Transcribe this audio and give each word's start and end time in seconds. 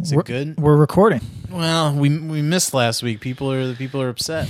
Is 0.00 0.12
it 0.12 0.24
good? 0.24 0.58
We're 0.58 0.76
recording. 0.76 1.20
Well, 1.50 1.94
we 1.94 2.18
we 2.18 2.42
missed 2.42 2.72
last 2.74 3.02
week. 3.02 3.20
People 3.20 3.50
are 3.52 3.66
the 3.66 3.74
people 3.74 4.00
are 4.00 4.08
upset. 4.08 4.48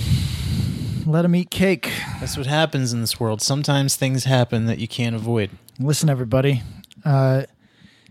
Let 1.05 1.23
them 1.23 1.35
eat 1.35 1.49
cake. 1.49 1.91
That's 2.19 2.37
what 2.37 2.45
happens 2.45 2.93
in 2.93 3.01
this 3.01 3.19
world. 3.19 3.41
Sometimes 3.41 3.95
things 3.95 4.25
happen 4.25 4.65
that 4.65 4.77
you 4.79 4.87
can't 4.87 5.15
avoid. 5.15 5.49
Listen, 5.79 6.09
everybody. 6.09 6.61
Uh, 7.03 7.43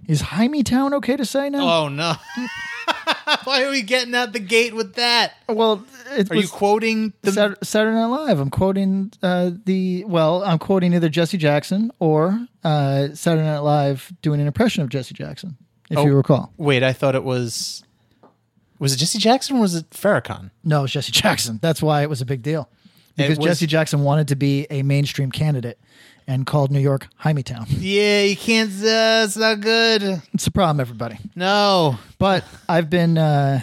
is 0.06 0.22
Hymie 0.22 0.64
Town 0.64 0.94
okay 0.94 1.16
to 1.16 1.24
say 1.24 1.48
now? 1.50 1.84
Oh 1.84 1.88
no! 1.88 2.14
Why 3.44 3.62
are 3.64 3.70
we 3.70 3.82
getting 3.82 4.14
out 4.14 4.32
the 4.32 4.40
gate 4.40 4.74
with 4.74 4.94
that? 4.94 5.34
well, 5.48 5.84
Are 6.30 6.34
you 6.36 6.48
quoting 6.48 7.12
the? 7.22 7.32
Sat- 7.32 7.64
Saturday 7.64 7.94
Night 7.94 8.06
Live. 8.06 8.40
I'm 8.40 8.50
quoting 8.50 9.12
uh, 9.22 9.50
the 9.64 10.04
well. 10.04 10.42
I'm 10.42 10.58
quoting 10.58 10.92
either 10.94 11.08
Jesse 11.08 11.36
Jackson 11.38 11.92
or 12.00 12.46
uh, 12.64 13.08
Saturday 13.14 13.44
Night 13.46 13.58
Live 13.60 14.12
doing 14.22 14.40
an 14.40 14.46
impression 14.46 14.82
of 14.82 14.88
Jesse 14.88 15.14
Jackson, 15.14 15.56
if 15.90 15.98
Oh. 15.98 16.04
you 16.04 16.14
recall. 16.14 16.52
Wait, 16.56 16.82
I 16.82 16.92
thought 16.92 17.14
it 17.14 17.24
was. 17.24 17.82
Was 18.78 18.92
it 18.94 18.98
Jesse 18.98 19.18
Jackson 19.18 19.56
or 19.56 19.60
was 19.60 19.74
it 19.74 19.90
Farrakhan? 19.90 20.50
No, 20.62 20.84
it's 20.84 20.92
Jesse 20.92 21.10
Jackson. 21.12 21.58
That's 21.60 21.82
why 21.82 22.02
it 22.02 22.08
was 22.10 22.20
a 22.20 22.24
big 22.26 22.42
deal 22.42 22.68
because 23.16 23.38
was- 23.38 23.46
Jesse 23.46 23.66
Jackson 23.66 24.02
wanted 24.04 24.28
to 24.28 24.36
be 24.36 24.66
a 24.70 24.82
mainstream 24.82 25.32
candidate 25.32 25.78
and 26.28 26.46
called 26.46 26.70
New 26.70 26.78
York 26.78 27.08
Town. 27.44 27.66
Yeah, 27.68 28.22
you 28.22 28.36
can't. 28.36 28.70
Uh, 28.70 29.24
it's 29.24 29.36
not 29.36 29.60
good. 29.60 30.22
It's 30.32 30.46
a 30.46 30.50
problem, 30.52 30.78
everybody. 30.78 31.18
No, 31.34 31.98
But 32.18 32.44
I've 32.68 32.88
been 32.90 33.18
uh, 33.18 33.62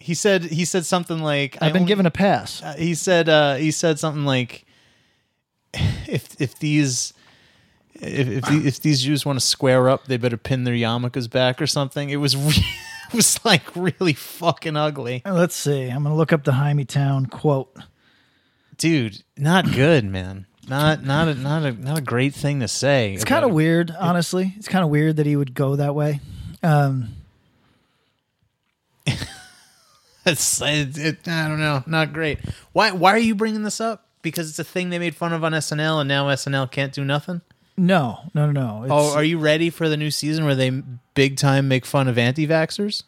he 0.00 0.14
said. 0.14 0.42
He 0.44 0.64
said 0.64 0.84
something 0.86 1.20
like. 1.22 1.58
I've 1.60 1.72
been 1.72 1.82
only- 1.82 1.88
given 1.88 2.06
a 2.06 2.10
pass. 2.10 2.60
Uh, 2.62 2.74
he 2.76 2.94
said 2.94 3.28
uh, 3.28 3.54
he 3.56 3.70
said 3.70 3.98
something 4.00 4.24
like 4.24 4.64
if 6.08 6.40
if 6.40 6.58
these 6.58 7.12
if 8.00 8.28
if, 8.28 8.44
the, 8.44 8.62
if 8.66 8.80
these 8.80 9.02
Jews 9.02 9.24
want 9.26 9.38
to 9.38 9.44
square 9.46 9.88
up, 9.88 10.06
they 10.06 10.16
better 10.16 10.36
pin 10.36 10.64
their 10.64 10.74
yarmulkes 10.74 11.30
back 11.30 11.60
or 11.60 11.66
something. 11.66 12.10
It 12.10 12.16
was 12.16 12.36
re- 12.36 12.64
it 13.08 13.14
was 13.14 13.44
like 13.44 13.74
really 13.76 14.12
fucking 14.14 14.76
ugly, 14.76 15.22
Let's 15.24 15.56
see. 15.56 15.88
I'm 15.88 16.02
going 16.02 16.12
to 16.12 16.16
look 16.18 16.32
up 16.32 16.44
the 16.44 16.52
Hymie 16.52 16.86
Town 16.86 17.26
quote. 17.26 17.74
dude. 18.78 19.22
Not 19.36 19.72
good, 19.72 20.04
man. 20.04 20.46
Not 20.68 21.02
not 21.02 21.26
a, 21.28 21.34
not 21.34 21.64
a 21.64 21.72
not 21.72 21.98
a 21.98 22.02
great 22.02 22.34
thing 22.34 22.60
to 22.60 22.68
say. 22.68 23.14
It's 23.14 23.24
kind 23.24 23.44
of 23.44 23.50
weird, 23.50 23.90
honestly. 23.98 24.54
It's 24.56 24.68
kind 24.68 24.84
of 24.84 24.90
weird 24.90 25.16
that 25.16 25.26
he 25.26 25.34
would 25.34 25.54
go 25.54 25.76
that 25.76 25.94
way. 25.94 26.20
Um, 26.62 27.08
It's, 30.26 30.60
it, 30.60 30.98
it, 30.98 31.28
I 31.28 31.48
don't 31.48 31.58
know. 31.58 31.82
Not 31.86 32.12
great. 32.12 32.38
Why 32.72 32.92
why 32.92 33.12
are 33.12 33.18
you 33.18 33.34
bringing 33.34 33.62
this 33.62 33.80
up? 33.80 34.06
Because 34.22 34.50
it's 34.50 34.58
a 34.58 34.64
thing 34.64 34.90
they 34.90 34.98
made 34.98 35.16
fun 35.16 35.32
of 35.32 35.42
on 35.42 35.52
SNL, 35.52 36.00
and 36.00 36.08
now 36.08 36.26
SNL 36.28 36.70
can't 36.70 36.92
do 36.92 37.04
nothing. 37.04 37.40
No, 37.80 38.18
no, 38.34 38.44
no, 38.44 38.52
no. 38.52 38.78
Oh, 38.80 38.82
it's, 38.82 38.92
Oh, 38.92 39.16
are 39.16 39.24
you 39.24 39.38
ready 39.38 39.70
for 39.70 39.88
the 39.88 39.96
new 39.96 40.10
season 40.10 40.44
where 40.44 40.54
they 40.54 40.70
big 41.14 41.38
time 41.38 41.66
make 41.66 41.86
fun 41.86 42.08
of 42.08 42.18
anti-vaxxers? 42.18 43.04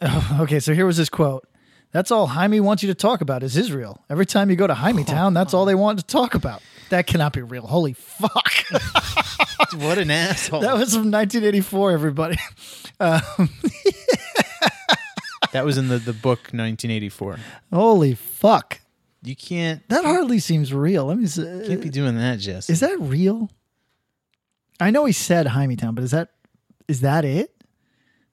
okay, 0.40 0.60
so 0.60 0.72
here 0.72 0.86
was 0.86 0.98
his 0.98 1.10
quote. 1.10 1.44
That's 1.90 2.12
all 2.12 2.28
Hymie 2.28 2.60
wants 2.60 2.84
you 2.84 2.86
to 2.86 2.94
talk 2.94 3.20
about 3.20 3.42
is 3.42 3.56
Israel. 3.56 4.04
Every 4.08 4.24
time 4.24 4.50
you 4.50 4.56
go 4.56 4.68
to 4.68 4.74
Hymie 4.74 5.04
Town, 5.04 5.34
that's 5.34 5.52
all 5.52 5.64
they 5.64 5.74
want 5.74 5.98
to 5.98 6.04
talk 6.06 6.34
about. 6.34 6.62
That 6.90 7.08
cannot 7.08 7.32
be 7.32 7.42
real. 7.42 7.66
Holy 7.66 7.92
fuck. 7.94 8.52
What 9.76 9.98
an 9.98 10.10
asshole! 10.10 10.60
that 10.60 10.78
was 10.78 10.94
from 10.94 11.10
1984, 11.10 11.90
everybody. 11.92 12.38
Um, 13.00 13.48
that 15.52 15.64
was 15.64 15.78
in 15.78 15.86
the, 15.86 15.98
the 15.98 16.12
book 16.12 16.38
1984. 16.52 17.38
Holy 17.72 18.14
fuck. 18.14 18.80
You 19.22 19.34
can't 19.34 19.86
That 19.88 20.04
hardly 20.04 20.38
seems 20.38 20.72
real. 20.72 21.06
Let 21.06 21.18
me 21.18 21.26
see. 21.26 21.42
can't 21.42 21.80
be 21.80 21.90
doing 21.90 22.16
that, 22.16 22.38
Jesse. 22.38 22.72
Is 22.72 22.80
that 22.80 22.98
real? 23.00 23.50
I 24.80 24.90
know 24.90 25.04
he 25.04 25.12
said 25.12 25.46
Hymie 25.46 25.76
Town, 25.76 25.94
but 25.94 26.04
is 26.04 26.12
that 26.12 26.30
is 26.86 27.00
that 27.00 27.24
it? 27.24 27.52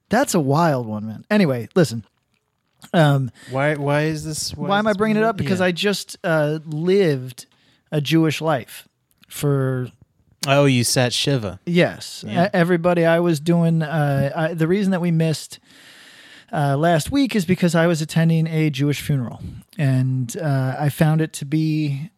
That's 0.08 0.34
a 0.34 0.40
wild 0.40 0.86
one, 0.86 1.06
man. 1.06 1.24
Anyway, 1.30 1.68
listen. 1.74 2.04
Um, 2.92 3.30
why? 3.50 3.74
Why 3.74 4.02
is 4.02 4.24
this? 4.24 4.54
why 4.54 4.78
am 4.78 4.86
I 4.86 4.92
bringing 4.92 5.16
it 5.16 5.24
up? 5.24 5.36
Because 5.36 5.60
I 5.60 5.72
just 5.72 6.16
uh, 6.22 6.60
lived 6.64 7.46
a 7.90 8.00
Jewish 8.00 8.40
life 8.40 8.86
for 9.28 9.88
oh, 10.46 10.66
you 10.66 10.84
sat 10.84 11.12
shiva. 11.12 11.58
yes, 11.66 12.24
Yeah. 12.26 12.48
Everybody. 12.52 13.04
I 13.04 13.18
was 13.20 13.40
doing. 13.40 13.82
Uh, 13.82 14.30
I, 14.34 14.54
the 14.54 14.68
reason 14.68 14.92
that 14.92 15.00
we 15.00 15.10
missed 15.10 15.58
uh, 16.52 16.76
last 16.76 17.10
week 17.10 17.34
is 17.34 17.44
because 17.44 17.74
I 17.74 17.86
was 17.86 18.00
attending 18.00 18.46
a 18.46 18.70
Jewish 18.70 19.00
funeral, 19.00 19.40
and 19.78 20.36
uh, 20.36 20.76
I 20.78 20.88
found 20.88 21.20
it 21.20 21.32
to 21.34 21.44
be 21.44 22.10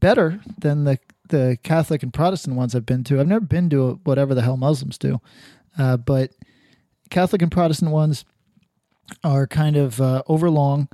better 0.00 0.40
than 0.58 0.84
the 0.84 0.98
the 1.28 1.58
Catholic 1.62 2.02
and 2.02 2.12
Protestant 2.12 2.56
ones 2.56 2.74
I've 2.74 2.86
been 2.86 3.04
to. 3.04 3.20
I've 3.20 3.28
never 3.28 3.44
been 3.44 3.70
to 3.70 4.00
whatever 4.04 4.34
the 4.34 4.42
hell 4.42 4.56
Muslims 4.56 4.98
do, 4.98 5.20
uh, 5.78 5.96
but 5.96 6.32
Catholic 7.08 7.42
and 7.42 7.50
Protestant 7.52 7.90
ones 7.90 8.24
are 9.24 9.46
kind 9.46 9.76
of 9.76 10.00
uh, 10.00 10.22
overlong 10.26 10.88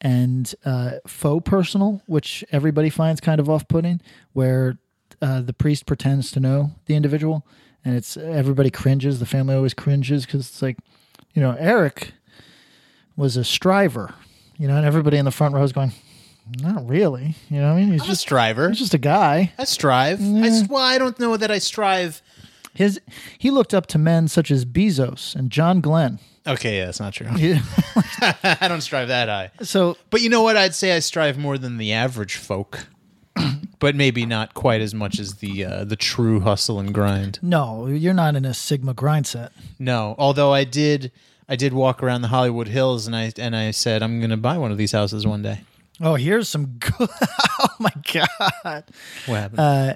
and 0.00 0.54
uh, 0.64 0.92
faux 1.06 1.48
personal, 1.48 2.02
which 2.06 2.44
everybody 2.52 2.88
finds 2.88 3.20
kind 3.20 3.40
of 3.40 3.50
off 3.50 3.68
putting, 3.68 4.00
where 4.32 4.78
uh, 5.20 5.40
the 5.42 5.52
priest 5.52 5.86
pretends 5.86 6.30
to 6.32 6.40
know 6.40 6.70
the 6.86 6.94
individual, 6.94 7.46
and 7.84 7.94
it's 7.96 8.16
everybody 8.16 8.70
cringes. 8.70 9.18
The 9.18 9.26
family 9.26 9.54
always 9.54 9.74
cringes 9.74 10.24
because 10.24 10.48
it's 10.48 10.62
like, 10.62 10.78
you 11.34 11.42
know, 11.42 11.54
Eric 11.58 12.12
was 13.20 13.36
a 13.36 13.44
striver, 13.44 14.14
you 14.58 14.66
know, 14.66 14.76
and 14.76 14.84
everybody 14.86 15.16
in 15.18 15.24
the 15.24 15.30
front 15.30 15.54
row 15.54 15.62
is 15.62 15.72
going, 15.72 15.92
not 16.60 16.88
really, 16.88 17.36
you 17.48 17.60
know. 17.60 17.68
what 17.74 17.78
I 17.78 17.80
mean, 17.80 17.92
he's 17.92 18.00
I'm 18.02 18.06
a 18.06 18.10
just 18.10 18.22
striver. 18.22 18.68
he's 18.70 18.78
just 18.78 18.94
a 18.94 18.98
guy. 18.98 19.52
I 19.58 19.64
strive. 19.64 20.20
I, 20.20 20.46
s- 20.48 20.68
well, 20.68 20.82
I 20.82 20.98
don't 20.98 21.18
know 21.20 21.36
that 21.36 21.50
I 21.50 21.58
strive. 21.58 22.22
His 22.74 23.00
he 23.38 23.50
looked 23.50 23.74
up 23.74 23.86
to 23.88 23.98
men 23.98 24.26
such 24.28 24.50
as 24.50 24.64
Bezos 24.64 25.34
and 25.36 25.50
John 25.50 25.80
Glenn. 25.80 26.18
Okay, 26.46 26.78
yeah, 26.78 26.86
that's 26.86 27.00
not 27.00 27.12
true. 27.12 27.28
Yeah. 27.36 27.60
I 28.60 28.66
don't 28.68 28.80
strive 28.80 29.08
that 29.08 29.28
high. 29.28 29.50
so 29.62 29.96
But 30.08 30.22
you 30.22 30.28
know 30.30 30.42
what? 30.42 30.56
I'd 30.56 30.74
say 30.74 30.96
I 30.96 31.00
strive 31.00 31.36
more 31.36 31.58
than 31.58 31.76
the 31.76 31.92
average 31.92 32.36
folk, 32.36 32.86
but 33.78 33.94
maybe 33.94 34.24
not 34.24 34.54
quite 34.54 34.80
as 34.80 34.94
much 34.94 35.18
as 35.18 35.34
the 35.36 35.64
uh, 35.64 35.84
the 35.84 35.96
true 35.96 36.40
hustle 36.40 36.78
and 36.80 36.94
grind. 36.94 37.38
no, 37.42 37.86
you're 37.86 38.14
not 38.14 38.36
in 38.36 38.44
a 38.44 38.54
Sigma 38.54 38.94
grind 38.94 39.26
set. 39.26 39.52
No, 39.78 40.14
although 40.18 40.52
I 40.52 40.64
did, 40.64 41.12
I 41.50 41.56
did 41.56 41.72
walk 41.74 42.02
around 42.02 42.22
the 42.22 42.28
Hollywood 42.28 42.68
Hills, 42.68 43.06
and 43.08 43.14
I 43.16 43.32
and 43.36 43.54
I 43.56 43.72
said 43.72 44.02
I'm 44.02 44.20
going 44.20 44.30
to 44.30 44.36
buy 44.38 44.56
one 44.56 44.70
of 44.70 44.78
these 44.78 44.92
houses 44.92 45.26
one 45.26 45.42
day. 45.42 45.60
Oh, 46.00 46.14
here's 46.14 46.48
some 46.48 46.76
good. 46.78 47.08
oh 47.58 47.68
my 47.78 47.92
god. 48.12 48.84
What 49.26 49.36
happened? 49.36 49.58
Uh, 49.60 49.94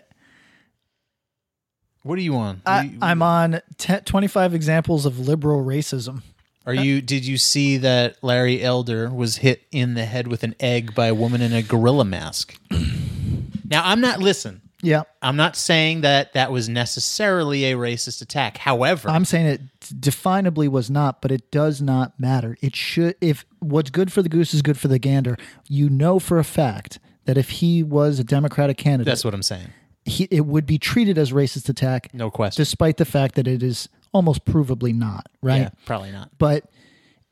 what 2.03 2.19
are 2.19 2.22
you 2.22 2.34
on? 2.37 2.60
I, 2.66 2.82
You- 2.82 2.98
I'm 3.00 3.22
on 3.22 3.60
10, 3.78 4.03
25 4.04 4.53
examples 4.54 5.06
of 5.06 5.19
liberal 5.19 5.65
racism. 5.65 6.22
Are 6.66 6.75
you? 6.75 7.00
Did 7.03 7.26
you 7.26 7.37
see 7.38 7.76
that 7.78 8.22
Larry 8.22 8.62
Elder 8.62 9.10
was 9.10 9.36
hit 9.36 9.62
in 9.71 9.94
the 9.94 10.06
head 10.06 10.26
with 10.26 10.42
an 10.42 10.54
egg 10.59 10.94
by 10.94 11.06
a 11.06 11.15
woman 11.15 11.41
in 11.42 11.53
a 11.53 11.62
gorilla 11.62 12.04
mask? 12.06 12.59
now 12.71 13.82
I'm 13.84 14.00
not. 14.00 14.21
Listen, 14.21 14.62
Yeah, 14.84 15.03
I'm 15.22 15.36
not 15.36 15.57
saying 15.57 16.03
that 16.03 16.33
that 16.34 16.53
was 16.53 16.69
necessarily 16.69 17.65
a 17.66 17.75
racist 17.75 18.21
attack. 18.22 18.59
However, 18.59 19.09
I'm 19.09 19.25
saying 19.25 19.47
it 19.47 19.60
definably 19.83 20.69
was 20.69 20.91
not, 20.91 21.21
but 21.22 21.33
it 21.33 21.51
does 21.51 21.81
not 21.83 22.19
matter. 22.21 22.57
It 22.60 22.77
should. 22.77 23.16
If 23.21 23.45
what's 23.60 23.91
good 23.91 24.13
for 24.13 24.22
the 24.22 24.28
goose 24.28 24.54
is 24.54 24.63
good 24.63 24.78
for 24.78 24.89
the 24.89 24.98
gander, 24.98 25.36
you 25.69 25.89
know 25.89 26.19
for 26.19 26.39
a 26.39 26.45
fact 26.45 26.98
that 27.25 27.39
if 27.39 27.48
he 27.51 27.83
was 27.83 28.19
a 28.19 28.25
Democratic 28.25 28.77
candidate, 28.77 29.07
that's 29.10 29.25
what 29.25 29.33
I'm 29.34 29.42
saying. 29.42 29.69
he, 30.04 30.28
it 30.31 30.47
would 30.47 30.66
be 30.66 30.77
treated 30.78 31.16
as 31.16 31.33
racist 31.33 31.69
attack, 31.69 32.13
No 32.13 32.31
question. 32.31 32.60
despite 32.60 32.98
the 32.98 33.04
fact 33.07 33.34
that 33.36 33.48
it 33.48 33.63
is 33.63 33.89
almost 34.13 34.45
provably 34.45 34.95
not. 34.95 35.28
Right. 35.42 35.63
Yeah, 35.63 35.71
probably 35.86 36.13
not. 36.13 36.31
but 36.39 36.71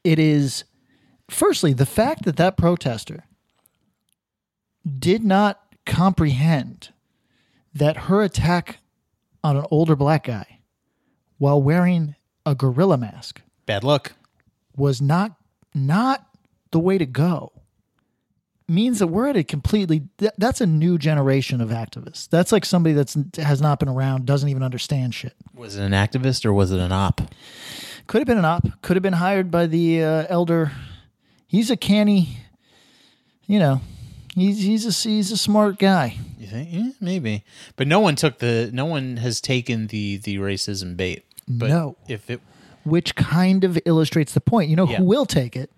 it 0.02 0.18
is 0.18 0.64
firstly 1.30 1.72
the 1.74 1.86
fact 1.86 2.24
that 2.24 2.36
that 2.36 2.56
protester 2.56 3.24
did 4.98 5.22
not 5.24 5.60
comprehend 5.86 6.91
that 7.74 7.96
her 7.96 8.22
attack 8.22 8.78
on 9.44 9.56
an 9.56 9.64
older 9.70 9.96
black 9.96 10.24
guy 10.24 10.58
while 11.38 11.60
wearing 11.62 12.14
a 12.46 12.54
gorilla 12.54 12.96
mask 12.96 13.40
Bad 13.66 13.84
luck. 13.84 14.12
was 14.76 15.00
not 15.00 15.36
not 15.74 16.26
the 16.70 16.78
way 16.78 16.98
to 16.98 17.06
go 17.06 17.52
means 18.68 18.98
that 19.00 19.08
we're 19.08 19.28
at 19.28 19.36
a 19.36 19.44
completely 19.44 20.02
th- 20.18 20.32
that's 20.38 20.60
a 20.60 20.66
new 20.66 20.96
generation 20.98 21.60
of 21.60 21.68
activists. 21.70 22.28
That's 22.28 22.52
like 22.52 22.64
somebody 22.64 22.94
that's 22.94 23.16
has 23.36 23.60
not 23.60 23.78
been 23.78 23.88
around, 23.88 24.24
doesn't 24.26 24.48
even 24.48 24.62
understand 24.62 25.14
shit. 25.14 25.34
Was 25.54 25.76
it 25.76 25.82
an 25.84 25.92
activist 25.92 26.44
or 26.44 26.52
was 26.52 26.72
it 26.72 26.80
an 26.80 26.92
op? 26.92 27.20
Could 28.06 28.18
have 28.20 28.26
been 28.26 28.38
an 28.38 28.44
op. 28.44 28.66
Could 28.82 28.96
have 28.96 29.02
been 29.02 29.12
hired 29.14 29.50
by 29.50 29.66
the 29.66 30.02
uh, 30.02 30.26
elder. 30.28 30.72
He's 31.46 31.70
a 31.70 31.76
canny, 31.76 32.38
you 33.46 33.58
know. 33.58 33.80
He's 34.34 34.62
he's 34.62 34.86
a 34.86 35.08
he's 35.08 35.30
a 35.30 35.36
smart 35.36 35.78
guy. 35.78 36.16
You 36.42 36.48
think? 36.48 36.68
Yeah, 36.72 36.90
maybe. 37.00 37.44
But 37.76 37.86
no 37.86 38.00
one 38.00 38.16
took 38.16 38.38
the. 38.38 38.70
No 38.72 38.84
one 38.84 39.16
has 39.18 39.40
taken 39.40 39.86
the 39.86 40.16
the 40.16 40.38
racism 40.38 40.96
bait. 40.96 41.24
But 41.46 41.68
No. 41.68 41.96
If 42.08 42.28
it. 42.30 42.40
which 42.84 43.14
kind 43.14 43.62
of 43.64 43.78
illustrates 43.84 44.34
the 44.34 44.40
point. 44.40 44.68
You 44.68 44.76
know 44.76 44.88
Yeah. 44.88 44.96
who 44.98 45.04
will 45.04 45.24
take 45.26 45.54
it? 45.56 45.70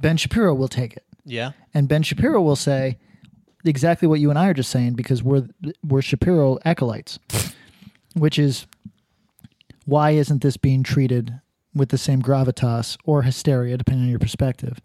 Ben 0.00 0.16
Shapiro 0.16 0.54
will 0.54 0.68
take 0.68 0.96
it. 0.96 1.04
Yeah. 1.24 1.52
And 1.72 1.88
Ben 1.88 2.02
Shapiro 2.02 2.42
will 2.42 2.56
say 2.56 2.98
exactly 3.64 4.06
what 4.08 4.18
you 4.20 4.28
and 4.30 4.38
I 4.38 4.48
are 4.48 4.54
just 4.54 4.70
saying 4.70 4.94
because 4.94 5.22
we're 5.22 5.46
we're 5.86 6.02
Shapiro 6.02 6.58
acolytes. 6.64 7.18
which 8.14 8.38
is 8.38 8.66
why 9.84 10.10
isn't 10.12 10.42
this 10.42 10.56
being 10.56 10.82
treated 10.82 11.40
with 11.74 11.90
the 11.90 11.98
same 11.98 12.22
gravitas 12.22 12.96
or 13.04 13.22
hysteria 13.22 13.76
depending 13.76 14.04
on 14.06 14.10
your 14.10 14.18
perspective 14.18 14.80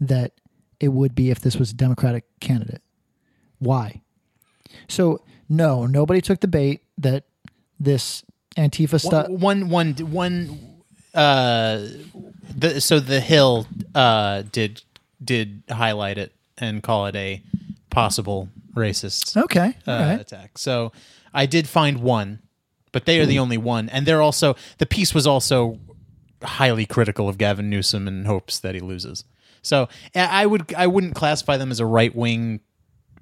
that 0.00 0.32
it 0.80 0.88
would 0.88 1.14
be 1.14 1.30
if 1.30 1.38
this 1.40 1.56
was 1.56 1.70
a 1.70 1.74
democratic 1.74 2.24
candidate? 2.40 2.82
Why? 3.58 4.00
So, 4.88 5.22
no, 5.48 5.86
nobody 5.86 6.20
took 6.20 6.40
the 6.40 6.48
bait 6.48 6.82
that 6.98 7.24
this 7.78 8.24
Antifa 8.56 9.00
stuff 9.00 9.28
One 9.28 9.68
one 9.68 9.94
one. 9.94 10.58
Uh, 11.14 11.86
the 12.56 12.80
so 12.80 13.00
the 13.00 13.20
Hill 13.20 13.66
uh 13.94 14.42
did 14.52 14.82
did 15.22 15.62
highlight 15.70 16.18
it 16.18 16.32
and 16.58 16.82
call 16.82 17.06
it 17.06 17.16
a 17.16 17.42
possible 17.90 18.48
racist 18.74 19.36
Okay. 19.36 19.76
uh, 19.86 19.92
right. 19.92 20.20
attack. 20.20 20.56
So 20.58 20.92
I 21.34 21.46
did 21.46 21.68
find 21.68 21.98
one, 22.00 22.40
but 22.92 23.06
they 23.06 23.18
are 23.20 23.26
the 23.26 23.38
only 23.38 23.58
one, 23.58 23.88
and 23.88 24.06
they're 24.06 24.22
also 24.22 24.56
the 24.78 24.86
piece 24.86 25.14
was 25.14 25.26
also 25.26 25.78
highly 26.42 26.86
critical 26.86 27.28
of 27.28 27.38
Gavin 27.38 27.68
Newsom 27.68 28.06
in 28.08 28.24
hopes 28.24 28.58
that 28.60 28.74
he 28.74 28.80
loses. 28.80 29.24
So 29.62 29.88
I 30.14 30.42
I 30.42 30.46
would 30.46 30.72
I 30.74 30.86
wouldn't 30.86 31.14
classify 31.14 31.56
them 31.56 31.70
as 31.70 31.80
a 31.80 31.86
right 31.86 32.14
wing 32.14 32.60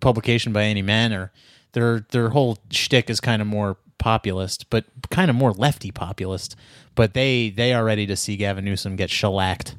publication 0.00 0.52
by 0.52 0.64
any 0.64 0.82
manner. 0.82 1.32
Their 1.72 2.00
their 2.10 2.30
whole 2.30 2.58
shtick 2.70 3.10
is 3.10 3.20
kind 3.20 3.42
of 3.42 3.48
more 3.48 3.76
populist, 3.98 4.70
but 4.70 4.84
kind 5.10 5.28
of 5.30 5.36
more 5.36 5.52
lefty 5.52 5.90
populist. 5.90 6.56
But 6.94 7.14
they 7.14 7.50
they 7.50 7.72
are 7.72 7.84
ready 7.84 8.06
to 8.06 8.16
see 8.16 8.36
Gavin 8.36 8.64
Newsom 8.64 8.96
get 8.96 9.10
shellacked, 9.10 9.74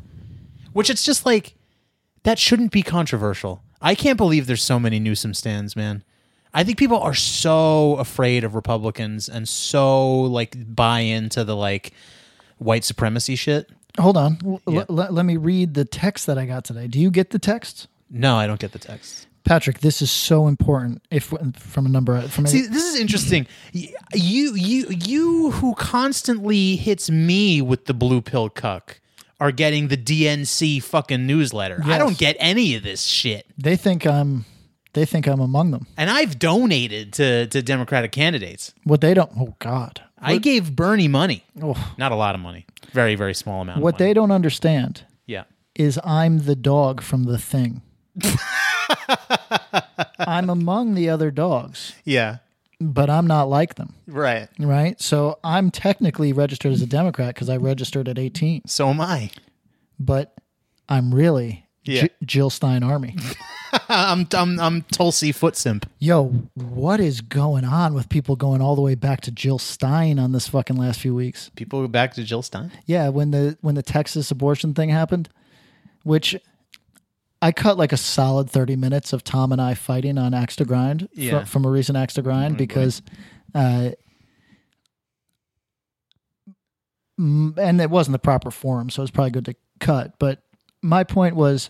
which 0.74 0.90
it's 0.90 1.04
just 1.04 1.26
like 1.26 1.56
that 2.24 2.38
shouldn't 2.40 2.72
be 2.72 2.84
controversial. 2.84 3.64
I 3.82 3.96
can't 3.96 4.18
believe 4.18 4.46
there's 4.46 4.64
so 4.64 4.80
many 4.80 5.00
Newsom 5.00 5.34
stands, 5.34 5.76
man. 5.76 6.04
I 6.54 6.64
think 6.64 6.78
people 6.78 7.00
are 7.00 7.14
so 7.14 7.96
afraid 7.98 8.44
of 8.44 8.56
Republicans 8.56 9.30
and 9.30 9.48
so 9.48 10.22
like 10.22 10.76
buy 10.76 11.00
into 11.02 11.44
the 11.44 11.56
like 11.56 11.94
white 12.58 12.84
supremacy 12.84 13.36
shit. 13.36 13.70
Hold 14.00 14.18
on. 14.18 14.38
L- 14.46 14.62
Yeah. 14.68 14.84
l- 14.90 15.08
let 15.12 15.26
me 15.26 15.38
read 15.38 15.76
the 15.76 15.86
text 15.86 16.26
that 16.28 16.38
I 16.38 16.46
got 16.46 16.64
today. 16.66 16.88
Do 16.88 17.00
you 17.00 17.10
get 17.12 17.30
the 17.30 17.40
text? 17.40 17.88
No, 18.10 18.36
I 18.36 18.48
don't 18.48 18.60
get 18.60 18.72
the 18.74 18.80
text. 18.80 19.28
Patrick, 19.50 19.80
this 19.80 20.00
is 20.04 20.12
so 20.12 20.48
important. 20.48 21.02
If 21.10 21.34
from 21.56 21.88
a 21.88 21.90
number 21.90 22.22
from 22.28 22.46
a, 22.46 22.48
See, 22.48 22.68
this 22.68 22.84
is 22.84 23.00
interesting. 23.00 23.48
You, 23.74 24.54
you, 24.54 24.86
you, 24.90 25.50
who 25.50 25.74
constantly 25.74 26.76
hits 26.76 27.10
me 27.10 27.60
with 27.60 27.86
the 27.86 27.96
blue 27.96 28.22
pill 28.22 28.50
cuck, 28.50 29.02
are 29.40 29.52
getting 29.52 29.88
the 29.88 29.98
DNC 29.98 30.84
fucking 30.84 31.26
newsletter. 31.26 31.82
I 31.84 31.98
don't 31.98 32.16
get 32.16 32.36
any 32.40 32.76
of 32.76 32.84
this 32.84 33.02
shit, 33.02 33.48
they 33.58 33.76
think 33.76 34.06
I'm 34.06 34.46
they 34.94 35.06
think 35.06 35.26
I'm 35.26 35.40
among 35.40 35.72
them. 35.72 35.88
and 35.98 36.12
I've 36.12 36.38
donated 36.38 37.14
to 37.14 37.48
to 37.48 37.64
Democratic 37.64 38.12
candidates. 38.12 38.76
What 38.84 39.02
they 39.02 39.16
don't 39.16 39.32
oh 39.36 39.56
god. 39.58 40.04
I 40.20 40.38
gave 40.38 40.76
Bernie 40.76 41.08
money, 41.08 41.44
Oh, 41.60 41.92
not 41.98 42.12
a 42.12 42.16
lot 42.16 42.36
of 42.36 42.42
money, 42.42 42.68
very 42.92 43.16
very 43.16 43.34
small 43.34 43.64
amount. 43.64 43.82
what 43.82 43.98
they 43.98 44.14
don't 44.14 44.30
understand 44.30 45.06
yeah. 45.26 45.46
is 45.74 46.00
I'm 46.04 46.40
the 46.46 46.56
dog 46.56 47.02
from 47.02 47.24
the 47.24 47.40
thing. 47.40 47.82
I'm 50.20 50.50
among 50.50 50.96
the 50.96 51.10
other 51.10 51.32
dogs, 51.32 51.94
Yeah. 52.06 52.38
but 52.80 53.10
I'm 53.10 53.28
not 53.28 53.50
like 53.50 53.76
them, 53.76 53.94
Right. 54.08 54.48
right? 54.60 55.00
So 55.02 55.40
I'm 55.44 55.72
technically 55.72 56.34
registered 56.34 56.72
as 56.74 56.82
a 56.82 56.86
Democrat 56.88 57.34
because 57.36 57.50
I 57.50 57.58
registered 57.58 58.08
at 58.08 58.18
18, 58.20 58.64
So 58.68 58.90
am 58.90 59.02
I. 59.02 59.32
but 60.00 60.36
I'm 60.88 61.14
really 61.14 61.66
Yeah. 61.86 62.04
J- 62.04 62.10
Jill 62.26 62.50
Stein 62.50 62.84
Army. 62.84 63.16
I'm 63.88 64.28
I'm 64.34 64.60
I'm 64.60 64.82
Tulsi 64.92 65.32
foot 65.32 65.56
simp. 65.56 65.88
Yo, 66.00 66.26
what 66.56 67.00
is 67.00 67.22
going 67.22 67.64
on 67.64 67.94
with 67.94 68.10
people 68.10 68.36
going 68.36 68.62
all 68.62 68.76
the 68.76 68.82
way 68.82 68.96
back 68.96 69.22
to 69.22 69.32
Jill 69.32 69.60
Stein 69.60 70.18
on 70.18 70.32
this 70.32 70.48
fucking 70.48 70.76
last 70.76 71.00
few 71.00 71.14
weeks? 71.14 71.52
People 71.56 71.82
go 71.82 71.88
back 71.88 72.16
to 72.16 72.24
Jill 72.24 72.42
Stein. 72.42 72.72
Yeah, 72.88 73.10
when 73.10 73.30
the 73.30 73.58
when 73.62 73.76
the 73.76 73.84
Texas 73.84 74.32
abortion 74.32 74.74
thing 74.74 74.90
happened, 74.90 75.30
which 76.04 76.36
I 77.42 77.52
cut 77.52 77.78
like 77.78 77.94
a 77.94 77.98
solid 77.98 78.50
thirty 78.50 78.76
minutes 78.76 79.14
of 79.14 79.24
Tom 79.24 79.52
and 79.52 79.62
I 79.62 79.74
fighting 79.74 80.18
on 80.18 80.34
Axe 80.34 80.56
to 80.58 80.66
Grind 80.66 81.08
fr- 81.16 81.46
from 81.46 81.66
a 81.66 81.70
recent 81.70 81.98
Axe 81.98 82.16
to 82.16 82.22
Grind 82.22 82.58
because, 82.58 83.02
uh, 83.56 83.92
mm, 87.20 87.58
and 87.58 87.82
it 87.82 87.90
wasn't 87.90 88.14
the 88.14 88.20
proper 88.20 88.52
form, 88.52 88.90
so 88.90 89.02
it's 89.02 89.12
probably 89.12 89.32
good 89.32 89.46
to 89.46 89.56
cut. 89.80 90.18
But 90.20 90.44
my 90.82 91.04
point 91.04 91.36
was, 91.36 91.70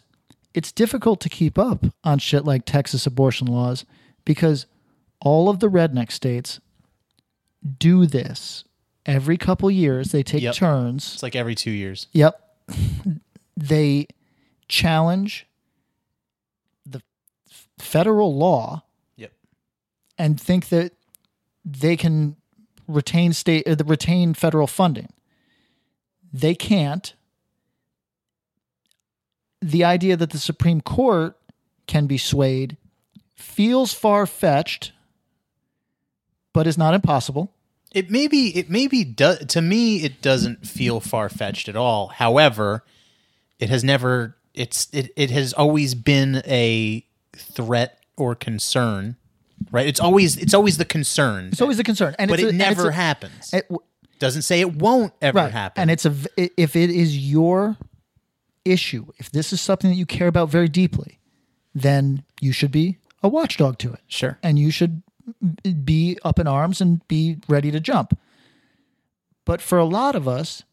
it's 0.53 0.71
difficult 0.71 1.21
to 1.21 1.29
keep 1.29 1.57
up 1.59 1.85
on 2.03 2.19
shit 2.19 2.45
like 2.45 2.65
Texas 2.65 3.05
abortion 3.05 3.47
laws 3.47 3.85
because 4.25 4.65
all 5.21 5.49
of 5.49 5.59
the 5.59 5.69
redneck 5.69 6.11
states 6.11 6.59
do 7.77 8.05
this 8.05 8.63
every 9.05 9.37
couple 9.37 9.69
years. 9.69 10.11
They 10.11 10.23
take 10.23 10.41
Yep. 10.41 10.55
turns. 10.55 11.13
It's 11.13 11.23
like 11.23 11.35
every 11.35 11.55
two 11.55 11.71
years. 11.71 12.07
Yep. 12.13 12.41
they 13.57 14.07
challenge 14.67 15.45
federal 17.79 18.35
law 18.35 18.83
Yep. 19.17 19.31
and 20.17 20.39
think 20.39 20.69
that 20.69 20.93
they 21.65 21.95
can 21.97 22.35
retain 22.87 23.33
state 23.33 23.67
uh, 23.67 23.75
retain 23.85 24.33
federal 24.33 24.67
funding. 24.67 25.09
They 26.31 26.55
can't. 26.55 27.13
The 29.61 29.83
idea 29.83 30.15
that 30.15 30.29
the 30.29 30.37
Supreme 30.37 30.81
Court 30.81 31.37
can 31.87 32.07
be 32.07 32.17
swayed 32.17 32.77
feels 33.35 33.93
far 33.93 34.25
fetched, 34.25 34.91
but 36.53 36.67
is 36.67 36.77
not 36.77 36.93
impossible. 36.93 37.53
It 37.91 38.09
maybe 38.09 38.55
it 38.55 38.69
maybe 38.69 39.03
do, 39.03 39.35
to 39.35 39.61
me 39.61 40.03
it 40.03 40.21
doesn't 40.21 40.67
feel 40.67 40.99
far 40.99 41.27
fetched 41.29 41.67
at 41.67 41.75
all. 41.75 42.07
However, 42.07 42.83
it 43.59 43.69
has 43.69 43.83
never 43.83 44.37
it's 44.53 44.87
it, 44.93 45.11
it 45.15 45.31
has 45.31 45.53
always 45.53 45.95
been 45.95 46.41
a 46.45 47.05
threat 47.39 47.99
or 48.17 48.35
concern. 48.35 49.15
Right? 49.71 49.87
It's 49.87 49.99
always 49.99 50.37
it's 50.37 50.53
always 50.53 50.77
the 50.77 50.85
concern. 50.85 51.47
It's 51.51 51.61
always 51.61 51.79
a 51.79 51.83
concern, 51.83 52.15
and 52.19 52.29
but 52.29 52.39
it 52.39 52.45
a- 52.45 52.49
and 52.49 52.57
never 52.57 52.89
a- 52.89 52.93
happens. 52.93 53.53
it- 53.53 53.69
Doesn't 54.19 54.41
say 54.43 54.59
it 54.61 54.75
won't 54.75 55.13
ever 55.21 55.37
right. 55.37 55.51
happen. 55.51 55.81
And 55.81 55.91
it's 55.91 56.05
a 56.05 56.13
if 56.61 56.75
it 56.75 56.89
is 56.89 57.17
your 57.17 57.77
issue, 58.65 59.07
if 59.17 59.31
this 59.31 59.51
is 59.53 59.59
something 59.61 59.89
that 59.89 59.95
you 59.97 60.05
care 60.05 60.27
about 60.27 60.49
very 60.49 60.67
deeply, 60.69 61.19
then 61.73 62.23
you 62.41 62.51
should 62.51 62.71
be 62.71 62.97
a 63.23 63.27
watchdog 63.29 63.77
to 63.79 63.93
it. 63.93 63.99
sure. 64.07 64.37
And 64.43 64.57
you 64.59 64.71
should 64.71 65.01
be 65.83 66.17
up 66.23 66.39
in 66.39 66.47
arms 66.47 66.79
and 66.81 67.05
be 67.07 67.37
ready 67.47 67.69
to 67.71 67.79
jump. 67.79 68.17
But 69.45 69.61
for 69.61 69.77
a 69.77 69.85
lot 69.85 70.15
of 70.15 70.27
us, 70.27 70.63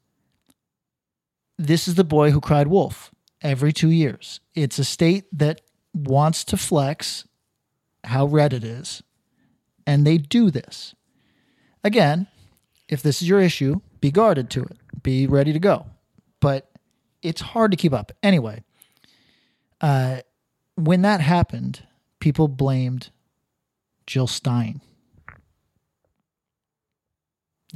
this 1.59 1.89
is 1.89 1.95
the 1.95 2.05
boy 2.05 2.31
who 2.31 2.41
cried 2.41 2.69
wolf 2.69 3.11
every 3.43 3.73
2 3.73 3.91
years. 3.91 4.41
It's 4.55 4.79
a 4.79 4.85
state 4.85 5.25
that 5.33 5.61
wants 5.97 6.45
to 6.45 6.57
flex 6.57 7.27
how 8.05 8.27
red 8.27 8.53
it 8.53 8.65
is. 8.65 9.03
And 9.87 10.07
they 10.07 10.19
do 10.19 10.51
this. 10.51 10.95
Again, 11.83 12.27
if 12.89 13.03
this 13.03 13.23
is 13.23 13.29
your 13.29 13.41
issue, 13.41 13.81
be 14.01 14.11
guarded 14.11 14.51
to 14.51 14.63
it. 14.65 14.77
Be 15.03 15.27
ready 15.27 15.53
to 15.53 15.59
go. 15.59 15.87
But 16.41 16.71
it's 17.23 17.41
hard 17.41 17.71
to 17.71 17.77
keep 17.77 17.93
up. 17.93 18.13
Anyway, 18.23 18.63
uh, 19.81 20.19
when 20.75 21.03
that 21.03 21.21
happened, 21.21 21.83
people 22.21 22.49
blamed 22.49 23.11
Jill 24.07 24.27
Stein. 24.27 24.81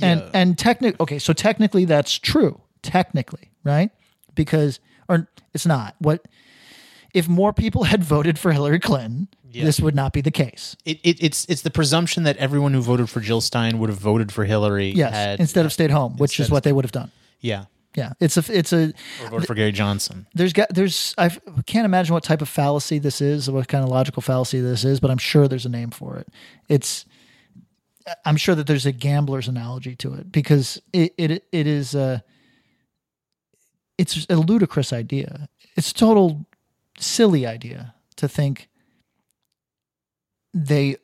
And 0.01 0.21
Yeah. 0.21 0.31
and 0.35 0.59
technically, 0.59 0.97
okay, 1.01 1.19
so 1.19 1.33
technically 1.33 1.85
that's 1.85 2.19
true. 2.19 2.61
Technically, 2.83 3.51
right? 3.65 3.91
Because 4.35 4.81
or 5.09 5.29
it's 5.53 5.67
not. 5.67 5.95
What 5.99 6.27
if 7.15 7.29
more 7.29 7.53
people 7.53 7.85
had 7.93 8.03
voted 8.05 8.39
for 8.39 8.53
Hillary 8.53 8.79
Clinton? 8.81 9.29
Yeah. 9.53 9.65
This 9.65 9.81
would 9.81 9.97
not 9.97 10.13
be 10.13 10.21
the 10.21 10.31
case. 10.31 10.77
It, 10.85 11.01
it, 11.03 11.17
it's 11.23 11.45
it's 11.47 11.63
the 11.63 11.71
presumption 11.73 12.23
that 12.23 12.37
everyone 12.37 12.73
who 12.73 12.81
voted 12.81 13.11
for 13.11 13.19
Jill 13.21 13.41
Stein 13.41 13.81
would 13.81 13.91
have 13.91 13.99
voted 13.99 14.31
for 14.31 14.45
Hillary. 14.45 14.91
Yes, 14.91 15.13
had- 15.13 15.41
instead 15.41 15.67
of 15.67 15.73
stayed 15.73 15.91
home, 15.91 16.17
which 16.19 16.39
is 16.39 16.51
what 16.51 16.63
they 16.63 16.73
would 16.73 16.85
have 16.85 16.93
done. 16.93 17.11
yeah, 17.41 17.65
Yeah, 17.97 18.13
it's 18.21 18.37
a 18.37 18.45
it's 18.57 18.73
a 18.73 18.93
Or 19.25 19.31
vote 19.31 19.47
for 19.49 19.55
Gary 19.57 19.73
Johnson. 19.73 20.29
there's 20.35 20.53
got 20.53 20.73
there's 20.73 21.15
I 21.19 21.31
can't 21.67 21.85
imagine 21.85 22.15
what 22.15 22.23
type 22.23 22.43
of 22.43 22.49
fallacy 22.49 23.01
this 23.01 23.21
is, 23.21 23.51
what 23.51 23.67
kind 23.67 23.83
of 23.83 23.91
logical 23.91 24.23
fallacy 24.23 24.61
this 24.61 24.85
is, 24.85 25.01
but 25.01 25.11
I'm 25.11 25.19
sure 25.19 25.49
there's 25.49 25.67
a 25.67 25.71
name 25.71 25.91
for 25.91 26.17
it. 26.17 26.29
It's 26.69 27.05
I'm 28.25 28.37
sure 28.37 28.55
that 28.55 28.69
there's 28.69 28.87
a 28.87 28.93
gambler's 28.93 29.49
analogy 29.49 29.97
to 29.97 30.15
it 30.15 30.31
because 30.31 30.81
it 30.93 31.13
it 31.19 31.45
it 31.51 31.67
is 31.67 31.97
a 31.97 32.23
it's 33.99 34.27
a 34.31 34.37
ludicrous 34.37 34.93
idea. 34.93 35.49
It's 35.77 35.93
total 35.93 36.47
silly 37.01 37.47
idea 37.47 37.95
to 38.17 38.29
think 38.29 38.69
they 40.55 40.97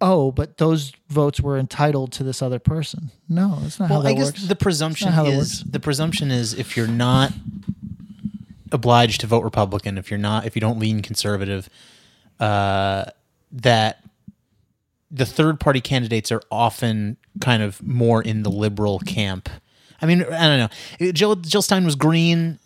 oh, 0.00 0.32
but 0.32 0.58
those 0.58 0.92
votes 1.08 1.40
were 1.40 1.56
entitled 1.56 2.12
to 2.12 2.24
this 2.24 2.42
other 2.42 2.58
person. 2.58 3.10
No, 3.28 3.58
that's 3.60 3.78
not 3.78 3.88
how 3.88 4.00
that 4.00 4.08
I 4.08 4.12
guess 4.14 4.26
works. 4.26 4.46
the 4.46 4.56
presumption 4.56 5.06
That's 5.06 5.16
not 5.16 5.26
how 5.26 5.30
that 5.30 5.38
is 5.38 5.62
the 5.64 5.80
presumption 5.80 6.30
is 6.30 6.54
if 6.54 6.76
you're 6.76 6.88
not 6.88 7.32
obliged 8.72 9.20
to 9.20 9.26
vote 9.26 9.44
Republican, 9.44 9.98
if 9.98 10.10
you're 10.10 10.18
not, 10.18 10.46
if 10.46 10.56
you 10.56 10.60
don't 10.60 10.78
lean 10.78 11.02
conservative, 11.02 11.68
uh, 12.40 13.04
that 13.52 14.02
the 15.10 15.26
third 15.26 15.60
party 15.60 15.80
candidates 15.80 16.32
are 16.32 16.42
often 16.50 17.16
kind 17.40 17.62
of 17.62 17.82
more 17.82 18.22
in 18.22 18.42
the 18.42 18.50
liberal 18.50 18.98
camp. 19.00 19.48
I 20.00 20.06
mean, 20.06 20.22
I 20.22 20.48
don't 20.48 20.70
know. 21.00 21.12
Jill 21.12 21.36
Jill 21.36 21.62
Stein 21.62 21.84
was 21.84 21.94
green. 21.94 22.58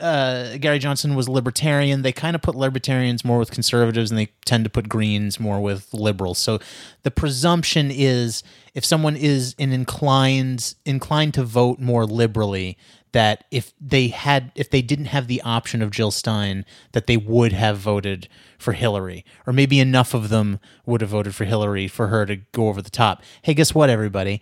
Uh, 0.00 0.56
Gary 0.58 0.78
Johnson 0.78 1.14
was 1.14 1.28
libertarian. 1.28 2.02
They 2.02 2.12
kind 2.12 2.36
of 2.36 2.42
put 2.42 2.54
libertarians 2.54 3.24
more 3.24 3.38
with 3.38 3.50
conservatives, 3.50 4.10
and 4.10 4.18
they 4.18 4.28
tend 4.44 4.64
to 4.64 4.70
put 4.70 4.88
Greens 4.88 5.40
more 5.40 5.60
with 5.60 5.92
liberals. 5.92 6.38
So 6.38 6.60
the 7.02 7.10
presumption 7.10 7.90
is, 7.90 8.42
if 8.74 8.84
someone 8.84 9.16
is 9.16 9.54
an 9.58 9.72
inclined 9.72 10.74
inclined 10.84 11.34
to 11.34 11.42
vote 11.42 11.80
more 11.80 12.06
liberally, 12.06 12.78
that 13.12 13.44
if 13.50 13.72
they 13.80 14.08
had 14.08 14.52
if 14.54 14.70
they 14.70 14.82
didn't 14.82 15.06
have 15.06 15.26
the 15.26 15.42
option 15.42 15.82
of 15.82 15.90
Jill 15.90 16.10
Stein, 16.10 16.64
that 16.92 17.06
they 17.06 17.16
would 17.16 17.52
have 17.52 17.78
voted 17.78 18.28
for 18.58 18.72
Hillary, 18.72 19.24
or 19.46 19.52
maybe 19.52 19.80
enough 19.80 20.14
of 20.14 20.28
them 20.28 20.58
would 20.86 21.00
have 21.00 21.10
voted 21.10 21.34
for 21.34 21.44
Hillary 21.44 21.88
for 21.88 22.08
her 22.08 22.26
to 22.26 22.36
go 22.36 22.68
over 22.68 22.82
the 22.82 22.90
top. 22.90 23.22
Hey, 23.42 23.54
guess 23.54 23.74
what, 23.74 23.90
everybody? 23.90 24.40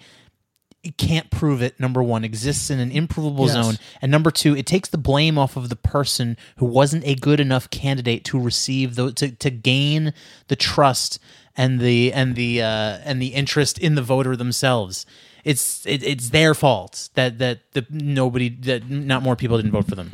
It 0.87 0.97
can't 0.97 1.31
prove 1.31 1.61
it 1.63 1.79
number 1.81 2.03
one 2.03 2.25
exists 2.25 2.71
in 2.71 2.79
an 2.81 2.91
improvable 2.91 3.47
Yes. 3.47 3.55
zone 3.55 3.79
and 4.01 4.11
number 4.13 4.31
two 4.31 4.57
it 4.57 4.67
takes 4.67 4.89
the 4.89 4.99
blame 4.99 5.37
off 5.39 5.57
of 5.57 5.69
the 5.69 5.77
person 5.77 6.37
who 6.59 6.67
wasn't 6.67 7.05
a 7.05 7.15
good 7.15 7.41
enough 7.41 7.69
candidate 7.71 8.25
to 8.25 8.39
receive 8.41 8.95
the 8.95 9.13
to, 9.13 9.31
to 9.33 9.51
gain 9.51 10.13
the 10.49 10.57
trust 10.57 11.19
and 11.57 11.81
the 11.81 12.13
and 12.13 12.35
the 12.37 12.63
uh, 12.63 12.99
and 13.05 13.21
the 13.21 13.29
interest 13.29 13.79
in 13.79 13.95
the 13.95 14.03
voter 14.03 14.37
themselves 14.37 15.05
it's 15.45 15.85
it, 15.87 16.03
it's 16.03 16.31
their 16.31 16.55
fault 16.55 17.09
that 17.15 17.39
that 17.39 17.61
the 17.73 17.85
nobody 17.91 18.49
that 18.49 18.89
not 18.91 19.23
more 19.23 19.37
people 19.37 19.57
didn't 19.57 19.73
vote 19.73 19.87
for 19.89 19.95
them 19.95 20.11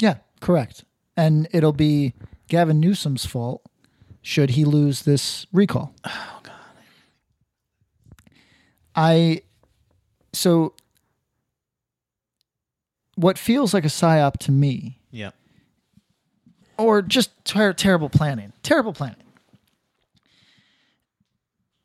Yeah, 0.00 0.16
correct. 0.40 0.84
And 1.16 1.46
it'll 1.52 1.72
be 1.74 2.14
Gavin 2.48 2.80
Newsom's 2.80 3.26
fault 3.26 3.62
should 4.22 4.50
he 4.50 4.64
lose 4.64 5.02
this 5.02 5.46
recall. 5.52 5.94
Oh 6.06 6.40
god. 6.42 6.52
I 8.94 9.42
so 10.32 10.74
what 13.16 13.36
feels 13.38 13.74
like 13.74 13.84
a 13.84 13.88
psyop 13.88 14.38
to 14.38 14.50
me 14.50 14.98
yeah 15.10 15.30
or 16.82 17.02
just 17.02 17.30
ter- 17.44 17.72
terrible 17.72 18.08
planning. 18.08 18.52
Terrible 18.62 18.92
planning. 18.92 19.16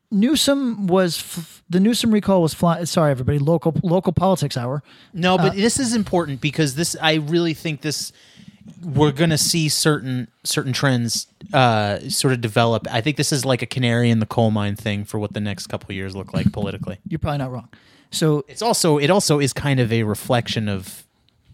Newsom 0.10 0.88
was 0.88 1.18
f- 1.20 1.64
the 1.70 1.80
Newsom 1.80 2.12
recall 2.12 2.42
was 2.42 2.54
flying. 2.54 2.86
Sorry, 2.86 3.12
everybody. 3.12 3.40
Local 3.40 3.76
local 3.84 4.14
politics 4.14 4.56
hour. 4.56 4.82
No, 5.14 5.38
but 5.38 5.56
this 5.56 5.80
is 5.80 5.94
important 5.94 6.40
because 6.40 6.76
this 6.76 6.96
I 7.02 7.16
really 7.16 7.54
think 7.54 7.82
this 7.82 8.14
we're 8.82 9.12
going 9.12 9.32
to 9.32 9.38
see 9.38 9.68
certain 9.68 10.30
certain 10.46 10.72
trends 10.72 11.28
uh, 11.54 12.00
sort 12.10 12.34
of 12.34 12.40
develop. 12.40 12.88
I 12.90 13.02
think 13.02 13.18
this 13.18 13.34
is 13.34 13.44
like 13.44 13.62
a 13.62 13.66
canary 13.66 14.10
in 14.10 14.20
the 14.20 14.26
coal 14.26 14.50
mine 14.50 14.78
thing 14.78 15.04
for 15.04 15.20
what 15.20 15.34
the 15.34 15.42
next 15.42 15.68
couple 15.68 15.94
years 15.94 16.16
look 16.16 16.34
like 16.34 16.54
politically. 16.54 17.00
You're 17.06 17.20
probably 17.20 17.40
not 17.40 17.52
wrong. 17.52 17.68
So 18.12 18.46
It's 18.48 18.62
also 18.62 18.98
it 18.98 19.10
also 19.10 19.40
is 19.40 19.54
kind 19.54 19.80
of 19.80 19.92
a 19.92 20.04
reflection 20.04 20.70
of 20.70 21.06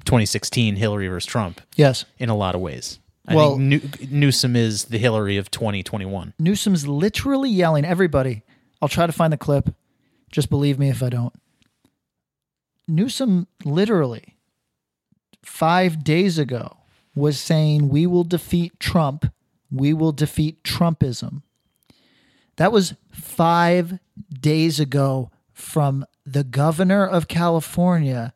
2016 0.06 0.76
Hillary 0.76 1.08
versus 1.08 1.26
Trump 1.26 1.62
yes, 1.76 2.06
in 2.18 2.30
a 2.30 2.36
lot 2.36 2.56
of 2.56 2.62
ways. 2.62 3.00
I 3.28 3.36
Well- 3.36 3.58
Newsom 3.58 4.56
is 4.56 4.86
the 4.86 4.98
Hillary 4.98 5.38
of 5.38 5.50
2021. 5.50 6.34
Newsom's 6.38 6.86
literally 6.88 7.50
yelling, 7.50 7.86
"Everybody, 7.86 8.44
I'll 8.82 8.90
try 8.90 9.08
to 9.08 9.14
find 9.14 9.32
the 9.32 9.38
clip. 9.38 9.74
Just 10.32 10.50
believe 10.50 10.78
me 10.78 10.90
if 10.90 11.02
I 11.02 11.10
don't." 11.10 11.34
Newsom 12.88 13.48
literally 13.64 14.36
five 15.42 16.04
days 16.04 16.38
ago 16.38 16.78
was 17.16 17.40
saying, 17.40 17.90
"We 17.90 18.06
will 18.06 18.26
defeat 18.26 18.80
Trump. 18.80 19.32
We 19.72 19.94
will 19.94 20.12
defeat 20.12 20.64
Trumpism." 20.64 21.44
That 22.58 22.72
was 22.72 22.94
five 23.12 24.00
days 24.30 24.80
ago 24.80 25.32
from 25.54 26.06
the 26.26 26.44
governor 26.44 27.06
of 27.06 27.28
California, 27.28 28.34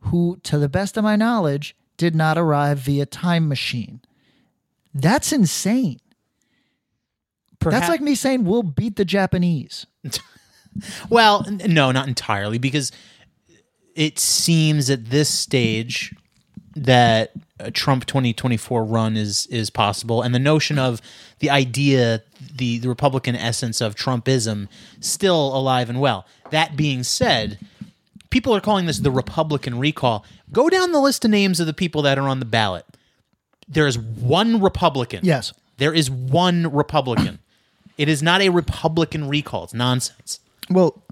who, 0.00 0.38
to 0.42 0.58
the 0.58 0.68
best 0.68 0.96
of 0.96 1.04
my 1.04 1.16
knowledge, 1.16 1.76
did 1.96 2.14
not 2.14 2.38
arrive 2.38 2.78
via 2.78 3.06
time 3.06 3.48
machine. 3.48 4.00
That's 4.94 5.32
insane. 5.32 6.00
That's 7.60 7.88
like 7.88 8.00
me 8.00 8.14
saying 8.14 8.44
we'll 8.44 8.62
beat 8.62 8.96
the 8.96 9.04
Japanese. 9.04 9.86
Well, 11.08 11.42
n- 11.46 11.62
no, 11.68 11.90
not 11.90 12.06
entirely, 12.06 12.58
because 12.58 12.92
it 13.94 14.18
seems 14.18 14.90
at 14.90 15.06
this 15.06 15.28
stage 15.28 16.14
that 16.74 17.32
a 17.58 17.70
Trump 17.70 18.06
2024 18.06 18.84
run 18.84 19.16
is 19.16 19.46
is 19.46 19.70
possible, 19.70 20.22
and 20.22 20.34
the 20.34 20.38
notion 20.38 20.78
of 20.78 21.00
the 21.38 21.50
idea, 21.50 22.22
the 22.54 22.78
the 22.78 22.88
Republican 22.88 23.34
essence 23.34 23.80
of 23.80 23.94
Trumpism, 23.94 24.68
still 25.00 25.56
alive 25.56 25.88
and 25.88 26.00
well. 26.00 26.26
That 26.50 26.76
being 26.76 27.02
said, 27.02 27.58
people 28.30 28.54
are 28.54 28.60
calling 28.60 28.86
this 28.86 28.98
the 28.98 29.10
Republican 29.10 29.78
recall. 29.78 30.24
Go 30.52 30.68
down 30.68 30.92
the 30.92 31.00
list 31.00 31.24
of 31.24 31.30
names 31.30 31.58
of 31.60 31.66
the 31.66 31.74
people 31.74 32.02
that 32.02 32.18
are 32.18 32.28
on 32.28 32.40
the 32.40 32.46
ballot. 32.46 32.84
There 33.68 33.86
is 33.86 33.98
one 33.98 34.60
Republican. 34.60 35.20
Yes. 35.24 35.52
There 35.78 35.92
is 35.94 36.10
one 36.10 36.72
Republican. 36.72 37.38
It 37.98 38.10
is 38.10 38.22
not 38.22 38.42
a 38.42 38.50
Republican 38.50 39.26
recall. 39.26 39.64
It's 39.64 39.72
nonsense. 39.72 40.40
Well, 40.68 41.02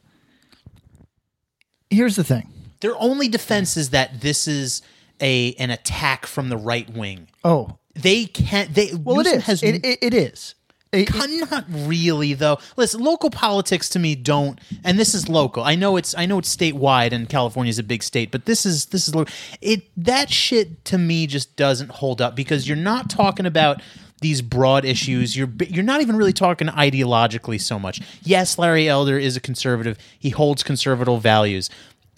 here's 1.89 2.17
the 2.17 2.25
thing. 2.25 2.53
Their 2.81 2.95
only 2.99 3.27
defense 3.27 3.79
is 3.79 3.89
that 3.89 4.21
this 4.21 4.47
is 4.47 4.83
a 5.21 5.55
an 5.55 5.71
attack 5.71 6.27
from 6.27 6.49
the 6.49 6.57
right 6.57 6.89
wing. 6.91 7.29
Oh, 7.45 7.79
They 7.95 8.25
can't. 8.27 8.75
They 8.75 8.93
well, 8.95 9.17
Newsom 9.17 9.35
it 9.35 9.39
is. 9.39 9.45
Has, 9.45 9.63
It, 9.63 9.85
it, 9.85 9.99
it 10.03 10.15
is. 10.15 10.55
It- 10.93 11.09
not 11.51 11.65
really 11.69 12.35
though. 12.35 12.59
Listen, 12.77 13.01
local 13.03 13.29
politics 13.31 13.89
to 13.91 13.99
me 13.99 14.15
don't. 14.15 14.61
And 14.85 14.97
this 14.99 15.13
is 15.15 15.29
local. 15.29 15.65
I 15.65 15.75
know 15.75 15.97
it's. 15.97 16.15
I 16.17 16.25
know 16.27 16.39
it's 16.39 16.55
statewide, 16.55 17.11
and 17.13 17.29
California 17.29 17.71
is 17.71 17.81
a 17.81 17.83
big 17.83 18.03
state. 18.05 18.31
But 18.31 18.45
this 18.45 18.65
is 18.65 18.87
this 18.87 19.09
is 19.09 19.15
lo- 19.15 19.25
it. 19.61 19.83
That 19.97 20.31
shit 20.31 20.85
to 20.87 20.99
me 20.99 21.27
just 21.27 21.57
doesn't 21.57 21.91
hold 21.91 22.21
up 22.23 22.37
because 22.37 22.69
you're 22.69 22.77
not 22.77 23.11
talking 23.11 23.45
about 23.45 23.83
these 24.21 24.41
broad 24.41 24.85
issues. 24.85 25.37
You're 25.37 25.51
you're 25.69 25.83
not 25.83 26.01
even 26.01 26.15
really 26.17 26.33
talking 26.33 26.69
ideologically 26.69 27.61
so 27.61 27.77
much. 27.81 28.01
Yes, 28.23 28.57
Larry 28.57 28.89
Elder 28.89 29.19
is 29.19 29.37
a 29.37 29.41
conservative. 29.41 29.99
He 30.19 30.31
holds 30.31 30.63
conservative 30.63 31.21
values. 31.21 31.71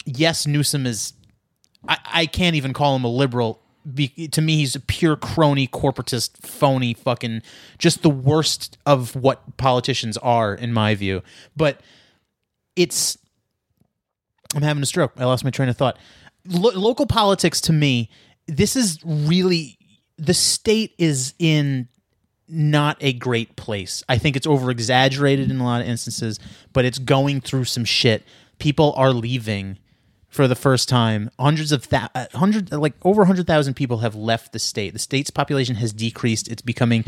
Yes, 0.05 0.45
Newsom 0.45 0.85
is 0.85 1.13
I, 1.87 1.97
I 2.05 2.25
can't 2.25 2.55
even 2.55 2.73
call 2.73 2.95
him 2.95 3.03
a 3.03 3.09
liberal. 3.09 3.61
Be, 3.93 4.09
to 4.09 4.41
me, 4.41 4.57
he's 4.57 4.75
a 4.75 4.79
pure 4.79 5.15
crony, 5.15 5.67
corporatist, 5.67 6.45
phony, 6.45 6.93
fucking, 6.93 7.41
just 7.77 8.01
the 8.01 8.09
worst 8.09 8.77
of 8.85 9.15
what 9.15 9.57
politicians 9.57 10.17
are, 10.17 10.53
in 10.53 10.73
my 10.73 10.93
view. 10.93 11.23
But 11.55 11.81
it's, 12.75 13.17
I'm 14.55 14.61
having 14.61 14.83
a 14.83 14.85
stroke. 14.85 15.13
I 15.17 15.25
lost 15.25 15.43
my 15.43 15.51
train 15.51 15.69
of 15.69 15.77
thought. 15.77 15.97
Lo- 16.45 16.71
local 16.75 17.05
politics, 17.05 17.61
to 17.61 17.73
me, 17.73 18.09
this 18.47 18.75
is 18.75 18.99
really 19.05 19.77
the 20.17 20.33
state 20.33 20.93
is 20.97 21.33
in 21.39 21.87
not 22.47 22.97
a 23.01 23.13
great 23.13 23.55
place. 23.55 24.03
I 24.07 24.17
think 24.17 24.35
it's 24.35 24.47
over 24.47 24.71
exaggerated 24.71 25.51
in 25.51 25.59
a 25.59 25.63
lot 25.63 25.81
of 25.81 25.87
instances, 25.87 26.39
but 26.73 26.85
it's 26.85 26.97
going 26.97 27.41
through 27.41 27.65
some 27.65 27.85
shit. 27.85 28.23
People 28.59 28.93
are 28.95 29.11
leaving 29.11 29.77
for 30.29 30.47
the 30.47 30.55
first 30.55 30.89
time. 30.89 31.29
Hundreds 31.39 31.71
of 31.71 31.87
that, 31.89 32.11
uh, 32.13 32.25
hundred 32.33 32.71
like 32.71 32.93
over 33.03 33.25
hundred 33.25 33.47
thousand 33.47 33.75
people 33.75 33.99
have 33.99 34.15
left 34.15 34.53
the 34.53 34.59
state. 34.59 34.93
The 34.93 34.99
state's 34.99 35.29
population 35.29 35.75
has 35.75 35.93
decreased. 35.93 36.47
It's 36.47 36.61
becoming 36.61 37.05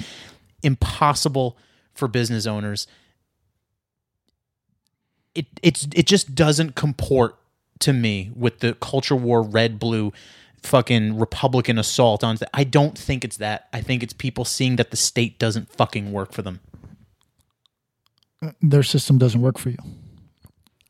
impossible 0.63 1.57
for 1.93 2.07
business 2.07 2.45
owners. 2.45 2.87
It 5.35 5.47
it's 5.61 5.87
it 5.93 6.07
just 6.07 6.33
doesn't 6.35 6.75
comport 6.75 7.35
to 7.79 7.93
me 7.93 8.31
with 8.35 8.59
the 8.59 8.73
culture 8.75 9.15
war 9.15 9.41
red 9.41 9.79
blue 9.79 10.11
fucking 10.63 11.17
republican 11.17 11.77
assault 11.77 12.23
on 12.23 12.37
I 12.53 12.63
don't 12.63 12.97
think 12.97 13.23
it's 13.23 13.37
that. 13.37 13.67
I 13.71 13.81
think 13.81 14.03
it's 14.03 14.13
people 14.13 14.43
seeing 14.45 14.75
that 14.77 14.91
the 14.91 14.97
state 14.97 15.39
doesn't 15.39 15.71
fucking 15.71 16.11
work 16.11 16.33
for 16.33 16.41
them. 16.41 16.59
their 18.61 18.83
system 18.83 19.17
doesn't 19.17 19.41
work 19.41 19.57
for 19.57 19.69
you. 19.69 19.77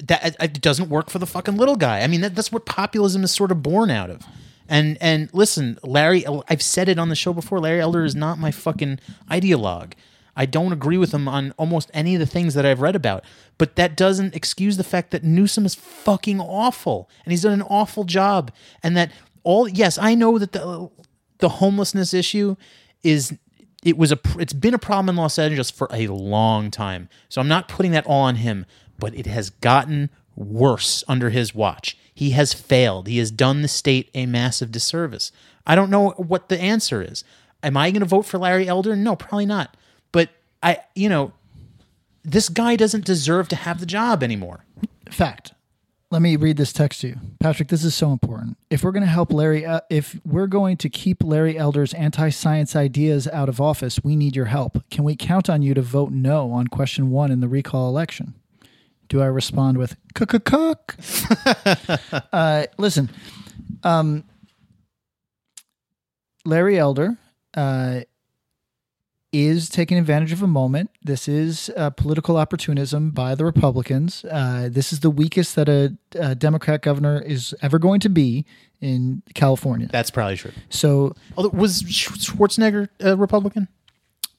That 0.05 0.35
it- 0.39 0.61
doesn't 0.61 0.89
work 0.89 1.09
for 1.09 1.19
the 1.19 1.25
fucking 1.27 1.57
little 1.57 1.75
guy. 1.75 2.01
I 2.01 2.07
mean, 2.07 2.21
that, 2.21 2.35
that's 2.35 2.51
what 2.51 2.65
populism 2.65 3.23
is 3.23 3.31
sort 3.31 3.51
of 3.51 3.61
born 3.63 3.91
out 3.91 4.09
of. 4.09 4.23
And 4.67 4.97
and 5.01 5.29
listen, 5.33 5.79
Larry, 5.83 6.25
I've 6.47 6.61
said 6.61 6.89
it 6.89 6.99
on 6.99 7.09
the 7.09 7.15
show 7.15 7.33
before. 7.33 7.59
Larry 7.59 7.81
Elder 7.81 8.05
is 8.05 8.15
not 8.15 8.37
my 8.37 8.51
fucking 8.51 8.99
ideologue. 9.29 9.93
I 10.35 10.45
don't 10.45 10.71
agree 10.71 10.97
with 10.97 11.13
him 11.13 11.27
on 11.27 11.53
almost 11.57 11.89
any 11.93 12.13
of 12.15 12.19
the 12.19 12.25
things 12.25 12.53
that 12.53 12.65
I've 12.65 12.79
read 12.79 12.95
about. 12.95 13.25
But 13.57 13.75
that 13.75 13.97
doesn't 13.97 14.35
excuse 14.35 14.77
the 14.77 14.83
fact 14.83 15.11
that 15.11 15.23
Newsom 15.23 15.65
is 15.65 15.75
fucking 15.75 16.39
awful, 16.39 17.09
and 17.25 17.31
he's 17.31 17.41
done 17.41 17.53
an 17.53 17.63
awful 17.63 18.03
job. 18.05 18.51
And 18.83 18.95
that 18.95 19.11
all 19.43 19.67
yes, 19.67 19.97
I 19.97 20.13
know 20.15 20.37
that 20.37 20.51
the 20.51 20.89
the 21.39 21.49
homelessness 21.49 22.13
issue 22.13 22.55
is 23.03 23.33
it 23.83 23.97
was 23.97 24.11
a 24.11 24.19
it's 24.37 24.53
been 24.53 24.73
a 24.73 24.79
problem 24.79 25.09
in 25.09 25.15
Los 25.15 25.39
Angeles 25.39 25.71
for 25.71 25.87
a 25.91 26.07
long 26.07 26.69
time. 26.69 27.09
So 27.27 27.41
I'm 27.41 27.47
not 27.47 27.67
putting 27.67 27.91
that 27.93 28.05
all 28.05 28.21
on 28.21 28.35
him, 28.35 28.65
but 28.99 29.15
it 29.15 29.25
has 29.25 29.49
gotten 29.49 30.09
worse 30.35 31.03
under 31.07 31.29
his 31.29 31.55
watch. 31.55 31.97
He 32.13 32.31
has 32.31 32.53
failed. 32.53 33.07
He 33.07 33.17
has 33.19 33.31
done 33.31 33.61
the 33.61 33.67
state 33.67 34.09
a 34.13 34.25
massive 34.25 34.71
disservice. 34.71 35.31
I 35.65 35.75
don't 35.75 35.89
know 35.89 36.11
what 36.11 36.49
the 36.49 36.59
answer 36.59 37.01
is. 37.01 37.23
Am 37.63 37.77
I 37.77 37.91
going 37.91 38.01
to 38.01 38.05
vote 38.05 38.25
for 38.25 38.37
Larry 38.37 38.67
Elder? 38.67 38.95
No, 38.95 39.15
probably 39.15 39.45
not. 39.45 39.75
But 40.11 40.29
I, 40.63 40.79
you 40.95 41.09
know, 41.09 41.33
this 42.23 42.49
guy 42.49 42.75
doesn't 42.75 43.05
deserve 43.05 43.47
to 43.49 43.55
have 43.55 43.79
the 43.79 43.85
job 43.85 44.23
anymore. 44.23 44.65
Fact. 45.09 45.53
Let 46.11 46.23
me 46.23 46.35
read 46.37 46.57
this 46.57 46.73
text 46.73 47.01
to 47.01 47.09
you, 47.09 47.19
Patrick. 47.39 47.67
This 47.67 47.83
is 47.83 47.93
so 47.93 48.11
important. 48.11 48.57
If 48.71 48.83
we're 48.83 48.91
going 48.91 49.03
to 49.03 49.07
help 49.07 49.31
Larry, 49.31 49.63
uh, 49.63 49.81
if 49.91 50.19
we're 50.25 50.47
going 50.47 50.75
to 50.77 50.89
keep 50.89 51.23
Larry 51.23 51.55
Elder's 51.55 51.93
anti-science 51.93 52.75
ideas 52.75 53.27
out 53.27 53.47
of 53.47 53.61
office, 53.61 54.03
we 54.03 54.15
need 54.15 54.35
your 54.35 54.45
help. 54.45 54.83
Can 54.89 55.03
we 55.03 55.15
count 55.15 55.51
on 55.51 55.61
you 55.61 55.75
to 55.75 55.83
vote 55.83 56.11
no 56.11 56.51
on 56.51 56.67
question 56.67 57.11
one 57.11 57.29
in 57.29 57.41
the 57.41 57.47
recall 57.47 57.87
election? 57.89 58.33
Do 59.09 59.21
I 59.21 59.25
respond 59.25 59.77
with 59.77 59.95
"cook 60.13 60.43
cook"? 60.45 60.95
uh, 62.31 62.65
listen, 62.77 63.09
um, 63.83 64.23
Larry 66.45 66.77
Elder 66.77 67.17
uh, 67.55 68.01
is 69.31 69.69
taking 69.69 69.97
advantage 69.97 70.31
of 70.31 70.41
a 70.43 70.47
moment. 70.47 70.91
This 71.03 71.27
is 71.27 71.71
uh, 71.75 71.89
political 71.91 72.37
opportunism 72.37 73.09
by 73.11 73.35
the 73.35 73.45
Republicans. 73.45 74.25
Uh, 74.25 74.69
this 74.71 74.93
is 74.93 74.99
the 75.01 75.09
weakest 75.09 75.55
that 75.55 75.67
a, 75.69 75.95
a 76.13 76.35
Democrat 76.35 76.81
governor 76.81 77.19
is 77.19 77.53
ever 77.61 77.79
going 77.79 77.99
to 78.01 78.09
be 78.09 78.45
in 78.81 79.21
California. 79.33 79.87
That's 79.91 80.09
probably 80.11 80.37
true. 80.37 80.51
So 80.69 81.15
Although 81.35 81.49
was 81.49 81.83
Schwarzenegger 81.83 82.89
a 82.99 83.15
Republican? 83.17 83.67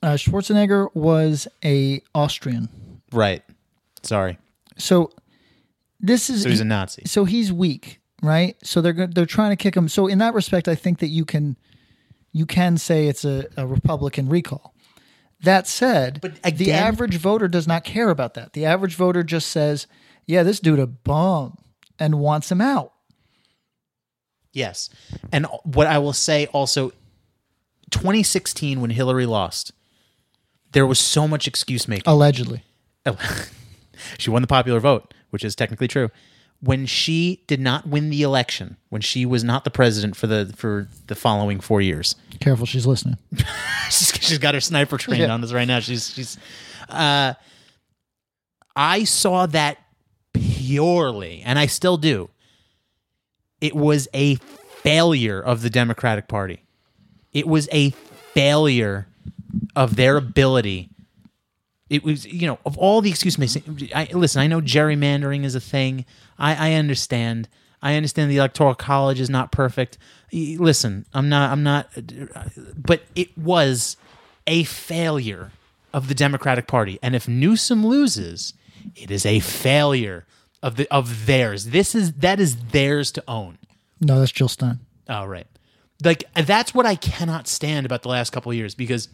uh, 0.02 0.14
Schwarzenegger 0.14 0.94
was 0.94 1.46
a 1.64 2.02
Austrian. 2.14 2.68
Right. 3.12 3.42
Sorry. 4.02 4.38
So 4.80 5.10
this 6.00 6.30
is 6.30 6.42
So 6.42 6.48
he's 6.48 6.60
a 6.60 6.64
Nazi. 6.64 7.02
so 7.06 7.24
he's 7.24 7.52
weak, 7.52 8.00
right? 8.22 8.56
So 8.62 8.80
they're 8.80 9.06
they're 9.06 9.26
trying 9.26 9.50
to 9.50 9.56
kick 9.56 9.76
him. 9.76 9.88
So 9.88 10.06
in 10.06 10.18
that 10.18 10.34
respect, 10.34 10.68
I 10.68 10.74
think 10.74 10.98
that 11.00 11.08
you 11.08 11.24
can 11.24 11.56
you 12.32 12.46
can 12.46 12.78
say 12.78 13.06
it's 13.08 13.24
a, 13.24 13.46
a 13.56 13.66
Republican 13.66 14.28
recall. 14.28 14.74
That 15.42 15.66
said, 15.66 16.20
But 16.20 16.42
the 16.58 16.72
average 16.72 17.16
voter 17.16 17.48
does 17.48 17.66
not 17.66 17.82
care 17.82 18.10
about 18.10 18.34
that. 18.34 18.52
The 18.52 18.66
average 18.66 18.94
voter 18.94 19.22
just 19.22 19.48
says, 19.48 19.86
"Yeah, 20.26 20.42
this 20.42 20.60
dude 20.60 20.78
a 20.78 20.86
bum," 20.86 21.56
and 21.98 22.18
wants 22.18 22.52
him 22.52 22.60
out. 22.60 22.92
Yes. 24.52 24.90
And 25.32 25.46
what 25.64 25.86
I 25.86 25.98
will 25.98 26.12
say 26.12 26.46
also 26.46 26.90
2016 27.90 28.80
when 28.80 28.90
Hillary 28.90 29.24
lost, 29.26 29.72
there 30.72 30.86
was 30.86 30.98
so 30.98 31.26
much 31.26 31.46
excuse 31.46 31.88
making. 31.88 32.10
Allegedly, 32.10 32.64
oh, 33.06 33.16
she 34.18 34.30
won 34.30 34.42
the 34.42 34.48
popular 34.48 34.80
vote, 34.80 35.12
which 35.30 35.44
is 35.44 35.54
technically 35.54 35.88
true. 35.88 36.10
When 36.62 36.84
she 36.84 37.42
did 37.46 37.58
not 37.60 37.86
win 37.86 38.10
the 38.10 38.22
election, 38.22 38.76
when 38.90 39.00
she 39.00 39.24
was 39.24 39.42
not 39.42 39.64
the 39.64 39.70
president 39.70 40.14
for 40.14 40.26
the 40.26 40.52
for 40.56 40.88
the 41.06 41.14
following 41.14 41.58
4 41.58 41.80
years. 41.80 42.16
careful, 42.38 42.66
she's 42.66 42.86
listening. 42.86 43.16
she's, 43.86 44.12
she's 44.20 44.38
got 44.38 44.54
her 44.54 44.60
sniper 44.60 44.98
trained 44.98 45.22
Yeah. 45.22 45.32
on 45.32 45.42
us 45.42 45.52
right 45.54 45.66
now. 45.66 45.80
She's 45.80 46.10
she's 46.12 46.36
uh 46.90 47.32
I 48.76 49.04
saw 49.04 49.46
that 49.46 49.78
purely 50.34 51.42
and 51.44 51.58
I 51.58 51.66
still 51.66 51.96
do. 51.96 52.28
It 53.60 53.74
was 53.74 54.08
a 54.14 54.36
failure 54.82 55.40
of 55.40 55.62
the 55.62 55.70
Democratic 55.70 56.28
Party. 56.28 56.64
It 57.32 57.46
was 57.46 57.68
a 57.72 57.90
failure 58.34 59.06
of 59.76 59.96
their 59.96 60.16
ability. 60.16 60.88
It 61.90 62.04
was, 62.04 62.24
you 62.24 62.46
know, 62.46 62.58
of 62.64 62.78
all 62.78 63.00
the 63.00 63.10
excuse 63.10 63.36
making. 63.36 63.90
I 63.94 64.08
listen. 64.12 64.40
I 64.40 64.46
know 64.46 64.60
gerrymandering 64.60 65.44
is 65.44 65.54
a 65.54 65.60
thing. 65.60 66.06
I, 66.38 66.70
I 66.70 66.74
understand. 66.74 67.48
I 67.82 67.96
understand 67.96 68.30
the 68.30 68.36
electoral 68.36 68.74
college 68.74 69.20
is 69.20 69.28
not 69.28 69.52
perfect. 69.52 69.98
Listen, 70.32 71.04
I'm 71.12 71.28
not. 71.28 71.50
I'm 71.50 71.62
not. 71.62 71.90
But 72.76 73.02
it 73.14 73.36
was 73.36 73.96
a 74.46 74.64
failure 74.64 75.50
of 75.92 76.08
the 76.08 76.14
Democratic 76.14 76.66
Party. 76.66 76.98
And 77.02 77.16
if 77.16 77.26
Newsom 77.26 77.84
loses, 77.84 78.54
it 78.94 79.10
is 79.10 79.26
a 79.26 79.40
failure 79.40 80.26
of 80.62 80.76
the 80.76 80.88
of 80.94 81.26
theirs. 81.26 81.66
This 81.66 81.94
is 81.94 82.12
that 82.14 82.38
is 82.38 82.56
theirs 82.56 83.10
to 83.12 83.24
own. 83.26 83.58
No, 84.00 84.18
that's 84.18 84.32
Jill 84.32 84.48
Stein. 84.48 84.80
Oh, 85.08 85.24
right. 85.24 85.46
Like 86.04 86.24
that's 86.34 86.72
what 86.72 86.86
I 86.86 86.94
cannot 86.94 87.48
stand 87.48 87.84
about 87.84 88.02
the 88.02 88.08
last 88.08 88.30
couple 88.30 88.50
of 88.52 88.56
years 88.56 88.74
because, 88.74 89.08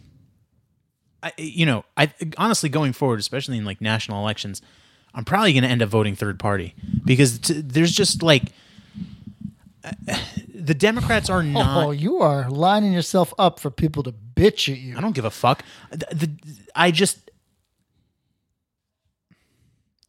I, 1.23 1.33
you 1.39 1.67
know, 1.67 1.85
I 1.97 2.13
honestly 2.37 2.69
going 2.69 2.93
forward, 2.93 3.19
especially 3.19 3.59
in 3.59 3.65
like 3.65 3.81
national 3.81 4.21
elections, 4.23 4.63
I'm 5.15 5.25
probably 5.25 5.53
going 5.53 5.63
to 5.65 5.69
end 5.69 5.83
up 5.83 5.89
voting 5.89 6.15
third 6.15 6.39
party 6.39 6.75
because 7.05 7.39
t- 7.39 7.61
there's 7.61 7.93
just 7.93 8.23
like 8.23 8.53
uh, 9.85 10.19
the 10.55 10.75
Democrats 10.75 11.31
are 11.31 11.43
not. 11.43 11.87
Oh, 11.87 11.91
you 11.91 12.19
are 12.19 12.51
lining 12.51 12.93
yourself 12.93 13.33
up 13.39 13.61
for 13.61 13.71
people 13.71 14.03
to 14.03 14.13
bitch 14.13 14.71
at 14.73 14.79
you. 14.79 14.97
I 14.97 15.01
don't 15.01 15.15
give 15.15 15.25
a 15.25 15.31
fuck. 15.31 15.65
The, 15.91 16.07
the, 16.13 16.31
I 16.75 16.91
just. 16.91 17.19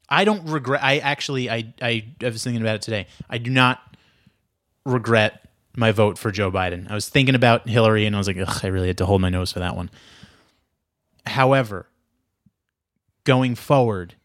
I 0.10 0.24
don't 0.24 0.50
regret. 0.50 0.82
I 0.84 1.00
actually, 1.00 1.50
I, 1.50 1.74
I, 1.82 2.06
I 2.22 2.26
was 2.26 2.42
thinking 2.42 2.62
about 2.62 2.76
it 2.76 2.82
today. 2.82 3.08
I 3.30 3.40
do 3.40 3.52
not 3.52 3.82
regret 4.86 5.50
my 5.76 5.92
vote 5.92 6.18
for 6.18 6.32
Joe 6.32 6.50
Biden. 6.50 6.90
I 6.90 6.94
was 6.94 7.10
thinking 7.10 7.36
about 7.36 7.68
Hillary, 7.68 8.06
and 8.06 8.16
I 8.16 8.20
was 8.20 8.28
like, 8.28 8.38
Ugh, 8.38 8.60
I 8.64 8.68
really 8.68 8.88
had 8.88 8.98
to 9.00 9.06
hold 9.06 9.22
my 9.22 9.30
nose 9.30 9.52
for 9.52 9.60
that 9.60 9.76
one. 9.76 9.90
However, 11.28 11.88
going 13.24 13.56
forward, 13.56 14.16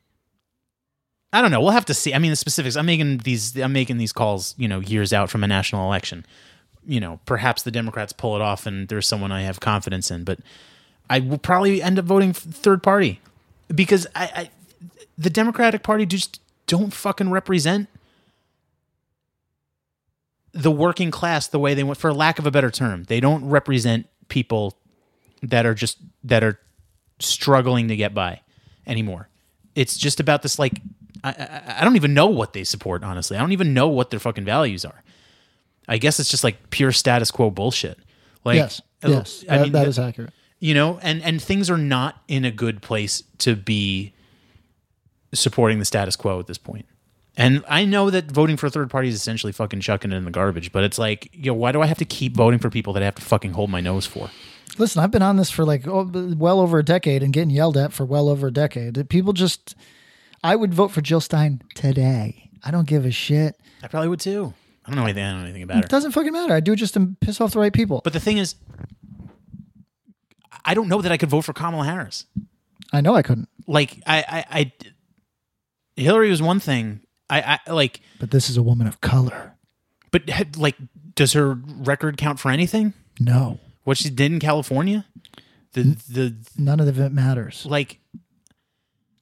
I 1.33 1.41
don't 1.41 1.51
know. 1.51 1.61
We'll 1.61 1.71
have 1.71 1.87
to 1.87 1.95
see. 1.95 2.13
I 2.15 2.19
mean, 2.19 2.31
the 2.31 2.37
specifics. 2.37 2.77
I'm 2.77 2.87
making 2.87 3.19
these. 3.19 3.57
I'm 3.57 3.73
making 3.73 3.99
these 3.99 4.13
calls. 4.13 4.55
You 4.59 4.69
know, 4.69 4.81
years 4.81 5.13
out 5.13 5.31
from 5.31 5.43
a 5.45 5.49
national 5.49 5.87
election. 5.87 6.27
You 6.85 7.01
know, 7.01 7.21
perhaps 7.27 7.63
the 7.63 7.71
Democrats 7.71 8.13
pull 8.13 8.37
it 8.37 8.43
off, 8.43 8.67
and 8.67 8.89
there's 8.89 9.07
someone 9.07 9.33
I 9.33 9.43
have 9.43 9.61
confidence 9.61 10.11
in. 10.11 10.25
But 10.25 10.41
I 11.09 11.21
will 11.21 11.39
probably 11.39 11.83
end 11.83 11.99
up 11.99 12.05
voting 12.05 12.33
third 12.33 12.83
party 12.83 13.21
because 13.75 14.07
I, 14.15 14.25
I 14.35 14.51
the 15.17 15.31
Democratic 15.31 15.83
Party 15.83 16.07
just 16.07 16.41
don't 16.67 16.93
fucking 16.93 17.31
represent 17.31 17.89
the 20.53 20.71
working 20.71 21.11
class 21.11 21.47
the 21.47 21.59
way 21.59 21.75
they 21.75 21.83
want 21.83 21.99
for 21.99 22.13
lack 22.13 22.39
of 22.39 22.47
a 22.47 22.51
better 22.51 22.71
term 22.71 23.05
they 23.05 23.21
don't 23.21 23.49
represent 23.49 24.07
people 24.29 24.77
that 25.43 25.65
are 25.65 25.75
just 25.75 25.99
that 26.23 26.45
are 26.45 26.59
struggling 27.25 27.89
to 27.89 27.97
get 27.97 28.15
by 28.15 28.41
anymore. 28.87 29.29
It's 29.75 29.97
just 29.97 30.21
about 30.21 30.43
this 30.43 30.59
like 30.59 30.81
I, 31.25 31.31
I, 31.31 31.75
I 31.81 31.85
don't 31.85 31.97
even 31.97 32.15
know 32.15 32.27
what 32.27 32.53
they 32.53 32.65
support 32.65 33.03
honestly. 33.05 33.37
I 33.37 33.41
don't 33.41 33.53
even 33.53 33.73
know 33.75 33.89
what 33.89 34.11
their 34.11 34.21
fucking 34.21 34.45
values 34.45 34.85
are. 34.85 35.03
I 35.89 35.99
guess 35.99 36.21
it's 36.21 36.29
just 36.31 36.45
like 36.45 36.71
pure 36.71 36.93
status 36.93 37.31
quo 37.31 37.51
bullshit. 37.51 37.99
Like 38.45 38.57
yes, 38.57 38.83
uh, 39.05 39.09
yes, 39.09 39.45
I 39.49 39.57
that- 39.59 39.63
mean, 39.65 39.73
that 39.73 39.85
th- 39.85 39.99
accurate. 39.99 40.33
you 40.59 40.75
know 40.75 40.99
and 41.03 41.23
and 41.23 41.41
things 41.43 41.71
are 41.71 41.79
not 41.79 42.23
in 42.29 42.45
a 42.45 42.51
good 42.51 42.83
place 42.83 43.23
to 43.39 43.57
be 43.57 44.13
supporting 45.35 45.79
the 45.79 45.85
status 45.85 46.17
quo 46.17 46.39
at 46.41 46.47
this 46.47 46.59
point. 46.59 46.85
point. 46.85 46.87
And 47.37 47.65
i 47.69 47.85
know 47.87 48.11
that 48.11 48.31
voting 48.31 48.57
for 48.59 48.67
a 48.67 48.71
third 48.71 48.91
party 48.91 49.09
is 49.09 49.15
essentially 49.15 49.53
fucking 49.53 49.81
chucking 49.81 50.13
it 50.13 50.17
in 50.17 50.25
the 50.27 50.31
garbage 50.31 50.71
but 50.73 50.85
it's 50.85 50.99
like 50.99 51.31
yo 51.33 51.55
why 51.55 51.73
do 51.73 51.81
i 51.81 51.87
have 51.87 51.97
to 51.99 52.05
keep 52.05 52.37
voting 52.37 52.59
for 52.59 52.69
people 52.69 52.93
that 52.93 53.03
i 53.03 53.07
have 53.07 53.15
to 53.15 53.23
fucking 53.23 53.53
hold 53.53 53.71
my 53.71 53.81
nose 53.81 54.05
for 54.05 54.29
Listen, 54.79 55.03
I've 55.03 55.11
been 55.11 55.23
on 55.23 55.37
this 55.37 55.51
for 55.51 55.65
like 55.65 55.87
oh, 55.87 56.11
well 56.37 56.61
over 56.61 56.79
a 56.79 56.85
decade 56.85 57.23
and 57.23 57.33
getting 57.33 57.51
yelled 57.51 57.77
at 57.77 57.93
for 57.93 58.05
well 58.05 58.29
over 58.29 58.47
a 58.47 58.51
decade. 58.53 59.09
People 59.09 59.33
just, 59.33 59.75
I 60.43 60.57
would 60.57 60.73
vote 60.73 60.89
for 60.89 61.01
Jill 61.03 61.21
Stein 61.21 61.63
today. 61.75 62.51
I 62.65 62.71
don't 62.71 62.87
give 62.87 63.05
a 63.05 63.11
shit. 63.11 63.57
i 63.83 63.89
probably 63.89 64.09
would 64.09 64.21
too 64.21 64.55
i 64.85 64.91
don't 64.91 64.97
know 64.97 65.05
anything 65.05 65.25
i 65.25 65.31
don't 65.31 65.39
know 65.41 65.45
anything 65.45 65.63
about 65.65 65.79
It 65.79 65.85
her 65.85 65.89
doesn't 65.89 66.13
fucking 66.13 66.33
matter. 66.33 66.55
I 66.55 66.61
do 66.61 66.73
it 66.73 66.77
just 66.77 66.95
to 66.95 67.15
piss 67.21 67.41
off 67.41 67.53
the 67.53 67.59
right 67.59 67.73
people. 67.73 68.01
but 68.05 68.13
the 68.13 68.21
thing 68.21 68.39
is 68.39 68.55
i 70.65 70.75
don't 70.75 70.89
know 70.89 71.01
that 71.03 71.11
i 71.13 71.17
could 71.17 71.29
vote 71.29 71.43
for 71.43 71.53
kamala 71.53 71.85
harris 71.85 72.27
I 72.93 73.01
know 73.01 73.15
I 73.15 73.23
couldn't. 73.23 73.49
like 73.67 74.01
i 74.07 74.19
i, 74.29 74.61
I 74.61 74.73
hillary 75.97 76.31
was 76.31 76.41
one 76.43 76.61
thing 76.61 77.01
I, 77.31 77.59
I 77.67 77.73
like 77.73 78.01
But 78.21 78.31
this 78.31 78.49
is 78.51 78.57
a 78.57 78.63
woman 78.63 78.87
of 78.87 79.01
color. 79.01 79.55
but 80.13 80.23
like 80.57 80.77
does 81.15 81.33
her 81.33 81.55
record 81.55 82.17
count 82.17 82.39
for 82.41 82.51
anything 82.51 82.93
No, 83.19 83.59
what 83.85 83.97
she 83.97 84.11
did 84.11 84.33
in 84.33 84.39
california 84.39 85.07
the 85.73 85.83
the 86.09 86.35
none 86.57 86.81
of 86.81 86.99
it 86.99 87.13
matters. 87.13 87.65
like 87.67 87.99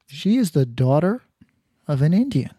She 0.08 0.36
is 0.36 0.50
the 0.50 0.66
daughter 0.66 1.22
of 1.86 2.02
an 2.02 2.12
Indian. 2.12 2.50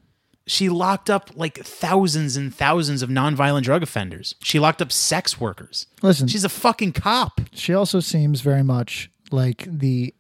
She 0.48 0.70
locked 0.70 1.10
up 1.10 1.30
like 1.36 1.60
thousands 1.60 2.36
and 2.36 2.54
thousands 2.54 3.02
of 3.02 3.10
nonviolent 3.10 3.64
drug 3.64 3.84
offenders. 3.84 4.36
She 4.42 4.60
locked 4.60 4.82
up 4.82 4.92
sex 4.92 5.40
workers. 5.40 5.88
Listen. 6.02 6.28
she's 6.28 6.44
a 6.44 6.50
fucking 6.50 6.94
cop. 6.94 7.42
She 7.54 7.74
also 7.74 8.00
seems 8.00 8.42
very 8.42 8.64
much 8.64 9.10
like 9.32 9.66
the 9.68 10.14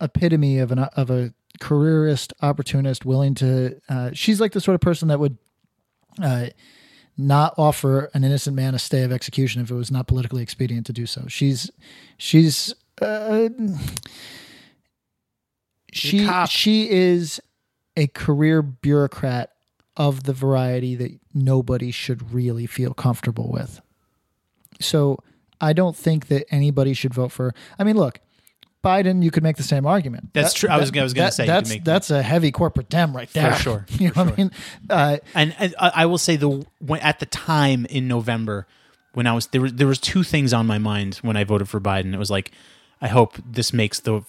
epitome 0.00 0.58
of 0.58 0.72
an 0.72 0.78
of 0.78 1.10
a 1.10 1.34
careerist 1.60 2.32
opportunist 2.42 3.04
willing 3.04 3.34
to. 3.34 3.80
Uh, 3.88 4.10
she's 4.12 4.40
like 4.40 4.52
the 4.52 4.60
sort 4.60 4.74
of 4.74 4.80
person 4.80 5.08
that 5.08 5.20
would 5.20 5.36
uh, 6.22 6.46
not 7.18 7.54
offer 7.56 8.10
an 8.14 8.24
innocent 8.24 8.54
man 8.56 8.74
a 8.74 8.78
stay 8.78 9.02
of 9.02 9.12
execution 9.12 9.62
if 9.62 9.70
it 9.70 9.74
was 9.74 9.90
not 9.90 10.06
politically 10.06 10.42
expedient 10.42 10.86
to 10.86 10.92
do 10.92 11.06
so. 11.06 11.24
She's 11.28 11.70
she's 12.18 12.74
uh, 13.00 13.48
she 15.92 16.28
she 16.48 16.90
is 16.90 17.40
a 17.96 18.06
career 18.08 18.62
bureaucrat 18.62 19.52
of 19.96 20.24
the 20.24 20.32
variety 20.32 20.94
that 20.94 21.18
nobody 21.32 21.90
should 21.90 22.32
really 22.32 22.66
feel 22.66 22.92
comfortable 22.92 23.50
with. 23.50 23.80
So 24.78 25.18
I 25.60 25.72
don't 25.72 25.96
think 25.96 26.28
that 26.28 26.44
anybody 26.50 26.92
should 26.92 27.14
vote 27.14 27.32
for. 27.32 27.54
I 27.78 27.84
mean, 27.84 27.96
look, 27.96 28.20
Biden. 28.86 29.22
You 29.22 29.30
could 29.30 29.42
make 29.42 29.56
the 29.56 29.62
same 29.62 29.84
argument. 29.86 30.30
That's 30.32 30.54
true. 30.54 30.68
I 30.70 30.76
was- 30.78 30.90
I 30.96 31.02
was 31.02 31.12
gonna 31.14 31.32
say 31.32 31.44
you 31.44 31.48
that's 31.48 31.76
that's 31.84 32.10
a 32.10 32.22
heavy 32.22 32.50
corporate 32.52 32.88
dem 32.88 33.16
right 33.16 33.30
there. 33.32 33.52
For 33.52 33.62
sure, 33.66 33.86
You 33.98 34.08
know 34.08 34.24
what 34.24 34.32
I 34.34 34.36
mean? 34.36 34.50
Uh, 34.88 35.16
And, 35.34 35.54
and 35.58 35.74
I 35.78 35.88
I 36.02 36.06
will 36.06 36.18
say 36.18 36.36
the 36.36 36.64
when, 36.78 37.00
at 37.00 37.18
the 37.18 37.26
time 37.26 37.86
in 37.86 38.06
November 38.08 38.66
when 39.14 39.26
I 39.26 39.32
was 39.32 39.46
there 39.48 39.60
was 39.62 39.72
there 39.74 39.86
was 39.88 39.98
two 39.98 40.22
things 40.22 40.52
on 40.52 40.66
my 40.66 40.78
mind 40.78 41.16
when 41.22 41.36
I 41.36 41.44
voted 41.44 41.68
for 41.68 41.80
Biden. 41.80 42.14
It 42.14 42.18
was 42.18 42.30
like 42.30 42.52
I 43.02 43.08
hope 43.08 43.36
this 43.44 43.72
makes 43.72 44.00
the 44.00 44.22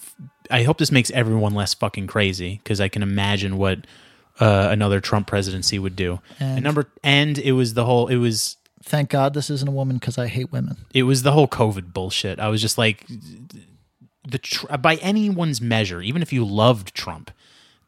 I 0.50 0.62
hope 0.64 0.78
this 0.78 0.90
makes 0.92 1.10
everyone 1.12 1.54
less 1.54 1.74
fucking 1.74 2.06
crazy 2.06 2.60
because 2.62 2.80
I 2.80 2.88
can 2.88 3.02
imagine 3.02 3.56
what 3.58 3.86
uh, 4.40 4.68
another 4.70 5.00
Trump 5.00 5.26
presidency 5.26 5.78
would 5.78 5.96
do. 5.96 6.20
And, 6.40 6.56
And- 6.56 6.64
number 6.64 6.86
and 7.02 7.38
it 7.38 7.52
was 7.52 7.74
the 7.74 7.84
whole 7.84 8.08
it 8.08 8.16
was 8.16 8.56
thank 8.82 9.10
God 9.10 9.34
this 9.34 9.50
isn't 9.50 9.68
a 9.68 9.72
woman 9.72 9.96
because 9.98 10.16
I 10.18 10.26
hate 10.28 10.50
women. 10.52 10.76
it 10.94 11.02
was 11.02 11.22
the 11.22 11.32
whole 11.32 11.48
COVID 11.48 11.92
bullshit. 11.92 12.38
I 12.40 12.48
was 12.48 12.60
just 12.62 12.78
like, 12.78 13.04
the 14.30 14.38
tr- 14.38 14.66
by 14.76 14.96
anyone's 14.96 15.60
measure, 15.60 16.00
even 16.02 16.22
if 16.22 16.32
you 16.32 16.44
loved 16.44 16.94
Trump, 16.94 17.30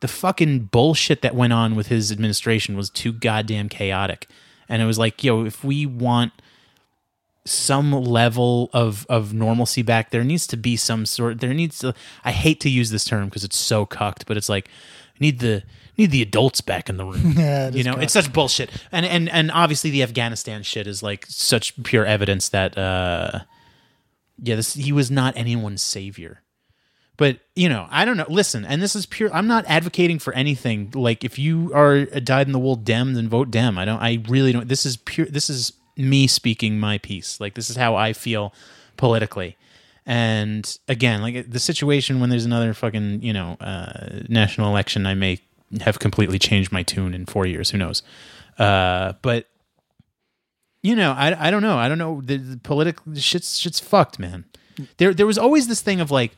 the 0.01 0.09
fucking 0.09 0.61
bullshit 0.73 1.23
that 1.23 1.35
went 1.35 1.53
on 1.53 1.77
with 1.77 1.89
his 1.89 2.11
administration 2.11 2.77
was 2.77 2.91
too 2.91 3.13
goddamn 3.13 3.69
chaotic. 3.69 4.29
And 4.69 4.81
it 4.81 4.87
was 4.87 4.99
like, 4.99 5.23
yo, 5.23 5.45
if 5.45 5.63
we 5.65 5.85
want 5.85 6.33
some 7.45 7.93
level 7.93 8.71
of 8.73 9.07
of 9.09 9.33
normalcy 9.35 9.83
back, 9.83 10.11
there 10.11 10.25
needs 10.25 10.47
to 10.49 10.57
be 10.57 10.77
some 10.77 11.07
sort. 11.07 11.41
There 11.41 11.55
needs 11.55 11.79
to. 11.81 11.95
I 12.25 12.33
hate 12.33 12.61
to 12.61 12.71
use 12.71 12.91
this 12.91 13.05
term 13.05 13.27
because 13.27 13.45
it's 13.45 13.57
so 13.57 13.85
cucked, 13.87 14.27
but 14.27 14.37
it's 14.37 14.49
like 14.49 14.69
need 15.19 15.41
the 15.41 15.63
need 15.99 16.11
the 16.11 16.23
adults 16.23 16.61
back 16.61 16.89
in 16.89 16.97
the 16.97 17.05
room. 17.05 17.33
Yeah, 17.37 17.71
you 17.71 17.83
know, 17.85 17.93
cucked. 17.93 18.05
it's 18.05 18.13
such 18.13 18.33
bullshit. 18.33 18.71
And 18.93 19.05
and 19.05 19.29
and 19.29 19.51
obviously 19.51 19.91
the 19.91 20.03
Afghanistan 20.03 20.63
shit 20.63 20.87
is 20.87 21.03
like 21.03 21.27
such 21.29 21.81
pure 21.83 22.07
evidence 22.07 22.49
that 22.51 22.79
uh 22.79 23.41
yeah, 24.43 24.57
this 24.57 24.75
he 24.75 24.93
was 24.93 25.11
not 25.11 25.37
anyone's 25.37 25.83
savior. 25.83 26.43
But 27.17 27.41
you 27.55 27.69
know, 27.69 27.87
I 27.91 28.07
don't 28.07 28.17
know. 28.17 28.25
Listen, 28.29 28.65
and 28.65 28.81
this 28.81 28.97
is 28.97 29.05
pure. 29.05 29.33
I'm 29.35 29.47
not 29.47 29.67
advocating 29.67 30.19
for 30.19 30.33
anything. 30.33 30.91
Like, 30.95 31.23
if 31.23 31.39
you 31.39 31.71
are 31.75 31.93
a 31.93 32.21
dyed 32.21 32.47
in 32.47 32.53
the 32.53 32.59
wool 32.59 32.77
Dem, 32.77 33.13
then 33.13 33.29
vote 33.29 33.51
Dem. 33.51 33.77
I 33.77 33.85
don't. 33.85 34.01
I 34.01 34.23
really 34.27 34.53
don't. 34.53 34.69
This 34.69 34.87
is 34.87 34.97
pure. 34.97 35.27
This 35.27 35.51
is 35.51 35.75
me 35.99 36.27
speaking 36.27 36.81
my 36.81 36.97
piece. 36.97 37.39
Like, 37.39 37.55
this 37.55 37.69
is 37.69 37.77
how 37.77 37.95
I 37.95 38.15
feel 38.15 38.55
politically. 38.97 39.59
And 40.07 40.79
again, 40.89 41.21
like 41.21 41.51
the 41.51 41.61
situation 41.61 42.21
when 42.21 42.31
there's 42.31 42.47
another 42.47 42.73
fucking 42.73 43.23
you 43.23 43.35
know 43.35 43.59
uh, 43.61 44.21
national 44.31 44.71
election, 44.71 45.05
I 45.05 45.13
may 45.13 45.41
have 45.83 45.99
completely 45.99 46.39
changed 46.39 46.73
my 46.73 46.83
tune 46.83 47.13
in 47.13 47.27
four 47.27 47.45
years. 47.45 47.71
Who 47.71 47.77
knows? 47.77 48.03
Uh, 48.59 49.13
but 49.21 49.47
you 50.83 50.97
know, 50.97 51.13
I, 51.13 51.49
I 51.49 51.51
don't 51.51 51.63
know. 51.63 51.79
I 51.79 51.89
don't 51.89 51.99
know. 51.99 52.21
The, 52.23 52.37
the 52.37 52.57
political 52.57 53.15
shit's 53.15 53.57
shit's 53.57 53.81
fucked, 53.81 54.19
man. 54.19 54.45
There 54.97 55.13
there 55.13 55.27
was 55.27 55.39
always 55.39 55.69
this 55.69 55.81
thing 55.81 56.01
of 56.01 56.11
like 56.11 56.33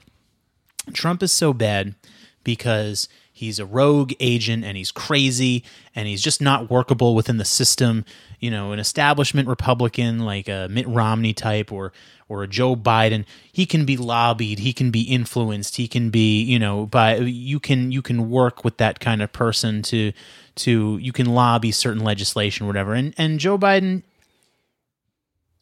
Trump 0.92 1.22
is 1.22 1.32
so 1.32 1.52
bad 1.52 1.94
because 2.42 3.08
he's 3.32 3.58
a 3.58 3.66
rogue 3.66 4.12
agent 4.20 4.64
and 4.64 4.76
he's 4.76 4.90
crazy 4.90 5.64
and 5.94 6.08
he's 6.08 6.22
just 6.22 6.40
not 6.40 6.70
workable 6.70 7.14
within 7.14 7.36
the 7.36 7.44
system. 7.44 8.04
You 8.40 8.50
know, 8.50 8.72
an 8.72 8.80
establishment 8.80 9.48
Republican 9.48 10.20
like 10.20 10.48
a 10.48 10.66
Mitt 10.70 10.88
Romney 10.88 11.34
type 11.34 11.70
or 11.70 11.92
or 12.28 12.42
a 12.42 12.48
Joe 12.48 12.74
Biden, 12.74 13.24
he 13.52 13.66
can 13.66 13.84
be 13.84 13.96
lobbied, 13.96 14.58
he 14.58 14.72
can 14.72 14.90
be 14.90 15.02
influenced, 15.02 15.76
he 15.76 15.86
can 15.86 16.08
be, 16.10 16.42
you 16.42 16.58
know, 16.58 16.86
by 16.86 17.16
you 17.16 17.60
can 17.60 17.92
you 17.92 18.02
can 18.02 18.30
work 18.30 18.64
with 18.64 18.78
that 18.78 18.98
kind 18.98 19.22
of 19.22 19.32
person 19.32 19.82
to 19.82 20.12
to 20.56 20.98
you 20.98 21.12
can 21.12 21.26
lobby 21.26 21.70
certain 21.70 22.02
legislation, 22.02 22.66
whatever. 22.66 22.94
And 22.94 23.14
and 23.16 23.38
Joe 23.38 23.56
Biden 23.56 24.02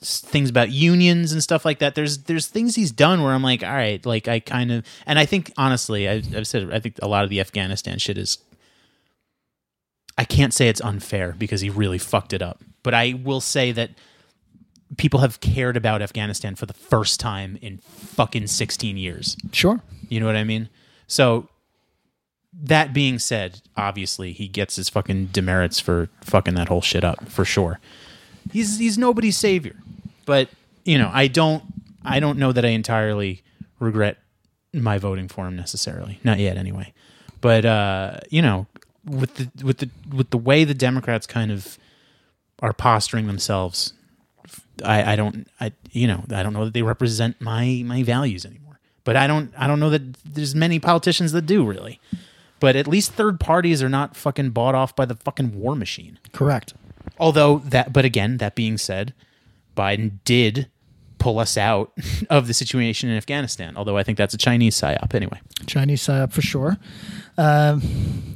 things 0.03 0.49
about 0.49 0.71
unions 0.71 1.33
and 1.33 1.43
stuff 1.43 1.65
like 1.65 1.79
that. 1.81 1.95
There's 1.95 2.19
there's 2.25 2.47
things 2.47 2.75
he's 2.75 2.91
done 2.91 3.23
where 3.23 3.33
I'm 3.33 3.43
like, 3.43 3.63
all 3.63 3.75
right, 3.75 4.05
like 4.05 4.29
I 4.29 4.41
kind 4.41 4.73
of, 4.73 4.87
and 5.07 5.19
I 5.19 5.27
think 5.27 5.53
honestly, 5.57 6.09
I, 6.09 6.23
I've 6.35 6.47
said 6.47 6.73
I 6.73 6.81
think 6.81 6.97
a 7.03 7.09
lot 7.09 7.25
of 7.25 7.31
the 7.31 7.41
Afghanistan 7.41 7.99
shit 7.99 8.19
is. 8.19 8.39
I 10.19 10.25
can't 10.25 10.53
say 10.53 10.69
it's 10.69 10.83
unfair 10.83 11.35
because 11.39 11.63
he 11.63 11.71
really 11.71 11.97
fucked 11.97 12.35
it 12.35 12.43
up, 12.43 12.63
but 12.83 12.93
I 12.93 13.19
will 13.25 13.41
say 13.41 13.73
that 13.73 13.91
people 14.99 15.21
have 15.21 15.41
cared 15.41 15.77
about 15.77 16.03
Afghanistan 16.03 16.55
for 16.57 16.67
the 16.67 16.75
first 16.75 17.21
time 17.21 17.59
in 17.63 17.79
fucking 17.79 18.47
16 18.47 18.97
years. 18.99 19.37
Sure. 19.53 19.81
You 20.11 20.21
know 20.21 20.27
what 20.27 20.37
I 20.37 20.45
mean? 20.45 20.69
So 21.07 21.49
that 22.53 22.93
being 22.93 23.19
said, 23.19 23.63
obviously 23.77 24.33
he 24.33 24.49
gets 24.49 24.77
his 24.77 24.89
fucking 24.89 25.27
demerits 25.27 25.81
for 25.81 26.09
fucking 26.23 26.55
that 26.55 26.69
whole 26.69 26.83
shit 26.83 27.05
up 27.05 27.29
for 27.29 27.45
sure. 27.45 27.79
He's 28.53 28.79
he's 28.79 28.99
nobody's 28.99 29.37
savior. 29.37 29.77
But, 30.31 30.49
you 30.85 30.97
know, 30.97 31.11
I 31.13 31.27
don't 31.27 31.65
I 32.05 32.21
don't 32.21 32.39
know 32.39 32.53
that 32.53 32.65
I 32.65 32.69
entirely 32.69 33.43
regret 33.81 34.19
my 34.73 34.97
voting 34.97 35.27
for 35.27 35.49
him 35.49 35.57
necessarily. 35.57 36.21
Not 36.23 36.39
yet 36.39 36.57
anyway. 36.57 36.93
But 37.41 37.65
uh, 37.65 38.21
you 38.29 38.41
know, 38.41 38.69
with 39.05 39.35
the 39.35 39.65
with 39.65 39.79
the 39.79 39.91
with 40.15 40.31
the 40.31 40.39
way 40.39 40.63
the 40.63 40.73
Democrats 40.73 41.27
kind 41.27 41.51
of 41.51 41.79
are 42.61 42.73
posturing 42.73 43.27
themselves, 43.27 43.93
I, 44.85 45.15
I 45.15 45.17
don't 45.17 45.49
I 45.61 45.73
you 45.91 46.07
know 46.07 46.23
I 46.31 46.45
don't 46.45 46.53
know 46.53 46.65
that 46.65 46.75
they 46.75 46.83
represent 46.83 47.41
my 47.41 47.83
my 47.85 48.05
values 48.05 48.47
anymore. 48.47 48.79
But 49.03 49.17
I 49.17 49.27
don't 49.27 49.53
I 49.59 49.67
don't 49.67 49.81
know 49.81 49.91
that 49.91 50.15
there's 50.23 50.55
many 50.55 50.79
politicians 50.79 51.33
that 51.33 51.47
do 51.47 51.67
really. 51.67 51.99
But 52.61 52.77
at 52.77 52.87
least 52.87 53.15
third 53.15 53.41
parties 53.41 53.83
are 53.83 53.89
not 53.89 54.17
fucking 54.17 54.51
bought 54.51 54.77
off 54.77 54.95
by 54.95 55.07
the 55.07 55.17
fucking 55.17 55.59
war 55.59 55.75
machine. 55.75 56.21
Correct. 56.31 56.75
Although 57.19 57.59
that 57.65 57.93
but 57.93 58.05
again, 58.05 58.37
that 58.37 58.55
being 58.55 58.79
said, 58.79 59.13
Biden 59.81 60.19
did 60.25 60.69
pull 61.19 61.39
us 61.39 61.57
out 61.57 61.93
of 62.31 62.47
the 62.47 62.55
situation 62.55 63.09
in 63.11 63.17
Afghanistan. 63.17 63.77
Although 63.77 63.97
I 63.97 64.03
think 64.03 64.19
that's 64.19 64.35
a 64.35 64.39
Chinese 64.39 64.75
psyop 64.81 65.15
anyway. 65.15 65.41
Chinese 65.67 66.03
psyop 66.03 66.33
for 66.33 66.43
sure. 66.43 66.77
Um, 67.39 67.83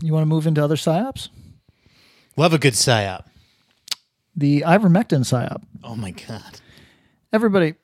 you 0.03 0.13
want 0.13 0.23
to 0.23 0.27
move 0.27 0.47
into 0.47 0.63
other 0.63 0.77
psyops? 0.77 1.29
Love 2.37 2.53
a 2.55 2.59
good 2.59 2.75
psyop. 2.75 3.25
The 4.37 4.63
ivermectin 4.67 5.21
psyop. 5.21 5.63
Oh 5.83 5.95
my 5.97 6.11
god. 6.11 6.61
Everybody, 7.33 7.75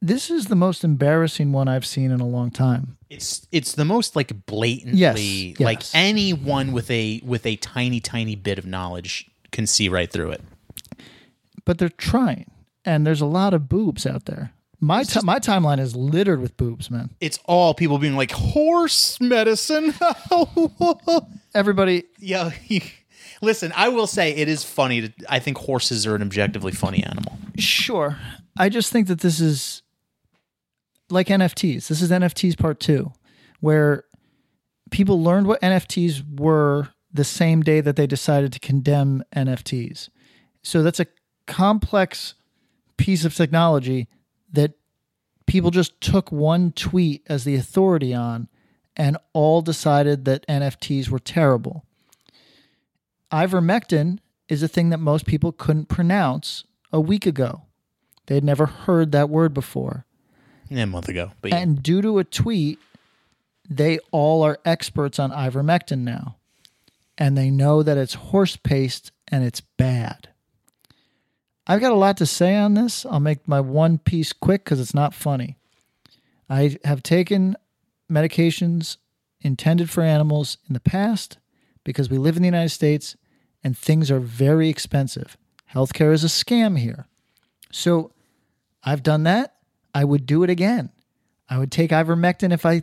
this 0.00 0.30
is 0.30 0.46
the 0.46 0.56
most 0.56 0.84
embarrassing 0.84 1.52
one 1.52 1.68
I've 1.68 1.86
seen 1.86 2.10
in 2.10 2.20
a 2.20 2.26
long 2.26 2.50
time. 2.50 2.96
It's 3.08 3.46
it's 3.52 3.72
the 3.72 3.84
most 3.84 4.16
like 4.16 4.46
blatantly 4.46 4.98
Yes, 4.98 5.60
like 5.60 5.78
yes. 5.80 5.92
anyone 5.94 6.72
with 6.72 6.90
a 6.90 7.20
with 7.24 7.46
a 7.46 7.56
tiny 7.56 8.00
tiny 8.00 8.34
bit 8.34 8.58
of 8.58 8.66
knowledge 8.66 9.30
can 9.52 9.66
see 9.66 9.88
right 9.88 10.10
through 10.10 10.32
it. 10.32 10.40
But 11.66 11.76
they're 11.76 11.90
trying, 11.90 12.50
and 12.86 13.06
there's 13.06 13.20
a 13.20 13.26
lot 13.26 13.52
of 13.52 13.68
boobs 13.68 14.06
out 14.06 14.24
there. 14.24 14.52
My 14.80 15.02
ti 15.04 15.20
my 15.22 15.38
timeline 15.38 15.80
is 15.80 15.94
littered 15.94 16.40
with 16.40 16.56
boobs, 16.56 16.90
man. 16.90 17.10
It's 17.20 17.38
all 17.44 17.74
people 17.74 17.98
being 17.98 18.16
like 18.16 18.30
horse 18.30 19.20
medicine. 19.20 19.92
Everybody, 21.54 22.04
yeah. 22.18 22.50
Listen, 23.42 23.72
I 23.74 23.88
will 23.88 24.06
say 24.06 24.30
it 24.34 24.48
is 24.48 24.64
funny 24.64 25.02
to 25.02 25.12
I 25.28 25.40
think 25.40 25.58
horses 25.58 26.06
are 26.06 26.14
an 26.14 26.22
objectively 26.22 26.72
funny 26.72 27.02
animal. 27.02 27.36
sure. 27.58 28.18
I 28.58 28.70
just 28.70 28.90
think 28.90 29.08
that 29.08 29.20
this 29.20 29.40
is 29.40 29.82
like 31.10 31.26
NFTs. 31.28 31.88
This 31.88 32.00
is 32.00 32.10
NFTs 32.10 32.56
part 32.56 32.80
two, 32.80 33.12
where 33.60 34.04
people 34.90 35.22
learned 35.22 35.46
what 35.46 35.60
NFTs 35.60 36.38
were 36.40 36.88
the 37.12 37.24
same 37.24 37.62
day 37.62 37.80
that 37.80 37.96
they 37.96 38.06
decided 38.06 38.52
to 38.52 38.60
condemn 38.60 39.22
NFTs. 39.34 40.08
So 40.62 40.82
that's 40.82 41.00
a 41.00 41.06
complex 41.46 42.34
piece 42.96 43.24
of 43.24 43.34
technology 43.34 44.08
that 44.52 44.72
people 45.46 45.70
just 45.70 46.00
took 46.00 46.32
one 46.32 46.72
tweet 46.72 47.22
as 47.28 47.44
the 47.44 47.54
authority 47.54 48.12
on 48.14 48.48
and 48.96 49.16
all 49.32 49.62
decided 49.62 50.24
that 50.24 50.46
NFTs 50.48 51.08
were 51.08 51.18
terrible. 51.18 51.84
Ivermectin 53.32 54.18
is 54.48 54.62
a 54.62 54.68
thing 54.68 54.90
that 54.90 54.98
most 54.98 55.26
people 55.26 55.52
couldn't 55.52 55.86
pronounce 55.88 56.64
a 56.92 57.00
week 57.00 57.26
ago. 57.26 57.62
They'd 58.26 58.44
never 58.44 58.66
heard 58.66 59.12
that 59.12 59.28
word 59.28 59.52
before. 59.52 60.06
Yeah, 60.68 60.84
a 60.84 60.86
month 60.86 61.08
ago. 61.08 61.32
But 61.42 61.50
yeah. 61.52 61.58
And 61.58 61.82
due 61.82 62.02
to 62.02 62.18
a 62.18 62.24
tweet, 62.24 62.78
they 63.68 63.98
all 64.10 64.42
are 64.42 64.58
experts 64.64 65.18
on 65.18 65.30
ivermectin 65.30 65.98
now. 66.00 66.36
and 67.18 67.36
they 67.36 67.50
know 67.50 67.82
that 67.82 67.96
it's 67.96 68.14
horse 68.14 68.56
paste 68.56 69.10
and 69.28 69.42
it's 69.42 69.60
bad. 69.62 70.28
I've 71.66 71.80
got 71.80 71.92
a 71.92 71.96
lot 71.96 72.16
to 72.18 72.26
say 72.26 72.54
on 72.56 72.74
this. 72.74 73.04
I'll 73.06 73.20
make 73.20 73.48
my 73.48 73.60
one 73.60 73.98
piece 73.98 74.32
quick 74.32 74.64
because 74.64 74.80
it's 74.80 74.94
not 74.94 75.14
funny. 75.14 75.56
I 76.48 76.76
have 76.84 77.02
taken 77.02 77.56
medications 78.10 78.98
intended 79.40 79.90
for 79.90 80.02
animals 80.02 80.58
in 80.68 80.74
the 80.74 80.80
past 80.80 81.38
because 81.84 82.08
we 82.08 82.18
live 82.18 82.36
in 82.36 82.42
the 82.42 82.48
United 82.48 82.70
States 82.70 83.16
and 83.64 83.76
things 83.76 84.10
are 84.10 84.20
very 84.20 84.68
expensive. 84.68 85.36
Healthcare 85.74 86.12
is 86.12 86.22
a 86.22 86.28
scam 86.28 86.78
here. 86.78 87.06
So 87.72 88.12
I've 88.84 89.02
done 89.02 89.24
that. 89.24 89.54
I 89.94 90.04
would 90.04 90.26
do 90.26 90.44
it 90.44 90.50
again. 90.50 90.90
I 91.48 91.58
would 91.58 91.72
take 91.72 91.90
ivermectin 91.90 92.52
if 92.52 92.64
I 92.64 92.82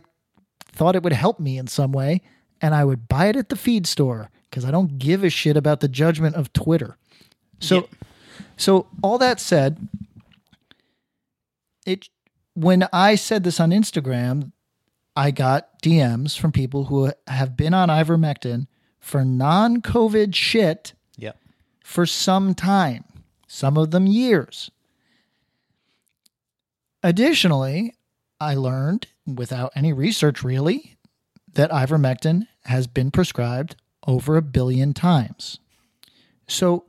thought 0.66 0.96
it 0.96 1.02
would 1.02 1.12
help 1.12 1.40
me 1.40 1.56
in 1.58 1.66
some 1.66 1.92
way, 1.92 2.20
and 2.60 2.74
I 2.74 2.84
would 2.84 3.08
buy 3.08 3.26
it 3.26 3.36
at 3.36 3.48
the 3.48 3.56
feed 3.56 3.86
store 3.86 4.30
because 4.50 4.64
I 4.64 4.70
don't 4.70 4.98
give 4.98 5.22
a 5.24 5.30
shit 5.30 5.56
about 5.56 5.80
the 5.80 5.88
judgment 5.88 6.34
of 6.34 6.52
Twitter. 6.52 6.96
So, 7.60 7.88
so 8.56 8.86
all 9.02 9.18
that 9.18 9.40
said, 9.40 9.88
it 11.86 12.08
when 12.54 12.86
I 12.92 13.14
said 13.16 13.44
this 13.44 13.58
on 13.60 13.70
Instagram, 13.70 14.52
I 15.16 15.30
got 15.30 15.82
DMs 15.82 16.38
from 16.38 16.52
people 16.52 16.84
who 16.84 17.12
have 17.26 17.56
been 17.56 17.74
on 17.74 17.88
ivermectin 17.88 18.66
for 19.00 19.24
non-COVID 19.24 20.34
shit 20.34 20.92
Yep. 21.18 21.36
for 21.84 22.06
some 22.06 22.54
time, 22.54 23.04
some 23.46 23.76
of 23.76 23.90
them 23.90 24.06
years. 24.06 24.70
Additionally, 27.02 27.94
I 28.40 28.54
learned 28.54 29.08
without 29.26 29.72
any 29.76 29.92
research 29.92 30.42
really 30.42 30.96
that 31.52 31.70
ivermectin 31.70 32.46
has 32.64 32.86
been 32.86 33.10
prescribed 33.10 33.76
over 34.06 34.36
a 34.36 34.42
billion 34.42 34.94
times. 34.94 35.58
So 36.48 36.84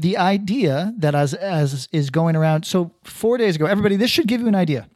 the 0.00 0.16
idea 0.18 0.92
that 0.98 1.14
as 1.14 1.32
as 1.34 1.88
is 1.90 2.10
going 2.10 2.36
around 2.36 2.64
so 2.64 2.92
4 3.04 3.38
days 3.38 3.56
ago 3.56 3.66
everybody 3.66 3.96
this 3.96 4.10
should 4.10 4.26
give 4.26 4.40
you 4.40 4.48
an 4.48 4.54
idea. 4.54 4.88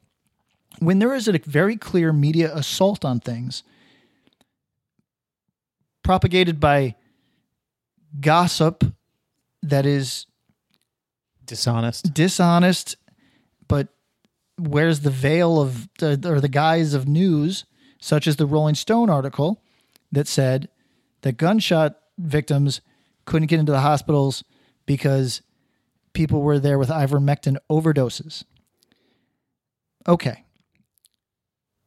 When 0.78 0.98
there 0.98 1.14
is 1.14 1.26
a 1.28 1.38
very 1.38 1.76
clear 1.76 2.12
media 2.12 2.54
assault 2.54 3.04
on 3.04 3.20
things 3.20 3.62
propagated 6.02 6.60
by 6.60 6.96
gossip 8.20 8.84
that 9.62 9.86
is 9.86 10.26
Dishonest. 11.46 12.14
dishonest, 12.14 12.96
but 13.66 13.88
wears 14.58 15.00
the 15.00 15.10
veil 15.10 15.60
of 15.60 15.88
the, 15.98 16.20
or 16.24 16.40
the 16.40 16.48
guise 16.48 16.94
of 16.94 17.08
news, 17.08 17.64
such 18.00 18.26
as 18.26 18.36
the 18.36 18.46
Rolling 18.46 18.74
Stone 18.74 19.10
article 19.10 19.62
that 20.12 20.28
said 20.28 20.68
that 21.22 21.36
gunshot 21.36 21.98
victims 22.18 22.80
couldn't 23.24 23.48
get 23.48 23.60
into 23.60 23.72
the 23.72 23.80
hospitals 23.80 24.44
because 24.90 25.40
people 26.14 26.42
were 26.42 26.58
there 26.58 26.76
with 26.76 26.88
ivermectin 26.88 27.56
overdoses. 27.70 28.42
Okay. 30.08 30.42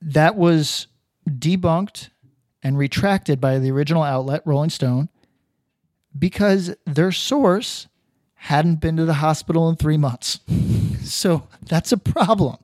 That 0.01 0.37
was 0.37 0.87
debunked 1.29 2.11
and 2.63 2.77
retracted 2.77 3.41
by 3.41 3.59
the 3.59 3.71
original 3.71 4.03
outlet, 4.03 4.41
Rolling 4.45 4.69
Stone, 4.69 5.09
because 6.17 6.73
their 6.85 7.11
source 7.11 7.89
hadn't 8.35 8.79
been 8.79 8.95
to 8.95 9.03
the 9.03 9.15
hospital 9.15 9.67
in 9.67 9.75
three 9.75 9.97
months. 9.97 10.39
so 11.03 11.49
that's 11.67 11.91
a 11.91 11.97
problem. 11.97 12.55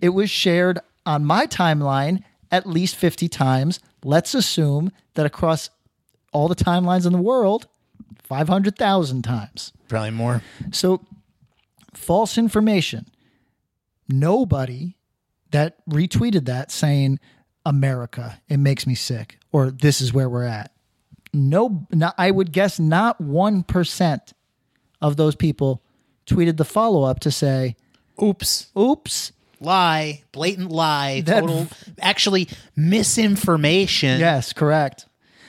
It 0.00 0.14
was 0.14 0.30
shared 0.30 0.78
on 1.04 1.26
my 1.26 1.46
timeline 1.46 2.22
at 2.50 2.66
least 2.66 2.96
50 2.96 3.28
times. 3.28 3.80
Let's 4.02 4.34
assume 4.34 4.92
that 5.12 5.26
across 5.26 5.68
all 6.32 6.48
the 6.48 6.56
timelines 6.56 7.04
in 7.04 7.12
the 7.12 7.20
world, 7.20 7.66
500,000 8.28 9.22
times. 9.22 9.72
Probably 9.88 10.10
more. 10.10 10.42
So, 10.70 11.04
false 11.94 12.36
information. 12.36 13.06
Nobody 14.08 14.96
that 15.50 15.78
retweeted 15.88 16.44
that 16.44 16.70
saying, 16.70 17.18
America, 17.64 18.40
it 18.48 18.58
makes 18.58 18.86
me 18.86 18.94
sick, 18.94 19.38
or 19.50 19.70
this 19.70 20.00
is 20.00 20.12
where 20.12 20.28
we're 20.28 20.44
at. 20.44 20.72
No, 21.32 21.86
no 21.90 22.12
I 22.18 22.30
would 22.30 22.52
guess 22.52 22.78
not 22.78 23.20
1% 23.20 24.32
of 25.00 25.16
those 25.16 25.34
people 25.34 25.82
tweeted 26.26 26.56
the 26.58 26.64
follow 26.64 27.04
up 27.04 27.20
to 27.20 27.30
say, 27.30 27.76
Oops. 28.22 28.66
oops, 28.76 29.32
Lie. 29.60 30.22
Blatant 30.32 30.70
lie. 30.70 31.22
That- 31.22 31.40
total. 31.40 31.66
Actually, 32.00 32.48
misinformation. 32.76 34.20
Yes, 34.20 34.52
correct. 34.52 35.06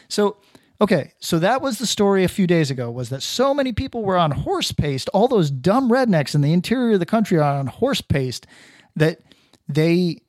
So, 0.07 0.37
okay, 0.81 1.13
so 1.19 1.39
that 1.39 1.61
was 1.61 1.77
the 1.77 1.85
story 1.85 2.23
a 2.23 2.29
few 2.29 2.47
days 2.47 2.71
ago 2.71 2.89
was 2.89 3.09
that 3.09 3.21
so 3.21 3.53
many 3.53 3.73
people 3.73 4.03
were 4.03 4.17
on 4.17 4.31
horse 4.31 4.71
paste, 4.71 5.09
all 5.13 5.27
those 5.27 5.51
dumb 5.51 5.89
rednecks 5.89 6.35
in 6.35 6.41
the 6.41 6.53
interior 6.53 6.93
of 6.93 6.99
the 6.99 7.05
country 7.05 7.37
are 7.37 7.59
on 7.59 7.67
horse 7.67 8.01
paste 8.01 8.47
that 8.95 9.19
they 9.67 10.21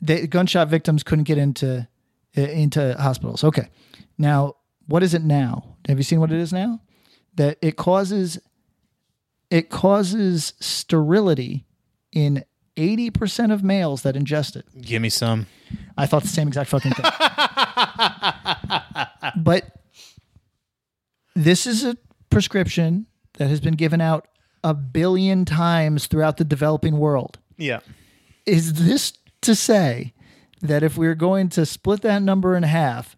the 0.00 0.26
gunshot 0.26 0.68
victims 0.68 1.02
couldn't 1.02 1.24
get 1.24 1.38
into 1.38 1.88
uh, 2.36 2.40
into 2.40 2.94
hospitals. 2.98 3.42
Okay. 3.42 3.68
Now, 4.18 4.56
what 4.86 5.02
is 5.02 5.14
it 5.14 5.22
now? 5.22 5.76
Have 5.88 5.98
you 5.98 6.04
seen 6.04 6.20
what 6.20 6.32
it 6.32 6.38
is 6.38 6.52
now? 6.52 6.80
That 7.34 7.58
it 7.62 7.76
causes 7.76 8.38
it 9.50 9.70
causes 9.70 10.54
sterility 10.60 11.66
in 12.12 12.44
80% 12.76 13.52
of 13.52 13.62
males 13.64 14.02
that 14.02 14.14
ingest 14.14 14.56
it. 14.56 14.66
Give 14.80 15.00
me 15.02 15.08
some. 15.08 15.46
I 15.96 16.06
thought 16.06 16.22
the 16.22 16.28
same 16.28 16.48
exact 16.48 16.70
fucking 16.70 16.92
thing. 16.92 17.04
but 19.36 19.64
this 21.34 21.66
is 21.66 21.84
a 21.84 21.96
prescription 22.30 23.06
that 23.34 23.48
has 23.48 23.60
been 23.60 23.74
given 23.74 24.00
out 24.00 24.28
a 24.62 24.74
billion 24.74 25.44
times 25.44 26.06
throughout 26.06 26.36
the 26.36 26.44
developing 26.44 26.98
world. 26.98 27.38
Yeah. 27.56 27.80
Is 28.44 28.74
this 28.74 29.12
to 29.42 29.54
say 29.54 30.12
that 30.60 30.82
if 30.82 30.96
we 30.96 31.06
are 31.06 31.14
going 31.14 31.48
to 31.50 31.66
split 31.66 32.02
that 32.02 32.22
number 32.22 32.56
in 32.56 32.62
half, 32.62 33.16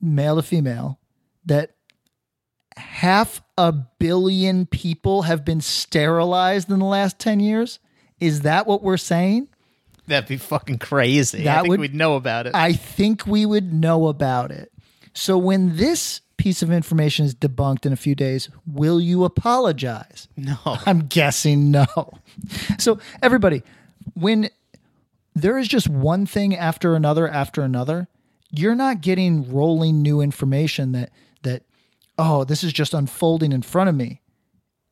male 0.00 0.36
to 0.36 0.42
female, 0.42 0.98
that 1.44 1.74
half 2.76 3.42
a 3.56 3.72
billion 3.72 4.66
people 4.66 5.22
have 5.22 5.44
been 5.44 5.60
sterilized 5.60 6.70
in 6.70 6.78
the 6.78 6.84
last 6.84 7.18
10 7.18 7.40
years? 7.40 7.78
Is 8.20 8.40
that 8.42 8.66
what 8.66 8.82
we're 8.82 8.96
saying? 8.96 9.48
That'd 10.06 10.28
be 10.28 10.36
fucking 10.38 10.78
crazy. 10.78 11.40
I 11.40 11.44
That 11.44 11.60
think 11.62 11.68
would- 11.70 11.80
we'd 11.80 11.94
know 11.94 12.16
about 12.16 12.46
it. 12.46 12.54
I 12.54 12.72
think 12.72 13.26
we 13.26 13.44
would 13.46 13.72
know 13.72 14.06
about 14.08 14.50
it. 14.50 14.72
So 15.12 15.36
when 15.36 15.76
this 15.76 16.20
piece 16.36 16.62
of 16.62 16.70
information 16.70 17.26
is 17.26 17.34
debunked 17.34 17.84
in 17.84 17.92
a 17.92 17.96
few 17.96 18.14
days, 18.14 18.48
will 18.66 19.00
you 19.00 19.24
apologize? 19.24 20.28
no. 20.36 20.56
I'm 20.86 21.06
guessing 21.06 21.70
no. 21.70 21.86
So 22.78 22.98
everybody, 23.22 23.62
when 24.14 24.48
there 25.34 25.58
is 25.58 25.68
just 25.68 25.88
one 25.88 26.26
thing 26.26 26.54
after 26.56 26.94
another 26.94 27.28
after 27.28 27.62
another, 27.62 28.08
you're 28.50 28.74
not 28.76 29.00
getting 29.02 29.52
rolling 29.52 30.00
new 30.00 30.20
information 30.20 30.92
that 30.92 31.10
that 31.42 31.62
oh, 32.18 32.44
this 32.44 32.64
is 32.64 32.72
just 32.72 32.94
unfolding 32.94 33.52
in 33.52 33.62
front 33.62 33.88
of 33.88 33.94
me. 33.96 34.20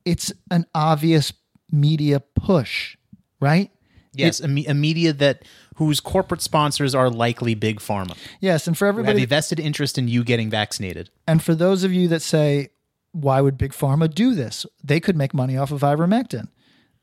It's 0.05 0.31
an 0.51 0.65
obvious 0.75 1.33
media 1.71 2.19
push, 2.19 2.96
right? 3.39 3.71
Yes, 4.13 4.39
a, 4.39 4.47
me- 4.47 4.65
a 4.65 4.73
media 4.73 5.13
that 5.13 5.43
whose 5.75 5.99
corporate 5.99 6.41
sponsors 6.41 6.95
are 6.95 7.09
likely 7.09 7.53
big 7.53 7.79
pharma. 7.79 8.17
Yes, 8.39 8.67
and 8.67 8.75
for 8.77 8.85
Who 8.85 8.87
have 8.87 8.95
everybody 8.99 9.23
a 9.23 9.27
vested 9.27 9.59
interest 9.59 9.97
in 9.97 10.07
you 10.07 10.23
getting 10.23 10.49
vaccinated. 10.49 11.11
And 11.27 11.43
for 11.43 11.53
those 11.53 11.83
of 11.83 11.93
you 11.93 12.07
that 12.07 12.21
say, 12.21 12.69
why 13.11 13.41
would 13.41 13.57
Big 13.57 13.71
Pharma 13.71 14.13
do 14.13 14.33
this? 14.33 14.65
They 14.83 14.99
could 14.99 15.15
make 15.15 15.33
money 15.33 15.57
off 15.57 15.71
of 15.71 15.81
ivermectin. 15.81 16.49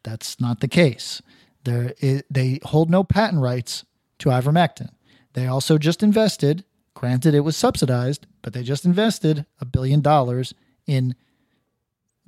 That's 0.03 0.41
not 0.41 0.61
the 0.61 0.69
case. 0.69 1.23
There 1.65 1.95
i 2.03 2.23
they 2.31 2.61
hold 2.65 2.91
no 2.91 3.05
patent 3.05 3.43
rights 3.43 3.85
to 4.19 4.29
ivermectin. 4.29 4.91
They 5.33 5.47
also 5.47 5.79
just 5.79 6.03
invested, 6.03 6.65
granted 6.95 7.35
it 7.35 7.41
was 7.41 7.57
subsidized, 7.57 8.27
but 8.43 8.53
they 8.53 8.63
just 8.63 8.85
invested 8.85 9.47
a 9.61 9.65
billion 9.65 10.01
dollars 10.01 10.55
in 10.87 11.15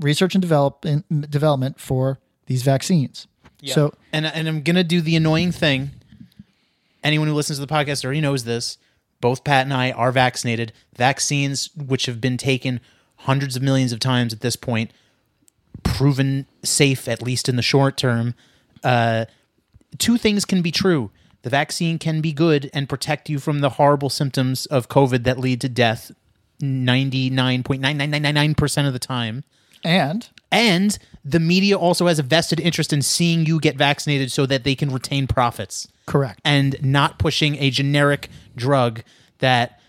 research 0.01 0.35
and 0.35 0.43
develop, 0.43 0.85
in, 0.85 1.05
development 1.29 1.79
for 1.79 2.19
these 2.47 2.63
vaccines. 2.63 3.27
So 3.63 3.95
and 4.13 4.27
and 4.27 4.49
I'm 4.49 4.63
gonna 4.63 4.85
do 4.85 5.01
the 5.01 5.17
annoying 5.17 5.53
thing. 5.53 5.91
Anyone 7.03 7.29
who 7.29 7.35
listens 7.35 7.59
to 7.59 7.67
the 7.67 7.73
podcast 7.73 8.05
already 8.05 8.21
knows 8.21 8.45
this. 8.45 8.79
Both 9.21 9.45
Pat 9.45 9.65
and 9.65 9.73
I 9.73 9.93
are 9.93 10.13
vaccinated. 10.13 10.73
Vaccines, 10.97 11.71
which 11.75 12.07
have 12.07 12.21
been 12.21 12.37
taken 12.37 12.81
hundreds 13.21 13.57
of 13.57 13.63
millions 13.63 13.93
of 13.93 13.99
times 14.01 14.33
at 14.33 14.41
this 14.41 14.57
point, 14.57 14.91
proven 15.83 16.47
safe 16.63 17.09
at 17.09 17.23
least 17.23 17.49
in 17.49 17.57
the 17.57 17.63
short 17.63 17.97
term. 17.97 18.35
Uh, 18.85 19.25
two 19.99 20.19
things 20.19 20.45
can 20.45 20.61
be 20.63 20.71
true: 20.71 21.11
the 21.43 21.51
vaccine 21.51 21.99
can 21.99 22.21
be 22.21 22.33
good 22.33 22.71
and 22.75 22.89
protect 22.89 23.31
you 23.31 23.39
from 23.39 23.61
the 23.61 23.71
horrible 23.71 24.11
symptoms 24.11 24.67
of 24.67 24.89
COVID 24.89 25.25
that 25.25 25.39
lead 25.39 25.61
to 25.63 25.69
death 25.69 26.13
ninety 26.61 27.31
nine 27.31 27.63
point 27.63 27.81
nine 27.81 27.97
nine 27.97 28.11
nine 28.11 28.23
nine 28.23 28.35
nine 28.35 28.55
percent 28.55 28.87
of 28.87 28.93
the 28.93 28.99
time. 28.99 29.45
and 29.85 30.29
And 30.53 30.99
the 31.25 31.41
media 31.41 31.77
also 31.77 32.07
has 32.07 32.19
a 32.19 32.23
vested 32.23 32.61
interest 32.61 32.93
in 32.93 33.03
seeing 33.03 33.47
you 33.47 33.59
get 33.59 33.77
vaccinated 33.77 34.31
so 34.31 34.47
that 34.47 34.65
they 34.65 34.75
can 34.75 34.93
retain 34.93 35.27
profits 35.27 35.89
correct. 36.07 36.41
and 36.45 36.77
not 36.83 37.19
pushing 37.19 37.57
a 37.57 37.71
generic 37.71 38.29
drug 38.55 39.03
that 39.39 39.81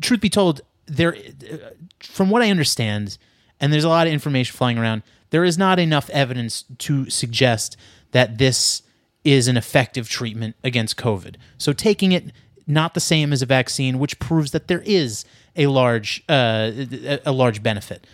truth 0.00 0.20
be 0.20 0.30
told, 0.30 0.60
there, 0.86 1.16
from 2.00 2.30
what 2.30 2.42
I 2.42 2.50
understand, 2.50 3.18
and 3.60 3.72
there's 3.72 3.84
a 3.84 3.88
lot 3.88 4.06
of 4.06 4.12
information 4.12 4.56
flying 4.56 4.78
around, 4.78 5.02
there 5.30 5.44
is 5.44 5.58
not 5.58 5.78
enough 5.78 6.08
evidence 6.10 6.64
to 6.78 7.10
suggest 7.10 7.76
that 8.12 8.38
this 8.38 8.82
is 9.24 9.48
an 9.48 9.56
effective 9.56 10.08
treatment 10.08 10.56
against 10.64 10.96
COVID. 10.96 11.36
So 11.58 11.72
taking 11.72 12.12
it 12.12 12.32
not 12.66 12.94
the 12.94 13.00
same 13.00 13.32
as 13.32 13.42
a 13.42 13.46
vaccine, 13.46 13.98
which 13.98 14.18
proves 14.18 14.52
that 14.52 14.68
there 14.68 14.82
is 14.82 15.24
a 15.56 15.66
large 15.66 16.22
uh, 16.28 16.70
a 16.72 17.20
a 17.26 17.32
large 17.32 17.62
benefit. 17.62 18.06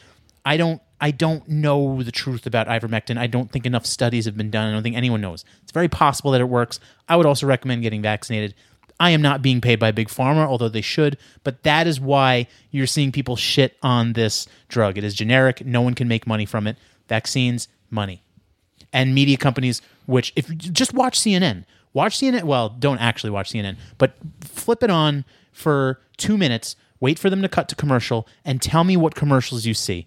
I 0.44 0.57
don't 0.57 0.81
I 1.01 1.11
don't 1.11 1.47
know 1.49 2.03
the 2.03 2.13
truth 2.13 2.47
about 2.47 2.69
ivermectin. 2.69 3.19
I 3.19 3.27
don't 3.27 3.51
think 3.51 3.67
enough 3.67 3.85
studies 3.85 4.25
have 4.25 4.37
been 4.37 4.51
done. 4.51 4.69
I 4.69 4.73
don't 4.73 4.83
think 4.83 4.97
anyone 4.97 5.21
knows. 5.21 5.45
It's 5.63 5.73
very 5.73 5.89
possible 5.89 6.31
that 6.31 6.41
it 6.41 6.49
works. 6.49 6.81
I 7.09 7.17
would 7.17 7.27
also 7.27 7.47
recommend 7.47 7.83
getting 7.83 8.03
vaccinated. 8.03 8.55
I 8.99 9.11
am 9.11 9.21
not 9.21 9.43
being 9.43 9.61
paid 9.61 9.79
by 9.79 9.93
big 9.93 10.09
pharma, 10.09 10.47
although 10.47 10.71
they 10.71 10.81
should, 10.81 11.19
but 11.45 11.63
that 11.65 11.87
is 11.87 12.01
why 12.01 12.47
you're 12.71 12.87
seeing 12.87 13.13
people 13.13 13.37
shit 13.37 13.77
on 13.83 14.15
this 14.15 14.49
drug. 14.69 14.97
It 14.97 15.05
is 15.05 15.15
generic. 15.15 15.67
No 15.67 15.83
one 15.83 15.95
can 15.95 16.09
make 16.09 16.27
money 16.27 16.47
from 16.47 16.67
it. 16.67 16.79
Vaccines, 17.09 17.69
money. 17.91 18.23
And 18.93 19.15
media 19.15 19.37
companies, 19.37 19.83
which 20.07 20.33
if 20.35 20.49
you 20.49 20.55
just 20.55 20.95
watch 20.95 21.21
CNN, 21.21 21.67
watch 21.93 22.19
CNN. 22.19 22.45
Well, 22.45 22.71
don't 22.71 22.99
actually 22.99 23.31
watch 23.31 23.53
CNN, 23.53 23.77
but 23.99 24.15
flip 24.41 24.83
it 24.83 24.91
on 24.91 25.27
for 25.53 26.01
two 26.17 26.39
minutes. 26.39 26.75
Wait 26.99 27.19
for 27.19 27.29
them 27.29 27.43
to 27.43 27.49
cut 27.51 27.69
to 27.69 27.75
commercial 27.75 28.27
and 28.47 28.63
tell 28.63 28.83
me 28.83 28.97
what 28.97 29.15
commercials 29.15 29.67
you 29.67 29.75
see. 29.75 30.07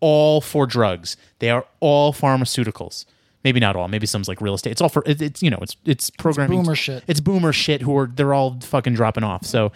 All 0.00 0.40
for 0.40 0.66
drugs. 0.66 1.16
They 1.38 1.50
are 1.50 1.66
all 1.80 2.12
pharmaceuticals. 2.12 3.04
Maybe 3.44 3.60
not 3.60 3.76
all. 3.76 3.86
Maybe 3.86 4.06
some's 4.06 4.26
like 4.26 4.40
real 4.40 4.54
estate. 4.54 4.72
It's 4.72 4.80
all 4.80 4.88
for 4.88 5.04
it, 5.06 5.22
it's 5.22 5.42
you 5.42 5.50
know 5.50 5.58
it's 5.62 5.76
it's 5.84 6.10
programming. 6.10 6.58
boomer 6.58 6.74
shit. 6.74 7.04
It's 7.06 7.20
boomer 7.20 7.52
shit. 7.52 7.82
Who 7.82 7.96
are 7.96 8.06
they're 8.06 8.34
all 8.34 8.58
fucking 8.60 8.94
dropping 8.94 9.22
off. 9.22 9.44
So 9.46 9.70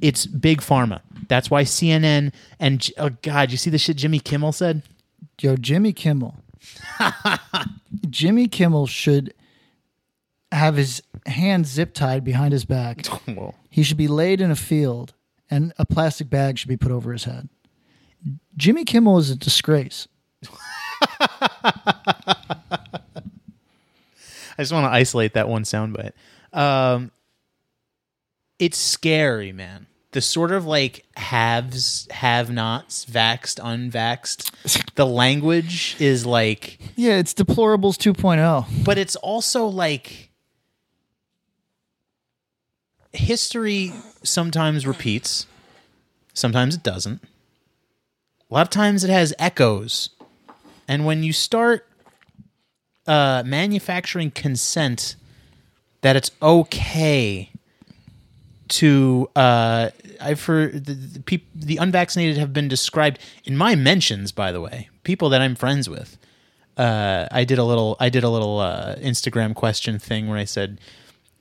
it's 0.00 0.24
big 0.24 0.60
pharma. 0.60 1.02
That's 1.28 1.50
why 1.50 1.64
CNN 1.64 2.32
and 2.58 2.90
oh 2.98 3.10
god, 3.20 3.50
you 3.50 3.58
see 3.58 3.70
the 3.70 3.78
shit 3.78 3.96
Jimmy 3.98 4.18
Kimmel 4.18 4.52
said. 4.52 4.82
Yo, 5.40 5.56
Jimmy 5.56 5.92
Kimmel. 5.92 6.36
Jimmy 8.10 8.48
Kimmel 8.48 8.86
should 8.86 9.34
have 10.52 10.76
his 10.76 11.02
hands 11.26 11.68
zip 11.68 11.94
tied 11.94 12.24
behind 12.24 12.52
his 12.52 12.64
back. 12.64 13.04
Whoa. 13.26 13.54
He 13.68 13.82
should 13.82 13.96
be 13.96 14.08
laid 14.08 14.40
in 14.40 14.50
a 14.50 14.56
field 14.56 15.14
and 15.50 15.72
a 15.78 15.84
plastic 15.84 16.30
bag 16.30 16.58
should 16.58 16.68
be 16.68 16.76
put 16.76 16.92
over 16.92 17.12
his 17.12 17.24
head. 17.24 17.48
Jimmy 18.56 18.84
Kimmel 18.84 19.18
is 19.18 19.30
a 19.30 19.36
disgrace. 19.36 20.08
I 24.58 24.58
just 24.58 24.72
want 24.72 24.84
to 24.84 24.90
isolate 24.90 25.34
that 25.34 25.48
one 25.48 25.64
soundbite. 25.64 26.12
Um, 26.52 27.10
it's 28.58 28.78
scary, 28.78 29.52
man. 29.52 29.86
The 30.12 30.20
sort 30.20 30.52
of 30.52 30.66
like 30.66 31.04
haves, 31.16 32.06
have 32.10 32.50
nots, 32.50 33.06
vaxed, 33.06 33.58
unvaxed. 33.60 34.50
The 34.94 35.06
language 35.06 35.96
is 35.98 36.26
like 36.26 36.78
Yeah, 36.96 37.16
it's 37.16 37.32
deplorables 37.32 37.96
oh. 38.06 38.12
2.0. 38.12 38.84
but 38.84 38.98
it's 38.98 39.16
also 39.16 39.66
like 39.66 40.28
history 43.14 43.92
sometimes 44.22 44.86
repeats, 44.86 45.46
sometimes 46.34 46.74
it 46.74 46.82
doesn't. 46.82 47.22
A 48.52 48.54
lot 48.54 48.66
of 48.66 48.70
times 48.70 49.02
it 49.02 49.08
has 49.08 49.32
echoes. 49.38 50.10
And 50.86 51.06
when 51.06 51.22
you 51.22 51.32
start 51.32 51.88
uh, 53.06 53.42
manufacturing 53.46 54.30
consent 54.30 55.16
that 56.02 56.16
it's 56.16 56.30
okay 56.42 57.50
to 58.68 59.30
uh, 59.34 59.88
I've 60.20 60.44
heard 60.44 60.84
the, 60.84 60.92
the, 60.92 61.20
peop- 61.20 61.48
the 61.54 61.78
unvaccinated 61.78 62.36
have 62.36 62.52
been 62.52 62.68
described 62.68 63.18
in 63.44 63.56
my 63.56 63.74
mentions, 63.74 64.32
by 64.32 64.52
the 64.52 64.60
way, 64.60 64.90
people 65.02 65.30
that 65.30 65.40
I'm 65.40 65.54
friends 65.54 65.88
with 65.88 66.18
uh, 66.76 67.28
I 67.30 67.44
did 67.44 67.58
a 67.58 67.64
little 67.64 67.96
I 68.00 68.08
did 68.08 68.22
a 68.24 68.28
little 68.28 68.58
uh, 68.58 68.96
Instagram 68.96 69.54
question 69.54 69.98
thing 69.98 70.28
where 70.28 70.38
I 70.38 70.44
said, 70.44 70.78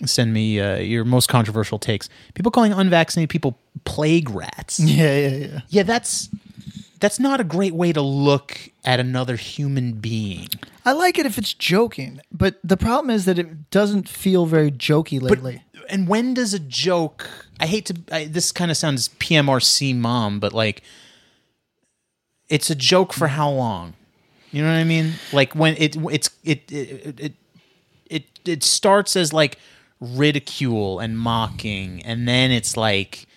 "Send 0.06 0.34
me 0.34 0.60
uh, 0.60 0.78
your 0.78 1.06
most 1.06 1.28
controversial 1.28 1.80
takes." 1.80 2.10
People 2.34 2.52
calling 2.52 2.74
unvaccinated 2.74 3.30
people 3.30 3.58
plague 3.84 4.30
rats. 4.30 4.80
Yeah, 4.80 5.18
yeah, 5.18 5.28
yeah. 5.30 5.62
Yeah, 5.70 5.84
that's 5.84 6.30
that's 7.02 7.20
not 7.20 7.42
a 7.42 7.44
great 7.44 7.74
way 7.74 7.92
to 7.92 8.02
look 8.02 8.70
at 8.86 9.00
another 9.00 9.36
human 9.36 9.94
being. 9.94 10.48
I 10.86 10.94
like 10.94 11.18
it 11.18 11.26
if 11.26 11.38
it's 11.38 11.54
joking, 11.54 12.22
but 12.32 12.60
the 12.64 12.78
problem 12.78 13.10
is 13.10 13.26
that 13.26 13.38
it 13.38 13.70
doesn't 13.72 14.08
feel 14.08 14.46
very 14.46 14.72
jokey 14.72 15.22
lately. 15.22 15.64
And 15.90 16.08
when 16.08 16.34
does 16.34 16.54
a 16.54 16.60
joke? 16.60 17.30
I 17.60 17.66
hate 17.66 17.88
to. 17.88 17.96
I, 18.12 18.26
this 18.26 18.52
kind 18.52 18.72
of 18.72 18.78
sounds 18.78 19.10
PMRC 19.10 19.96
mom, 19.98 20.40
but 20.40 20.54
like, 20.54 20.84
it's 22.48 22.70
a 22.70 22.76
joke 22.76 23.14
for 23.14 23.28
how 23.28 23.50
long? 23.50 23.96
You 24.52 24.62
know 24.62 24.70
what 24.70 24.78
I 24.78 24.84
mean? 24.84 25.14
Like 25.34 25.54
when 25.54 25.76
it 25.78 25.96
it's 25.98 26.30
it 26.44 26.72
it 26.72 27.20
it 27.20 27.34
it, 28.10 28.26
it 28.46 28.64
starts 28.64 29.16
as 29.16 29.34
like 29.34 29.58
ridicule 30.00 31.00
and 31.00 31.18
mocking, 31.18 32.02
and 32.06 32.28
then 32.28 32.52
it's 32.52 32.78
like, 32.78 33.28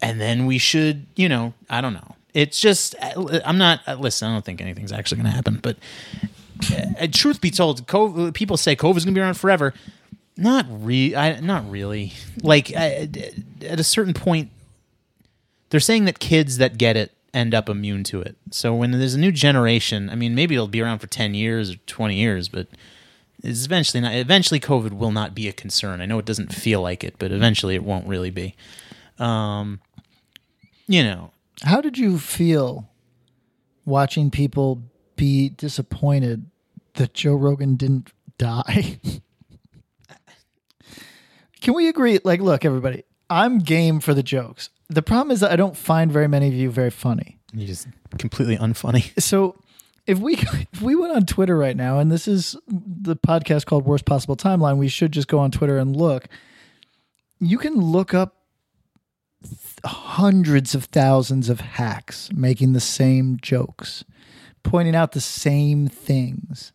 and 0.00 0.20
then 0.20 0.46
we 0.46 0.58
should, 0.58 1.06
you 1.16 1.28
know, 1.28 1.54
I 1.68 1.80
don't 1.80 1.94
know. 1.94 2.14
It's 2.34 2.60
just 2.60 2.94
uh, 3.00 3.40
I'm 3.44 3.58
not. 3.58 3.80
Uh, 3.86 3.94
listen, 3.94 4.28
I 4.28 4.32
don't 4.32 4.44
think 4.44 4.60
anything's 4.60 4.92
actually 4.92 5.22
going 5.22 5.30
to 5.30 5.36
happen, 5.36 5.60
but. 5.62 5.76
Uh, 6.72 6.86
uh, 7.00 7.06
truth 7.10 7.40
be 7.40 7.50
told, 7.50 7.84
COVID, 7.88 8.32
people 8.32 8.56
say 8.56 8.76
COVID's 8.76 9.04
gonna 9.04 9.14
be 9.14 9.20
around 9.20 9.34
forever. 9.34 9.74
Not 10.36 10.66
re, 10.68 11.14
I, 11.14 11.40
not 11.40 11.68
really. 11.68 12.12
Like 12.42 12.72
I, 12.74 13.08
at 13.62 13.80
a 13.80 13.84
certain 13.84 14.14
point, 14.14 14.50
they're 15.70 15.80
saying 15.80 16.04
that 16.04 16.20
kids 16.20 16.58
that 16.58 16.78
get 16.78 16.96
it 16.96 17.12
end 17.34 17.54
up 17.54 17.68
immune 17.68 18.04
to 18.04 18.20
it. 18.20 18.36
So 18.50 18.74
when 18.74 18.92
there's 18.92 19.14
a 19.14 19.18
new 19.18 19.32
generation, 19.32 20.08
I 20.08 20.14
mean, 20.14 20.34
maybe 20.34 20.54
it'll 20.54 20.68
be 20.68 20.80
around 20.80 21.00
for 21.00 21.08
ten 21.08 21.34
years 21.34 21.72
or 21.72 21.76
twenty 21.86 22.16
years, 22.16 22.48
but 22.48 22.68
it's 23.42 23.64
eventually 23.64 24.00
not. 24.00 24.14
Eventually, 24.14 24.60
COVID 24.60 24.92
will 24.92 25.12
not 25.12 25.34
be 25.34 25.48
a 25.48 25.52
concern. 25.52 26.00
I 26.00 26.06
know 26.06 26.18
it 26.18 26.24
doesn't 26.24 26.54
feel 26.54 26.80
like 26.80 27.04
it, 27.04 27.16
but 27.18 27.32
eventually, 27.32 27.74
it 27.74 27.84
won't 27.84 28.06
really 28.06 28.30
be. 28.30 28.54
Um, 29.18 29.80
you 30.86 31.02
know, 31.02 31.30
How 31.62 31.80
did 31.80 31.96
you 31.98 32.18
feel 32.18 32.90
watching 33.84 34.30
people 34.30 34.82
be 35.16 35.48
disappointed 35.50 36.50
that 36.94 37.14
Joe 37.14 37.34
Rogan 37.34 37.76
didn't 37.76 38.12
die? 38.38 38.98
Can 41.60 41.74
we 41.74 41.88
agree? 41.88 42.18
Like, 42.22 42.40
look, 42.40 42.64
everybody, 42.64 43.04
I'm 43.30 43.58
game 43.58 44.00
for 44.00 44.12
the 44.12 44.22
jokes. 44.22 44.68
The 44.88 45.02
problem 45.02 45.30
is 45.30 45.40
that 45.40 45.50
I 45.50 45.56
don't 45.56 45.76
find 45.76 46.12
very 46.12 46.28
many 46.28 46.48
of 46.48 46.54
you 46.54 46.70
very 46.70 46.90
funny. 46.90 47.38
You're 47.54 47.68
just 47.68 47.88
completely 48.18 48.56
unfunny. 48.56 49.12
So 49.20 49.56
if 50.06 50.18
we 50.18 50.34
if 50.72 50.82
we 50.82 50.94
went 50.94 51.16
on 51.16 51.24
Twitter 51.24 51.56
right 51.56 51.76
now, 51.76 51.98
and 51.98 52.12
this 52.12 52.28
is 52.28 52.56
the 52.68 53.16
podcast 53.16 53.64
called 53.66 53.86
Worst 53.86 54.04
Possible 54.04 54.36
Timeline, 54.36 54.76
we 54.76 54.88
should 54.88 55.12
just 55.12 55.28
go 55.28 55.38
on 55.38 55.50
Twitter 55.50 55.78
and 55.78 55.96
look. 55.96 56.28
You 57.40 57.58
can 57.58 57.74
look 57.74 58.12
up 58.14 58.36
hundreds 59.84 60.74
of 60.74 60.84
thousands 60.84 61.48
of 61.48 61.60
hacks 61.60 62.30
making 62.34 62.72
the 62.72 62.80
same 62.80 63.38
jokes, 63.40 64.04
pointing 64.62 64.94
out 64.96 65.12
the 65.12 65.20
same 65.20 65.88
things. 65.88 66.72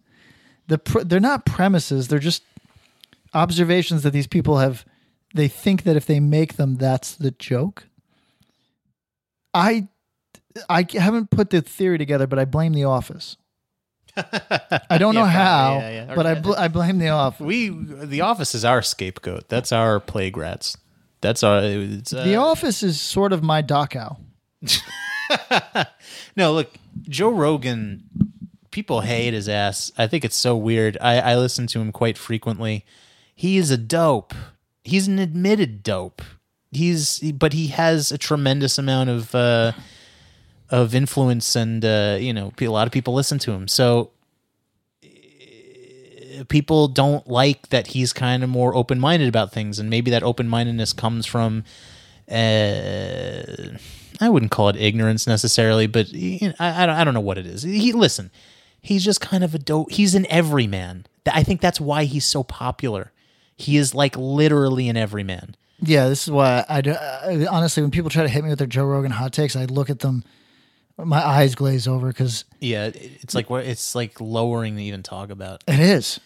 The 0.68 0.78
pr- 0.78 1.02
they're 1.02 1.20
not 1.20 1.46
premises; 1.46 2.08
they're 2.08 2.20
just 2.20 2.44
observations 3.34 4.04
that 4.04 4.12
these 4.12 4.28
people 4.28 4.58
have. 4.58 4.86
They 5.36 5.48
think 5.48 5.84
that 5.84 5.96
if 5.96 6.06
they 6.06 6.20
make 6.20 6.56
them, 6.56 6.76
that's 6.78 7.16
the 7.16 7.32
joke. 7.32 7.88
I 9.54 9.88
I 10.70 10.86
haven't 10.91 11.30
put 11.32 11.50
the 11.52 11.62
theory 11.62 11.98
together, 11.98 12.28
but 12.28 12.39
I 12.39 12.46
blame 12.46 12.74
The 12.74 12.84
Office. 12.86 13.38
I 14.18 14.98
don't 14.98 15.14
know 15.16 15.22
Yeah, 15.24 15.30
how, 15.30 15.78
yeah, 15.80 15.89
yeah. 16.08 16.16
but 16.16 16.26
I 16.26 16.34
bl- 16.36 16.54
I 16.56 16.68
blame 16.68 16.98
The 17.00 17.10
Office. 17.10 17.46
We, 17.46 17.70
the 17.70 18.22
office 18.22 18.54
is 18.54 18.66
our 18.66 18.82
scapegoat. 18.82 19.50
That's 19.50 19.72
our 19.72 20.00
plague 20.00 20.36
rats. 20.38 20.78
That's 21.22 21.44
our. 21.44 21.62
It's, 21.64 22.14
uh, 22.14 22.24
the 22.24 22.36
Office 22.36 22.82
is 22.84 23.00
sort 23.00 23.34
of 23.34 23.44
my 23.44 23.62
Dachau. 23.62 24.18
No, 26.36 26.54
look, 26.54 26.74
Joe 27.04 27.30
Rogan. 27.30 28.04
People 28.72 29.02
hate 29.02 29.34
his 29.34 29.50
ass. 29.50 29.92
I 29.98 30.08
think 30.08 30.24
it's 30.24 30.36
so 30.36 30.56
weird. 30.56 30.98
I, 31.02 31.20
I 31.20 31.36
listen 31.36 31.68
to 31.68 31.80
him 31.82 31.92
quite 31.92 32.18
frequently. 32.18 32.86
He 33.36 33.58
is 33.58 33.72
a 33.72 33.78
dope. 33.78 34.34
He's 34.84 35.08
an 35.08 35.20
admitted 35.20 35.84
dope. 35.84 36.22
he's 36.72 37.20
but 37.34 37.54
he 37.54 37.68
has 37.68 38.12
a 38.12 38.18
tremendous 38.18 38.78
amount 38.78 39.10
of 39.10 39.34
uh 39.36 39.72
of 40.70 40.94
influence 40.96 41.56
and 41.56 41.84
uh 41.84 42.16
you 42.20 42.32
know 42.34 42.52
a 42.62 42.68
lot 42.68 42.86
of 42.88 42.94
people 42.94 43.14
listen 43.14 43.40
to 43.40 43.52
him 43.52 43.68
so 43.68 44.12
people 46.48 46.88
don't 46.88 47.28
like 47.28 47.70
that 47.70 47.88
he's 47.88 48.14
kind 48.14 48.44
of 48.44 48.50
more 48.50 48.74
open-minded 48.76 49.28
about 49.28 49.52
things 49.52 49.80
and 49.80 49.90
maybe 49.90 50.10
that 50.12 50.24
open-mindedness 50.24 50.94
comes 50.94 51.26
from 51.26 51.64
uh 52.32 53.44
i 54.22 54.30
wouldn't 54.30 54.52
call 54.52 54.70
it 54.70 54.76
ignorance 54.76 55.28
necessarily 55.28 55.88
but 55.88 56.10
you 56.10 56.50
know, 56.50 56.54
I, 56.60 56.84
I, 56.84 56.86
don't, 56.86 56.96
I 56.96 57.04
don't 57.04 57.14
know 57.14 57.20
what 57.20 57.38
it 57.38 57.46
is 57.46 57.64
he 57.64 57.92
listen 57.94 58.32
he's 58.82 59.04
just 59.04 59.22
kind 59.22 59.44
of 59.44 59.54
a 59.56 59.60
dope 59.60 59.92
he's 59.92 60.16
an 60.16 60.26
everyman 60.30 61.06
i 61.32 61.44
think 61.44 61.62
that's 61.62 61.82
why 61.82 62.06
he's 62.06 62.26
so 62.26 62.44
popular 62.44 63.12
he 63.56 63.78
is 63.78 63.94
like 63.94 64.16
literally 64.18 64.88
an 64.90 64.96
everyman 64.98 65.56
Yeah, 65.82 66.08
this 66.10 66.24
is 66.28 66.32
why 66.32 66.66
I, 66.70 66.82
do, 66.82 66.92
I 66.94 67.46
honestly, 67.50 67.84
when 67.84 67.92
people 67.92 68.10
try 68.10 68.24
to 68.24 68.30
hit 68.30 68.44
me 68.44 68.50
with 68.50 68.60
their 68.60 68.68
Joe 68.68 68.86
Rogan 68.86 69.12
hot 69.12 69.32
takes, 69.34 69.56
I 69.56 69.64
look 69.66 69.90
at 69.90 70.00
them, 70.00 70.24
my 70.98 71.26
eyes 71.26 71.56
glaze 71.56 71.88
over 71.88 72.08
because 72.08 72.44
Yeah, 72.60 72.92
it's 72.94 73.34
like 73.36 73.50
it's 73.50 73.96
like 73.96 74.20
lowering 74.22 74.76
to 74.78 74.84
even 74.84 75.04
talk 75.04 75.30
about. 75.30 75.64
it 75.68 75.80
is. 75.80 76.20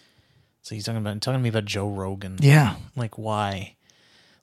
So 0.64 0.74
he's 0.74 0.84
talking 0.84 0.96
about 1.00 1.20
talking 1.20 1.38
to 1.38 1.42
me 1.42 1.50
about 1.50 1.66
Joe 1.66 1.88
Rogan. 1.88 2.38
Yeah. 2.40 2.76
like 2.96 3.18
why? 3.18 3.74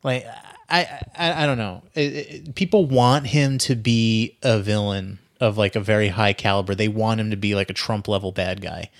Like 0.03 0.25
I 0.69 0.99
I, 1.17 1.43
I 1.43 1.45
don't 1.47 1.57
know. 1.57 1.81
It- 1.95 2.13
it- 2.13 2.55
people 2.55 2.85
want 2.85 3.25
him 3.27 3.57
to 3.59 3.75
be 3.75 4.37
a 4.43 4.59
villain 4.59 5.17
of 5.39 5.57
like 5.57 5.75
a 5.75 5.79
very 5.79 6.09
high 6.09 6.33
caliber. 6.33 6.75
They 6.75 6.87
want 6.87 7.19
him 7.19 7.31
to 7.31 7.37
be 7.37 7.55
like 7.55 7.69
a 7.71 7.73
Trump 7.73 8.07
level 8.07 8.31
bad 8.31 8.61
guy. 8.61 8.91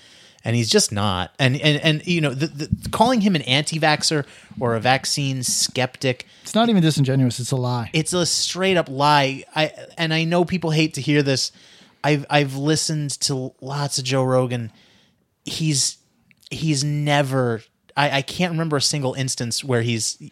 And 0.44 0.56
he's 0.56 0.68
just 0.68 0.90
not. 0.90 1.32
And 1.38 1.56
and 1.60 1.80
and 1.80 2.04
you 2.08 2.20
know, 2.20 2.34
the, 2.34 2.48
the, 2.48 2.88
calling 2.90 3.20
him 3.20 3.36
an 3.36 3.42
anti-vaxxer 3.42 4.26
or 4.58 4.74
a 4.74 4.80
vaccine 4.80 5.44
skeptic, 5.44 6.26
It's 6.42 6.56
not 6.56 6.68
even 6.68 6.82
disingenuous. 6.82 7.38
It's 7.38 7.52
a 7.52 7.56
lie. 7.56 7.90
it's 7.92 8.12
a 8.12 8.26
straight 8.26 8.76
up 8.76 8.88
lie. 8.88 9.44
I 9.54 9.70
and 9.96 10.12
I 10.12 10.24
know 10.24 10.44
people 10.44 10.72
hate 10.72 10.94
to 10.94 11.00
hear 11.00 11.22
this. 11.22 11.52
I've 12.02 12.26
I've 12.28 12.56
listened 12.56 13.12
to 13.20 13.52
lots 13.60 13.98
of 13.98 14.04
Joe 14.04 14.24
Rogan. 14.24 14.72
He's 15.44 15.98
he's 16.52 16.84
never 16.84 17.62
I, 17.96 18.18
I 18.18 18.22
can't 18.22 18.52
remember 18.52 18.76
a 18.76 18.82
single 18.82 19.14
instance 19.14 19.62
where 19.64 19.82
he's 19.82 20.22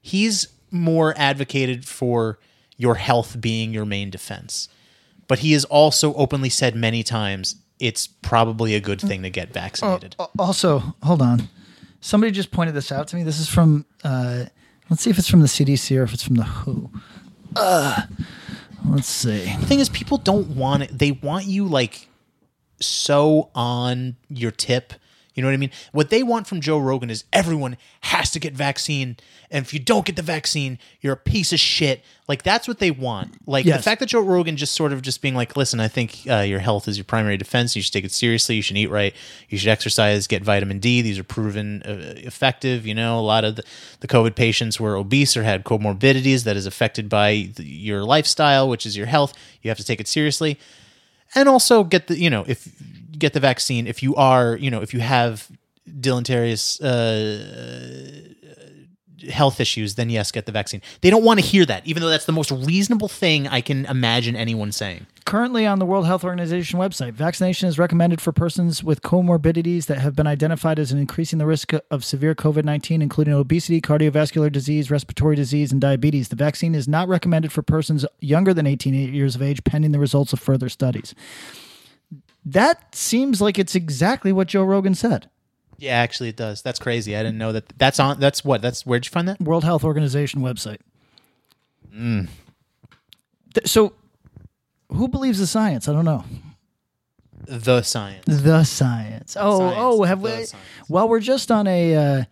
he's 0.00 0.48
more 0.70 1.14
advocated 1.16 1.84
for 1.84 2.38
your 2.76 2.94
health 2.96 3.40
being 3.40 3.72
your 3.72 3.84
main 3.84 4.10
defense. 4.10 4.68
But 5.28 5.40
he 5.40 5.52
has 5.52 5.64
also 5.66 6.14
openly 6.14 6.48
said 6.48 6.74
many 6.74 7.02
times 7.02 7.56
it's 7.78 8.06
probably 8.06 8.74
a 8.74 8.80
good 8.80 9.00
thing 9.00 9.22
to 9.22 9.30
get 9.30 9.52
vaccinated. 9.52 10.16
Al- 10.18 10.30
Also, 10.38 10.94
hold 11.02 11.22
on. 11.22 11.48
Somebody 12.00 12.32
just 12.32 12.50
pointed 12.50 12.74
this 12.74 12.90
out 12.90 13.08
to 13.08 13.16
me. 13.16 13.22
This 13.22 13.38
is 13.38 13.48
from, 13.48 13.84
uh, 14.04 14.46
let's 14.90 15.02
see 15.02 15.10
if 15.10 15.18
it's 15.18 15.28
from 15.28 15.40
the 15.40 15.46
CDC 15.46 15.96
or 15.98 16.02
if 16.02 16.12
it's 16.14 16.22
from 16.22 16.36
the 16.36 16.42
WHO. 16.44 16.90
Uh, 17.54 18.02
let's 18.88 19.08
see. 19.08 19.44
The 19.60 19.66
thing 19.66 19.78
is, 19.80 19.88
people 19.88 20.18
don't 20.18 20.48
want 20.56 20.82
it. 20.84 20.98
They 20.98 21.12
want 21.12 21.46
you 21.46 21.66
like 21.66 22.08
so 22.80 23.50
on 23.54 24.16
your 24.28 24.50
tip. 24.50 24.94
You 25.34 25.42
know 25.42 25.48
what 25.48 25.54
I 25.54 25.58
mean? 25.58 25.70
What 25.92 26.10
they 26.10 26.22
want 26.22 26.46
from 26.46 26.60
Joe 26.60 26.78
Rogan 26.78 27.08
is 27.10 27.24
everyone 27.32 27.76
has 28.02 28.30
to 28.32 28.40
get 28.40 28.54
vaccine, 28.54 29.16
and 29.50 29.64
if 29.64 29.72
you 29.72 29.80
don't 29.80 30.04
get 30.04 30.16
the 30.16 30.22
vaccine, 30.22 30.78
you're 31.00 31.14
a 31.14 31.16
piece 31.16 31.52
of 31.52 31.60
shit. 31.60 32.04
Like 32.28 32.42
that's 32.42 32.68
what 32.68 32.78
they 32.78 32.90
want. 32.90 33.36
Like 33.46 33.64
the 33.64 33.78
fact 33.78 34.00
that 34.00 34.06
Joe 34.06 34.20
Rogan 34.20 34.56
just 34.56 34.74
sort 34.74 34.92
of 34.92 35.00
just 35.02 35.22
being 35.22 35.34
like, 35.34 35.56
"Listen, 35.56 35.80
I 35.80 35.88
think 35.88 36.20
uh, 36.28 36.40
your 36.40 36.58
health 36.58 36.86
is 36.86 36.98
your 36.98 37.04
primary 37.04 37.36
defense. 37.36 37.74
You 37.74 37.82
should 37.82 37.92
take 37.92 38.04
it 38.04 38.12
seriously. 38.12 38.56
You 38.56 38.62
should 38.62 38.76
eat 38.76 38.90
right. 38.90 39.14
You 39.48 39.58
should 39.58 39.70
exercise. 39.70 40.26
Get 40.26 40.42
vitamin 40.42 40.78
D. 40.78 41.02
These 41.02 41.18
are 41.18 41.24
proven 41.24 41.82
uh, 41.82 42.14
effective. 42.18 42.86
You 42.86 42.94
know, 42.94 43.18
a 43.18 43.20
lot 43.20 43.44
of 43.44 43.56
the, 43.56 43.64
the 44.00 44.08
COVID 44.08 44.34
patients 44.34 44.78
were 44.78 44.96
obese 44.96 45.36
or 45.36 45.42
had 45.42 45.64
comorbidities 45.64 46.44
that 46.44 46.56
is 46.56 46.66
affected 46.66 47.08
by 47.08 47.50
the, 47.56 47.64
your 47.64 48.04
lifestyle, 48.04 48.68
which 48.68 48.84
is 48.86 48.96
your 48.96 49.06
health. 49.06 49.32
You 49.62 49.70
have 49.70 49.78
to 49.78 49.84
take 49.84 50.00
it 50.00 50.08
seriously." 50.08 50.58
and 51.34 51.48
also 51.48 51.82
get 51.84 52.06
the 52.08 52.18
you 52.18 52.30
know 52.30 52.44
if 52.46 52.68
get 53.22 53.32
the 53.32 53.40
vaccine 53.40 53.86
if 53.86 54.02
you 54.02 54.14
are 54.16 54.56
you 54.56 54.70
know 54.70 54.82
if 54.82 54.92
you 54.92 54.98
have 54.98 55.48
deleterious 56.00 56.80
uh, 56.80 58.28
health 59.30 59.60
issues 59.60 59.94
then 59.94 60.10
yes 60.10 60.32
get 60.32 60.44
the 60.44 60.52
vaccine 60.52 60.82
they 61.02 61.08
don't 61.08 61.22
want 61.22 61.38
to 61.38 61.46
hear 61.46 61.64
that 61.64 61.86
even 61.86 62.02
though 62.02 62.08
that's 62.08 62.26
the 62.26 62.32
most 62.32 62.50
reasonable 62.50 63.06
thing 63.06 63.46
i 63.46 63.60
can 63.60 63.86
imagine 63.86 64.34
anyone 64.34 64.72
saying 64.72 65.06
Currently 65.24 65.66
on 65.66 65.78
the 65.78 65.86
World 65.86 66.06
Health 66.06 66.24
Organization 66.24 66.80
website, 66.80 67.12
vaccination 67.12 67.68
is 67.68 67.78
recommended 67.78 68.20
for 68.20 68.32
persons 68.32 68.82
with 68.82 69.02
comorbidities 69.02 69.86
that 69.86 69.98
have 69.98 70.16
been 70.16 70.26
identified 70.26 70.80
as 70.80 70.90
increasing 70.90 71.38
the 71.38 71.46
risk 71.46 71.72
of 71.92 72.04
severe 72.04 72.34
COVID 72.34 72.64
19, 72.64 73.00
including 73.00 73.32
obesity, 73.32 73.80
cardiovascular 73.80 74.50
disease, 74.50 74.90
respiratory 74.90 75.36
disease, 75.36 75.70
and 75.70 75.80
diabetes. 75.80 76.28
The 76.28 76.36
vaccine 76.36 76.74
is 76.74 76.88
not 76.88 77.08
recommended 77.08 77.52
for 77.52 77.62
persons 77.62 78.04
younger 78.18 78.52
than 78.52 78.66
18 78.66 78.94
years 79.14 79.36
of 79.36 79.42
age, 79.42 79.62
pending 79.62 79.92
the 79.92 80.00
results 80.00 80.32
of 80.32 80.40
further 80.40 80.68
studies. 80.68 81.14
That 82.44 82.94
seems 82.94 83.40
like 83.40 83.58
it's 83.58 83.74
exactly 83.74 84.32
what 84.32 84.48
Joe 84.48 84.64
Rogan 84.64 84.94
said. 84.94 85.28
yeah 85.78 85.94
actually 85.96 86.28
it 86.28 86.36
does 86.36 86.62
that's 86.62 86.78
crazy 86.78 87.16
i 87.16 87.22
didn't 87.22 87.38
know 87.38 87.50
that 87.52 87.64
that's 87.76 87.98
on 87.98 88.20
that's 88.20 88.44
what 88.44 88.62
that's 88.62 88.84
where'd 88.86 89.04
you 89.04 89.10
find 89.10 89.26
that 89.28 89.40
World 89.40 89.64
Health 89.64 89.82
Organization 89.84 90.40
website. 90.40 90.78
Th- 93.54 93.66
So, 93.66 93.92
who 94.90 95.08
believes 95.08 95.38
the 95.38 95.46
science? 95.46 95.88
I 95.88 95.92
don't 95.92 96.04
know. 96.04 96.24
the 97.46 97.82
science 97.82 98.24
The 98.26 98.64
science. 98.64 99.36
Oh, 99.38 99.58
Science, 99.58 99.76
oh, 99.78 100.02
have 100.04 100.20
the 100.22 100.24
we? 100.24 100.30
science. 100.44 100.54
Well, 100.88 101.08
we're 101.08 101.20
just 101.20 101.50
on 101.50 101.66
a 101.66 101.94
uh, 101.96 102.24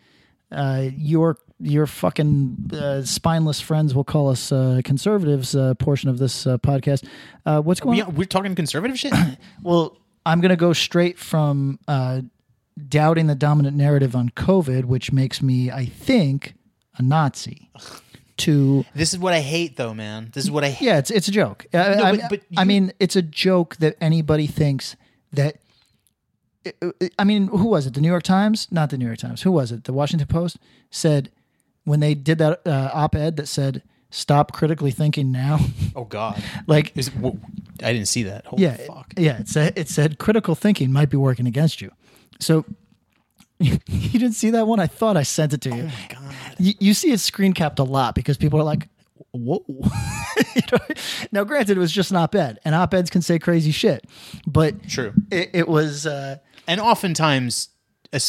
uh, 0.53 0.89
your 0.97 1.37
your 1.63 1.87
fucking 1.87 2.71
uh, 2.73 3.03
spineless 3.03 3.61
friends 3.61 3.95
will 3.95 4.05
call 4.05 4.31
us 4.31 4.51
uh, 4.51 4.81
conservatives 4.83 5.55
uh, 5.55 5.75
portion 5.75 6.09
of 6.09 6.19
this 6.19 6.47
uh, 6.47 6.57
podcast. 6.59 7.07
Uh, 7.45 7.61
what's 7.61 7.81
going 7.81 7.97
we, 7.97 8.03
on? 8.03 8.15
we're 8.15 8.25
talking 8.25 8.55
conservative 8.55 8.99
shit 8.99 9.13
Well, 9.63 9.97
I'm 10.27 10.41
going 10.41 10.51
to 10.51 10.57
go 10.57 10.73
straight 10.73 11.19
from 11.19 11.79
uh, 11.89 12.23
doubting 12.89 13.27
the 13.27 13.35
dominant 13.35 13.77
narrative 13.77 14.15
on 14.15 14.31
COVID, 14.31 14.85
which 14.85 15.13
makes 15.13 15.41
me, 15.43 15.71
I 15.71 15.87
think, 15.87 16.55
a 16.97 17.03
Nazi, 17.03 17.71
to 18.39 18.85
this 18.95 19.13
is 19.13 19.19
what 19.19 19.35
i 19.35 19.41
hate 19.41 19.77
though 19.77 19.93
man 19.93 20.31
this 20.33 20.45
is 20.45 20.51
what 20.51 20.65
i 20.65 20.71
hate 20.71 20.85
yeah, 20.87 20.97
it's 20.97 21.11
it's 21.11 21.29
a 21.29 21.31
joke. 21.31 21.67
I, 21.75 21.77
No, 21.95 22.03
I- 22.05 22.17
but- 22.17 22.31
but 22.31 22.41
I 22.57 22.63
you- 22.63 22.67
mean, 22.69 22.93
it's 22.99 23.17
a 23.17 23.23
joke 23.23 23.77
that 23.77 23.97
anybody 24.01 24.47
thinks 24.47 24.97
that. 25.33 25.57
I 27.19 27.25
mean, 27.25 27.47
who 27.49 27.69
was 27.69 27.87
it? 27.87 27.95
The 27.95 28.03
New 28.03 28.09
York 28.09 28.23
Times? 28.23 28.69
Not 28.71 28.91
the 28.91 28.99
New 28.99 29.07
York 29.07 29.19
Times. 29.19 29.43
Who 29.43 29.53
was 29.53 29.73
it? 29.73 29.85
The 29.85 29.95
Washington 29.95 30.29
Post 30.29 30.59
said 30.91 31.31
when 31.85 32.01
they 32.01 32.15
did 32.15 32.37
that 32.39 32.61
uh, 32.67 32.91
op-ed 32.93 33.37
that 33.39 33.47
said 33.47 33.83
"Stop 34.11 34.53
critically 34.53 34.91
thinking 34.91 35.33
now." 35.33 35.59
oh 35.97 36.05
god 36.05 36.43
like, 36.67 36.97
is, 36.97 37.09
whoa, 37.09 37.39
i 37.83 37.93
didn't 37.93 38.09
see 38.09 38.25
that 38.25 38.47
Holy 38.47 38.63
yeah, 38.63 38.77
fuck 38.77 39.13
yeah. 39.17 39.39
It 39.39 39.49
said 39.49 39.73
it 39.77 39.89
said 39.89 40.19
critical 40.19 40.55
thinking 40.55 40.93
might 40.93 41.11
be 41.11 41.17
working 41.17 41.47
against 41.47 41.81
you. 41.81 41.91
So 42.39 42.65
you 43.59 43.79
didn't 43.87 44.33
see 44.33 44.51
that 44.51 44.67
one? 44.67 44.81
I 44.81 44.87
thought 44.87 45.17
I 45.17 45.23
sent 45.23 45.53
it 45.53 45.61
to 45.63 45.71
you. 45.71 45.83
Oh 45.83 45.87
my 45.87 46.07
god! 46.09 46.35
You, 46.59 46.75
you 46.81 46.95
see 46.95 47.13
it 47.13 47.21
screen 47.21 47.53
capped 47.53 47.79
a 47.79 47.85
lot 47.85 48.15
because 48.15 48.37
people 48.37 48.59
are 48.59 48.65
like, 48.65 48.89
"Whoa!" 49.33 49.65
You 50.55 50.63
know? 50.73 50.95
Now, 51.33 51.45
granted, 51.45 51.77
it 51.77 51.81
was 51.81 51.93
just 51.93 52.11
an 52.11 52.17
op-ed, 52.17 52.59
and 52.65 52.75
op-eds 52.75 53.11
can 53.11 53.21
say 53.21 53.39
crazy 53.39 53.73
shit, 53.73 54.07
but 54.47 54.89
True. 54.89 55.13
it, 55.31 55.51
it 55.53 55.69
was 55.69 56.07
uh, 56.07 56.39
and 56.67 56.81
oftentimes 56.81 57.69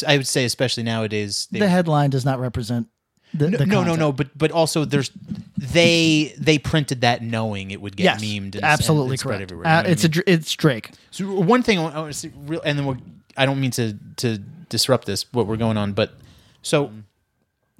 i 0.06 0.16
would 0.16 0.26
say 0.26 0.44
especially 0.44 0.82
nowadays 0.82 1.48
the 1.50 1.68
headline 1.68 2.10
does 2.10 2.24
not 2.24 2.38
represent 2.38 2.88
the, 3.34 3.50
no, 3.50 3.58
the 3.58 3.66
no, 3.66 3.82
no, 3.84 3.94
no, 3.94 4.12
but 4.12 4.36
but 4.36 4.50
also 4.50 4.84
there's 4.84 5.10
they 5.56 6.34
they 6.38 6.58
printed 6.58 7.00
that 7.02 7.22
knowing 7.22 7.70
it 7.70 7.80
would 7.80 7.96
get 7.96 8.04
Yes, 8.04 8.22
memed. 8.22 8.54
And, 8.54 8.62
absolutely 8.64 9.10
and 9.12 9.20
spread 9.20 9.38
correct. 9.38 9.52
everywhere. 9.52 9.66
you 9.66 9.70
know 9.72 9.78
Uh, 9.78 9.82
what 9.82 9.86
I 9.86 9.90
it's 9.90 10.04
a 10.04 10.30
it's 10.30 10.52
Drake. 10.54 10.90
So 11.10 11.32
one 11.40 11.62
thing 11.62 11.78
I 11.78 11.82
want, 11.82 12.12
to 12.12 12.12
say, 12.12 12.30
real, 12.46 12.60
and 12.64 12.78
then 12.78 12.86
we'll, 12.86 12.98
I 13.36 13.46
don't 13.46 13.60
mean 13.60 13.70
to 13.72 13.96
to 14.16 14.38
disrupt 14.68 15.06
this 15.06 15.26
what 15.32 15.46
we're 15.46 15.56
going 15.56 15.76
on, 15.76 15.92
but 15.92 16.14
so 16.62 16.90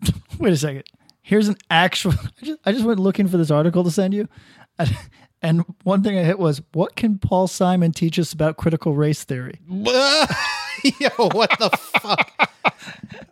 Wait 0.38 0.52
a 0.52 0.56
second. 0.56 0.84
Here's 1.22 1.48
an 1.48 1.56
actual. 1.70 2.12
I 2.42 2.44
just, 2.44 2.58
I 2.66 2.72
just 2.72 2.84
went 2.84 2.98
looking 2.98 3.28
for 3.28 3.36
this 3.36 3.50
article 3.50 3.84
to 3.84 3.90
send 3.90 4.12
you, 4.14 4.28
and, 4.78 4.96
and 5.42 5.64
one 5.84 6.02
thing 6.02 6.18
I 6.18 6.24
hit 6.24 6.38
was, 6.38 6.60
"What 6.72 6.96
can 6.96 7.18
Paul 7.18 7.46
Simon 7.46 7.92
teach 7.92 8.18
us 8.18 8.32
about 8.32 8.56
critical 8.56 8.94
race 8.96 9.22
theory?" 9.22 9.60
yo, 9.68 11.10
what 11.32 11.50
the 11.58 11.70
fuck? 12.00 12.50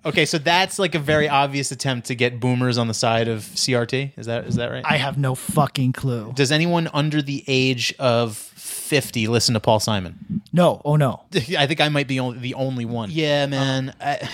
Okay, 0.05 0.25
so 0.25 0.39
that's 0.39 0.79
like 0.79 0.95
a 0.95 0.99
very 0.99 1.29
obvious 1.29 1.71
attempt 1.71 2.07
to 2.09 2.15
get 2.15 2.41
boomers 2.41 2.79
on 2.79 2.89
the 2.89 2.95
side 2.95 3.29
of 3.29 3.41
CRT. 3.41 4.13
Is 4.17 4.27
that 4.27 4.47
is 4.47 4.57
that 4.57 4.71
right? 4.71 4.85
I 4.87 4.97
have 4.97 5.19
no 5.19 5.35
fucking 5.35 5.93
clue. 5.93 6.33
Does 6.35 6.51
anyone 6.51 6.89
under 6.93 7.21
the 7.21 7.45
age 7.47 7.95
of 7.99 8.37
fifty 8.37 9.27
listen 9.27 9.55
to 9.55 9.61
Paul 9.61 9.81
Simon? 9.81 10.43
No, 10.53 10.81
oh 10.85 10.97
no. 10.97 11.23
I 11.59 11.67
think 11.67 11.81
I 11.81 11.89
might 11.89 12.09
be 12.09 12.19
only, 12.19 12.39
the 12.39 12.55
only 12.55 12.85
one. 12.85 13.11
Yeah, 13.11 13.47
man. 13.47 13.95
I, 14.01 14.29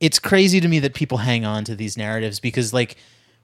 it's 0.00 0.18
crazy 0.18 0.60
to 0.60 0.68
me 0.68 0.78
that 0.80 0.94
people 0.94 1.18
hang 1.18 1.44
on 1.44 1.64
to 1.64 1.74
these 1.74 1.96
narratives 1.96 2.38
because, 2.38 2.72
like, 2.72 2.96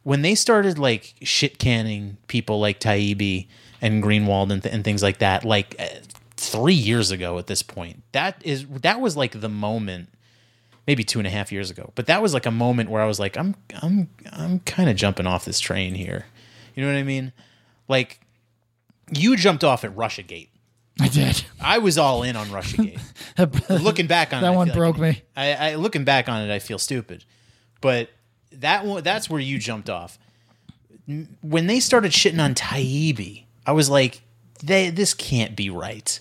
when 0.03 0.23
they 0.23 0.35
started 0.35 0.79
like 0.79 1.15
shit 1.23 1.59
canning 1.59 2.19
people 2.27 2.61
like 2.61 2.81
Taibbi 2.81 3.47
and 3.81 4.03
Greenwald 4.03 4.53
and, 4.53 4.63
th- 4.63 4.75
and 4.75 4.85
things 4.85 5.03
like 5.03 5.19
that, 5.19 5.45
like 5.45 5.75
uh, 5.79 5.87
three 6.37 6.75
years 6.75 7.11
ago 7.11 7.39
at 7.39 7.47
this 7.47 7.63
point, 7.63 8.03
that 8.13 8.41
is 8.45 8.67
that 8.67 9.01
was 9.01 9.17
like 9.17 9.41
the 9.41 9.49
moment 9.49 10.09
maybe 10.87 11.05
two 11.05 11.19
and 11.19 11.27
a 11.27 11.31
half 11.31 11.53
years 11.53 11.71
ago. 11.71 11.93
But 11.95 12.07
that 12.07 12.23
was 12.23 12.35
like 12.35 12.47
a 12.47 12.51
moment 12.51 12.91
where 12.91 13.03
I 13.03 13.07
was 13.07 13.21
like, 13.21 13.37
I'm 13.37 13.55
I'm 13.83 14.09
I'm 14.31 14.61
kind 14.61 14.89
of 14.89 14.97
jumping 14.97 15.27
off 15.27 15.45
this 15.45 15.61
train 15.61 15.95
here. 15.95 16.27
You 16.75 16.85
know 16.85 16.93
what 16.93 16.99
I 16.99 17.03
mean? 17.03 17.33
Like 17.89 18.21
you 19.13 19.37
jumped 19.37 19.65
off 19.65 19.85
at 19.85 19.95
RussiaGate. 19.95 20.49
I 21.01 21.09
did. 21.09 21.45
I 21.61 21.79
was 21.79 21.99
all 21.99 22.23
in 22.23 22.37
on 22.37 22.47
RussiaGate. 22.49 23.83
looking 23.83 24.07
back 24.07 24.33
on 24.33 24.43
That 24.43 24.53
it, 24.53 24.57
one 24.57 24.69
broke 24.71 24.99
like, 24.99 25.17
me. 25.17 25.23
I, 25.37 25.53
I 25.53 25.75
looking 25.77 26.05
back 26.05 26.29
on 26.29 26.43
it, 26.43 26.53
I 26.53 26.59
feel 26.59 26.79
stupid. 26.79 27.25
But 27.81 28.11
that 28.53 28.85
one, 28.85 29.03
that's 29.03 29.29
where 29.29 29.41
you 29.41 29.59
jumped 29.59 29.91
off. 29.91 30.19
When 31.41 31.67
they 31.67 31.81
started 31.81 32.13
shitting 32.13 32.43
on 32.43 32.55
Taibbi, 32.55 33.45
I 33.67 33.73
was 33.73 33.91
like, 33.91 34.23
they 34.63 34.91
this 34.91 35.15
can't 35.15 35.57
be 35.57 35.71
right. 35.71 36.21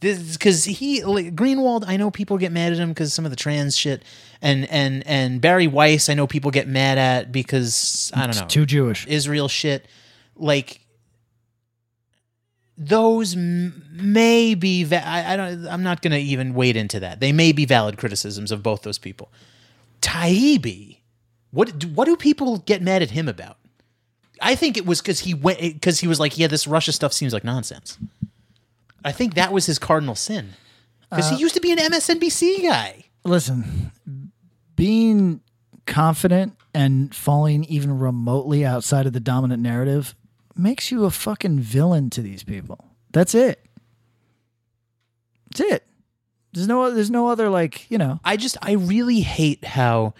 This 0.00 0.36
because 0.36 0.64
he 0.64 1.02
like, 1.02 1.34
Greenwald. 1.34 1.84
I 1.86 1.96
know 1.96 2.10
people 2.10 2.38
get 2.38 2.52
mad 2.52 2.72
at 2.72 2.78
him 2.78 2.90
because 2.90 3.12
some 3.12 3.24
of 3.24 3.32
the 3.32 3.36
trans 3.36 3.76
shit, 3.76 4.04
and 4.40 4.70
and 4.70 5.04
and 5.06 5.40
Bari 5.40 5.66
Weiss. 5.66 6.08
I 6.08 6.14
know 6.14 6.26
people 6.28 6.52
get 6.52 6.68
mad 6.68 6.98
at 6.98 7.32
because 7.32 8.12
I 8.14 8.26
don't 8.26 8.36
know 8.36 8.46
Too 8.46 8.64
Jewish. 8.64 9.06
Israel 9.08 9.48
shit. 9.48 9.86
Like 10.36 10.80
those 12.76 13.34
m- 13.34 13.84
may 13.92 14.54
be. 14.54 14.84
Va- 14.84 15.04
I, 15.04 15.32
I 15.32 15.36
don't. 15.36 15.66
I'm 15.66 15.82
not 15.82 16.00
going 16.00 16.12
to 16.12 16.18
even 16.18 16.54
wade 16.54 16.76
into 16.76 17.00
that. 17.00 17.18
They 17.18 17.32
may 17.32 17.50
be 17.50 17.64
valid 17.64 17.98
criticisms 17.98 18.52
of 18.52 18.62
both 18.62 18.82
those 18.82 18.98
people. 18.98 19.32
Taibbi, 20.00 20.98
what 21.50 21.76
do- 21.76 21.88
what 21.88 22.04
do 22.04 22.16
people 22.16 22.58
get 22.58 22.82
mad 22.82 23.02
at 23.02 23.10
him 23.10 23.28
about? 23.28 23.56
I 24.40 24.54
think 24.54 24.76
it 24.76 24.86
was 24.86 25.00
because 25.00 25.18
he 25.18 25.34
went 25.34 25.58
because 25.58 25.98
he 25.98 26.06
was 26.06 26.20
like, 26.20 26.38
yeah, 26.38 26.46
this 26.46 26.68
Russia 26.68 26.92
stuff 26.92 27.12
seems 27.12 27.32
like 27.32 27.42
nonsense. 27.42 27.98
I 29.04 29.12
think 29.12 29.34
that 29.34 29.52
was 29.52 29.66
his 29.66 29.78
cardinal 29.78 30.14
sin 30.14 30.54
because 31.10 31.28
he 31.30 31.36
uh, 31.36 31.38
used 31.38 31.54
to 31.54 31.60
be 31.60 31.72
an 31.72 31.78
MSNBC 31.78 32.62
guy. 32.62 33.04
Listen, 33.24 33.92
being 34.76 35.40
confident 35.86 36.54
and 36.74 37.14
falling 37.14 37.64
even 37.64 37.98
remotely 37.98 38.64
outside 38.64 39.06
of 39.06 39.12
the 39.12 39.20
dominant 39.20 39.62
narrative 39.62 40.14
makes 40.54 40.90
you 40.90 41.04
a 41.04 41.10
fucking 41.10 41.60
villain 41.60 42.10
to 42.10 42.22
these 42.22 42.42
people. 42.42 42.84
That's 43.12 43.34
it. 43.34 43.64
That's 45.50 45.72
it. 45.72 45.84
There's 46.52 46.68
no 46.68 46.90
there's 46.90 47.10
no 47.10 47.28
other 47.28 47.48
like, 47.48 47.90
you 47.90 47.98
know. 47.98 48.20
I 48.24 48.36
just 48.36 48.56
I 48.62 48.72
really 48.72 49.20
hate 49.20 49.64
how 49.64 50.14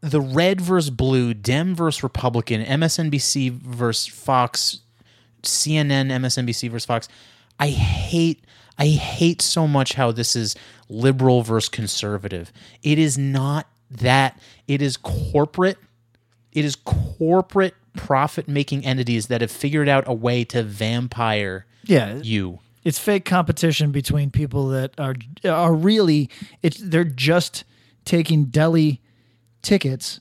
the 0.00 0.20
red 0.20 0.60
versus 0.60 0.90
blue, 0.90 1.32
Dem 1.34 1.74
versus 1.74 2.02
Republican, 2.02 2.62
MSNBC 2.62 3.52
versus 3.52 4.06
Fox, 4.12 4.80
CNN, 5.42 6.10
MSNBC 6.10 6.70
versus 6.70 6.86
Fox. 6.86 7.08
I 7.58 7.68
hate 7.68 8.44
I 8.78 8.86
hate 8.86 9.42
so 9.42 9.68
much 9.68 9.92
how 9.94 10.12
this 10.12 10.34
is 10.34 10.56
liberal 10.88 11.42
versus 11.42 11.68
conservative. 11.68 12.50
It 12.82 12.98
is 12.98 13.18
not 13.18 13.68
that. 13.90 14.40
It 14.66 14.80
is 14.80 14.96
corporate. 14.96 15.76
It 16.52 16.64
is 16.64 16.76
corporate 16.76 17.74
profit 17.94 18.48
making 18.48 18.84
entities 18.86 19.26
that 19.26 19.42
have 19.42 19.50
figured 19.50 19.88
out 19.88 20.04
a 20.06 20.14
way 20.14 20.44
to 20.44 20.62
vampire 20.62 21.66
Yeah. 21.84 22.16
you. 22.22 22.60
It's 22.84 22.98
fake 22.98 23.24
competition 23.26 23.92
between 23.92 24.30
people 24.30 24.68
that 24.68 24.98
are 24.98 25.14
are 25.44 25.74
really 25.74 26.28
it's 26.62 26.78
they're 26.78 27.04
just 27.04 27.64
taking 28.04 28.46
deli 28.46 29.00
tickets 29.60 30.18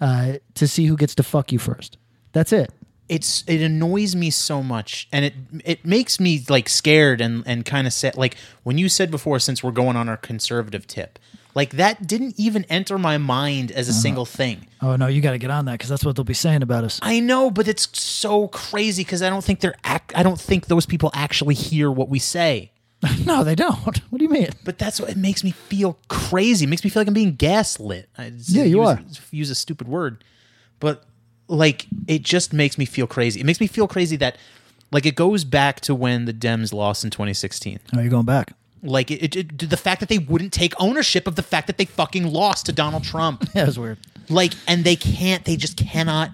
uh, 0.00 0.34
to 0.54 0.68
see 0.68 0.86
who 0.86 0.96
gets 0.96 1.14
to 1.16 1.22
fuck 1.24 1.50
you 1.50 1.58
first. 1.58 1.96
That's 2.32 2.52
it. 2.52 2.70
It's 3.08 3.44
it 3.46 3.60
annoys 3.62 4.14
me 4.14 4.30
so 4.30 4.62
much 4.62 5.08
and 5.12 5.24
it 5.24 5.34
it 5.64 5.84
makes 5.84 6.20
me 6.20 6.44
like 6.48 6.68
scared 6.68 7.20
and 7.20 7.42
and 7.46 7.64
kind 7.64 7.86
of 7.86 7.92
sad 7.92 8.16
like 8.16 8.36
when 8.64 8.76
you 8.78 8.88
said 8.88 9.10
before 9.10 9.38
since 9.38 9.62
we're 9.62 9.70
going 9.70 9.96
on 9.96 10.08
our 10.08 10.16
conservative 10.16 10.86
tip 10.86 11.18
like 11.54 11.70
that 11.70 12.06
didn't 12.06 12.34
even 12.38 12.64
enter 12.64 12.98
my 12.98 13.16
mind 13.18 13.72
as 13.72 13.88
a 13.88 13.90
uh-huh. 13.92 14.00
single 14.00 14.24
thing 14.26 14.66
Oh 14.80 14.94
no, 14.94 15.08
you 15.08 15.20
got 15.20 15.32
to 15.32 15.38
get 15.38 15.50
on 15.50 15.64
that 15.64 15.72
because 15.72 15.88
that's 15.88 16.04
what 16.04 16.14
they'll 16.14 16.24
be 16.24 16.34
saying 16.34 16.62
about 16.62 16.84
us. 16.84 17.00
i 17.02 17.18
know 17.20 17.50
but 17.50 17.66
it's 17.66 17.88
so 17.98 18.48
crazy 18.48 19.02
because 19.04 19.22
i 19.22 19.30
don't 19.30 19.42
think 19.44 19.60
they're 19.60 19.74
ac- 19.86 20.14
i 20.14 20.22
don't 20.22 20.40
think 20.40 20.66
those 20.66 20.86
people 20.86 21.10
actually 21.14 21.54
hear 21.54 21.90
what 21.90 22.08
we 22.08 22.18
say 22.18 22.70
no, 23.24 23.44
they 23.44 23.54
don't. 23.54 23.78
What 24.10 24.18
do 24.18 24.24
you 24.24 24.28
mean? 24.28 24.48
but 24.64 24.76
that's 24.76 25.00
what 25.00 25.08
it 25.08 25.16
makes 25.16 25.44
me 25.44 25.52
feel 25.52 25.98
crazy 26.08 26.64
it 26.64 26.68
makes 26.68 26.82
me 26.84 26.90
feel 26.90 27.00
like 27.00 27.08
i'm 27.08 27.14
being 27.14 27.36
gaslit 27.36 28.08
I, 28.18 28.32
Yeah, 28.46 28.64
you 28.64 28.80
use, 28.80 28.88
are. 28.88 29.00
use 29.30 29.50
a 29.50 29.54
stupid 29.54 29.86
word 29.88 30.24
but 30.80 31.04
like 31.48 31.86
it 32.06 32.22
just 32.22 32.52
makes 32.52 32.78
me 32.78 32.84
feel 32.84 33.06
crazy. 33.06 33.40
It 33.40 33.44
makes 33.46 33.60
me 33.60 33.66
feel 33.66 33.88
crazy 33.88 34.16
that 34.16 34.36
like 34.90 35.04
it 35.06 35.14
goes 35.16 35.44
back 35.44 35.80
to 35.82 35.94
when 35.94 36.24
the 36.26 36.32
dems 36.32 36.72
lost 36.72 37.04
in 37.04 37.10
2016 37.10 37.78
Oh, 37.94 38.00
you're 38.00 38.10
going 38.10 38.24
back. 38.26 38.52
like 38.82 39.10
it, 39.10 39.22
it, 39.22 39.36
it- 39.36 39.70
the 39.70 39.76
fact 39.76 40.00
that 40.00 40.08
they 40.08 40.18
wouldn't 40.18 40.52
take 40.52 40.72
ownership 40.80 41.26
of 41.26 41.36
the 41.36 41.42
fact 41.42 41.66
that 41.66 41.76
they 41.78 41.84
fucking 41.84 42.26
lost 42.26 42.66
to 42.66 42.72
donald 42.72 43.04
trump. 43.04 43.48
Yeah, 43.54 43.64
was 43.66 43.78
weird. 43.78 43.98
like 44.28 44.52
and 44.66 44.84
they 44.84 44.96
can't 44.96 45.44
they 45.44 45.56
just 45.56 45.76
cannot 45.76 46.30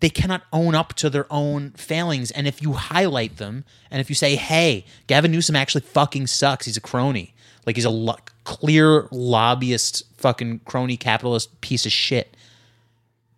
they 0.00 0.10
cannot 0.10 0.42
own 0.52 0.74
up 0.74 0.94
to 0.94 1.08
their 1.08 1.26
own 1.32 1.70
failings. 1.72 2.32
And 2.32 2.48
if 2.48 2.60
you 2.60 2.72
highlight 2.72 3.36
them 3.36 3.64
and 3.90 4.00
if 4.00 4.08
you 4.10 4.14
say 4.16 4.34
hey 4.36 4.84
gavin 5.06 5.30
newsom 5.30 5.54
actually 5.56 5.82
fucking 5.82 6.26
sucks. 6.26 6.66
He's 6.66 6.76
a 6.76 6.80
crony. 6.80 7.34
Like 7.66 7.76
he's 7.76 7.84
a 7.84 7.90
lo- 7.90 8.16
clear 8.42 9.06
lobbyist 9.12 10.02
fucking 10.18 10.60
crony 10.64 10.96
capitalist 10.96 11.60
piece 11.60 11.86
of 11.86 11.92
shit 11.92 12.36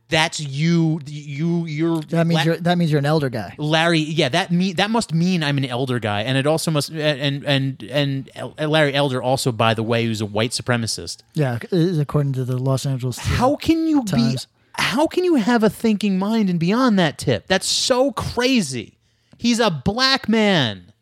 that's 0.09 0.39
you 0.39 1.01
you 1.07 1.67
you're 1.67 2.01
That 2.03 2.27
means 2.27 2.39
La- 2.39 2.43
you're 2.45 2.57
that 2.59 2.77
means 2.79 2.91
you're 2.93 2.99
an 2.99 3.07
elder 3.07 3.31
guy. 3.31 3.55
Larry, 3.59 4.01
yeah, 4.01 4.29
that 4.29 4.51
mean 4.51 4.77
that 4.77 4.91
must 4.91 5.13
mean 5.15 5.43
I'm 5.43 5.57
an 5.59 5.65
elder 5.65 5.99
guy, 5.99 6.23
and 6.23 6.37
it 6.37 6.47
also 6.47 6.71
must 6.71 6.91
and 6.91 7.45
and 7.45 7.83
and 7.83 8.31
El- 8.35 8.55
uh, 8.59 8.67
Larry 8.69 8.95
Elder 8.95 9.23
also, 9.23 9.51
by 9.51 9.75
the 9.75 9.83
way, 9.83 10.05
who's 10.05 10.21
a 10.21 10.27
white 10.27 10.51
supremacist. 10.51 11.23
Yeah, 11.33 11.59
according 11.73 12.35
to 12.35 12.45
the 12.45 12.57
Los 12.59 12.85
Angeles. 12.87 13.19
How 13.19 13.57
can 13.57 13.87
you 13.87 14.05
Times. 14.05 14.47
be? 14.47 14.51
How 14.77 15.07
can 15.07 15.25
you 15.25 15.37
have 15.37 15.63
a 15.63 15.71
thinking 15.71 16.19
mind 16.19 16.51
and 16.51 16.59
beyond 16.61 16.99
that 16.99 17.17
tip? 17.17 17.47
That's 17.47 17.67
so 17.67 18.13
crazy. 18.13 18.99
He's 19.39 19.61
a 19.61 19.71
black 19.71 20.29
man. 20.29 20.93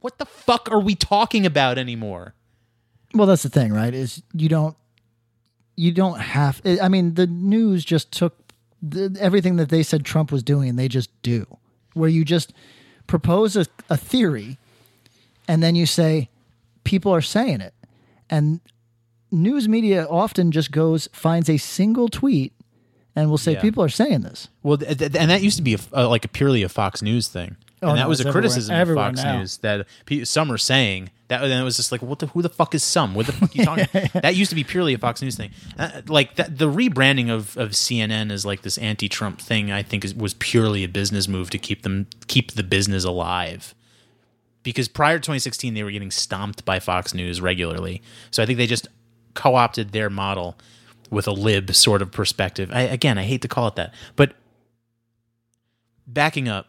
What 0.00 0.18
the 0.18 0.24
fuck 0.26 0.68
are 0.70 0.80
we 0.80 0.94
talking 0.94 1.44
about 1.46 1.78
anymore? 1.78 2.34
Well, 3.14 3.26
that's 3.26 3.42
the 3.42 3.48
thing, 3.48 3.72
right? 3.72 3.92
Is 3.92 4.22
you 4.32 4.48
don't 4.48 4.76
you 5.80 5.92
don't 5.92 6.20
have. 6.20 6.60
I 6.64 6.88
mean, 6.88 7.14
the 7.14 7.26
news 7.26 7.84
just 7.84 8.12
took 8.12 8.34
the, 8.82 9.16
everything 9.18 9.56
that 9.56 9.70
they 9.70 9.82
said 9.82 10.04
Trump 10.04 10.30
was 10.30 10.42
doing. 10.42 10.68
And 10.70 10.78
they 10.78 10.88
just 10.88 11.10
do, 11.22 11.46
where 11.94 12.10
you 12.10 12.24
just 12.24 12.52
propose 13.06 13.56
a, 13.56 13.64
a 13.88 13.96
theory, 13.96 14.58
and 15.48 15.62
then 15.62 15.74
you 15.74 15.86
say 15.86 16.28
people 16.84 17.12
are 17.14 17.22
saying 17.22 17.60
it, 17.62 17.74
and 18.28 18.60
news 19.30 19.68
media 19.68 20.06
often 20.10 20.50
just 20.52 20.70
goes 20.70 21.08
finds 21.12 21.48
a 21.48 21.56
single 21.56 22.08
tweet 22.08 22.52
and 23.16 23.30
will 23.30 23.38
say 23.38 23.52
Yeah. 23.52 23.60
people 23.60 23.82
are 23.82 23.88
saying 23.88 24.20
this. 24.20 24.48
Well, 24.62 24.78
th- 24.78 24.98
th- 24.98 25.14
and 25.16 25.30
that 25.30 25.42
used 25.42 25.56
to 25.56 25.62
be 25.62 25.74
a, 25.74 25.78
uh, 25.96 26.08
like 26.08 26.24
a 26.24 26.28
purely 26.28 26.62
a 26.62 26.68
Fox 26.68 27.00
News 27.02 27.28
thing, 27.28 27.56
Oh, 27.82 27.88
and 27.88 27.96
no, 27.96 28.02
that 28.02 28.08
was 28.08 28.20
a 28.20 28.22
everywhere- 28.28 28.32
criticism 28.42 28.74
everywhere 28.74 29.08
of 29.08 29.14
Fox 29.16 29.24
now. 29.24 29.38
News 29.38 29.56
that 29.58 29.86
pe- 30.04 30.24
some 30.24 30.52
are 30.52 30.58
saying 30.58 31.10
that. 31.28 31.42
And 31.42 31.52
it 31.52 31.62
was 31.62 31.76
just 31.76 31.90
like, 31.92 32.02
what 32.02 32.18
the 32.18 32.26
who 32.26 32.42
the 32.42 32.48
fuck 32.50 32.74
is 32.74 32.84
some? 32.84 33.14
What 33.14 33.24
the 33.26 33.32
fuck 33.32 33.50
are 33.50 33.58
you 33.58 33.64
talking? 33.64 33.86
about? 33.92 34.22
That 34.22 34.36
used 34.36 34.50
to 34.50 34.54
be 34.54 34.64
purely 34.64 34.92
a 34.92 34.98
Fox 34.98 35.22
News 35.22 35.36
thing. 35.36 35.50
Uh, 35.78 36.02
like 36.06 36.36
that, 36.36 36.58
the 36.58 36.70
rebranding 36.70 37.30
of, 37.30 37.56
of 37.56 37.70
CNN 37.70 38.30
as 38.30 38.44
like 38.44 38.62
this 38.62 38.76
anti-Trump 38.78 39.40
thing, 39.40 39.70
I 39.72 39.82
think 39.82 40.04
is, 40.04 40.14
was 40.14 40.34
purely 40.34 40.84
a 40.84 40.88
business 40.88 41.26
move 41.26 41.48
to 41.50 41.58
keep 41.58 41.82
them 41.82 42.06
keep 42.26 42.52
the 42.52 42.62
business 42.62 43.04
alive. 43.04 43.74
Because 44.62 44.86
prior 44.88 45.14
to 45.16 45.20
2016, 45.20 45.72
they 45.72 45.82
were 45.82 45.90
getting 45.90 46.10
stomped 46.10 46.66
by 46.66 46.80
Fox 46.80 47.14
News 47.14 47.40
regularly, 47.40 48.02
so 48.30 48.42
I 48.42 48.46
think 48.46 48.58
they 48.58 48.66
just 48.66 48.88
co-opted 49.32 49.92
their 49.92 50.10
model 50.10 50.58
with 51.08 51.26
a 51.26 51.32
lib 51.32 51.74
sort 51.74 52.02
of 52.02 52.12
perspective. 52.12 52.70
I, 52.74 52.82
again, 52.82 53.16
I 53.16 53.22
hate 53.22 53.40
to 53.40 53.48
call 53.48 53.68
it 53.68 53.76
that, 53.76 53.94
but 54.16 54.34
backing 56.06 56.48
up, 56.48 56.66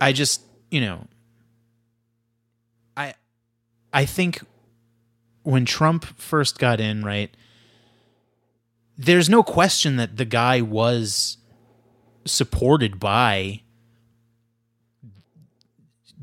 I 0.00 0.12
just, 0.12 0.42
you 0.70 0.80
know, 0.80 1.06
I 2.96 3.14
I 3.92 4.04
think 4.04 4.42
when 5.42 5.64
Trump 5.64 6.04
first 6.18 6.58
got 6.58 6.80
in, 6.80 7.02
right, 7.02 7.34
there's 8.96 9.28
no 9.28 9.42
question 9.42 9.96
that 9.96 10.16
the 10.16 10.24
guy 10.24 10.60
was 10.60 11.38
supported 12.26 13.00
by 13.00 13.62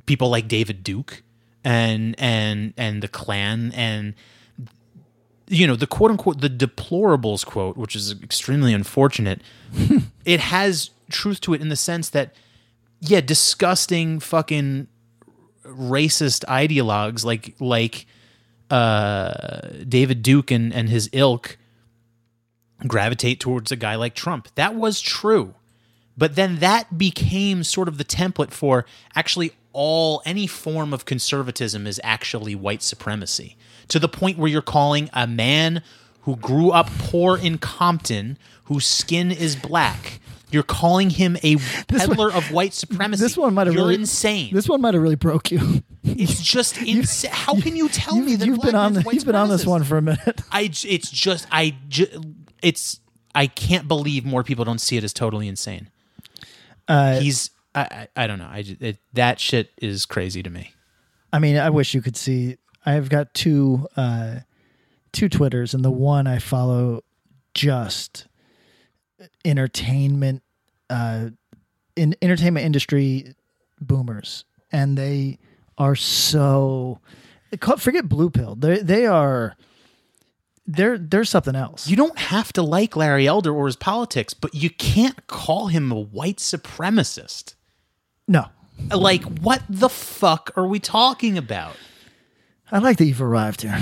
people 0.06 0.30
like 0.30 0.48
David 0.48 0.84
Duke 0.84 1.24
and 1.64 2.16
and 2.20 2.74
and 2.78 3.02
the 3.02 3.08
Klan 3.08 3.72
and 3.74 4.14
you 5.48 5.66
know 5.66 5.76
the 5.76 5.88
quote 5.88 6.12
unquote 6.12 6.42
the 6.42 6.50
deplorables 6.50 7.46
quote, 7.46 7.78
which 7.78 7.96
is 7.96 8.12
extremely 8.22 8.74
unfortunate. 8.74 9.42
it 10.26 10.40
has 10.40 10.92
truth 11.10 11.42
to 11.42 11.54
it 11.54 11.62
in 11.62 11.70
the 11.70 11.76
sense 11.76 12.10
that 12.10 12.34
yeah, 13.10 13.22
disgusting 13.22 14.20
fucking 14.20 14.88
racist 15.66 16.46
ideologues 16.46 17.26
like 17.26 17.56
like 17.60 18.06
uh 18.70 19.60
David 19.88 20.22
Duke 20.22 20.52
and, 20.52 20.74
and 20.74 20.90
his 20.90 21.10
ilk 21.12 21.58
gravitate 22.88 23.40
towards 23.40 23.72
a 23.72 23.76
guy 23.76 23.96
like 23.96 24.16
Trump. 24.16 24.50
That 24.56 24.76
was 24.76 25.02
true. 25.02 25.56
But 26.18 26.36
then 26.36 26.60
that 26.60 26.98
became 26.98 27.64
sort 27.64 27.88
of 27.88 27.98
the 27.98 28.06
template 28.06 28.52
for 28.52 28.86
actually 29.16 29.52
all 29.74 30.22
any 30.26 30.48
form 30.48 30.94
of 30.94 31.06
conservatism 31.06 31.86
is 31.86 32.00
actually 32.04 32.56
white 32.56 32.82
supremacy 32.82 33.58
to 33.90 34.00
the 34.00 34.08
point 34.08 34.38
where 34.38 34.50
you're 34.50 34.62
calling 34.62 35.10
a 35.14 35.28
man 35.28 35.84
who 36.22 36.36
grew 36.38 36.72
up 36.72 36.90
poor 36.98 37.38
in 37.38 37.58
Compton, 37.58 38.38
whose 38.66 38.86
skin 38.86 39.32
is 39.32 39.56
black. 39.56 40.15
You're 40.56 40.64
calling 40.64 41.10
him 41.10 41.36
a 41.44 41.58
peddler 41.90 42.32
of 42.32 42.50
white 42.50 42.74
supremacy. 42.86 43.22
This 43.22 43.36
one 43.36 43.54
might 43.54 43.68
have 43.68 43.76
really 43.76 43.96
insane. 43.96 44.54
This 44.54 44.70
one 44.70 44.80
might 44.80 44.94
have 44.94 45.04
really 45.04 45.16
broke 45.18 45.52
you. 45.52 45.84
it's 46.02 46.42
just 46.42 46.78
insane. 46.82 47.32
How 47.34 47.60
can 47.60 47.76
you 47.76 47.90
tell 47.90 48.16
you, 48.16 48.24
me 48.24 48.36
that 48.38 48.46
you've 48.46 48.62
been 48.62 48.74
on 48.74 48.94
the, 48.94 49.06
you've 49.12 49.26
been 49.26 49.36
on 49.36 49.50
this 49.50 49.66
one 49.66 49.84
for 49.84 49.98
a 49.98 50.02
minute. 50.02 50.42
I 50.54 50.62
it's 50.62 51.12
just 51.12 51.46
I 51.52 51.76
it's 52.64 53.02
I 53.36 53.48
can't 53.48 53.90
believe 53.90 54.26
more 54.26 54.46
people 54.46 54.64
don't 54.64 54.80
see 54.80 54.96
it 54.96 55.04
as 55.04 55.12
totally 55.12 55.50
insane. 55.50 55.90
Uh, 56.88 57.20
He's 57.20 57.50
I, 57.76 58.08
I 58.16 58.24
I 58.24 58.28
don't 58.28 58.40
know. 58.40 58.48
I 58.50 58.64
it, 58.80 58.98
that 59.12 59.42
shit 59.42 59.72
is 59.82 60.06
crazy 60.06 60.42
to 60.42 60.50
me. 60.50 60.72
I 61.34 61.40
mean, 61.40 61.58
I 61.58 61.70
wish 61.70 61.94
you 61.94 62.02
could 62.02 62.16
see. 62.16 62.56
I've 62.86 63.10
got 63.10 63.34
two 63.34 63.88
uh, 63.98 64.36
two 65.12 65.28
Twitters, 65.28 65.74
and 65.74 65.84
the 65.84 65.92
one 65.92 66.28
I 66.28 66.40
follow 66.40 67.04
just 67.54 68.28
entertainment 69.44 70.44
uh, 70.96 71.30
in 71.96 72.16
entertainment 72.22 72.66
industry 72.66 73.36
boomers, 73.82 74.46
and 74.72 74.98
they 74.98 75.38
are 75.78 75.96
so 75.96 77.00
forget 77.78 78.08
blue 78.08 78.30
pill. 78.30 78.56
They 78.56 78.80
they 78.80 79.06
are 79.06 79.56
they're 80.66 80.98
they're 80.98 81.26
something 81.26 81.56
else. 81.56 81.88
You 81.88 81.96
don't 81.96 82.18
have 82.18 82.54
to 82.54 82.62
like 82.62 82.96
Larry 82.96 83.28
Elder 83.28 83.54
or 83.54 83.66
his 83.66 83.76
politics, 83.76 84.34
but 84.34 84.54
you 84.56 84.70
can't 84.70 85.28
call 85.28 85.68
him 85.68 85.92
a 85.92 86.00
white 86.00 86.38
supremacist. 86.38 87.56
no, 88.28 88.48
Like, 88.94 89.24
what 89.24 89.62
the 89.70 89.90
fuck 89.90 90.52
are 90.56 90.68
we 90.68 90.80
talking 90.80 91.38
about? 91.38 91.76
I 92.72 92.80
like 92.80 92.98
that 92.98 93.06
you've 93.06 93.22
arrived 93.22 93.62
here. 93.62 93.78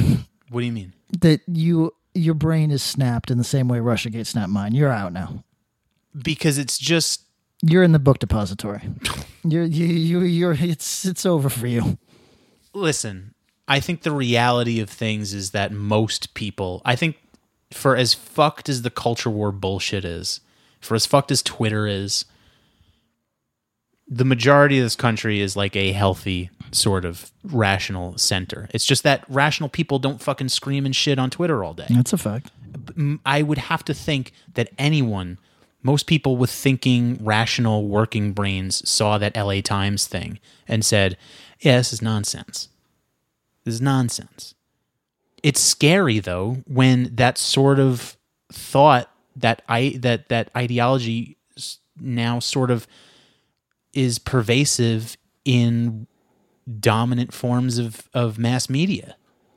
What 0.50 0.60
do 0.60 0.66
you 0.66 0.72
mean? 0.72 0.94
that 1.20 1.42
you 1.48 1.94
your 2.16 2.34
brain 2.36 2.70
is 2.72 2.84
snapped 2.84 3.32
in 3.32 3.38
the 3.38 3.44
same 3.44 3.68
way 3.68 3.80
Russiagate 3.80 4.28
snapped 4.28 4.52
mine. 4.52 4.74
You're 4.76 4.92
out 4.92 5.14
now. 5.14 5.44
Because 6.18 6.58
it's 6.58 6.78
just 6.78 7.24
You're 7.62 7.84
in 7.84 7.92
the 7.92 8.00
book 8.00 8.20
depository. 8.20 8.82
You're 9.44 9.64
you 9.64 9.86
you 9.86 10.20
you're 10.22 10.58
it's 10.58 11.06
it's 11.06 11.26
over 11.26 11.50
for 11.50 11.68
you. 11.68 11.98
listen, 12.74 13.34
I 13.68 13.80
think 13.80 14.04
the 14.04 14.12
reality 14.12 14.80
of 14.80 14.90
things 14.90 15.34
is 15.34 15.52
that 15.52 15.72
most 15.72 16.34
people, 16.34 16.82
I 16.86 16.96
think 16.96 17.18
for 17.72 17.96
as 17.96 18.14
fucked 18.14 18.70
as 18.70 18.84
the 18.84 18.90
culture 18.90 19.30
war 19.30 19.52
bullshit 19.52 20.06
is, 20.06 20.40
for 20.80 20.96
as 20.96 21.06
fucked 21.06 21.32
as 21.32 21.42
Twitter 21.42 21.88
is, 21.88 22.26
the 24.08 24.26
majority 24.26 24.80
of 24.80 24.86
this 24.86 24.96
country 24.96 25.42
is 25.42 25.56
like 25.56 25.76
a 25.76 25.92
healthy 25.92 26.50
sort 26.72 27.06
of 27.06 27.32
rational 27.44 28.18
center. 28.18 28.68
It's 28.74 28.86
just 28.86 29.04
that 29.04 29.24
rational 29.30 29.70
people 29.70 30.00
don't 30.00 30.22
fucking 30.22 30.50
scream 30.50 30.86
and 30.86 30.96
shit 30.96 31.20
on 31.20 31.30
Twitter 31.30 31.64
all 31.64 31.74
day. 31.74 31.88
That's 31.90 32.14
a 32.14 32.18
fact. 32.18 32.52
I 33.26 33.42
would 33.42 33.58
have 33.60 33.86
to 33.86 33.94
think 33.94 34.34
that 34.56 34.70
anyone, 34.78 35.38
most 35.84 36.08
people 36.08 36.38
with 36.38 36.50
thinking, 36.50 37.18
rational, 37.22 37.88
working 37.88 38.32
brains 38.32 38.88
saw 38.90 39.18
that 39.18 39.36
LA 39.36 39.62
Times 39.62 40.08
thing 40.08 40.40
and 40.68 40.86
said, 40.86 41.18
yeah, 41.60 41.78
this 41.78 41.94
is 41.94 42.02
nonsense. 42.02 42.70
This 43.66 43.76
is 43.76 43.82
nonsense. 43.82 44.56
It's 45.44 45.60
scary 45.60 46.20
though 46.20 46.64
when 46.68 47.16
that 47.16 47.38
sort 47.38 47.80
of 47.80 48.18
thought 48.52 49.10
that 49.36 49.62
I 49.68 49.98
that 50.00 50.30
that 50.30 50.50
ideology 50.56 51.38
now 52.00 52.40
sort 52.40 52.72
of 52.72 52.88
is 53.94 54.20
pervasive 54.20 55.18
in 55.44 56.08
dominant 56.80 57.34
forms 57.34 57.78
of 57.78 58.10
of 58.14 58.38
mass 58.38 58.70
media. 58.70 59.16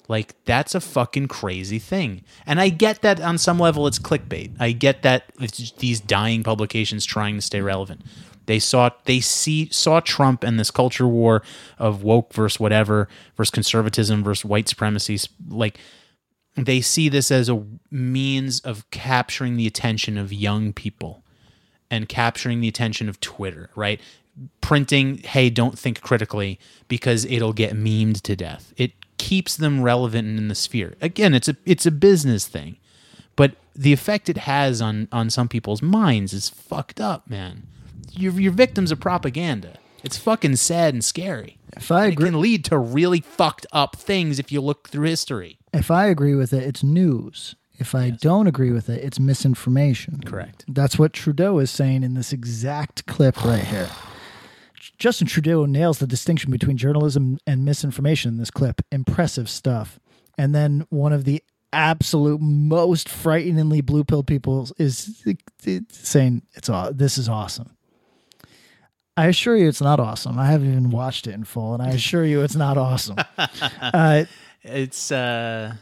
Like 0.08 0.34
that's 0.44 0.74
a 0.74 0.80
fucking 0.80 1.28
crazy 1.28 1.78
thing. 1.78 2.22
And 2.46 2.60
I 2.60 2.68
get 2.68 3.02
that 3.02 3.20
on 3.20 3.38
some 3.38 3.58
level 3.58 3.86
it's 3.86 3.98
clickbait. 3.98 4.52
I 4.58 4.72
get 4.72 5.02
that 5.02 5.24
it's 5.40 5.72
these 5.72 6.00
dying 6.00 6.42
publications 6.42 7.04
trying 7.04 7.36
to 7.36 7.42
stay 7.42 7.60
relevant. 7.60 8.02
They 8.46 8.58
saw 8.58 8.90
they 9.04 9.20
see 9.20 9.68
saw 9.70 10.00
Trump 10.00 10.44
and 10.44 10.58
this 10.58 10.70
culture 10.70 11.08
war 11.08 11.42
of 11.78 12.02
woke 12.02 12.32
versus 12.32 12.60
whatever 12.60 13.08
versus 13.36 13.50
conservatism 13.50 14.22
versus 14.22 14.44
white 14.44 14.68
supremacy 14.68 15.18
like 15.48 15.78
they 16.56 16.80
see 16.80 17.08
this 17.08 17.30
as 17.30 17.48
a 17.48 17.62
means 17.90 18.60
of 18.60 18.88
capturing 18.90 19.56
the 19.56 19.66
attention 19.66 20.16
of 20.16 20.32
young 20.32 20.72
people 20.72 21.22
and 21.90 22.08
capturing 22.08 22.60
the 22.60 22.68
attention 22.68 23.08
of 23.08 23.20
Twitter, 23.20 23.70
right? 23.76 24.00
Printing, 24.60 25.18
hey, 25.18 25.50
don't 25.50 25.78
think 25.78 26.00
critically 26.00 26.58
because 26.88 27.24
it'll 27.26 27.52
get 27.52 27.74
memed 27.74 28.22
to 28.22 28.34
death. 28.34 28.72
It 28.76 28.92
keeps 29.18 29.56
them 29.56 29.82
relevant 29.82 30.38
in 30.38 30.48
the 30.48 30.54
sphere. 30.54 30.96
Again, 31.00 31.34
it's 31.34 31.48
a 31.48 31.56
it's 31.64 31.86
a 31.86 31.90
business 31.90 32.46
thing. 32.46 32.76
But 33.36 33.56
the 33.74 33.92
effect 33.92 34.28
it 34.28 34.38
has 34.38 34.80
on 34.80 35.08
on 35.12 35.30
some 35.30 35.48
people's 35.48 35.82
minds 35.82 36.32
is 36.32 36.48
fucked 36.48 37.00
up, 37.00 37.28
man. 37.28 37.66
You're, 38.12 38.40
you're 38.40 38.52
victims 38.52 38.90
of 38.90 39.00
propaganda. 39.00 39.78
It's 40.02 40.16
fucking 40.16 40.56
sad 40.56 40.94
and 40.94 41.04
scary. 41.04 41.58
If 41.76 41.90
I 41.90 42.04
And 42.04 42.12
it 42.12 42.16
can 42.16 42.40
lead 42.40 42.64
to 42.66 42.78
really 42.78 43.20
fucked 43.20 43.66
up 43.72 43.96
things 43.96 44.38
if 44.38 44.50
you 44.50 44.60
look 44.60 44.88
through 44.88 45.06
history. 45.06 45.58
if 45.74 45.90
I 45.90 46.06
agree 46.06 46.34
with 46.34 46.52
it, 46.52 46.62
it's 46.62 46.82
news. 46.82 47.56
If 47.78 47.94
I 47.94 48.10
don't 48.10 48.46
agree 48.46 48.70
with 48.70 48.88
it, 48.88 49.04
it's 49.04 49.20
misinformation. 49.20 50.22
Correct. 50.24 50.64
That's 50.66 50.98
what 50.98 51.12
Trudeau 51.12 51.58
is 51.58 51.70
saying 51.70 52.04
in 52.04 52.14
this 52.14 52.32
exact 52.32 53.04
clip 53.06 53.44
right 53.44 53.64
here. 53.64 53.90
Justin 54.98 55.26
Trudeau 55.26 55.66
nails 55.66 55.98
the 55.98 56.06
distinction 56.06 56.50
between 56.50 56.76
journalism 56.76 57.38
and 57.46 57.64
misinformation 57.64 58.30
in 58.32 58.38
this 58.38 58.50
clip. 58.50 58.80
Impressive 58.90 59.48
stuff. 59.48 59.98
And 60.38 60.54
then 60.54 60.86
one 60.90 61.12
of 61.12 61.24
the 61.24 61.42
absolute 61.72 62.40
most 62.40 63.08
frighteningly 63.08 63.80
blue 63.82 64.04
pill 64.04 64.22
people 64.22 64.68
is 64.78 65.22
saying 65.90 66.42
it's 66.54 66.68
aw- 66.70 66.90
this 66.92 67.18
is 67.18 67.28
awesome. 67.28 67.76
I 69.18 69.26
assure 69.26 69.56
you 69.56 69.68
it's 69.68 69.80
not 69.80 69.98
awesome. 69.98 70.38
I 70.38 70.46
haven't 70.46 70.70
even 70.70 70.90
watched 70.90 71.26
it 71.26 71.32
in 71.32 71.44
full, 71.44 71.72
and 71.74 71.82
I 71.82 71.88
assure 71.92 72.24
you 72.24 72.42
it's 72.42 72.56
not 72.56 72.76
awesome. 72.78 73.16
Uh, 73.80 74.24
It's 74.62 75.10
uh 75.12 75.74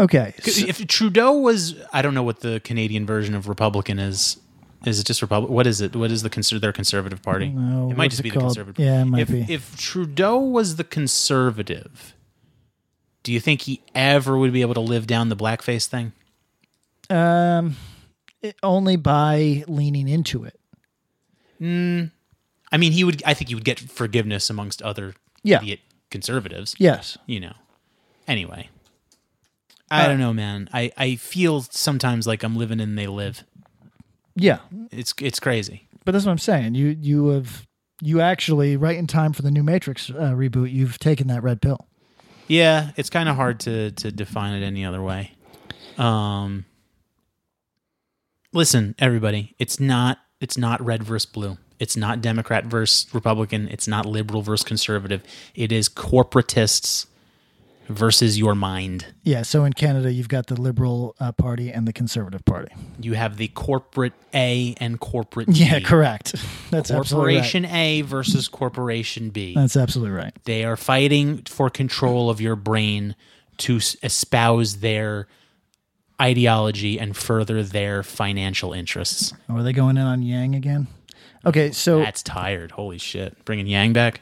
okay. 0.00 0.34
so- 0.42 0.66
if 0.66 0.84
Trudeau 0.86 1.32
was, 1.38 1.74
I 1.92 2.02
don't 2.02 2.14
know 2.14 2.22
what 2.22 2.40
the 2.40 2.60
Canadian 2.60 3.06
version 3.06 3.34
of 3.34 3.48
Republican 3.48 3.98
is. 3.98 4.36
Is 4.86 5.00
it 5.00 5.06
just 5.06 5.20
Republic? 5.20 5.50
What 5.50 5.66
is 5.66 5.80
it? 5.80 5.94
What 5.96 6.10
is 6.10 6.22
the 6.22 6.30
conser- 6.30 6.60
their 6.60 6.72
conservative 6.72 7.20
party? 7.22 7.48
No, 7.48 7.90
it 7.90 7.96
might 7.96 8.10
just 8.10 8.20
it 8.20 8.22
be 8.22 8.30
the 8.30 8.34
called? 8.38 8.54
conservative. 8.54 8.84
Yeah, 8.84 9.02
it 9.02 9.04
might 9.06 9.22
if, 9.22 9.28
be. 9.28 9.52
If 9.52 9.76
Trudeau 9.76 10.38
was 10.38 10.76
the 10.76 10.84
conservative, 10.84 12.14
do 13.24 13.32
you 13.32 13.40
think 13.40 13.62
he 13.62 13.82
ever 13.94 14.38
would 14.38 14.52
be 14.52 14.60
able 14.62 14.74
to 14.74 14.80
live 14.80 15.06
down 15.06 15.28
the 15.28 15.36
blackface 15.36 15.86
thing? 15.86 16.12
Um, 17.10 17.76
it, 18.42 18.56
only 18.62 18.96
by 18.96 19.64
leaning 19.66 20.08
into 20.08 20.44
it. 20.44 20.58
I 21.60 22.76
mean, 22.78 22.92
he 22.92 23.02
would. 23.04 23.22
I 23.24 23.34
think 23.34 23.48
he 23.48 23.54
would 23.54 23.64
get 23.64 23.78
forgiveness 23.80 24.50
amongst 24.50 24.82
other 24.82 25.14
Yeah. 25.42 25.58
idiot 25.58 25.80
conservatives. 26.10 26.74
Yes. 26.78 27.18
you 27.26 27.40
know. 27.40 27.54
Anyway, 28.28 28.68
I 29.90 30.06
don't 30.06 30.18
know, 30.18 30.32
man. 30.32 30.68
I 30.72 30.90
I 30.96 31.14
feel 31.16 31.62
sometimes 31.62 32.26
like 32.26 32.42
I'm 32.42 32.56
living 32.56 32.80
in 32.80 32.94
they 32.96 33.06
live. 33.06 33.44
Yeah, 34.36 34.58
It's 34.92 35.14
it's 35.20 35.40
crazy. 35.40 35.88
but 36.04 36.12
that's 36.12 36.24
what 36.26 36.32
I'm 36.32 36.38
saying. 36.38 36.74
You 36.74 36.96
you 37.00 37.28
have 37.28 37.66
you 38.02 38.20
actually 38.20 38.76
right 38.76 38.96
in 38.96 39.06
time 39.06 39.32
for 39.32 39.42
the 39.42 39.50
new 39.50 39.62
Matrix 39.62 40.10
uh, 40.10 40.32
reboot. 40.34 40.70
You've 40.70 40.98
taken 40.98 41.26
that 41.28 41.42
red 41.42 41.60
pill. 41.62 41.86
Yeah, 42.46 42.90
it's 42.96 43.08
kind 43.10 43.28
of 43.28 43.36
hard 43.36 43.60
to 43.60 43.90
to 43.92 44.12
define 44.12 44.60
it 44.60 44.64
any 44.64 44.84
other 44.84 45.02
way. 45.02 45.32
Um, 45.98 46.66
listen, 48.52 48.94
everybody, 48.98 49.54
it's 49.58 49.80
not 49.80 50.18
it's 50.40 50.58
not 50.58 50.84
red 50.84 51.02
versus 51.02 51.26
blue. 51.26 51.56
It's 51.78 51.96
not 51.96 52.20
Democrat 52.22 52.64
versus 52.66 53.06
Republican. 53.14 53.68
It's 53.68 53.86
not 53.88 54.06
liberal 54.06 54.42
versus 54.42 54.64
conservative. 54.64 55.22
It 55.54 55.72
is 55.72 55.88
corporatists 55.88 57.06
versus 57.88 58.38
your 58.38 58.54
mind. 58.54 59.06
Yeah. 59.22 59.42
So 59.42 59.64
in 59.64 59.72
Canada, 59.72 60.12
you've 60.12 60.28
got 60.28 60.46
the 60.46 60.60
Liberal 60.60 61.14
uh, 61.20 61.32
Party 61.32 61.70
and 61.70 61.86
the 61.86 61.92
Conservative 61.92 62.44
Party. 62.44 62.72
You 63.00 63.12
have 63.14 63.36
the 63.36 63.48
corporate 63.48 64.12
A 64.34 64.74
and 64.78 64.98
corporate 65.00 65.46
B. 65.48 65.52
Yeah, 65.54 65.80
correct. 65.80 66.34
That's 66.70 66.90
absolutely 66.90 67.34
right. 67.34 67.42
Corporation 67.42 67.64
A 67.66 68.02
versus 68.02 68.48
Corporation 68.48 69.30
B. 69.30 69.54
That's 69.54 69.76
absolutely 69.76 70.16
right. 70.16 70.34
They 70.44 70.64
are 70.64 70.76
fighting 70.76 71.42
for 71.46 71.70
control 71.70 72.30
of 72.30 72.40
your 72.40 72.56
brain 72.56 73.14
to 73.58 73.76
espouse 74.02 74.76
their 74.76 75.28
ideology 76.20 76.98
and 76.98 77.16
further 77.16 77.62
their 77.62 78.02
financial 78.02 78.72
interests. 78.72 79.32
Oh, 79.48 79.56
are 79.56 79.62
they 79.62 79.72
going 79.72 79.96
in 79.96 80.04
on 80.04 80.22
Yang 80.22 80.54
again? 80.54 80.86
Okay, 81.44 81.70
so 81.70 81.98
That's 82.00 82.22
tired. 82.22 82.72
Holy 82.72 82.98
shit. 82.98 83.44
Bringing 83.44 83.66
Yang 83.68 83.92
back. 83.92 84.20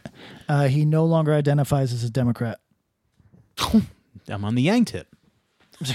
uh, 0.49 0.69
he 0.69 0.85
no 0.85 1.07
longer 1.07 1.33
identifies 1.33 1.93
as 1.93 2.05
a 2.05 2.11
Democrat. 2.11 2.59
I'm 4.29 4.45
on 4.45 4.55
the 4.55 4.63
Yang 4.63 4.85
tip. 4.87 5.09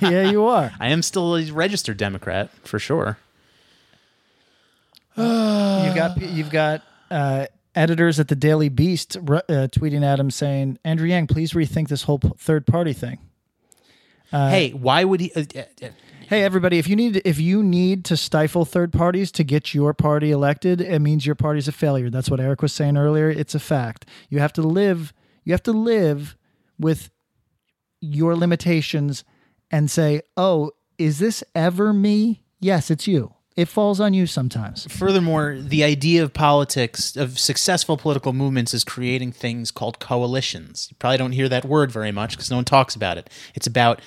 yeah, 0.00 0.28
you 0.30 0.44
are. 0.44 0.72
I 0.78 0.88
am 0.88 1.02
still 1.02 1.36
a 1.36 1.50
registered 1.50 1.96
Democrat 1.96 2.50
for 2.62 2.78
sure. 2.78 3.18
You've 5.16 5.94
got 5.94 6.20
you've 6.20 6.50
got 6.50 6.82
uh, 7.10 7.46
editors 7.74 8.18
at 8.18 8.28
the 8.28 8.34
Daily 8.34 8.68
Beast 8.68 9.16
uh, 9.16 9.20
tweeting 9.20 10.02
at 10.02 10.18
him 10.18 10.30
saying, 10.30 10.78
"Andrew 10.84 11.08
Yang, 11.08 11.28
please 11.28 11.52
rethink 11.52 11.88
this 11.88 12.02
whole 12.02 12.18
p- 12.18 12.32
third 12.36 12.66
party 12.66 12.92
thing." 12.92 13.18
hey, 14.30 14.70
why 14.70 15.04
would 15.04 15.20
he? 15.20 15.32
Uh, 15.32 15.44
uh, 15.54 15.86
uh, 15.86 15.88
Hey 16.26 16.42
everybody, 16.42 16.78
if 16.78 16.88
you 16.88 16.96
need 16.96 17.20
if 17.26 17.38
you 17.38 17.62
need 17.62 18.02
to 18.06 18.16
stifle 18.16 18.64
third 18.64 18.94
parties 18.94 19.30
to 19.32 19.44
get 19.44 19.74
your 19.74 19.92
party 19.92 20.30
elected, 20.30 20.80
it 20.80 21.00
means 21.00 21.26
your 21.26 21.34
party's 21.34 21.68
a 21.68 21.72
failure. 21.72 22.08
That's 22.08 22.30
what 22.30 22.40
Eric 22.40 22.62
was 22.62 22.72
saying 22.72 22.96
earlier. 22.96 23.28
It's 23.28 23.54
a 23.54 23.60
fact. 23.60 24.06
You 24.30 24.38
have 24.38 24.52
to 24.54 24.62
live 24.62 25.12
you 25.44 25.52
have 25.52 25.62
to 25.64 25.72
live 25.72 26.34
with 26.78 27.10
your 28.00 28.36
limitations 28.36 29.24
and 29.70 29.90
say, 29.90 30.22
"Oh, 30.36 30.72
is 30.98 31.18
this 31.18 31.42
ever 31.54 31.92
me?" 31.92 32.42
Yes, 32.60 32.90
it's 32.90 33.06
you. 33.06 33.34
It 33.56 33.68
falls 33.68 34.00
on 34.00 34.14
you 34.14 34.26
sometimes. 34.26 34.84
furthermore, 34.90 35.56
the 35.60 35.84
idea 35.84 36.24
of 36.24 36.34
politics, 36.34 37.14
of 37.16 37.38
successful 37.38 37.96
political 37.96 38.32
movements, 38.32 38.74
is 38.74 38.82
creating 38.82 39.30
things 39.30 39.70
called 39.70 40.00
coalitions. 40.00 40.88
You 40.90 40.96
probably 40.98 41.18
don't 41.18 41.32
hear 41.32 41.48
that 41.48 41.64
word 41.64 41.92
very 41.92 42.10
much 42.10 42.32
because 42.32 42.50
no 42.50 42.56
one 42.56 42.64
talks 42.64 42.96
about 42.96 43.16
it. 43.16 43.30
It's 43.54 43.68
about 43.68 44.00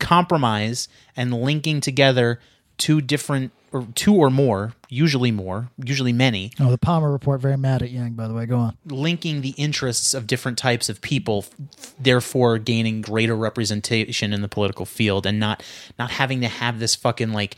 compromise 0.00 0.88
and 1.16 1.32
linking 1.32 1.80
together 1.80 2.40
two 2.78 3.00
different 3.00 3.52
or 3.72 3.86
two 3.96 4.14
or 4.14 4.30
more, 4.30 4.72
usually 4.88 5.32
more, 5.32 5.68
usually 5.84 6.12
many, 6.12 6.52
Oh, 6.60 6.70
the 6.70 6.78
Palmer 6.78 7.10
report 7.10 7.40
very 7.40 7.56
mad 7.56 7.82
at 7.82 7.90
Yang, 7.90 8.12
by 8.12 8.28
the 8.28 8.34
way. 8.34 8.46
Go 8.46 8.56
on. 8.56 8.76
linking 8.86 9.40
the 9.40 9.50
interests 9.50 10.14
of 10.14 10.28
different 10.28 10.58
types 10.58 10.88
of 10.88 11.00
people, 11.00 11.44
therefore 11.98 12.58
gaining 12.58 13.00
greater 13.00 13.34
representation 13.34 14.32
in 14.32 14.42
the 14.42 14.48
political 14.48 14.86
field, 14.86 15.26
and 15.26 15.40
not 15.40 15.62
not 15.98 16.12
having 16.12 16.40
to 16.42 16.48
have 16.48 16.78
this 16.78 16.94
fucking 16.94 17.32
like 17.32 17.56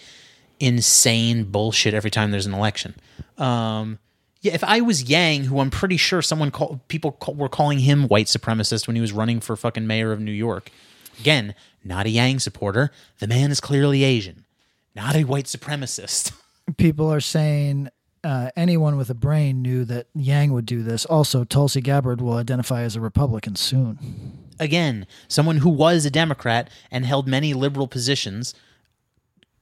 insane 0.59 1.45
bullshit 1.45 1.93
every 1.95 2.11
time 2.11 2.31
there's 2.31 2.47
an 2.47 2.55
election. 2.55 2.95
Um, 3.37 3.99
yeah, 4.41 4.55
if 4.55 4.65
I 4.65 4.81
was 4.81 5.03
Yang, 5.11 5.45
who 5.45 5.61
I'm 5.61 5.71
pretty 5.71 5.99
sure 5.99 6.23
someone 6.23 6.51
call, 6.51 6.81
people 6.89 7.13
call, 7.13 7.35
were 7.35 7.49
calling 7.51 7.81
him 7.81 8.09
white 8.09 8.27
supremacist 8.27 8.87
when 8.87 8.97
he 8.97 9.03
was 9.03 9.13
running 9.13 9.41
for 9.41 9.55
fucking 9.55 9.87
mayor 9.87 10.13
of 10.13 10.21
New 10.21 10.33
York. 10.33 10.71
Again, 11.21 11.55
not 11.85 12.07
a 12.07 12.11
Yang 12.11 12.39
supporter. 12.41 12.91
The 13.19 13.27
man 13.27 13.51
is 13.51 13.61
clearly 13.61 14.03
Asian, 14.03 14.45
not 14.97 15.15
a 15.15 15.25
white 15.25 15.45
supremacist. 15.45 16.33
People 16.79 17.13
are 17.13 17.21
saying 17.21 17.91
uh, 18.25 18.51
anyone 18.57 18.97
with 18.97 19.11
a 19.11 19.15
brain 19.15 19.63
knew 19.63 19.85
that 19.85 20.09
Yang 20.15 20.53
would 20.55 20.67
do 20.67 20.83
this. 20.83 21.05
Also, 21.05 21.45
Tulsi 21.45 21.81
Gabbard 21.81 22.21
will 22.21 22.35
identify 22.35 22.83
as 22.83 22.97
a 22.97 23.01
Republican 23.01 23.55
soon. 23.55 23.99
again, 24.59 25.07
someone 25.29 25.59
who 25.59 25.69
was 25.69 26.05
a 26.05 26.11
Democrat 26.11 26.71
and 26.91 27.05
held 27.05 27.29
many 27.29 27.55
liberal 27.55 27.87
positions, 27.87 28.55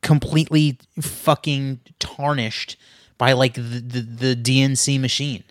completely 0.00 0.78
fucking 1.00 1.80
tarnished 1.98 2.76
by 3.18 3.32
like 3.32 3.54
the, 3.54 3.60
the, 3.60 4.00
the 4.00 4.36
DNC 4.36 5.00
machine. 5.00 5.44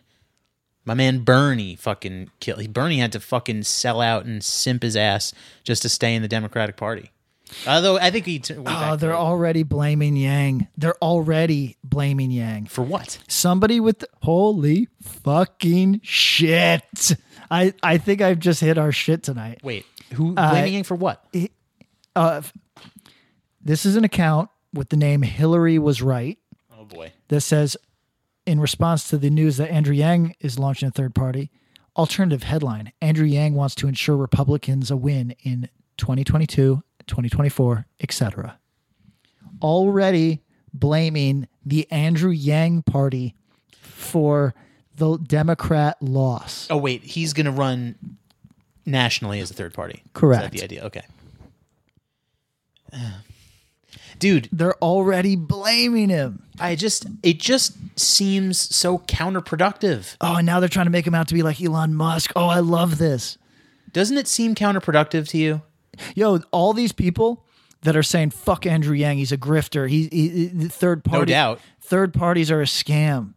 My 0.86 0.94
man 0.94 1.20
Bernie 1.20 1.76
fucking 1.76 2.30
killed. 2.40 2.74
Bernie 2.74 3.00
had 3.00 3.12
to 3.14 3.20
fucking 3.20 3.64
sell 3.64 4.02
out 4.02 4.26
and 4.26 4.44
simp 4.44 4.84
his 4.84 4.98
ass 4.98 5.34
just 5.64 5.82
to 5.84 5.90
stay 5.90 6.14
in 6.14 6.22
the 6.22 6.28
Democratic 6.28 6.78
Party. 6.78 7.12
Although 7.68 7.98
I 7.98 8.10
think 8.10 8.26
he. 8.26 8.39
T- 8.39 8.56
Oh, 8.66 8.96
they're 8.96 9.16
already 9.16 9.64
blaming 9.64 10.16
Yang. 10.16 10.68
They're 10.78 10.96
already 11.02 11.78
blaming 11.84 12.32
Yang. 12.32 12.66
for 12.68 12.82
what? 12.84 13.20
Somebody 13.28 13.80
with 13.80 14.00
the, 14.00 14.08
holy 14.22 14.88
fucking 15.02 16.02
shit. 16.04 17.16
I 17.52 17.74
I 17.84 17.98
think 17.98 18.22
I've 18.22 18.39
just 18.39 18.60
hit 18.62 18.78
our 18.78 18.91
shit 18.91 19.24
tonight. 19.24 19.60
Wait, 19.64 19.86
who 20.14 20.34
blaming 20.34 20.74
Yang 20.74 20.84
for 20.84 20.96
what? 20.96 21.26
Uh, 22.16 22.41
this 23.62 23.86
is 23.86 23.96
an 23.96 24.04
account 24.04 24.50
with 24.74 24.89
the 24.89 24.98
name 24.98 25.22
Hillary 25.22 25.78
was 25.80 26.02
right 26.02 26.38
Oh 26.78 26.86
boy. 26.86 27.12
that 27.30 27.41
says, 27.41 27.78
in 28.46 28.60
response 28.60 29.10
to 29.10 29.18
the 29.18 29.30
news 29.30 29.58
that 29.58 29.70
Andrew 29.72 29.94
Yang 29.96 30.36
is 30.39 30.58
launching 30.60 30.88
a 30.88 30.91
third 30.91 31.14
party, 31.16 31.52
alternative 31.96 32.44
headline: 32.44 32.91
Andrew 33.02 33.26
Yang 33.28 33.54
wants 33.56 33.76
to 33.76 33.88
ensure 33.88 34.18
Republicans 34.18 34.89
a 34.91 34.98
win 34.98 35.36
in 35.44 35.70
2022, 35.98 36.82
2024, 37.08 37.86
etc. 38.01 38.60
Already 39.62 40.41
blaming 40.74 41.47
the 41.66 41.89
Andrew 41.91 42.32
Yang 42.32 42.84
party 42.84 43.36
for 43.72 44.54
the 44.95 45.18
Democrat 45.18 45.97
loss. 46.01 46.68
Oh 46.70 46.78
wait, 46.78 47.04
he's 47.04 47.34
gonna 47.34 47.51
run 47.51 47.95
nationally 48.86 49.39
as 49.39 49.49
a 49.51 49.54
third 49.54 49.74
party. 49.74 50.04
Correct. 50.14 50.51
The 50.51 50.64
idea? 50.64 50.84
Okay. 50.86 51.04
Dude, 54.20 54.47
They're 54.51 54.76
already 54.76 55.36
blaming 55.36 56.10
him. 56.10 56.43
I 56.60 56.76
just 56.76 57.08
it 57.24 57.39
just 57.39 57.74
seems 57.99 58.58
so 58.60 58.99
counterproductive. 58.99 60.16
Oh, 60.22 60.38
and 60.38 60.45
now 60.45 60.60
they're 60.60 60.70
trying 60.70 60.86
to 60.86 60.91
make 60.91 61.06
him 61.08 61.16
out 61.16 61.28
to 61.30 61.34
be 61.34 61.43
like 61.43 61.62
Elon 61.62 61.93
Musk. 61.95 62.32
Oh, 62.36 62.47
I 62.47 62.60
love 62.60 62.99
this. 62.99 63.38
Doesn't 63.91 64.18
it 64.18 64.28
seem 64.28 64.56
counterproductive 64.56 65.28
to 65.30 65.38
you? 65.38 65.62
Yo, 66.16 66.39
all 66.52 66.74
these 66.74 66.91
people 66.91 67.46
that 67.82 67.96
are 67.96 68.04
saying 68.04 68.32
fuck 68.32 68.66
Andrew 68.66 68.96
Yang, 68.96 69.18
he's 69.18 69.32
a 69.32 69.38
grifter. 69.38 69.89
He, 69.89 70.08
he, 70.12 70.30
he- 70.48 70.68
third 70.68 71.04
party. 71.04 71.20
No 71.20 71.26
doubt. 71.26 71.60
Third 71.82 72.14
parties 72.14 72.50
are 72.52 72.62
a 72.62 72.66
scam. 72.66 73.34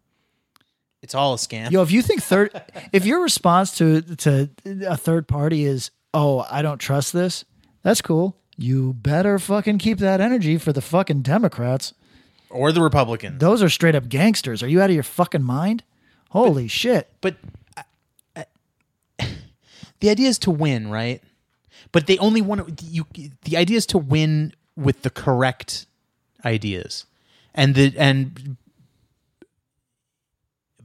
It's 1.02 1.14
all 1.14 1.34
a 1.34 1.36
scam. 1.36 1.70
Yo, 1.70 1.82
if 1.82 1.90
you 1.92 2.02
think 2.02 2.22
third, 2.22 2.50
if 2.92 3.04
your 3.04 3.22
response 3.22 3.76
to 3.78 4.00
to 4.02 4.50
a 4.86 4.96
third 4.96 5.28
party 5.28 5.64
is, 5.64 5.90
"Oh, 6.14 6.44
I 6.50 6.62
don't 6.62 6.78
trust 6.78 7.12
this," 7.12 7.44
that's 7.82 8.00
cool. 8.00 8.36
You 8.56 8.94
better 8.94 9.38
fucking 9.38 9.78
keep 9.78 9.98
that 9.98 10.20
energy 10.20 10.56
for 10.58 10.72
the 10.72 10.80
fucking 10.80 11.22
Democrats. 11.22 11.92
or 12.48 12.72
the 12.72 12.80
Republicans. 12.80 13.38
Those 13.40 13.62
are 13.62 13.68
straight 13.68 13.94
up 13.94 14.08
gangsters. 14.08 14.62
Are 14.62 14.68
you 14.68 14.80
out 14.80 14.88
of 14.90 14.94
your 14.94 15.02
fucking 15.02 15.42
mind? 15.42 15.84
Holy 16.30 16.66
shit! 16.68 17.08
But 17.20 17.36
I- 17.76 17.84
I- 18.34 18.46
the 20.00 20.10
idea 20.10 20.28
is 20.28 20.38
to 20.40 20.50
win, 20.50 20.88
right? 20.90 21.22
But 21.92 22.06
they 22.06 22.18
only 22.18 22.42
want 22.42 22.78
to, 22.78 22.84
you. 22.84 23.06
The 23.42 23.56
idea 23.56 23.76
is 23.76 23.86
to 23.86 23.98
win 23.98 24.54
with 24.76 25.02
the 25.02 25.10
correct 25.10 25.86
ideas, 26.44 27.06
and 27.54 27.74
the 27.74 27.94
and 27.96 28.56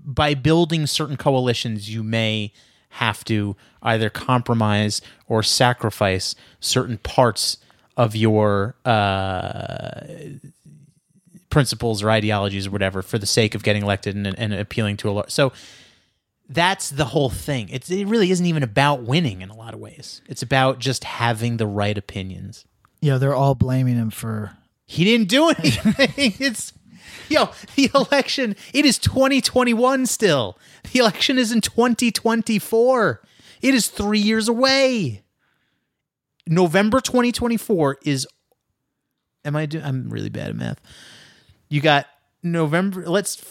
by 0.03 0.33
building 0.33 0.87
certain 0.87 1.17
coalitions, 1.17 1.93
you 1.93 2.03
may 2.03 2.53
have 2.95 3.23
to 3.25 3.55
either 3.81 4.09
compromise 4.09 5.01
or 5.27 5.43
sacrifice 5.43 6.35
certain 6.59 6.97
parts 6.97 7.57
of 7.95 8.15
your 8.15 8.75
uh, 8.85 10.01
principles 11.49 12.01
or 12.03 12.09
ideologies 12.09 12.67
or 12.67 12.71
whatever 12.71 13.01
for 13.01 13.17
the 13.17 13.25
sake 13.25 13.55
of 13.55 13.63
getting 13.63 13.83
elected 13.83 14.15
and, 14.15 14.27
and 14.37 14.53
appealing 14.53 14.97
to 14.97 15.09
a 15.09 15.11
lot. 15.11 15.31
So 15.31 15.53
that's 16.54 16.89
the 16.89 17.06
whole 17.06 17.30
thing. 17.30 17.70
It's, 17.70 17.89
it 17.89 18.06
really 18.06 18.30
isn't 18.32 18.45
even 18.45 18.64
about 18.64 19.04
winning 19.04 19.41
in 19.41 19.49
a 19.49 19.56
lot 19.56 19.74
of 19.74 19.80
ways. 19.80 20.22
It's 20.28 20.41
about 20.41 20.80
just 20.80 21.04
having 21.04 21.58
the 21.58 21.68
right 21.68 21.97
opinions. 21.97 22.66
Yeah, 22.99 23.18
they're 23.18 23.36
all 23.36 23.56
blaming 23.56 23.95
him 23.95 24.12
for. 24.12 24.58
He 24.86 25.04
didn't 25.06 25.30
do 25.30 25.49
anything. 25.49 26.34
it's 26.45 26.74
yo, 27.30 27.49
the 27.76 27.89
election. 27.95 28.56
It 28.74 28.86
is 28.86 28.99
2021 28.99 30.06
still. 30.06 30.58
The 30.91 30.99
election 30.99 31.38
is 31.38 31.52
in 31.52 31.62
2024. 31.62 33.22
It 33.62 33.74
is 33.74 33.88
three 33.88 34.20
years 34.20 34.47
away. 34.47 35.24
November 36.47 36.99
2024 36.99 37.99
is. 38.04 38.28
Am 39.45 39.56
I 39.56 39.66
doing? 39.66 39.84
I'm 39.84 40.10
really 40.10 40.30
bad 40.30 40.49
at 40.49 40.56
math. 40.56 40.82
You 41.70 41.82
got 41.82 42.08
November. 42.43 43.08
Let's. 43.08 43.43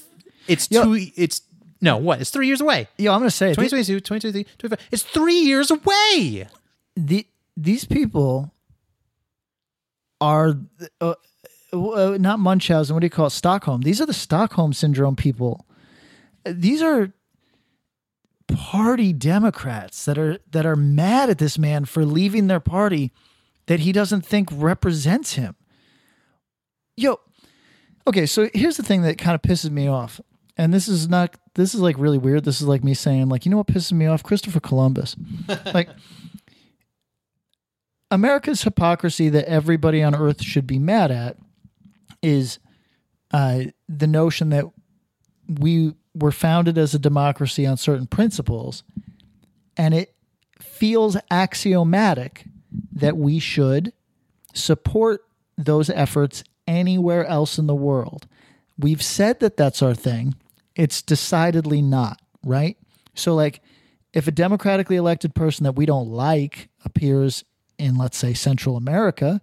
It's 0.47 0.71
Yo. 0.71 0.85
two. 0.85 1.07
It's 1.17 1.43
no. 1.81 1.97
What? 1.97 2.21
It's 2.21 2.31
three 2.31 2.47
years 2.47 2.61
away. 2.61 2.89
Yo, 2.99 3.13
I'm 3.13 3.21
gonna 3.21 3.31
say 3.31 3.51
2022, 3.51 4.01
2023, 4.01 4.45
2025. 4.45 4.89
It's 4.93 5.03
three 5.03 5.41
years 5.41 5.71
away. 5.71 6.49
the 6.97 7.27
these 7.57 7.85
people 7.85 8.55
are 10.21 10.55
uh, 11.01 11.15
uh, 11.73 12.17
not 12.19 12.39
Munchausen. 12.39 12.95
What 12.95 13.01
do 13.01 13.07
you 13.07 13.11
call 13.11 13.27
it? 13.27 13.31
Stockholm. 13.31 13.83
These 13.83 14.01
are 14.01 14.07
the 14.07 14.13
Stockholm 14.13 14.73
syndrome 14.73 15.17
people. 15.17 15.67
These 16.45 16.83
are 16.83 17.13
party 18.49 19.13
Democrats 19.13 20.05
that 20.05 20.19
are 20.19 20.39
that 20.51 20.67
are 20.67 20.77
mad 20.77 21.31
at 21.31 21.39
this 21.39 21.59
man 21.59 21.85
for 21.85 22.05
leaving 22.05 22.47
their 22.47 22.61
party 22.61 23.13
that 23.67 23.81
he 23.81 23.93
doesn't 23.93 24.23
think 24.23 24.49
represents 24.53 25.35
him. 25.35 25.55
Yo, 26.97 27.21
okay. 28.07 28.27
So 28.27 28.49
here's 28.53 28.77
the 28.77 28.83
thing 28.83 29.03
that 29.03 29.19
kind 29.19 29.35
of 29.35 29.43
pisses 29.43 29.71
me 29.71 29.87
off, 29.87 30.21
and 30.61 30.75
this 30.75 30.89
is 30.89 31.09
not. 31.09 31.35
This 31.55 31.75
is 31.75 31.81
like 31.81 31.99
really 31.99 32.19
weird. 32.19 32.45
This 32.45 32.61
is 32.61 32.69
like 32.69 32.85
me 32.85 32.93
saying, 32.93 33.31
like, 33.31 33.47
you 33.47 33.51
know 33.51 33.57
what 33.57 33.67
pisses 33.67 33.93
me 33.93 34.05
off? 34.05 34.23
Christopher 34.23 34.61
Columbus. 34.61 35.17
like 35.75 35.89
America's 38.11 38.63
hypocrisy 38.63 39.31
that 39.31 39.49
everybody 39.49 40.03
on 40.03 40.15
earth 40.15 40.43
should 40.43 40.67
be 40.67 40.79
mad 40.79 41.11
at 41.11 41.39
is 42.23 42.59
uh, 43.33 43.63
the 43.89 44.07
notion 44.07 44.51
that 44.51 44.67
we 45.49 45.95
were 46.15 46.31
founded 46.31 46.77
as 46.77 46.93
a 46.93 46.99
democracy 46.99 47.67
on 47.67 47.79
certain 47.79 48.07
principles, 48.07 48.83
and 49.79 49.95
it 49.95 50.15
feels 50.59 51.17
axiomatic 51.31 52.45
that 52.93 53.17
we 53.17 53.39
should 53.39 53.95
support 54.53 55.23
those 55.57 55.89
efforts 55.89 56.45
anywhere 56.69 57.25
else 57.25 57.57
in 57.57 57.67
the 57.67 57.75
world. 57.75 58.27
We've 58.79 59.03
said 59.03 59.41
that 59.41 59.57
that's 59.57 59.81
our 59.81 59.95
thing. 59.95 60.35
It's 60.77 61.03
decidedly 61.03 61.83
not. 61.83 62.21
right? 62.45 62.77
So, 63.15 63.35
like, 63.35 63.61
if 64.13 64.27
a 64.27 64.33
democratically 64.33 64.97
elected 64.97 65.35
person 65.35 65.65
that 65.65 65.73
we 65.73 65.87
don't 65.87 66.09
like 66.09 66.69
appears 66.85 67.45
in, 67.79 67.97
let's 67.97 68.17
say, 68.17 68.35
Central 68.35 68.77
America, 68.77 69.41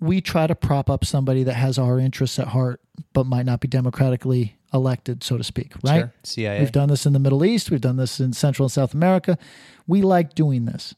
we 0.00 0.20
try 0.20 0.46
to 0.46 0.54
prop 0.54 0.90
up 0.90 1.04
somebody 1.04 1.42
that 1.44 1.54
has 1.54 1.78
our 1.78 1.98
interests 1.98 2.38
at 2.38 2.48
heart, 2.48 2.80
but 3.12 3.26
might 3.26 3.46
not 3.46 3.60
be 3.60 3.68
democratically 3.68 4.56
elected, 4.72 5.22
so 5.24 5.36
to 5.38 5.44
speak, 5.44 5.72
right? 5.82 6.00
Sure. 6.00 6.12
CIA. 6.24 6.60
We've 6.60 6.72
done 6.72 6.88
this 6.88 7.06
in 7.06 7.12
the 7.12 7.18
Middle 7.18 7.44
East. 7.44 7.70
We've 7.70 7.80
done 7.80 7.96
this 7.96 8.20
in 8.20 8.32
Central 8.32 8.64
and 8.66 8.72
South 8.72 8.94
America. 8.94 9.38
We 9.86 10.02
like 10.02 10.34
doing 10.34 10.66
this. 10.66 10.94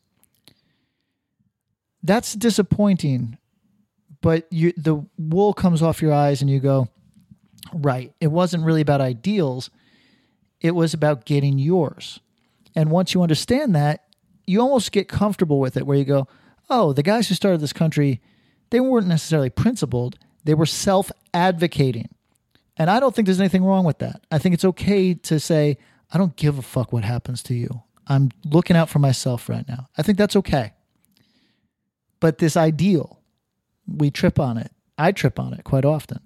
That's 2.03 2.35
disappointing, 2.35 3.39
but 4.23 4.47
you 4.51 4.73
the 4.77 5.05
wool 5.19 5.53
comes 5.53 5.83
off 5.83 6.01
your 6.01 6.13
eyes 6.13 6.41
and 6.41 6.51
you 6.51 6.59
go, 6.59 6.89
right. 7.75 8.13
It 8.21 8.29
wasn't 8.29 8.65
really 8.65 8.81
about 8.81 9.01
ideals. 9.01 9.71
It 10.61 10.73
was 10.73 10.95
about 10.95 11.25
getting 11.25 11.59
yours. 11.59 12.21
And 12.75 12.91
once 12.91 13.15
you 13.15 13.23
understand 13.23 13.75
that, 13.75 14.05
you 14.47 14.61
almost 14.61 14.93
get 14.93 15.09
comfortable 15.09 15.61
with 15.61 15.77
it 15.77 15.87
where 15.87 15.97
you 15.97 16.05
go, 16.05 16.29
oh, 16.69 16.93
the 16.93 17.03
guys 17.03 17.29
who 17.29 17.35
started 17.35 17.61
this 17.61 17.73
country, 17.73 18.21
they 18.71 18.81
weren't 18.81 19.07
necessarily 19.07 19.51
principled, 19.51 20.19
they 20.45 20.55
were 20.55 20.67
self 20.67 21.11
advocating. 21.35 22.09
And 22.77 22.89
I 22.89 23.01
don't 23.01 23.15
think 23.15 23.27
there's 23.27 23.41
anything 23.41 23.65
wrong 23.65 23.85
with 23.85 23.99
that. 23.99 24.25
I 24.31 24.39
think 24.39 24.55
it's 24.55 24.65
okay 24.65 25.15
to 25.15 25.39
say, 25.39 25.77
I 26.13 26.19
don't 26.19 26.37
give 26.37 26.59
a 26.59 26.63
fuck 26.63 26.93
what 26.93 27.05
happens 27.05 27.43
to 27.45 27.55
you. 27.55 27.83
I'm 28.07 28.31
looking 28.45 28.77
out 28.77 28.89
for 28.89 28.99
myself 28.99 29.49
right 29.49 29.67
now. 29.69 29.89
I 29.97 30.03
think 30.03 30.19
that's 30.19 30.37
okay. 30.37 30.73
But 32.19 32.39
this 32.39 32.57
ideal, 32.57 33.21
we 33.87 34.11
trip 34.11 34.41
on 34.41 34.59
it. 34.59 34.73
I 34.99 35.13
trip 35.13 35.39
on 35.39 35.55
it 35.55 35.65
quite 35.65 35.85
often. 35.85 36.21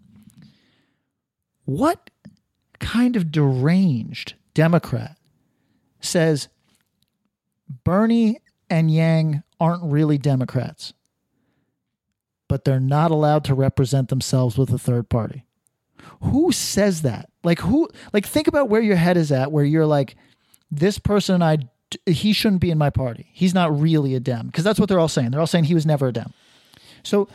What 1.65 2.11
kind 2.79 3.17
of 3.17 3.31
deranged 3.31 4.35
Democrat 4.53 5.17
says 6.01 6.49
Bernie 7.85 8.41
and 8.69 8.91
Yang 8.91 9.43
aren't 9.59 9.85
really 9.85 10.19
Democrats, 10.19 10.93
but 12.49 12.65
they're 12.65 12.81
not 12.81 13.11
allowed 13.11 13.45
to 13.45 13.55
represent 13.55 14.09
themselves 14.09 14.59
with 14.59 14.71
a 14.71 14.79
third 14.79 15.09
party? 15.09 15.45
Who 16.23 16.53
says 16.53 17.03
that? 17.03 17.31
Like 17.43 17.61
who 17.61 17.89
like 18.13 18.27
think 18.27 18.47
about 18.47 18.69
where 18.69 18.83
your 18.83 18.97
head 18.97 19.17
is 19.17 19.33
at 19.33 19.53
where 19.53 19.65
you're 19.65 19.87
like 19.87 20.17
this 20.71 20.99
person 20.99 21.37
and 21.37 21.45
I 21.45 21.59
he 22.07 22.33
shouldn't 22.33 22.61
be 22.61 22.71
in 22.71 22.79
my 22.79 22.91
party. 22.91 23.31
He's 23.33 23.55
not 23.55 23.79
really 23.79 24.15
a 24.15 24.21
dem 24.21 24.47
because 24.47 24.65
that's 24.65 24.81
what 24.81 24.89
they're 24.89 24.99
all 24.99 25.09
saying. 25.09 25.31
They're 25.31 25.41
all 25.41 25.47
saying 25.47 25.65
he 25.65 25.75
was 25.75 25.87
never 25.87 26.09
a 26.09 26.13
dem. 26.13 26.33
So 27.03 27.29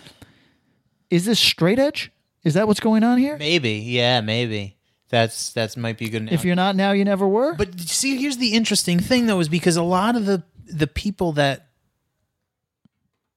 is 1.10 1.26
this 1.26 1.40
straight 1.40 1.80
edge? 1.80 2.12
Is 2.44 2.54
that 2.54 2.68
what's 2.68 2.80
going 2.80 3.04
on 3.04 3.18
here? 3.18 3.38
Maybe. 3.38 3.74
Yeah, 3.74 4.22
maybe. 4.22 4.78
That's 5.10 5.52
that's 5.54 5.76
might 5.76 5.98
be 5.98 6.06
a 6.06 6.10
good. 6.10 6.32
If 6.32 6.46
you're 6.46 6.56
not 6.56 6.76
now, 6.76 6.92
you 6.92 7.04
never 7.04 7.28
were. 7.28 7.56
But 7.56 7.80
see, 7.80 8.18
here's 8.18 8.38
the 8.38 8.54
interesting 8.54 9.00
thing 9.00 9.26
though, 9.26 9.40
is 9.40 9.50
because 9.50 9.76
a 9.76 9.84
lot 9.84 10.16
of 10.16 10.26
the 10.26 10.44
the 10.68 10.88
people 10.88 11.32
that, 11.34 11.68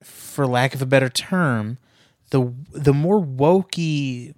for 0.03 0.45
lack 0.45 0.75
of 0.75 0.81
a 0.81 0.85
better 0.85 1.09
term, 1.09 1.79
the 2.29 2.53
the 2.73 2.93
more 2.93 3.19
wokey, 3.19 4.35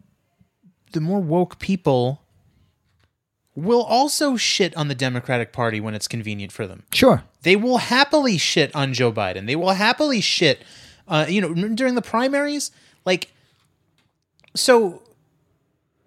the 0.93 1.01
more 1.01 1.20
woke 1.20 1.59
people 1.59 2.22
will 3.55 3.84
also 3.84 4.36
shit 4.36 4.76
on 4.76 4.88
the 4.88 4.95
Democratic 4.95 5.53
Party 5.53 5.80
when 5.80 5.93
it's 5.95 6.07
convenient 6.07 6.51
for 6.51 6.68
them. 6.68 6.84
sure. 6.93 7.24
They 7.43 7.55
will 7.55 7.78
happily 7.78 8.38
shit 8.38 8.74
on 8.76 8.93
Joe 8.93 9.11
Biden. 9.11 9.45
They 9.45 9.55
will 9.55 9.72
happily 9.72 10.20
shit, 10.20 10.61
uh, 11.07 11.26
you 11.30 11.39
know, 11.39 11.53
during 11.70 11.95
the 11.95 12.01
primaries. 12.01 12.72
Like, 13.05 13.32
so 14.56 15.01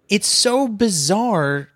it's 0.09 0.27
so 0.27 0.67
bizarre 0.67 1.69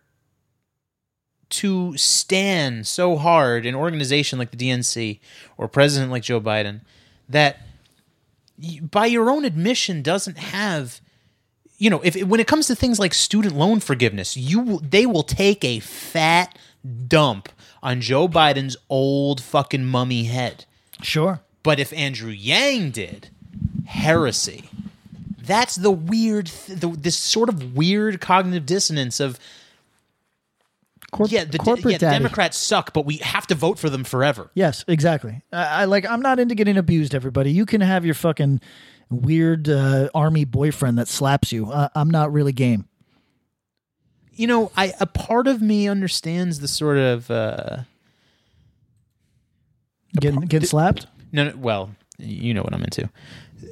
to 1.50 1.96
stand 1.98 2.88
so 2.88 3.16
hard 3.16 3.66
an 3.66 3.76
organization 3.76 4.40
like 4.40 4.50
the 4.52 4.58
DNC 4.58 5.20
or 5.58 5.68
president 5.68 6.12
like 6.12 6.24
Joe 6.24 6.42
Biden 6.42 6.82
that 7.30 7.62
by 8.82 9.06
your 9.06 9.30
own 9.30 9.46
admission 9.46 10.02
doesn't 10.02 10.38
have 10.38 11.00
you 11.78 11.90
know 11.90 12.02
if 12.04 12.16
when 12.24 12.40
it 12.40 12.48
comes 12.48 12.68
to 12.68 12.76
things 12.76 13.00
like 13.00 13.14
student 13.14 13.56
loan 13.56 13.80
forgiveness 13.80 14.36
you 14.36 14.80
they 14.82 15.06
will 15.06 15.24
take 15.24 15.64
a 15.64 15.80
fat 15.80 16.58
dump 17.08 17.50
on 17.84 18.02
Joe 18.02 18.28
Biden's 18.28 18.76
old 18.90 19.42
fucking 19.42 19.86
mummy 19.86 20.24
head 20.26 20.66
Sure. 21.02 21.42
but 21.62 21.80
if 21.80 21.92
Andrew 21.94 22.32
Yang 22.32 22.92
did, 22.92 23.30
heresy. 23.86 24.70
That's 25.46 25.76
the 25.76 25.92
weird, 25.92 26.48
th- 26.48 26.80
the, 26.80 26.88
this 26.90 27.18
sort 27.18 27.50
of 27.50 27.76
weird 27.76 28.22
cognitive 28.22 28.66
dissonance 28.66 29.20
of 29.20 29.38
Corp- 31.12 31.32
yeah, 31.32 31.44
the, 31.44 31.60
corporate 31.60 31.92
yeah, 31.92 31.98
daddy. 32.00 32.24
Democrats 32.24 32.58
suck, 32.58 32.92
but 32.92 33.06
we 33.06 33.18
have 33.18 33.46
to 33.48 33.54
vote 33.56 33.78
for 33.78 33.88
them 33.88 34.04
forever. 34.04 34.50
Yes, 34.56 34.84
exactly. 34.88 35.44
I, 35.52 35.82
I 35.82 35.86
like. 35.86 36.10
I'm 36.10 36.22
not 36.22 36.40
into 36.40 36.56
getting 36.56 36.76
abused. 36.76 37.14
Everybody, 37.14 37.52
you 37.52 37.68
can 37.68 37.82
have 37.82 38.04
your 38.04 38.16
fucking 38.16 38.62
weird 39.12 39.70
uh, 39.70 40.10
army 40.16 40.44
boyfriend 40.44 40.98
that 40.98 41.08
slaps 41.08 41.52
you. 41.52 41.70
Uh, 41.70 41.90
I'm 41.94 42.10
not 42.10 42.34
really 42.34 42.52
game. 42.52 42.88
You 44.32 44.48
know, 44.48 44.72
I 44.76 44.94
a 45.00 45.06
part 45.06 45.46
of 45.46 45.62
me 45.62 45.88
understands 45.88 46.62
the 46.62 46.68
sort 46.68 46.98
of 46.98 47.30
uh, 47.30 47.82
Getting 50.20 50.42
getting 50.42 50.68
slapped. 50.68 51.06
no, 51.32 51.50
no, 51.50 51.56
well, 51.58 51.92
you 52.18 52.56
know 52.56 52.64
what 52.64 52.74
I'm 52.74 52.84
into. 52.84 53.08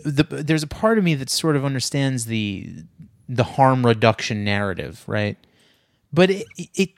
The, 0.06 0.24
there's 0.24 0.64
a 0.64 0.68
part 0.68 0.98
of 0.98 1.04
me 1.04 1.16
that 1.16 1.30
sort 1.30 1.56
of 1.56 1.66
understands 1.66 2.26
the 2.26 2.84
the 3.30 3.44
harm 3.44 3.86
reduction 3.86 4.44
narrative, 4.44 5.04
right? 5.08 5.38
But 6.12 6.30
it 6.30 6.46
it 6.76 6.90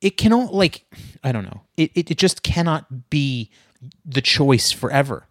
it 0.00 0.16
cannot 0.16 0.54
like 0.54 0.84
I 1.22 1.32
don't 1.32 1.44
know. 1.44 1.62
It, 1.76 1.90
it 1.94 2.10
it 2.10 2.18
just 2.18 2.42
cannot 2.42 3.10
be 3.10 3.50
the 4.04 4.20
choice 4.20 4.72
forever. 4.72 5.26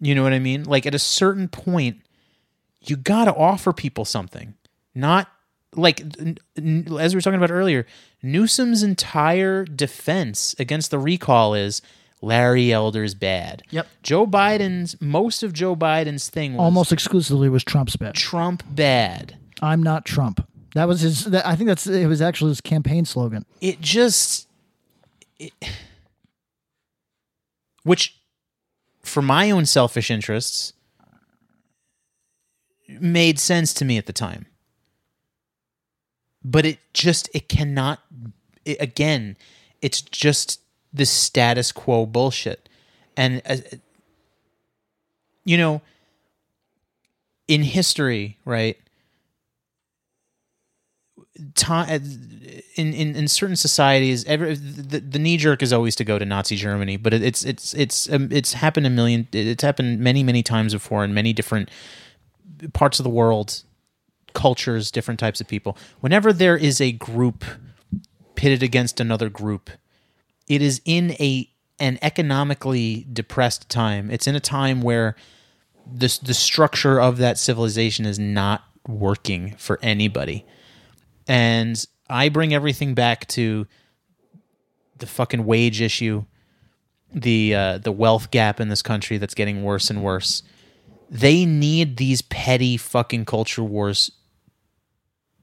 You 0.00 0.14
know 0.14 0.22
what 0.22 0.32
I 0.32 0.38
mean? 0.38 0.64
Like 0.64 0.86
at 0.86 0.94
a 0.94 0.98
certain 0.98 1.48
point, 1.48 2.02
you 2.82 2.96
got 2.96 3.24
to 3.24 3.34
offer 3.34 3.72
people 3.72 4.04
something. 4.04 4.54
Not 4.94 5.28
like 5.74 6.00
as 6.00 7.14
we 7.14 7.16
were 7.16 7.20
talking 7.20 7.34
about 7.34 7.50
earlier, 7.50 7.86
Newsom's 8.22 8.82
entire 8.82 9.64
defense 9.64 10.54
against 10.58 10.90
the 10.90 10.98
recall 10.98 11.54
is 11.54 11.82
Larry 12.24 12.72
Elder's 12.72 13.14
bad. 13.14 13.62
Yep. 13.70 13.86
Joe 14.02 14.26
Biden's 14.26 15.00
most 15.00 15.42
of 15.42 15.52
Joe 15.52 15.76
Biden's 15.76 16.28
thing 16.28 16.54
was 16.54 16.60
Almost 16.60 16.92
exclusively 16.92 17.48
was 17.48 17.62
Trump's 17.64 17.96
bad. 17.96 18.14
Trump 18.14 18.62
bad. 18.68 19.36
I'm 19.62 19.82
not 19.82 20.04
Trump. 20.04 20.46
That 20.74 20.88
was 20.88 21.00
his. 21.00 21.26
That, 21.26 21.46
I 21.46 21.54
think 21.54 21.68
that's 21.68 21.86
it 21.86 22.06
was 22.06 22.20
actually 22.20 22.50
his 22.50 22.60
campaign 22.60 23.04
slogan. 23.04 23.44
It 23.60 23.80
just 23.80 24.48
it, 25.38 25.52
which 27.84 28.16
for 29.02 29.22
my 29.22 29.50
own 29.50 29.66
selfish 29.66 30.10
interests 30.10 30.72
made 32.88 33.38
sense 33.38 33.72
to 33.74 33.84
me 33.84 33.98
at 33.98 34.06
the 34.06 34.12
time. 34.12 34.46
But 36.44 36.66
it 36.66 36.78
just 36.92 37.30
it 37.32 37.48
cannot 37.48 38.00
it, 38.64 38.78
again, 38.80 39.36
it's 39.80 40.00
just 40.00 40.60
the 40.94 41.04
status 41.04 41.72
quo 41.72 42.06
bullshit. 42.06 42.68
And 43.16 43.42
uh, 43.44 43.56
you 45.44 45.58
know, 45.58 45.82
in 47.48 47.62
history, 47.62 48.38
right? 48.44 48.78
Time 51.56 51.88
in, 52.76 52.94
in 52.94 53.16
in 53.16 53.28
certain 53.28 53.56
societies, 53.56 54.24
every 54.24 54.54
the, 54.54 55.00
the 55.00 55.18
knee 55.18 55.36
jerk 55.36 55.62
is 55.62 55.72
always 55.72 55.96
to 55.96 56.04
go 56.04 56.16
to 56.18 56.24
Nazi 56.24 56.54
Germany, 56.54 56.96
but 56.96 57.12
it, 57.12 57.22
it's 57.22 57.44
it's 57.44 57.74
it's 57.74 58.10
um, 58.12 58.28
it's 58.30 58.52
happened 58.52 58.86
a 58.86 58.90
million. 58.90 59.26
It's 59.32 59.64
happened 59.64 59.98
many 59.98 60.22
many 60.22 60.44
times 60.44 60.72
before 60.72 61.04
in 61.04 61.12
many 61.12 61.32
different 61.32 61.70
parts 62.72 63.00
of 63.00 63.04
the 63.04 63.10
world, 63.10 63.64
cultures, 64.32 64.92
different 64.92 65.18
types 65.18 65.40
of 65.40 65.48
people. 65.48 65.76
Whenever 66.00 66.32
there 66.32 66.56
is 66.56 66.80
a 66.80 66.92
group 66.92 67.44
pitted 68.36 68.62
against 68.62 69.00
another 69.00 69.28
group, 69.28 69.70
it 70.46 70.62
is 70.62 70.80
in 70.84 71.12
a 71.12 71.50
an 71.78 71.98
economically 72.02 73.06
depressed 73.12 73.68
time. 73.68 74.10
It's 74.10 74.26
in 74.26 74.36
a 74.36 74.40
time 74.40 74.80
where 74.82 75.16
the 75.92 76.18
the 76.22 76.34
structure 76.34 77.00
of 77.00 77.18
that 77.18 77.38
civilization 77.38 78.06
is 78.06 78.18
not 78.18 78.64
working 78.86 79.54
for 79.56 79.78
anybody. 79.82 80.44
And 81.26 81.84
I 82.08 82.28
bring 82.28 82.52
everything 82.54 82.94
back 82.94 83.26
to 83.28 83.66
the 84.98 85.06
fucking 85.06 85.44
wage 85.44 85.80
issue, 85.80 86.24
the 87.12 87.54
uh, 87.54 87.78
the 87.78 87.92
wealth 87.92 88.30
gap 88.30 88.60
in 88.60 88.68
this 88.68 88.82
country 88.82 89.18
that's 89.18 89.34
getting 89.34 89.64
worse 89.64 89.90
and 89.90 90.02
worse. 90.02 90.42
They 91.10 91.44
need 91.44 91.96
these 91.96 92.22
petty 92.22 92.76
fucking 92.76 93.24
culture 93.24 93.62
wars 93.62 94.10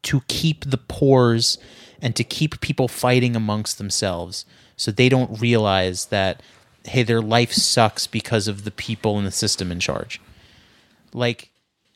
to 0.03 0.21
keep 0.27 0.69
the 0.69 0.77
pores 0.77 1.57
and 2.01 2.15
to 2.15 2.23
keep 2.23 2.59
people 2.61 2.87
fighting 2.87 3.35
amongst 3.35 3.77
themselves 3.77 4.45
so 4.81 4.91
they 4.91 5.09
don't 5.09 5.39
realize 5.39 6.07
that 6.07 6.41
hey 6.85 7.03
their 7.03 7.21
life 7.21 7.51
sucks 7.51 8.07
because 8.07 8.47
of 8.47 8.63
the 8.63 8.71
people 8.71 9.17
in 9.19 9.25
the 9.25 9.31
system 9.31 9.71
in 9.71 9.79
charge 9.79 10.19
like 11.13 11.51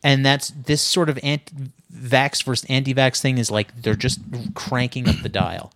and 0.05 0.23
that's 0.23 0.49
this 0.49 0.83
sort 0.83 1.09
of 1.09 1.17
anti-vax 1.23 2.43
versus 2.43 2.63
anti-vax 2.69 3.19
thing 3.19 3.39
is 3.39 3.49
like 3.49 3.81
they're 3.81 3.95
just 3.95 4.19
cranking 4.53 5.09
up 5.09 5.15
the 5.23 5.29
dial, 5.29 5.73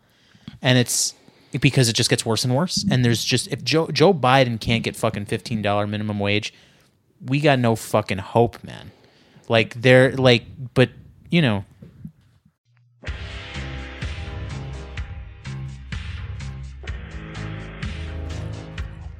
and 0.61 0.77
it's 0.77 1.15
because 1.59 1.89
it 1.89 1.93
just 1.93 2.11
gets 2.11 2.23
worse 2.23 2.45
and 2.45 2.55
worse. 2.55 2.85
And 2.91 3.03
there's 3.03 3.23
just 3.23 3.47
if 3.47 3.63
Joe 3.63 3.87
Joe 3.87 4.13
Biden 4.13 4.61
can't 4.61 4.83
get 4.83 4.95
fucking 4.95 5.25
fifteen 5.25 5.63
dollar 5.63 5.87
minimum 5.87 6.19
wage, 6.19 6.53
we 7.25 7.39
got 7.39 7.57
no 7.57 7.75
fucking 7.75 8.19
hope, 8.19 8.63
man. 8.63 8.91
Like 9.47 9.73
they're 9.73 10.11
like, 10.11 10.43
but 10.75 10.91
you 11.31 11.41
know, 11.41 11.65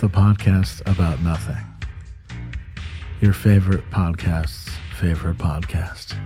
the 0.00 0.08
podcast 0.08 0.80
about 0.86 1.20
nothing. 1.22 1.56
Your 3.20 3.32
favorite 3.32 3.82
podcast's 3.90 4.70
favorite 4.96 5.38
podcast. 5.38 6.16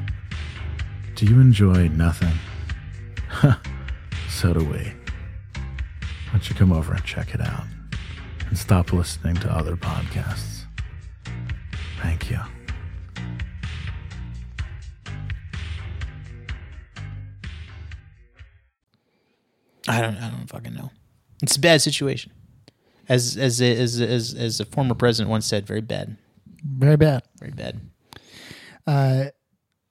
Do 1.14 1.25
you 1.25 1.41
enjoy 1.41 1.89
nothing? 1.89 2.35
so 4.29 4.53
do 4.53 4.61
we. 4.62 4.93
Why 5.55 6.33
don't 6.33 6.49
you 6.51 6.55
come 6.55 6.70
over 6.70 6.93
and 6.93 7.03
check 7.05 7.35
it 7.35 7.41
out 7.41 7.64
and 8.49 8.59
stop 8.59 8.93
listening 8.93 9.37
to 9.37 9.51
other 9.51 9.77
podcasts? 9.77 10.64
Thank 12.03 12.31
you. 12.31 12.41
I 19.89 20.01
don't 20.03 20.16
I 20.16 20.31
don't 20.31 20.47
fucking 20.47 20.75
know. 20.75 20.91
It's 21.43 21.57
a 21.57 21.61
bad 21.61 21.81
situation. 21.81 22.33
As 23.09 23.37
as 23.37 23.61
a, 23.61 23.77
as 23.77 24.01
as 24.01 24.35
as 24.35 24.61
a 24.61 24.65
former 24.65 24.95
president 24.95 25.31
once 25.31 25.47
said, 25.47 25.67
very 25.67 25.81
bad, 25.81 26.17
Very 26.65 26.97
bad. 26.97 27.23
very 27.39 27.51
bad. 27.53 27.81
Uh, 28.87 29.25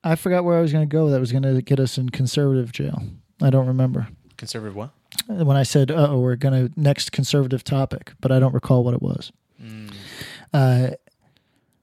I 0.04 0.16
forgot 0.16 0.44
where 0.44 0.58
I 0.58 0.62
was 0.62 0.72
going 0.72 0.88
to 0.88 0.92
go. 0.92 1.10
That 1.10 1.20
was 1.20 1.32
going 1.32 1.44
to 1.44 1.62
get 1.62 1.80
us 1.80 1.98
in 1.98 2.10
conservative 2.10 2.72
jail. 2.72 3.04
I 3.42 3.50
don't 3.50 3.68
remember 3.68 4.08
Conservative 4.38 4.76
what? 4.76 4.92
when 5.28 5.56
I 5.58 5.64
said, 5.64 5.92
"Oh, 5.92 6.20
we're 6.20 6.36
going 6.36 6.70
to 6.70 6.80
next 6.80 7.12
conservative 7.12 7.64
topic," 7.64 8.14
but 8.22 8.32
I 8.32 8.40
don't 8.40 8.54
recall 8.54 8.84
what 8.84 8.94
it 8.94 9.02
was. 9.02 9.32
Uh, 10.54 10.90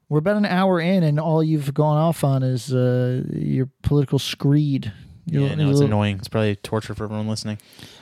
we're 0.09 0.19
about 0.19 0.37
an 0.37 0.45
hour 0.45 0.79
in, 0.81 1.03
and 1.03 1.19
all 1.19 1.43
you've 1.43 1.73
gone 1.73 1.97
off 1.97 2.23
on 2.23 2.43
is 2.43 2.73
uh, 2.73 3.23
your 3.31 3.69
political 3.83 4.19
screed. 4.19 4.91
Your- 5.25 5.43
Yeah, 5.47 5.55
no, 5.55 5.69
it's 5.69 5.79
little- 5.79 5.85
annoying. 5.87 6.17
It's 6.17 6.27
probably 6.27 6.55
torture 6.55 6.93
for 6.95 7.03
everyone 7.05 7.27
listening. 7.27 7.59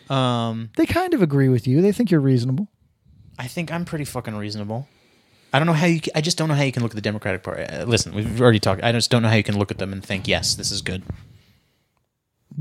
Um, 0.10 0.70
They 0.78 0.86
kind 0.86 1.14
of 1.14 1.22
agree 1.22 1.50
with 1.50 1.68
you. 1.68 1.82
They 1.82 1.92
think 1.92 2.10
you're 2.10 2.22
reasonable. 2.22 2.70
I 3.38 3.48
think 3.48 3.72
I'm 3.72 3.86
pretty 3.86 4.06
fucking 4.06 4.36
reasonable. 4.36 4.88
I 5.54 5.60
don't 5.60 5.68
know 5.68 5.74
how 5.74 5.86
you. 5.86 6.02
ca- 6.02 6.12
I 6.16 6.22
just 6.22 6.38
don't 6.38 6.50
know 6.50 6.56
how 6.56 6.64
you 6.64 6.72
can 6.72 6.84
look 6.84 6.92
at 6.92 6.96
the 6.96 7.02
Democratic 7.02 7.44
Party. 7.44 7.64
Uh, 7.64 7.86
listen, 7.86 8.14
we've 8.14 8.42
already 8.42 8.60
talked. 8.60 8.84
I 8.84 8.92
just 8.92 9.10
don't 9.10 9.22
know 9.22 9.30
how 9.30 9.36
you 9.36 9.44
can 9.44 9.58
look 9.58 9.72
at 9.72 9.78
them 9.78 9.94
and 9.94 10.04
think, 10.04 10.28
yes, 10.28 10.56
this 10.56 10.72
is 10.72 10.82
good. 10.82 11.04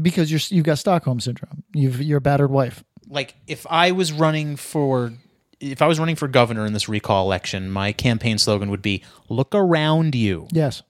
because 0.00 0.30
you're 0.30 0.40
you've 0.50 0.64
got 0.64 0.78
Stockholm 0.78 1.20
syndrome. 1.20 1.64
You've 1.74 2.00
you're 2.02 2.18
a 2.18 2.20
battered 2.20 2.50
wife. 2.50 2.84
Like 3.08 3.34
if 3.46 3.66
I 3.70 3.92
was 3.92 4.12
running 4.12 4.56
for, 4.56 5.12
if 5.60 5.80
I 5.82 5.86
was 5.86 5.98
running 5.98 6.16
for 6.16 6.28
governor 6.28 6.66
in 6.66 6.72
this 6.72 6.88
recall 6.88 7.24
election, 7.26 7.70
my 7.70 7.92
campaign 7.92 8.38
slogan 8.38 8.70
would 8.70 8.82
be 8.82 9.02
"Look 9.28 9.54
around 9.54 10.14
you." 10.14 10.48
Yes, 10.52 10.82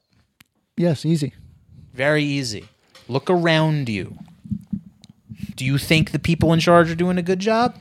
yes, 0.76 1.04
easy. 1.06 1.34
Very 1.94 2.24
easy. 2.24 2.66
Look 3.08 3.30
around 3.30 3.88
you. 3.88 4.18
Do 5.54 5.64
you 5.64 5.78
think 5.78 6.10
the 6.10 6.18
people 6.18 6.52
in 6.52 6.60
charge 6.60 6.90
are 6.90 6.94
doing 6.94 7.16
a 7.18 7.22
good 7.22 7.38
job? 7.38 7.76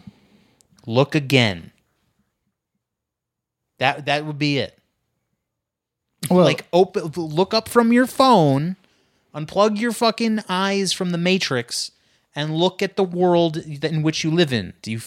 Look 0.86 1.16
again. 1.16 1.72
That 3.80 4.06
that 4.06 4.26
would 4.26 4.38
be 4.40 4.58
it. 4.58 4.78
Well, 6.30 6.44
like 6.46 6.66
open 6.74 7.12
look 7.16 7.54
up 7.54 7.70
from 7.70 7.94
your 7.94 8.08
phone, 8.08 8.76
unplug 9.34 9.80
your 9.80 9.92
fucking 9.92 10.40
eyes 10.50 10.92
from 10.92 11.12
the 11.12 11.18
matrix 11.18 11.92
and 12.36 12.56
look 12.56 12.82
at 12.82 12.96
the 12.96 13.04
world 13.04 13.56
that 13.56 13.92
in 13.92 14.02
which 14.02 14.24
you 14.24 14.32
live 14.32 14.52
in. 14.52 14.74
Do 14.82 14.92
you 14.92 15.00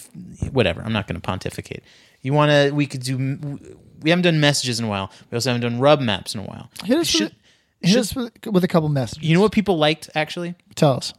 whatever, 0.52 0.82
I'm 0.82 0.92
not 0.92 1.06
going 1.06 1.16
to 1.16 1.20
pontificate. 1.20 1.82
You 2.22 2.32
want 2.32 2.50
to 2.50 2.70
we 2.74 2.86
could 2.86 3.02
do 3.02 3.58
we 4.00 4.10
haven't 4.10 4.22
done 4.22 4.38
messages 4.38 4.78
in 4.78 4.86
a 4.86 4.88
while. 4.88 5.10
We 5.30 5.36
also 5.36 5.50
haven't 5.50 5.62
done 5.68 5.80
rub 5.80 6.00
maps 6.00 6.34
in 6.34 6.40
a 6.40 6.44
while. 6.44 6.70
hit 6.84 6.98
us, 6.98 7.06
Should- 7.08 7.34
with, 7.82 7.90
hit 7.90 7.96
us 7.98 8.14
with, 8.14 8.32
with 8.46 8.64
a 8.64 8.68
couple 8.68 8.88
messages. 8.88 9.24
you 9.28 9.34
know 9.34 9.40
what 9.40 9.52
people 9.52 9.76
liked 9.78 10.10
actually? 10.14 10.54
Tell 10.76 10.92
us. 10.92 11.12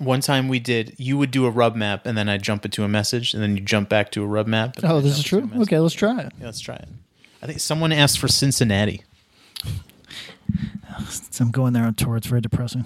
One 0.00 0.20
time 0.20 0.48
we 0.48 0.58
did, 0.58 0.94
you 0.96 1.18
would 1.18 1.30
do 1.30 1.44
a 1.46 1.50
rub 1.50 1.76
map, 1.76 2.06
and 2.06 2.16
then 2.16 2.28
I'd 2.28 2.42
jump 2.42 2.64
into 2.64 2.84
a 2.84 2.88
message, 2.88 3.34
and 3.34 3.42
then 3.42 3.54
you 3.56 3.62
jump 3.62 3.88
back 3.88 4.10
to 4.12 4.22
a 4.22 4.26
rub 4.26 4.46
map. 4.46 4.76
Oh, 4.82 5.00
this 5.00 5.18
is 5.18 5.22
true. 5.22 5.40
into 5.40 5.54
a 5.54 5.58
message. 5.58 5.68
Okay, 5.68 5.78
let's 5.78 5.94
try 5.94 6.20
it. 6.20 6.32
Yeah, 6.38 6.46
let's 6.46 6.60
try 6.60 6.76
it. 6.76 6.88
I 7.42 7.46
think 7.46 7.60
someone 7.60 7.92
asked 7.92 8.18
for 8.18 8.26
Cincinnati. 8.28 9.02
So 11.30 11.44
I'm 11.44 11.50
going 11.50 11.72
there 11.72 11.84
on 11.84 11.94
tour. 11.94 12.16
It's 12.16 12.26
very 12.26 12.40
depressing. 12.40 12.84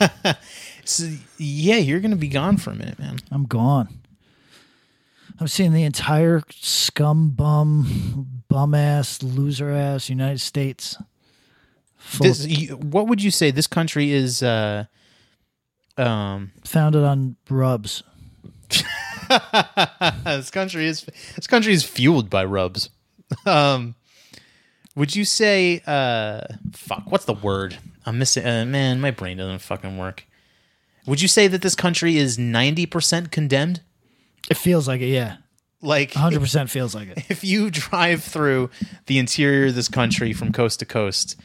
So, 0.84 1.08
yeah, 1.38 1.76
you're 1.76 2.00
gonna 2.00 2.16
be 2.16 2.26
gone 2.28 2.56
for 2.56 2.70
a 2.70 2.74
minute, 2.74 2.98
man. 2.98 3.18
I'm 3.30 3.44
gone. 3.44 4.00
I'm 5.38 5.46
seeing 5.48 5.72
the 5.72 5.84
entire 5.84 6.42
scum 6.50 7.30
bum, 7.30 8.42
bum 8.48 8.74
ass, 8.74 9.22
loser 9.22 9.70
ass 9.70 10.08
United 10.08 10.40
States. 10.40 10.96
This, 12.20 12.48
what 12.72 13.06
would 13.06 13.22
you 13.22 13.30
say? 13.30 13.52
This 13.52 13.68
country 13.68 14.10
is, 14.10 14.42
uh, 14.42 14.86
um, 15.96 16.52
founded 16.64 17.04
on 17.04 17.36
rubs. 17.48 18.02
this 20.24 20.50
country 20.50 20.86
is 20.86 21.06
this 21.36 21.46
country 21.46 21.72
is 21.72 21.84
fueled 21.84 22.30
by 22.30 22.44
rubs. 22.44 22.90
Um, 23.46 23.94
would 24.94 25.16
you 25.16 25.24
say, 25.24 25.82
uh, 25.86 26.42
fuck? 26.72 27.10
What's 27.10 27.24
the 27.24 27.34
word? 27.34 27.78
I'm 28.04 28.18
missing. 28.18 28.46
Uh, 28.46 28.64
man, 28.64 29.00
my 29.00 29.10
brain 29.10 29.38
doesn't 29.38 29.60
fucking 29.60 29.96
work. 29.96 30.26
Would 31.06 31.20
you 31.20 31.28
say 31.28 31.48
that 31.48 31.62
this 31.62 31.74
country 31.74 32.16
is 32.16 32.38
ninety 32.38 32.86
percent 32.86 33.30
condemned? 33.30 33.80
It 34.50 34.56
feels 34.56 34.88
like 34.88 35.00
it, 35.00 35.08
yeah. 35.08 35.36
Like 35.84 36.12
100% 36.12 36.70
feels 36.70 36.94
like 36.94 37.08
it. 37.08 37.24
if 37.28 37.42
you 37.42 37.70
drive 37.70 38.22
through 38.22 38.70
the 39.06 39.18
interior 39.18 39.66
of 39.66 39.74
this 39.74 39.88
country 39.88 40.32
from 40.32 40.52
coast 40.52 40.78
to 40.78 40.86
coast, 40.86 41.36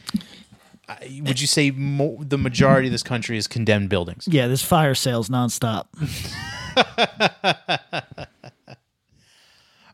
would 1.22 1.40
you 1.40 1.46
say 1.46 1.70
mo- 1.70 2.18
the 2.20 2.38
majority 2.38 2.88
of 2.88 2.92
this 2.92 3.02
country 3.02 3.36
is 3.36 3.46
condemned 3.46 3.88
buildings? 3.90 4.26
Yeah, 4.30 4.46
there's 4.46 4.62
fire 4.64 4.94
sales 4.94 5.28
nonstop. 5.28 5.86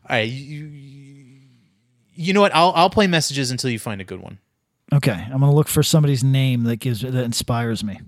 All 0.07 0.09
right, 0.09 0.29
you, 0.29 0.65
you, 0.65 1.39
you 2.13 2.33
know 2.33 2.41
what? 2.41 2.53
I'll 2.55 2.71
I'll 2.75 2.89
play 2.89 3.07
messages 3.07 3.51
until 3.51 3.69
you 3.71 3.79
find 3.79 3.99
a 4.01 4.03
good 4.03 4.21
one. 4.21 4.37
Okay, 4.93 5.11
I'm 5.31 5.39
gonna 5.39 5.53
look 5.53 5.67
for 5.67 5.81
somebody's 5.83 6.23
name 6.23 6.63
that 6.65 6.77
gives 6.77 7.01
that 7.01 7.15
inspires 7.15 7.83
me, 7.83 7.99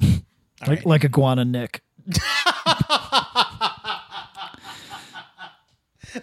like 0.66 0.84
like 0.86 1.04
Iguana 1.04 1.44
Nick. 1.44 1.82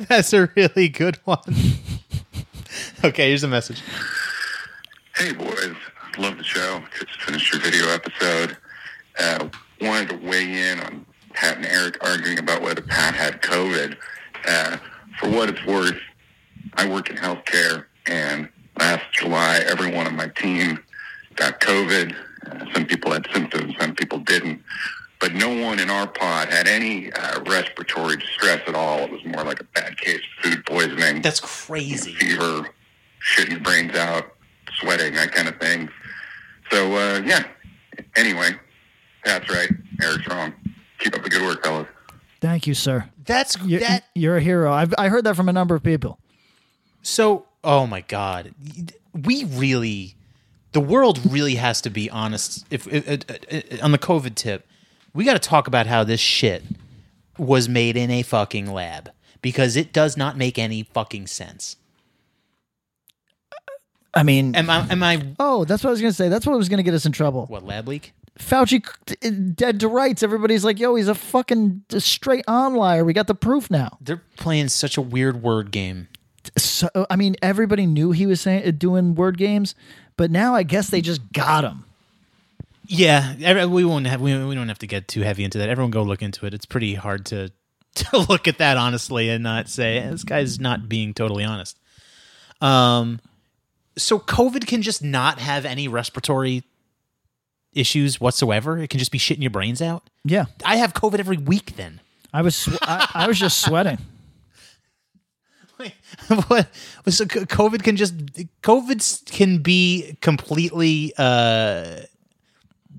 That's 0.10 0.34
a 0.34 0.50
really 0.56 0.90
good 0.90 1.18
one. 1.26 1.40
okay, 3.04 3.28
here's 3.30 3.44
a 3.44 3.48
message. 3.48 3.84
Hey 5.16 5.32
boys, 5.34 5.76
love 6.18 6.38
the 6.38 6.44
show. 6.44 6.82
Just 7.00 7.22
finished 7.22 7.52
your 7.54 7.62
video 7.62 7.88
episode. 7.90 8.58
Uh, 9.20 9.50
wanted 9.82 10.10
to 10.10 10.18
weigh 10.28 10.70
in 10.72 10.80
on 10.80 11.06
Pat 11.34 11.58
and 11.58 11.66
Eric 11.66 11.98
arguing 12.02 12.40
about 12.40 12.62
whether 12.62 12.82
Pat 12.82 13.14
had 13.16 13.42
COVID. 13.42 13.98
Uh, 14.48 14.78
for 15.20 15.30
what 15.30 15.50
it's 15.50 15.66
worth, 15.66 15.98
I 16.76 16.88
work 16.88 17.10
in 17.10 17.16
healthcare, 17.16 17.86
and 18.06 18.50
last 18.78 19.06
July, 19.14 19.64
everyone 19.68 20.08
on 20.08 20.16
my 20.16 20.28
team 20.28 20.84
got 21.36 21.60
COVID. 21.62 22.16
Uh, 22.46 22.66
some 22.74 22.86
people 22.86 23.12
had 23.12 23.26
symptoms, 23.34 23.74
some 23.80 23.96
people 23.96 24.20
didn't. 24.20 24.62
But 25.20 25.34
no 25.34 25.50
one 25.50 25.80
in 25.80 25.90
our 25.90 26.08
pod 26.08 26.50
had 26.50 26.68
any 26.68 27.12
uh, 27.12 27.42
respiratory 27.44 28.18
distress 28.18 28.62
at 28.68 28.76
all. 28.76 29.00
It 29.00 29.12
was 29.12 29.24
more 29.26 29.44
like 29.44 29.60
a 29.62 29.64
bad 29.64 29.98
case 29.98 30.20
of 30.38 30.52
food 30.52 30.66
poisoning 30.66 31.22
That's 31.22 31.40
crazy. 31.40 32.14
fever, 32.14 32.70
shitting 33.26 33.52
your 33.52 33.60
brains 33.62 33.96
out, 33.96 34.26
sweating, 34.80 35.14
that 35.14 35.32
kind 35.32 35.48
of 35.48 35.58
thing. 35.58 35.90
So, 36.72 36.94
uh, 36.96 37.22
yeah. 37.26 37.44
Anyway, 38.16 38.52
that's 39.24 39.50
right. 39.50 39.70
Eric's 40.02 40.28
wrong. 40.28 40.54
Keep 41.00 41.16
up 41.16 41.24
the 41.24 41.30
good 41.30 41.42
work, 41.42 41.64
fellas. 41.64 41.88
Thank 42.42 42.68
you, 42.68 42.74
sir. 42.74 43.10
That's 43.26 43.58
You're, 43.64 43.80
that. 43.80 44.06
you're 44.14 44.38
a 44.38 44.42
hero. 44.42 44.72
I've 44.72 44.94
I 44.98 45.10
heard 45.10 45.24
that 45.24 45.36
from 45.36 45.50
a 45.50 45.54
number 45.54 45.74
of 45.76 45.84
people. 45.84 46.20
So, 47.02 47.46
oh 47.64 47.88
my 47.88 48.02
god, 48.02 48.54
we 49.14 49.46
really 49.46 50.16
the 50.76 50.82
world 50.82 51.20
really 51.32 51.56
has 51.56 51.82
to 51.82 51.90
be 51.90 52.10
honest. 52.10 52.66
If, 52.70 52.86
if, 52.88 53.08
uh, 53.08 53.34
uh, 53.52 53.84
on 53.84 53.92
the 53.92 53.98
COVID 53.98 54.36
tip, 54.36 54.68
we 55.14 55.24
got 55.24 55.34
to 55.34 55.40
talk 55.40 55.68
about 55.68 55.88
how 55.88 56.04
this 56.04 56.20
shit 56.20 56.64
was 57.38 57.70
made 57.70 57.96
in 57.96 58.12
a 58.12 58.22
fucking 58.22 58.72
lab 58.72 59.12
because 59.42 59.76
it 59.76 59.94
does 59.94 60.18
not 60.18 60.38
make 60.38 60.60
any 60.60 60.84
fucking 60.84 61.28
sense. 61.28 61.78
I 64.16 64.24
mean, 64.24 64.56
Am 64.56 64.70
I? 64.70 64.88
Am 64.90 65.04
I? 65.04 65.22
oh, 65.40 65.66
that's 65.66 65.84
what 65.84 65.90
I 65.90 65.92
was 65.92 66.02
gonna 66.02 66.14
say. 66.14 66.30
That's 66.30 66.46
what 66.46 66.58
was 66.58 66.70
gonna 66.70 66.84
get 66.84 66.94
us 66.94 67.06
in 67.06 67.12
trouble. 67.12 67.46
What 67.48 67.66
lab 67.66 67.88
leak? 67.88 68.14
Fauci 68.40 68.86
c- 69.08 69.30
dead 69.30 69.80
to 69.82 69.88
rights. 69.88 70.24
Everybody's 70.24 70.64
like, 70.66 70.80
"Yo, 70.80 70.96
he's 70.96 71.08
a 71.08 71.16
fucking 71.16 71.84
straight 71.98 72.44
on 72.48 72.76
liar." 72.76 73.04
We 73.06 73.14
got 73.14 73.28
the 73.28 73.36
proof 73.36 73.70
now. 73.72 73.98
They're 74.02 74.22
playing 74.38 74.70
such 74.70 74.98
a 74.98 75.02
weird 75.02 75.42
word 75.42 75.72
game. 75.72 76.08
So, 76.58 76.90
I 77.10 77.16
mean, 77.16 77.36
everybody 77.42 77.86
knew 77.86 78.12
he 78.12 78.26
was 78.26 78.40
saying 78.42 78.70
doing 78.78 79.16
word 79.16 79.38
games, 79.38 79.74
but 80.18 80.32
now 80.32 80.54
I 80.54 80.64
guess 80.64 80.90
they 80.90 81.02
just 81.02 81.32
got 81.34 81.64
him. 81.64 81.86
Yeah, 82.88 83.66
we 83.66 83.84
won't 83.84 84.06
have 84.08 84.22
we, 84.22 84.46
we 84.46 84.54
don't 84.56 84.68
have 84.68 84.80
to 84.80 84.88
get 84.88 85.08
too 85.08 85.22
heavy 85.22 85.44
into 85.44 85.58
that. 85.58 85.70
Everyone 85.70 85.92
go 85.92 86.04
look 86.04 86.22
into 86.22 86.46
it. 86.46 86.54
It's 86.54 86.66
pretty 86.66 86.94
hard 86.94 87.26
to 87.28 87.52
to 87.96 88.18
look 88.30 88.48
at 88.48 88.58
that 88.60 88.78
honestly 88.78 89.30
and 89.30 89.44
not 89.44 89.70
say 89.70 89.98
"Eh, 89.98 90.10
this 90.12 90.24
guy's 90.24 90.60
not 90.60 90.88
being 90.88 91.14
totally 91.14 91.44
honest. 91.44 91.80
Um, 92.62 93.20
so 93.98 94.20
COVID 94.20 94.68
can 94.68 94.82
just 94.82 95.04
not 95.04 95.40
have 95.40 95.66
any 95.66 95.88
respiratory 95.88 96.64
issues 97.74 98.20
whatsoever. 98.22 98.78
It 98.78 98.90
can 98.90 99.00
just 99.00 99.12
be 99.12 99.20
shitting 99.20 99.42
your 99.42 99.52
brains 99.52 99.82
out. 99.82 100.10
Yeah, 100.24 100.46
I 100.64 100.78
have 100.78 100.94
COVID 100.94 101.20
every 101.20 101.38
week. 101.38 101.76
Then 101.76 102.02
I 102.34 102.42
was 102.42 102.56
sw- 102.56 102.78
I, 102.82 103.10
I 103.14 103.28
was 103.28 103.40
just 103.40 103.62
sweating. 103.62 103.98
Wait, 105.80 105.94
what? 106.48 106.70
So 107.10 107.26
COVID 107.26 107.84
can 107.84 107.98
just 107.98 108.16
COVID 108.62 109.32
can 109.32 109.60
be 109.60 110.18
completely. 110.22 111.14
uh 111.18 112.02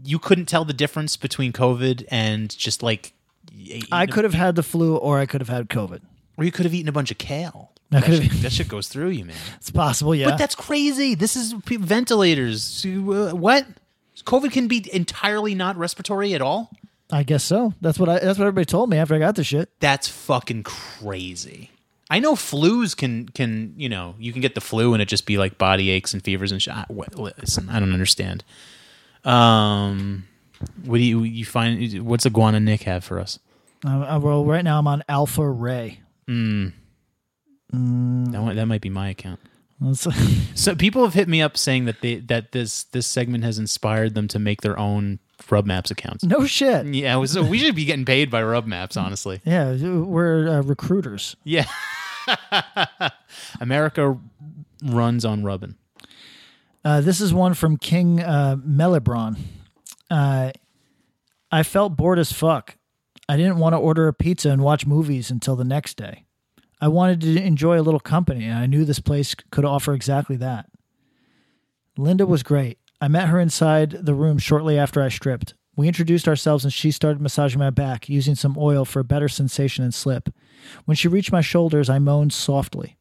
You 0.04 0.18
couldn't 0.18 0.46
tell 0.46 0.64
the 0.64 0.74
difference 0.74 1.16
between 1.16 1.52
COVID 1.52 2.04
and 2.10 2.56
just 2.56 2.82
like. 2.82 3.12
I 3.90 4.06
could 4.06 4.24
have 4.24 4.34
had 4.34 4.54
the 4.54 4.62
flu, 4.62 4.96
or 4.96 5.18
I 5.18 5.26
could 5.26 5.40
have 5.40 5.48
had 5.48 5.68
COVID. 5.68 6.00
Or 6.36 6.44
you 6.44 6.52
could 6.52 6.66
have 6.66 6.74
eaten 6.74 6.88
a 6.88 6.92
bunch 6.92 7.10
of 7.10 7.16
kale. 7.16 7.72
That 7.90 8.04
shit, 8.04 8.30
that 8.42 8.52
shit 8.58 8.68
goes 8.68 8.88
through 8.88 9.10
you, 9.10 9.24
man. 9.24 9.36
It's 9.56 9.70
possible, 9.70 10.14
yeah. 10.14 10.30
But 10.30 10.38
that's 10.38 10.54
crazy. 10.54 11.14
This 11.14 11.36
is 11.36 11.54
pe- 11.64 11.76
ventilators. 11.76 12.84
Uh, 12.84 13.30
What? 13.34 13.66
COVID 14.24 14.50
can 14.50 14.66
be 14.66 14.88
entirely 14.92 15.54
not 15.54 15.76
respiratory 15.76 16.34
at 16.34 16.42
all. 16.42 16.70
I 17.12 17.22
guess 17.22 17.44
so. 17.44 17.74
That's 17.80 17.98
what 17.98 18.08
I. 18.08 18.14
That's 18.18 18.38
what 18.38 18.46
everybody 18.46 18.64
told 18.64 18.90
me 18.90 18.96
after 18.96 19.14
I 19.14 19.18
got 19.20 19.36
the 19.36 19.44
shit. 19.44 19.68
That's 19.78 20.08
fucking 20.08 20.64
crazy. 20.64 21.70
I 22.10 22.18
know 22.18 22.34
flus 22.34 22.96
can 22.96 23.28
can 23.28 23.74
you 23.76 23.88
know 23.88 24.14
you 24.18 24.32
can 24.32 24.40
get 24.40 24.54
the 24.56 24.60
flu 24.60 24.92
and 24.94 25.00
it 25.02 25.06
just 25.06 25.26
be 25.26 25.38
like 25.38 25.58
body 25.58 25.90
aches 25.90 26.12
and 26.14 26.22
fevers 26.24 26.50
and 26.50 26.60
shit. 26.60 26.74
I- 26.74 26.86
Listen, 27.14 27.68
I 27.68 27.78
don't 27.78 27.92
understand. 27.92 28.42
Um, 29.24 30.26
what 30.84 30.98
do 30.98 31.04
you 31.04 31.22
you 31.22 31.44
find? 31.44 32.02
What's 32.04 32.26
Iguana 32.26 32.58
Nick 32.60 32.82
have 32.84 33.04
for 33.04 33.20
us? 33.20 33.38
Uh, 33.84 33.88
uh, 34.16 34.18
well, 34.20 34.44
right 34.44 34.64
now 34.64 34.78
I'm 34.78 34.86
on 34.88 35.04
Alpha 35.08 35.48
Ray. 35.48 36.00
That, 37.72 37.78
might- 38.42 38.54
that 38.56 38.66
might 38.66 38.80
be 38.80 38.90
my 38.90 39.08
account. 39.10 39.40
So 40.54 40.74
people 40.74 41.04
have 41.04 41.12
hit 41.12 41.28
me 41.28 41.42
up 41.42 41.58
saying 41.58 41.84
that 41.84 42.00
they 42.00 42.16
that 42.16 42.52
this 42.52 42.84
this 42.84 43.06
segment 43.06 43.44
has 43.44 43.58
inspired 43.58 44.14
them 44.14 44.26
to 44.28 44.38
make 44.38 44.62
their 44.62 44.78
own 44.78 45.18
Rub 45.50 45.66
Maps 45.66 45.90
accounts. 45.90 46.24
no 46.24 46.46
shit. 46.46 46.86
Yeah, 46.86 47.22
so 47.26 47.42
we 47.42 47.58
should 47.58 47.74
be 47.74 47.84
getting 47.84 48.06
paid 48.06 48.30
by 48.30 48.42
Rub 48.42 48.64
Maps, 48.66 48.96
honestly. 48.96 49.42
Yeah, 49.44 49.74
we're 49.76 50.48
uh, 50.48 50.62
recruiters. 50.62 51.36
Yeah. 51.44 51.66
America 53.60 54.18
runs 54.82 55.24
on 55.24 55.44
rubbing. 55.44 55.74
Uh, 56.84 57.00
this 57.00 57.20
is 57.20 57.34
one 57.34 57.54
from 57.54 57.76
King 57.76 58.20
uh, 58.22 58.56
Melibron. 58.56 59.36
Uh, 60.10 60.52
I 61.50 61.62
felt 61.62 61.96
bored 61.96 62.18
as 62.18 62.32
fuck. 62.32 62.76
I 63.28 63.36
didn't 63.36 63.58
want 63.58 63.74
to 63.74 63.78
order 63.78 64.08
a 64.08 64.12
pizza 64.14 64.50
and 64.50 64.62
watch 64.62 64.86
movies 64.86 65.30
until 65.30 65.56
the 65.56 65.64
next 65.64 65.96
day. 65.96 66.24
I 66.80 66.88
wanted 66.88 67.20
to 67.22 67.42
enjoy 67.42 67.80
a 67.80 67.82
little 67.82 68.00
company, 68.00 68.44
and 68.44 68.58
I 68.58 68.66
knew 68.66 68.84
this 68.84 69.00
place 69.00 69.34
could 69.50 69.64
offer 69.64 69.94
exactly 69.94 70.36
that. 70.36 70.66
Linda 71.96 72.26
was 72.26 72.42
great. 72.42 72.78
I 73.00 73.08
met 73.08 73.28
her 73.28 73.40
inside 73.40 73.90
the 73.90 74.14
room 74.14 74.38
shortly 74.38 74.78
after 74.78 75.02
I 75.02 75.08
stripped. 75.08 75.54
We 75.74 75.88
introduced 75.88 76.28
ourselves, 76.28 76.64
and 76.64 76.72
she 76.72 76.90
started 76.90 77.20
massaging 77.20 77.58
my 77.58 77.70
back, 77.70 78.08
using 78.08 78.34
some 78.34 78.56
oil 78.58 78.84
for 78.84 79.00
a 79.00 79.04
better 79.04 79.28
sensation 79.28 79.84
and 79.84 79.94
slip. 79.94 80.30
When 80.84 80.96
she 80.96 81.08
reached 81.08 81.32
my 81.32 81.42
shoulders, 81.42 81.88
I 81.88 81.98
moaned 81.98 82.32
softly. 82.32 82.96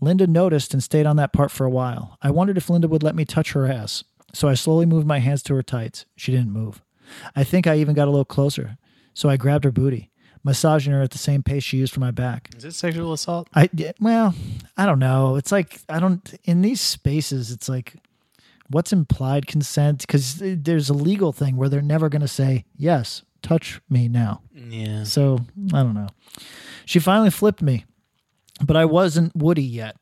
Linda 0.00 0.26
noticed 0.26 0.72
and 0.72 0.82
stayed 0.82 1.06
on 1.06 1.16
that 1.16 1.32
part 1.32 1.50
for 1.50 1.66
a 1.66 1.70
while. 1.70 2.16
I 2.22 2.30
wondered 2.30 2.56
if 2.56 2.70
Linda 2.70 2.88
would 2.88 3.02
let 3.02 3.14
me 3.14 3.26
touch 3.26 3.52
her 3.52 3.66
ass, 3.66 4.02
so 4.32 4.48
I 4.48 4.54
slowly 4.54 4.86
moved 4.86 5.06
my 5.06 5.18
hands 5.18 5.42
to 5.44 5.54
her 5.54 5.62
tights. 5.62 6.06
She 6.16 6.32
didn't 6.32 6.52
move. 6.52 6.80
I 7.36 7.44
think 7.44 7.66
I 7.66 7.76
even 7.76 7.94
got 7.94 8.08
a 8.08 8.10
little 8.10 8.24
closer, 8.24 8.78
so 9.12 9.28
I 9.28 9.36
grabbed 9.36 9.64
her 9.64 9.72
booty, 9.72 10.10
massaging 10.44 10.92
her 10.92 11.02
at 11.02 11.10
the 11.10 11.18
same 11.18 11.42
pace 11.42 11.62
she 11.62 11.76
used 11.76 11.92
for 11.92 12.00
my 12.00 12.10
back. 12.10 12.50
Is 12.56 12.64
it 12.64 12.72
sexual 12.72 13.12
assault? 13.12 13.48
I 13.54 13.68
well, 14.00 14.34
I 14.76 14.86
don't 14.86 14.98
know. 14.98 15.36
It's 15.36 15.52
like 15.52 15.80
I 15.88 16.00
don't 16.00 16.34
in 16.44 16.62
these 16.62 16.80
spaces. 16.80 17.50
It's 17.50 17.68
like 17.68 17.94
what's 18.68 18.92
implied 18.92 19.46
consent 19.46 20.00
because 20.00 20.40
uh, 20.40 20.54
there's 20.56 20.88
a 20.88 20.94
legal 20.94 21.32
thing 21.32 21.56
where 21.56 21.68
they're 21.68 21.82
never 21.82 22.08
going 22.08 22.22
to 22.22 22.28
say 22.28 22.64
yes, 22.76 23.22
touch 23.42 23.80
me 23.90 24.08
now. 24.08 24.42
Yeah. 24.54 25.04
So 25.04 25.40
I 25.72 25.82
don't 25.82 25.94
know. 25.94 26.08
She 26.84 26.98
finally 26.98 27.30
flipped 27.30 27.62
me, 27.62 27.84
but 28.64 28.76
I 28.76 28.84
wasn't 28.84 29.36
Woody 29.36 29.62
yet. 29.62 29.96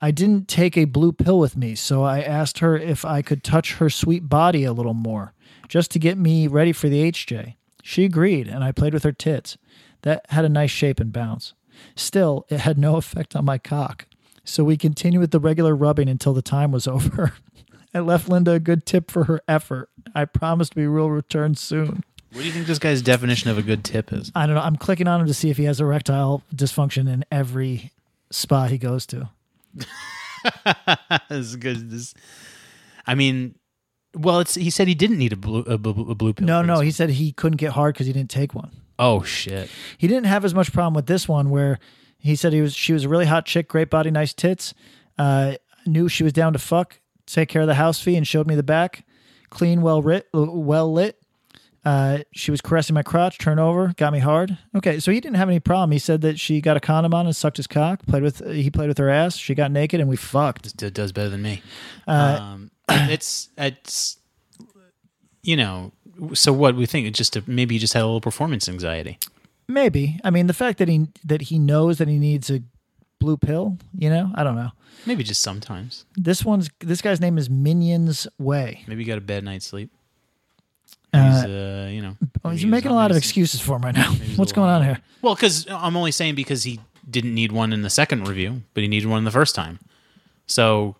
I 0.00 0.12
didn't 0.12 0.46
take 0.46 0.76
a 0.76 0.84
blue 0.84 1.12
pill 1.12 1.40
with 1.40 1.56
me, 1.56 1.74
so 1.74 2.04
I 2.04 2.20
asked 2.20 2.60
her 2.60 2.76
if 2.76 3.04
I 3.04 3.20
could 3.20 3.42
touch 3.42 3.74
her 3.74 3.90
sweet 3.90 4.28
body 4.28 4.62
a 4.62 4.72
little 4.72 4.94
more, 4.94 5.34
just 5.68 5.90
to 5.92 5.98
get 5.98 6.16
me 6.16 6.46
ready 6.46 6.72
for 6.72 6.88
the 6.88 7.10
HJ. 7.10 7.56
She 7.88 8.04
agreed, 8.04 8.48
and 8.48 8.62
I 8.62 8.70
played 8.70 8.92
with 8.92 9.04
her 9.04 9.12
tits. 9.12 9.56
That 10.02 10.26
had 10.28 10.44
a 10.44 10.50
nice 10.50 10.70
shape 10.70 11.00
and 11.00 11.10
bounce. 11.10 11.54
Still, 11.96 12.44
it 12.50 12.60
had 12.60 12.76
no 12.76 12.96
effect 12.96 13.34
on 13.34 13.46
my 13.46 13.56
cock. 13.56 14.04
So 14.44 14.62
we 14.62 14.76
continued 14.76 15.20
with 15.20 15.30
the 15.30 15.40
regular 15.40 15.74
rubbing 15.74 16.06
until 16.06 16.34
the 16.34 16.42
time 16.42 16.70
was 16.70 16.86
over. 16.86 17.32
I 17.94 18.00
left 18.00 18.28
Linda 18.28 18.52
a 18.52 18.60
good 18.60 18.84
tip 18.84 19.10
for 19.10 19.24
her 19.24 19.40
effort. 19.48 19.88
I 20.14 20.26
promised 20.26 20.76
we 20.76 20.86
will 20.86 21.10
return 21.10 21.54
soon. 21.54 22.04
What 22.32 22.42
do 22.42 22.46
you 22.46 22.52
think 22.52 22.66
this 22.66 22.78
guy's 22.78 23.00
definition 23.00 23.48
of 23.48 23.56
a 23.56 23.62
good 23.62 23.84
tip 23.84 24.12
is? 24.12 24.30
I 24.34 24.44
don't 24.44 24.56
know. 24.56 24.60
I'm 24.60 24.76
clicking 24.76 25.08
on 25.08 25.22
him 25.22 25.26
to 25.26 25.32
see 25.32 25.48
if 25.48 25.56
he 25.56 25.64
has 25.64 25.80
erectile 25.80 26.42
dysfunction 26.54 27.10
in 27.10 27.24
every 27.32 27.92
spa 28.30 28.66
he 28.66 28.76
goes 28.76 29.06
to. 29.06 29.30
this 29.74 29.86
is 31.30 31.56
good. 31.56 31.90
This, 31.90 32.12
I 33.06 33.14
mean, 33.14 33.54
well, 34.14 34.40
it's 34.40 34.54
he 34.54 34.70
said 34.70 34.88
he 34.88 34.94
didn't 34.94 35.18
need 35.18 35.32
a 35.32 35.36
blue 35.36 35.60
a, 35.62 35.78
blue- 35.78 36.10
a 36.10 36.14
blue 36.14 36.32
pill. 36.32 36.46
No, 36.46 36.62
no, 36.62 36.80
he 36.80 36.90
said 36.90 37.10
he 37.10 37.32
couldn't 37.32 37.56
get 37.58 37.72
hard 37.72 37.94
because 37.94 38.06
he 38.06 38.12
didn't 38.12 38.30
take 38.30 38.54
one. 38.54 38.70
Oh 38.98 39.22
shit. 39.22 39.70
He 39.96 40.08
didn't 40.08 40.26
have 40.26 40.44
as 40.44 40.54
much 40.54 40.72
problem 40.72 40.94
with 40.94 41.06
this 41.06 41.28
one 41.28 41.50
where 41.50 41.78
he 42.18 42.34
said 42.34 42.52
he 42.52 42.60
was 42.60 42.74
she 42.74 42.92
was 42.92 43.04
a 43.04 43.08
really 43.08 43.26
hot 43.26 43.46
chick, 43.46 43.68
great 43.68 43.90
body, 43.90 44.10
nice 44.10 44.34
tits. 44.34 44.74
Uh, 45.18 45.54
knew 45.86 46.08
she 46.08 46.24
was 46.24 46.32
down 46.32 46.52
to 46.52 46.58
fuck, 46.58 47.00
take 47.26 47.48
care 47.48 47.62
of 47.62 47.68
the 47.68 47.74
house 47.74 48.00
fee, 48.00 48.16
and 48.16 48.26
showed 48.26 48.46
me 48.46 48.54
the 48.54 48.62
back. 48.62 49.04
Clean, 49.50 49.80
well 49.80 50.02
lit, 50.02 50.28
well 50.32 50.92
lit. 50.92 51.20
Uh, 51.84 52.18
she 52.32 52.50
was 52.50 52.60
caressing 52.60 52.92
my 52.92 53.02
crotch, 53.02 53.38
turn 53.38 53.58
over, 53.58 53.94
got 53.96 54.12
me 54.12 54.18
hard. 54.18 54.58
Okay, 54.76 54.98
so 55.00 55.10
he 55.10 55.20
didn't 55.20 55.36
have 55.36 55.48
any 55.48 55.60
problem. 55.60 55.90
He 55.90 55.98
said 55.98 56.20
that 56.20 56.38
she 56.38 56.60
got 56.60 56.76
a 56.76 56.80
condom 56.80 57.14
on 57.14 57.24
and 57.26 57.34
sucked 57.34 57.56
his 57.56 57.66
cock. 57.66 58.04
Played 58.06 58.22
with 58.24 58.52
he 58.52 58.68
played 58.70 58.88
with 58.88 58.98
her 58.98 59.08
ass. 59.08 59.36
She 59.36 59.54
got 59.54 59.70
naked 59.70 60.00
and 60.00 60.08
we 60.08 60.16
fucked. 60.16 60.76
Does 60.76 61.12
better 61.12 61.30
than 61.30 61.40
me. 61.40 61.62
Uh, 62.06 62.38
um, 62.40 62.70
it's 63.10 63.48
it's 63.56 64.18
you 65.42 65.56
know. 65.56 65.92
So 66.34 66.52
what 66.52 66.74
we 66.74 66.86
think? 66.86 67.14
Just 67.14 67.36
a, 67.36 67.44
maybe 67.46 67.76
he 67.76 67.78
just 67.78 67.94
had 67.94 68.02
a 68.02 68.06
little 68.06 68.20
performance 68.20 68.68
anxiety. 68.68 69.18
Maybe. 69.68 70.18
I 70.24 70.30
mean, 70.30 70.46
the 70.46 70.54
fact 70.54 70.78
that 70.78 70.88
he 70.88 71.08
that 71.24 71.42
he 71.42 71.58
knows 71.58 71.98
that 71.98 72.08
he 72.08 72.18
needs 72.18 72.50
a 72.50 72.62
blue 73.20 73.36
pill, 73.36 73.78
you 73.96 74.10
know, 74.10 74.32
I 74.34 74.42
don't 74.42 74.56
know. 74.56 74.70
Maybe 75.06 75.22
just 75.22 75.42
sometimes. 75.42 76.06
This 76.16 76.44
one's 76.44 76.70
this 76.80 77.00
guy's 77.00 77.20
name 77.20 77.38
is 77.38 77.48
Minions 77.48 78.26
Way. 78.38 78.84
Maybe 78.88 79.04
he 79.04 79.08
got 79.08 79.18
a 79.18 79.22
bad 79.22 79.44
night's 79.44 79.66
sleep. 79.66 79.90
Uh, 81.12 81.30
He's 81.32 81.44
uh, 81.44 81.88
you 81.90 82.02
know. 82.02 82.16
Oh, 82.44 82.50
he's 82.50 82.66
making 82.66 82.90
a 82.90 82.94
lot 82.94 83.10
of 83.10 83.16
excuses 83.16 83.60
for 83.60 83.76
him 83.76 83.82
right 83.82 83.94
now. 83.94 84.12
What's 84.36 84.52
going 84.52 84.68
on 84.70 84.82
here? 84.82 84.98
Well, 85.22 85.34
because 85.34 85.66
I'm 85.70 85.96
only 85.96 86.12
saying 86.12 86.34
because 86.34 86.64
he 86.64 86.80
didn't 87.08 87.34
need 87.34 87.52
one 87.52 87.72
in 87.72 87.82
the 87.82 87.90
second 87.90 88.28
review, 88.28 88.62
but 88.74 88.82
he 88.82 88.88
needed 88.88 89.08
one 89.08 89.24
the 89.24 89.30
first 89.30 89.54
time. 89.54 89.78
So, 90.46 90.96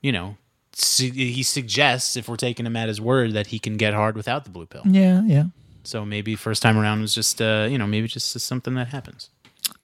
you 0.00 0.12
know, 0.12 0.36
su- 0.78 1.10
he 1.12 1.42
suggests 1.42 2.16
if 2.16 2.28
we're 2.28 2.36
taking 2.36 2.66
him 2.66 2.76
at 2.76 2.88
his 2.88 3.00
word 3.00 3.32
that 3.32 3.48
he 3.48 3.58
can 3.58 3.76
get 3.76 3.94
hard 3.94 4.16
without 4.16 4.44
the 4.44 4.50
blue 4.50 4.66
pill. 4.66 4.82
Yeah, 4.84 5.22
yeah. 5.24 5.44
So 5.84 6.04
maybe 6.04 6.34
first 6.36 6.62
time 6.62 6.76
around 6.76 7.00
was 7.00 7.14
just 7.14 7.40
uh, 7.40 7.66
you 7.70 7.78
know 7.78 7.86
maybe 7.86 8.08
just 8.08 8.38
something 8.40 8.74
that 8.74 8.88
happens. 8.88 9.30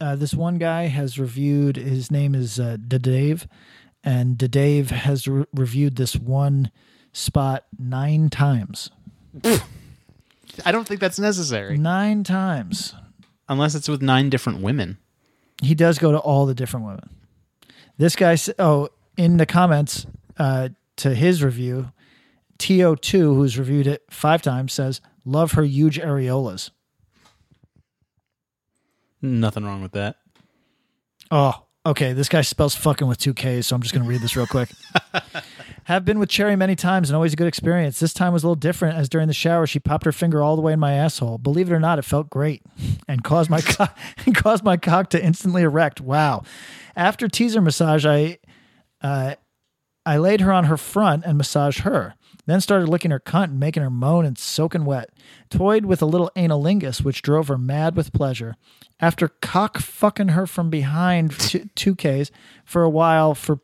Uh, 0.00 0.16
this 0.16 0.34
one 0.34 0.58
guy 0.58 0.86
has 0.88 1.18
reviewed. 1.18 1.76
His 1.76 2.10
name 2.10 2.34
is 2.34 2.58
uh, 2.60 2.76
Dave, 2.86 3.46
and 4.04 4.36
Dave 4.50 4.90
has 4.90 5.26
re- 5.28 5.44
reviewed 5.54 5.96
this 5.96 6.16
one 6.16 6.70
spot 7.12 7.64
nine 7.78 8.28
times. 8.30 8.90
I 10.64 10.72
don't 10.72 10.86
think 10.86 11.00
that's 11.00 11.18
necessary 11.18 11.78
Nine 11.78 12.24
times. 12.24 12.94
unless 13.48 13.74
it's 13.74 13.88
with 13.88 14.02
nine 14.02 14.28
different 14.30 14.60
women. 14.60 14.98
He 15.62 15.74
does 15.74 15.98
go 15.98 16.12
to 16.12 16.18
all 16.18 16.46
the 16.46 16.54
different 16.54 16.86
women. 16.86 17.08
This 17.96 18.16
guy, 18.16 18.36
oh, 18.58 18.88
in 19.16 19.36
the 19.36 19.46
comments, 19.46 20.06
uh, 20.38 20.70
to 21.02 21.14
his 21.16 21.42
review, 21.42 21.90
To2, 22.58 23.10
who's 23.34 23.58
reviewed 23.58 23.88
it 23.88 24.04
five 24.08 24.40
times, 24.40 24.72
says, 24.72 25.00
Love 25.24 25.52
her 25.52 25.64
huge 25.64 26.00
areolas. 26.00 26.70
Nothing 29.20 29.64
wrong 29.64 29.82
with 29.82 29.92
that. 29.92 30.16
Oh, 31.32 31.64
okay. 31.84 32.12
This 32.12 32.28
guy 32.28 32.42
spells 32.42 32.76
fucking 32.76 33.08
with 33.08 33.18
two 33.18 33.34
Ks, 33.34 33.66
so 33.66 33.74
I'm 33.74 33.82
just 33.82 33.92
going 33.92 34.04
to 34.04 34.08
read 34.08 34.20
this 34.20 34.36
real 34.36 34.46
quick. 34.46 34.68
Have 35.84 36.04
been 36.04 36.20
with 36.20 36.28
Cherry 36.28 36.54
many 36.54 36.76
times 36.76 37.10
and 37.10 37.16
always 37.16 37.32
a 37.32 37.36
good 37.36 37.48
experience. 37.48 37.98
This 37.98 38.14
time 38.14 38.32
was 38.32 38.44
a 38.44 38.46
little 38.46 38.54
different 38.54 38.96
as 38.96 39.08
during 39.08 39.26
the 39.26 39.34
shower 39.34 39.66
she 39.66 39.80
popped 39.80 40.04
her 40.04 40.12
finger 40.12 40.40
all 40.40 40.54
the 40.54 40.62
way 40.62 40.72
in 40.72 40.78
my 40.78 40.92
asshole. 40.92 41.38
Believe 41.38 41.70
it 41.70 41.74
or 41.74 41.80
not, 41.80 41.98
it 41.98 42.02
felt 42.02 42.30
great 42.30 42.62
and 43.08 43.24
caused 43.24 43.50
my 43.50 43.60
co- 43.60 43.88
and 44.26 44.36
caused 44.36 44.62
my 44.62 44.76
cock 44.76 45.10
to 45.10 45.24
instantly 45.24 45.62
erect. 45.62 46.00
Wow. 46.00 46.44
After 46.94 47.26
teaser 47.26 47.60
massage, 47.60 48.06
I 48.06 48.38
uh, 49.02 49.34
I 50.04 50.16
laid 50.16 50.40
her 50.40 50.52
on 50.52 50.64
her 50.64 50.76
front 50.76 51.24
and 51.24 51.38
massaged 51.38 51.80
her. 51.80 52.14
Then 52.46 52.60
started 52.60 52.88
licking 52.88 53.12
her 53.12 53.20
cunt 53.20 53.44
and 53.44 53.60
making 53.60 53.82
her 53.82 53.90
moan 53.90 54.24
and 54.24 54.36
soaking 54.36 54.84
wet. 54.84 55.10
Toyed 55.48 55.84
with 55.84 56.02
a 56.02 56.06
little 56.06 56.30
analingus, 56.34 57.02
which 57.02 57.22
drove 57.22 57.48
her 57.48 57.58
mad 57.58 57.94
with 57.94 58.12
pleasure. 58.12 58.56
After 58.98 59.28
cock 59.28 59.78
fucking 59.78 60.28
her 60.28 60.46
from 60.46 60.68
behind 60.70 61.30
two, 61.38 61.68
two 61.76 61.94
Ks 61.94 62.30
for 62.64 62.82
a 62.82 62.90
while, 62.90 63.34
for 63.34 63.60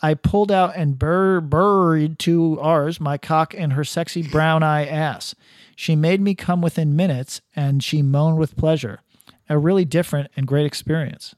I 0.00 0.14
pulled 0.14 0.50
out 0.50 0.74
and 0.76 0.98
bur- 0.98 1.42
buried 1.42 2.18
two 2.18 2.58
R's, 2.58 3.00
my 3.00 3.18
cock 3.18 3.52
in 3.52 3.72
her 3.72 3.84
sexy 3.84 4.22
brown 4.22 4.62
eye 4.62 4.86
ass. 4.86 5.34
She 5.76 5.94
made 5.94 6.22
me 6.22 6.34
come 6.34 6.62
within 6.62 6.96
minutes, 6.96 7.42
and 7.54 7.82
she 7.82 8.00
moaned 8.00 8.38
with 8.38 8.56
pleasure. 8.56 9.00
A 9.48 9.58
really 9.58 9.84
different 9.84 10.30
and 10.36 10.46
great 10.46 10.64
experience. 10.64 11.34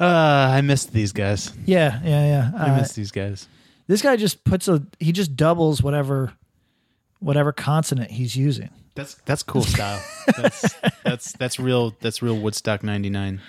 Uh, 0.00 0.04
I 0.52 0.60
missed 0.60 0.92
these 0.92 1.12
guys. 1.12 1.52
Yeah, 1.66 2.00
yeah, 2.04 2.26
yeah. 2.26 2.50
I 2.56 2.70
Uh, 2.70 2.76
miss 2.76 2.92
these 2.92 3.10
guys. 3.10 3.48
this 3.88 4.00
guy 4.02 4.16
just 4.16 4.44
puts 4.44 4.68
a 4.68 4.82
he 4.98 5.12
just 5.12 5.34
doubles 5.36 5.82
whatever 5.82 6.32
whatever 7.20 7.52
consonant 7.52 8.10
he's 8.12 8.36
using. 8.36 8.70
That's 8.94 9.14
that's 9.26 9.42
cool 9.42 9.62
style. 9.62 10.00
That's 10.36 10.74
that's 11.04 11.32
that's 11.32 11.58
real. 11.60 11.94
That's 12.00 12.20
real 12.22 12.36
Woodstock 12.38 12.82
'99. 12.82 13.40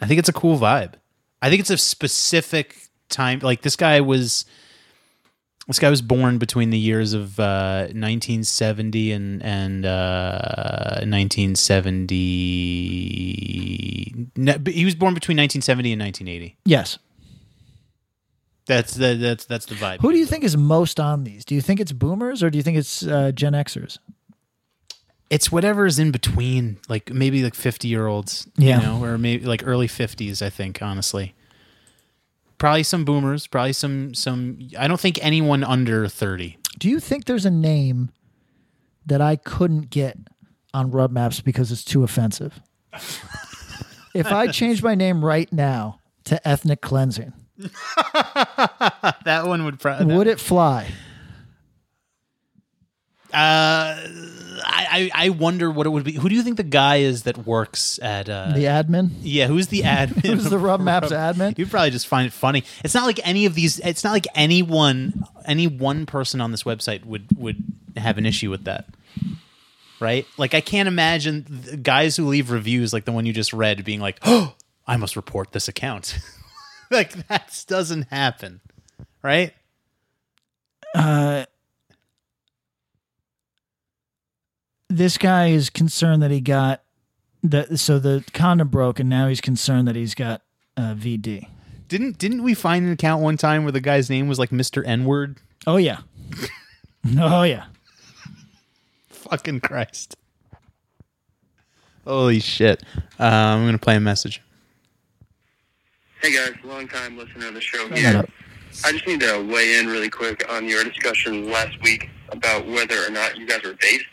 I 0.00 0.06
think 0.06 0.18
it's 0.18 0.28
a 0.30 0.32
cool 0.32 0.58
vibe. 0.58 0.94
I 1.42 1.48
think 1.50 1.60
it's 1.60 1.70
a 1.70 1.76
specific 1.76 2.76
time. 3.10 3.40
Like 3.40 3.60
this 3.62 3.76
guy 3.76 4.00
was, 4.00 4.46
this 5.70 5.78
guy 5.78 5.88
was 5.88 6.02
born 6.02 6.38
between 6.38 6.70
the 6.70 6.78
years 6.78 7.12
of 7.12 7.38
uh, 7.38 7.82
1970 7.92 9.12
and 9.12 9.42
and 9.42 9.86
uh, 9.86 11.00
1970. 12.50 14.28
No, 14.36 14.54
he 14.66 14.84
was 14.84 14.94
born 14.94 15.14
between 15.14 15.36
1970 15.38 15.92
and 15.92 16.02
1980. 16.02 16.56
Yes. 16.64 16.98
That's 18.66 18.94
the 18.94 19.14
that's 19.14 19.44
that's 19.46 19.66
the 19.66 19.74
vibe. 19.74 20.00
Who 20.00 20.12
do 20.12 20.18
you 20.18 20.26
think 20.26 20.44
is 20.44 20.56
most 20.56 21.00
on 21.00 21.24
these? 21.24 21.44
Do 21.44 21.54
you 21.54 21.60
think 21.60 21.80
it's 21.80 21.92
boomers 21.92 22.42
or 22.42 22.50
do 22.50 22.58
you 22.58 22.62
think 22.62 22.76
it's 22.78 23.04
uh, 23.06 23.32
Gen 23.32 23.52
Xers? 23.54 23.98
it's 25.28 25.52
whatever 25.52 25.86
is 25.86 26.00
in 26.00 26.10
between, 26.10 26.76
like 26.88 27.12
maybe 27.12 27.44
like 27.44 27.54
fifty 27.54 27.86
year 27.86 28.08
olds, 28.08 28.48
Yeah. 28.56 28.80
you 28.80 28.86
know, 28.86 29.04
or 29.04 29.16
maybe 29.18 29.44
like 29.46 29.62
early 29.64 29.86
fifties. 29.86 30.42
I 30.42 30.50
think 30.50 30.82
honestly, 30.82 31.34
probably 32.60 32.84
some 32.84 33.04
boomers, 33.04 33.48
probably 33.48 33.72
some 33.72 34.14
some. 34.14 34.60
I 34.78 34.86
don't 34.86 35.00
think 35.00 35.18
anyone 35.20 35.64
under 35.64 36.06
thirty. 36.06 36.58
Do 36.78 36.88
you 36.88 37.00
think 37.00 37.24
there's 37.24 37.44
a 37.44 37.50
name 37.50 38.10
that 39.06 39.20
I 39.20 39.34
couldn't 39.34 39.90
get 39.90 40.16
on 40.72 40.92
Rub 40.92 41.10
Maps 41.10 41.40
because 41.40 41.72
it's 41.72 41.84
too 41.84 42.04
offensive? 42.04 42.60
if 44.14 44.26
I 44.26 44.46
change 44.46 44.84
my 44.84 44.94
name 44.94 45.24
right 45.24 45.52
now 45.52 45.98
to 46.24 46.46
ethnic 46.46 46.80
cleansing, 46.80 47.32
That 49.24 49.42
one 49.46 49.64
would 49.64 49.80
probably. 49.80 50.14
would 50.14 50.26
it 50.26 50.38
fly? 50.38 50.88
Uh, 53.32 53.96
I 54.90 55.10
I 55.14 55.28
wonder 55.30 55.70
what 55.70 55.86
it 55.86 55.90
would 55.90 56.04
be. 56.04 56.12
Who 56.12 56.28
do 56.28 56.34
you 56.34 56.42
think 56.42 56.56
the 56.56 56.62
guy 56.62 56.96
is 56.96 57.22
that 57.22 57.46
works 57.46 57.98
at 58.02 58.28
uh, 58.28 58.52
The 58.54 58.64
admin? 58.64 59.10
Yeah, 59.22 59.46
who's 59.46 59.68
the 59.68 59.82
admin? 59.84 60.24
Who's 60.24 60.50
the 60.50 60.58
Rub 60.58 60.80
Maps 60.80 61.10
admin? 61.10 61.56
You'd 61.56 61.70
probably 61.70 61.90
just 61.90 62.06
find 62.08 62.26
it 62.26 62.32
funny. 62.32 62.64
It's 62.84 62.94
not 62.94 63.04
like 63.04 63.20
any 63.26 63.46
of 63.46 63.54
these. 63.54 63.78
It's 63.80 64.04
not 64.04 64.10
like 64.12 64.26
anyone, 64.34 65.24
any 65.46 65.66
one 65.66 66.06
person 66.06 66.40
on 66.40 66.50
this 66.50 66.64
website 66.64 67.04
would 67.04 67.26
would 67.36 67.62
have 67.96 68.18
an 68.18 68.26
issue 68.26 68.50
with 68.50 68.64
that, 68.64 68.86
right? 70.00 70.26
Like 70.36 70.54
I 70.54 70.60
can't 70.60 70.88
imagine 70.88 71.46
the 71.48 71.76
guys 71.76 72.16
who 72.16 72.26
leave 72.26 72.50
reviews 72.50 72.92
like 72.92 73.04
the 73.04 73.12
one 73.12 73.26
you 73.26 73.32
just 73.32 73.52
read 73.52 73.84
being 73.84 74.00
like, 74.00 74.18
"Oh, 74.22 74.54
I 74.86 74.96
must 74.96 75.16
report 75.16 75.52
this 75.52 75.68
account." 75.68 76.18
like 76.90 77.26
that 77.28 77.64
doesn't 77.68 78.08
happen, 78.10 78.60
right? 79.22 79.52
Uh, 80.94 81.44
this 84.90 85.16
guy 85.16 85.48
is 85.48 85.70
concerned 85.70 86.22
that 86.22 86.30
he 86.30 86.40
got 86.40 86.82
that. 87.42 87.78
So 87.78 87.98
the 87.98 88.24
condom 88.34 88.68
broke, 88.68 89.00
and 89.00 89.08
now 89.08 89.28
he's 89.28 89.40
concerned 89.40 89.88
that 89.88 89.96
he's 89.96 90.14
got 90.14 90.42
uh, 90.76 90.94
VD. 90.94 91.46
Didn't 91.88 92.18
didn't 92.18 92.42
we 92.42 92.52
find 92.54 92.84
an 92.84 92.92
account 92.92 93.22
one 93.22 93.36
time 93.36 93.62
where 93.62 93.72
the 93.72 93.80
guy's 93.80 94.10
name 94.10 94.28
was 94.28 94.38
like 94.38 94.52
Mister 94.52 94.84
N 94.84 95.04
word? 95.04 95.38
Oh 95.66 95.76
yeah, 95.76 96.00
oh 97.18 97.44
yeah. 97.44 97.64
Fucking 99.08 99.60
Christ. 99.60 100.16
Holy 102.04 102.40
shit. 102.40 102.82
Uh, 103.18 103.24
I'm 103.24 103.62
going 103.62 103.72
to 103.74 103.78
play 103.78 103.94
a 103.96 104.00
message. 104.00 104.42
Hey 106.22 106.34
guys, 106.34 106.54
long 106.64 106.88
time 106.88 107.16
listener 107.16 107.48
of 107.48 107.54
the 107.54 107.60
show 107.60 107.86
Shut 107.88 107.98
here. 107.98 108.16
up. 108.18 108.28
I 108.84 108.92
just 108.92 109.06
need 109.06 109.20
to 109.20 109.46
weigh 109.52 109.78
in 109.78 109.86
really 109.86 110.08
quick 110.10 110.44
on 110.50 110.68
your 110.68 110.82
discussion 110.84 111.50
last 111.50 111.80
week 111.82 112.08
about 112.30 112.66
whether 112.66 113.04
or 113.06 113.10
not 113.10 113.36
you 113.36 113.46
guys 113.46 113.62
were 113.62 113.74
based. 113.80 114.04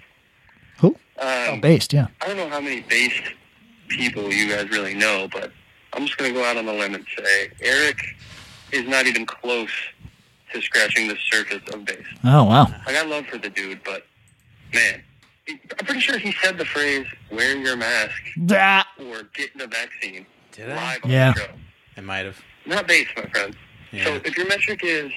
Who? 1.19 1.26
Um, 1.27 1.57
Oh, 1.57 1.57
based, 1.61 1.94
yeah. 1.94 2.07
I 2.22 2.27
don't 2.27 2.38
know 2.38 2.49
how 2.49 2.60
many 2.61 2.81
based 2.81 3.22
people 3.88 4.31
you 4.34 4.49
guys 4.49 4.69
really 4.69 4.94
know, 4.94 5.27
but 5.31 5.52
I'm 5.94 6.06
just 6.06 6.18
going 6.18 6.34
to 6.34 6.39
go 6.39 6.45
out 6.45 6.57
on 6.57 6.68
a 6.68 6.73
limb 6.73 6.94
and 6.95 7.06
say 7.18 7.49
Eric 7.61 7.98
is 8.72 8.88
not 8.88 9.07
even 9.07 9.26
close 9.26 9.69
to 10.53 10.61
scratching 10.61 11.07
the 11.07 11.18
surface 11.31 11.61
of 11.73 11.85
base. 11.85 12.06
Oh 12.23 12.44
wow. 12.44 12.68
I 12.85 12.91
got 12.94 13.07
love 13.07 13.26
for 13.27 13.38
the 13.38 13.49
dude, 13.49 13.81
but 13.84 14.06
man, 14.73 15.02
I'm 15.49 15.85
pretty 15.85 16.02
sure 16.02 16.18
he 16.18 16.34
said 16.44 16.57
the 16.57 16.65
phrase 16.65 17.06
"wear 17.31 17.56
your 17.57 17.76
mask" 17.77 18.14
Ah. 18.52 18.85
or 18.99 19.23
"get 19.34 19.57
the 19.57 19.68
vaccine" 19.68 20.26
Did 20.52 20.69
I? 20.72 20.94
live 20.95 21.06
on 21.06 21.10
Yeah. 21.11 21.34
I 21.95 22.02
might 22.02 22.26
have. 22.26 22.39
Not 22.65 22.88
base, 22.88 23.07
my 23.15 23.23
friend. 23.26 23.56
Yeah. 23.91 24.03
So 24.03 24.15
if 24.26 24.38
your 24.38 24.48
metric 24.48 24.81
is 24.84 25.11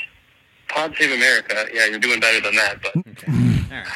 Pod 0.69 0.95
Save 0.99 1.13
America, 1.13 1.67
yeah, 1.75 1.87
you're 1.87 1.99
doing 1.99 2.21
better 2.21 2.41
than 2.41 2.55
that. 2.57 2.77
But 2.83 2.97
Okay. 3.09 3.33
All 3.73 3.79
right. 3.79 3.87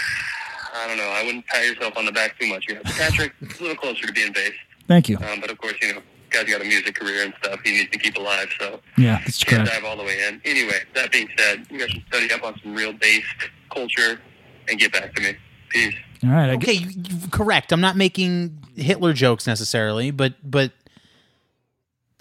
I 0.75 0.87
don't 0.89 0.97
know. 0.97 1.05
I 1.09 1.23
wouldn't 1.25 1.47
pat 1.47 1.65
yourself 1.65 1.97
on 1.97 2.05
the 2.07 2.13
back 2.13 2.39
too 2.39 2.49
much. 2.49 2.65
You 2.69 2.75
know, 2.77 2.81
Patrick, 2.85 3.33
a 3.43 3.63
little 3.63 3.77
closer 3.77 4.07
to 4.07 4.13
being 4.13 4.33
base. 4.33 4.53
Thank 4.89 5.09
you. 5.09 5.17
Um, 5.19 5.41
but 5.41 5.51
of 5.51 5.59
course, 5.59 5.75
you 5.81 5.95
know, 5.95 6.01
guy's 6.31 6.45
got 6.51 6.61
a 6.61 6.65
music 6.65 6.95
career 6.97 7.25
and 7.25 7.33
stuff. 7.43 7.61
He 7.65 7.71
needs 7.73 7.91
to 7.91 7.99
keep 7.99 8.17
alive. 8.17 8.49
So 8.59 8.81
Yeah, 8.99 9.21
that's 9.25 9.43
can't 9.45 9.67
correct. 9.69 9.83
dive 9.83 9.85
all 9.89 9.97
the 9.97 10.03
way 10.03 10.27
in. 10.27 10.41
Anyway, 10.45 10.81
that 10.95 11.13
being 11.13 11.29
said, 11.39 11.67
you 11.71 11.79
guys 11.79 11.91
should 11.91 12.05
study 12.09 12.31
up 12.33 12.43
on 12.43 12.59
some 12.63 12.75
real 12.75 12.93
based 12.93 13.27
culture 13.73 14.21
and 14.69 14.79
get 14.79 14.93
back 14.93 15.15
to 15.15 15.23
me. 15.23 15.37
Peace. 15.71 15.95
All 16.25 16.31
right. 16.31 16.51
I 16.51 16.55
Okay, 16.55 16.73
you, 16.73 16.89
you, 16.91 17.29
correct. 17.31 17.73
I'm 17.73 17.81
not 17.81 17.97
making 17.97 18.59
Hitler 18.77 19.13
jokes 19.13 19.47
necessarily, 19.47 20.11
but 20.11 20.35
but 20.43 20.73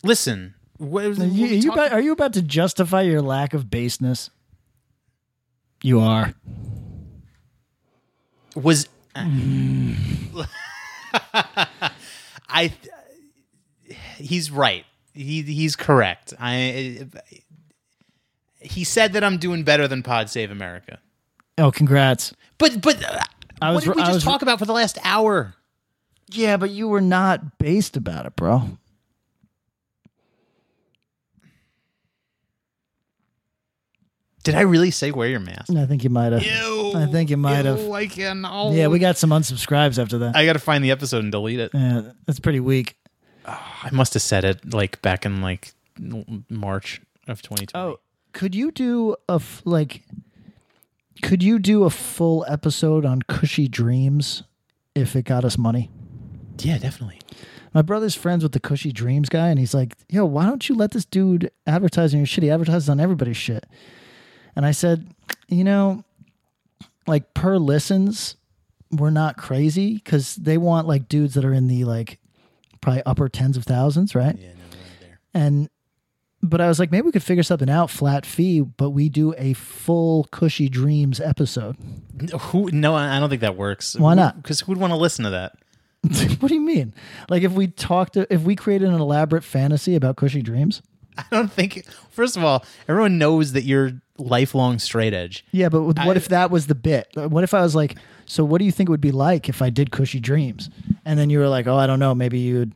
listen. 0.04 0.54
What, 0.78 1.06
Are 1.06 1.12
you, 1.26 1.46
are 1.46 1.50
you 1.50 1.72
about, 1.72 1.92
are 1.94 2.02
you 2.02 2.12
about 2.12 2.34
to 2.34 2.42
justify 2.42 3.04
your 3.04 3.22
lack 3.22 3.54
of 3.54 3.70
baseness? 3.70 4.30
You 5.82 6.00
are. 6.02 6.34
Was 8.56 8.88
I 9.16 9.96
he's 14.18 14.52
right. 14.52 14.86
He 15.14 15.42
he's 15.44 15.76
correct. 15.76 16.34
I 16.40 17.08
he 18.60 18.84
said 18.84 19.14
that 19.14 19.24
I'm 19.24 19.38
doing 19.38 19.64
better 19.64 19.88
than 19.88 20.04
Pod 20.04 20.30
Save 20.30 20.52
America. 20.52 21.00
Oh, 21.58 21.72
congrats. 21.72 22.34
But 22.58 22.82
but 22.82 23.04
uh, 23.04 23.20
I 23.62 23.72
was- 23.72 23.86
what 23.88 23.96
did 23.96 23.98
we 23.98 24.04
I 24.04 24.06
just 24.08 24.16
was- 24.16 24.24
talk 24.24 24.42
about 24.42 24.60
for 24.60 24.66
the 24.66 24.74
last 24.74 24.98
hour? 25.04 25.56
Yeah, 26.32 26.58
but 26.58 26.72
you 26.72 26.88
were 26.88 27.02
not 27.02 27.58
based 27.60 27.96
about 27.98 28.26
it, 28.26 28.36
bro. 28.36 28.78
Did 34.44 34.56
I 34.56 34.62
really 34.62 34.92
say 34.92 35.12
wear 35.12 35.30
your 35.30 35.40
mask? 35.40 35.72
I 35.74 35.86
think 35.86 36.04
you 36.04 36.10
might 36.10 36.34
have. 36.34 36.44
Ew, 36.44 36.83
I 36.96 37.06
think 37.08 37.30
you 37.30 37.38
might 37.38 37.66
have. 37.66 37.80
ew, 37.80 37.94
I 37.94 38.08
can. 38.08 38.46
Oh. 38.46 38.72
Yeah, 38.74 38.88
we 38.88 39.00
got 39.00 39.18
some 39.18 39.30
unsubscribes 39.32 40.02
after 40.02 40.18
that. 40.20 40.36
I 40.36 40.46
got 40.46 40.54
to 40.54 40.60
find 40.60 40.84
the 40.84 40.92
episode 40.92 41.24
and 41.24 41.32
delete 41.32 41.60
it. 41.60 41.72
yeah, 41.74 42.12
that's 42.26 42.40
pretty 42.40 42.60
weak. 42.60 42.96
Ah, 43.46 43.82
I 43.84 43.92
must 43.92 44.14
have 44.14 44.24
said 44.24 44.46
it 44.46 44.74
like 44.74 45.02
back 45.02 45.26
in 45.26 45.42
like 45.42 45.74
March 46.50 47.02
of 47.28 47.42
2020. 47.42 47.68
Oh, 47.76 48.00
could 48.32 48.56
you 48.56 48.72
do 48.72 49.16
a 49.30 49.34
f- 49.36 49.62
like? 49.66 50.04
Could 51.22 51.44
you 51.44 51.60
do 51.60 51.84
a 51.84 51.90
full 51.90 52.46
episode 52.50 53.06
on 53.06 53.22
cushy 53.24 53.68
dreams 53.68 54.44
if 54.96 55.16
it 55.16 55.24
got 55.26 55.46
us 55.46 55.58
money? 55.58 55.90
yeah, 56.60 56.78
definitely. 56.78 57.20
My 57.74 57.82
brother's 57.82 58.14
friends 58.16 58.44
with 58.44 58.52
the 58.52 58.60
Cushy 58.60 58.92
Dreams 58.92 59.30
guy, 59.30 59.48
and 59.50 59.58
he's 59.58 59.74
like, 59.74 59.96
"Yo, 60.08 60.26
why 60.26 60.46
don't 60.46 60.70
you 60.70 60.76
let 60.76 60.92
this 60.92 61.06
dude 61.06 61.50
advertise 61.66 62.14
on 62.14 62.20
your 62.20 62.28
shit? 62.28 62.44
He 62.44 62.52
advertises 62.52 62.88
on 62.88 63.00
everybody's 63.00 63.36
shit." 63.38 63.66
And 64.56 64.64
I 64.64 64.72
said, 64.72 65.08
"You 65.48 65.64
know, 65.64 66.04
like 67.08 67.34
per 67.34 67.58
listens, 67.58 68.36
we're 68.92 69.10
not 69.10 69.38
crazy 69.38 69.96
because 69.96 70.36
they 70.36 70.58
want 70.58 70.88
like 70.88 71.08
dudes 71.08 71.34
that 71.34 71.46
are 71.46 71.54
in 71.54 71.68
the 71.68 71.84
like 71.84 72.20
probably 72.82 73.04
upper 73.06 73.30
tens 73.30 73.58
of 73.58 73.64
thousands, 73.64 74.16
right? 74.16 74.38
Yeah, 74.38 74.50
no, 74.50 74.78
there. 75.02 75.20
And 75.34 75.70
but 76.42 76.60
I 76.60 76.68
was 76.68 76.78
like, 76.78 76.92
maybe 76.92 77.06
we 77.06 77.12
could 77.14 77.24
figure 77.24 77.42
something 77.42 77.70
out, 77.70 77.90
flat 77.90 78.26
fee, 78.26 78.60
but 78.60 78.90
we 78.90 79.08
do 79.08 79.34
a 79.38 79.54
full 79.54 80.26
Cushy 80.26 80.68
Dreams 80.68 81.22
episode. 81.22 81.78
Who? 82.38 82.70
No, 82.72 82.96
I 82.96 83.20
don't 83.20 83.30
think 83.30 83.42
that 83.42 83.56
works. 83.56 83.96
Why 83.96 84.14
not? 84.14 84.42
Because 84.42 84.60
who'd 84.60 84.78
want 84.78 84.92
to 84.92 84.98
listen 84.98 85.24
to 85.24 85.32
that? 85.32 85.56
what 86.42 86.50
do 86.50 86.54
you 86.54 86.62
mean? 86.62 86.94
Like 87.30 87.44
if 87.44 87.54
we 87.54 87.68
talked, 87.68 88.18
if 88.18 88.42
we 88.42 88.58
created 88.58 88.90
an 88.90 89.00
elaborate 89.00 89.44
fantasy 89.44 89.96
about 89.96 90.18
Cushy 90.18 90.42
Dreams? 90.42 90.82
I 91.18 91.24
don't 91.32 91.52
think. 91.52 91.86
First 92.10 92.36
of 92.36 92.44
all, 92.44 92.66
everyone 92.90 93.18
knows 93.18 93.54
that 93.54 93.64
you're 93.64 94.02
lifelong 94.18 94.80
straight 94.80 95.14
edge. 95.14 95.46
Yeah, 95.52 95.70
but 95.70 95.82
what 95.84 96.00
I- 96.00 96.16
if 96.16 96.28
that 96.30 96.52
was 96.52 96.68
the 96.68 96.76
bit? 96.76 97.08
What 97.16 97.44
if 97.44 97.54
I 97.54 97.62
was 97.62 97.76
like, 97.76 97.96
so 98.26 98.44
what 98.44 98.60
do 98.60 98.66
you 98.66 98.72
think 98.72 98.90
it 98.90 98.92
would 98.92 99.02
be 99.02 99.12
like 99.12 99.50
if 99.50 99.62
I 99.62 99.70
did 99.70 99.92
Cushy 99.92 100.20
Dreams? 100.20 100.70
And 101.06 101.20
then 101.20 101.30
you 101.30 101.40
were 101.40 101.50
like, 101.50 101.68
oh, 101.68 101.76
I 101.76 101.88
don't 101.88 102.00
know, 102.00 102.16
maybe 102.16 102.40
you'd, 102.40 102.74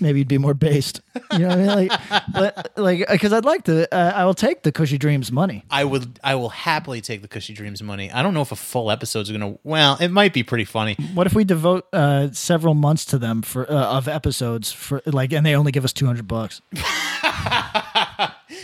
maybe 0.00 0.20
you'd 0.20 0.28
be 0.28 0.38
more 0.38 0.54
based. 0.54 1.00
You 1.32 1.40
know 1.40 1.48
what 1.48 1.58
I 1.58 1.62
mean? 1.76 1.88
Like, 1.88 2.00
but 2.32 2.72
like, 2.76 3.06
because 3.10 3.32
I'd 3.32 3.44
like 3.44 3.64
to, 3.64 3.92
uh, 3.92 4.12
I 4.14 4.24
will 4.24 4.34
take 4.34 4.62
the 4.62 4.70
Cushy 4.72 4.98
Dreams 4.98 5.32
money. 5.32 5.64
I 5.70 5.84
would. 5.84 6.20
I 6.22 6.34
will 6.36 6.48
happily 6.50 7.00
take 7.00 7.22
the 7.22 7.28
Cushy 7.28 7.52
Dreams 7.54 7.82
money. 7.82 8.10
I 8.10 8.22
don't 8.22 8.32
know 8.34 8.42
if 8.42 8.52
a 8.52 8.56
full 8.56 8.90
episode's 8.90 9.30
gonna. 9.30 9.56
Well, 9.64 9.96
it 10.00 10.08
might 10.08 10.32
be 10.32 10.42
pretty 10.42 10.64
funny. 10.64 10.94
What 11.14 11.26
if 11.26 11.34
we 11.34 11.44
devote 11.44 11.86
uh, 11.92 12.30
several 12.32 12.74
months 12.74 13.04
to 13.06 13.18
them 13.18 13.42
for 13.42 13.70
uh, 13.70 13.74
of 13.96 14.08
episodes 14.08 14.72
for 14.72 15.02
like, 15.06 15.32
and 15.32 15.44
they 15.44 15.54
only 15.56 15.72
give 15.72 15.84
us 15.84 15.92
two 15.92 16.06
hundred 16.06 16.28
bucks? 16.28 16.60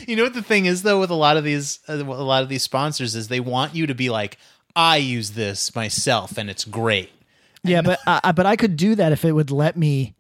You 0.07 0.17
know 0.17 0.23
what 0.25 0.35
the 0.35 0.43
thing 0.43 0.67
is 0.67 0.83
though 0.83 1.01
with 1.01 1.11
a 1.11 1.15
lot 1.15 1.37
of 1.37 1.45
these 1.45 1.81
uh, 1.89 1.95
a 1.95 2.05
lot 2.05 2.43
of 2.43 2.49
these 2.49 2.63
sponsors 2.63 3.15
is 3.15 3.29
they 3.29 3.41
want 3.41 3.75
you 3.75 3.87
to 3.87 3.95
be 3.95 4.11
like 4.11 4.39
I 4.77 4.97
use 4.99 5.33
this 5.33 5.75
myself 5.75 6.39
and 6.39 6.49
it's 6.49 6.65
great. 6.65 7.11
Yeah, 7.65 7.83
but 7.83 7.99
uh, 8.07 8.21
I, 8.23 8.33
but 8.33 8.47
I 8.47 8.57
could 8.57 8.77
do 8.77 8.95
that 8.95 9.13
if 9.13 9.25
it 9.25 9.33
would 9.33 9.51
let 9.51 9.77
me 9.77 10.15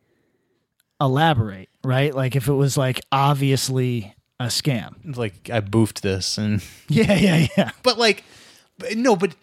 elaborate, 1.00 1.68
right? 1.84 2.14
Like 2.14 2.34
if 2.36 2.48
it 2.48 2.52
was 2.52 2.76
like 2.76 3.00
obviously 3.12 4.14
a 4.40 4.46
scam. 4.46 5.16
Like 5.16 5.50
I 5.50 5.60
boofed 5.60 6.00
this 6.00 6.38
and 6.38 6.62
Yeah, 6.88 7.14
yeah, 7.14 7.46
yeah. 7.56 7.70
but 7.82 7.98
like 7.98 8.24
no, 8.94 9.16
but 9.16 9.34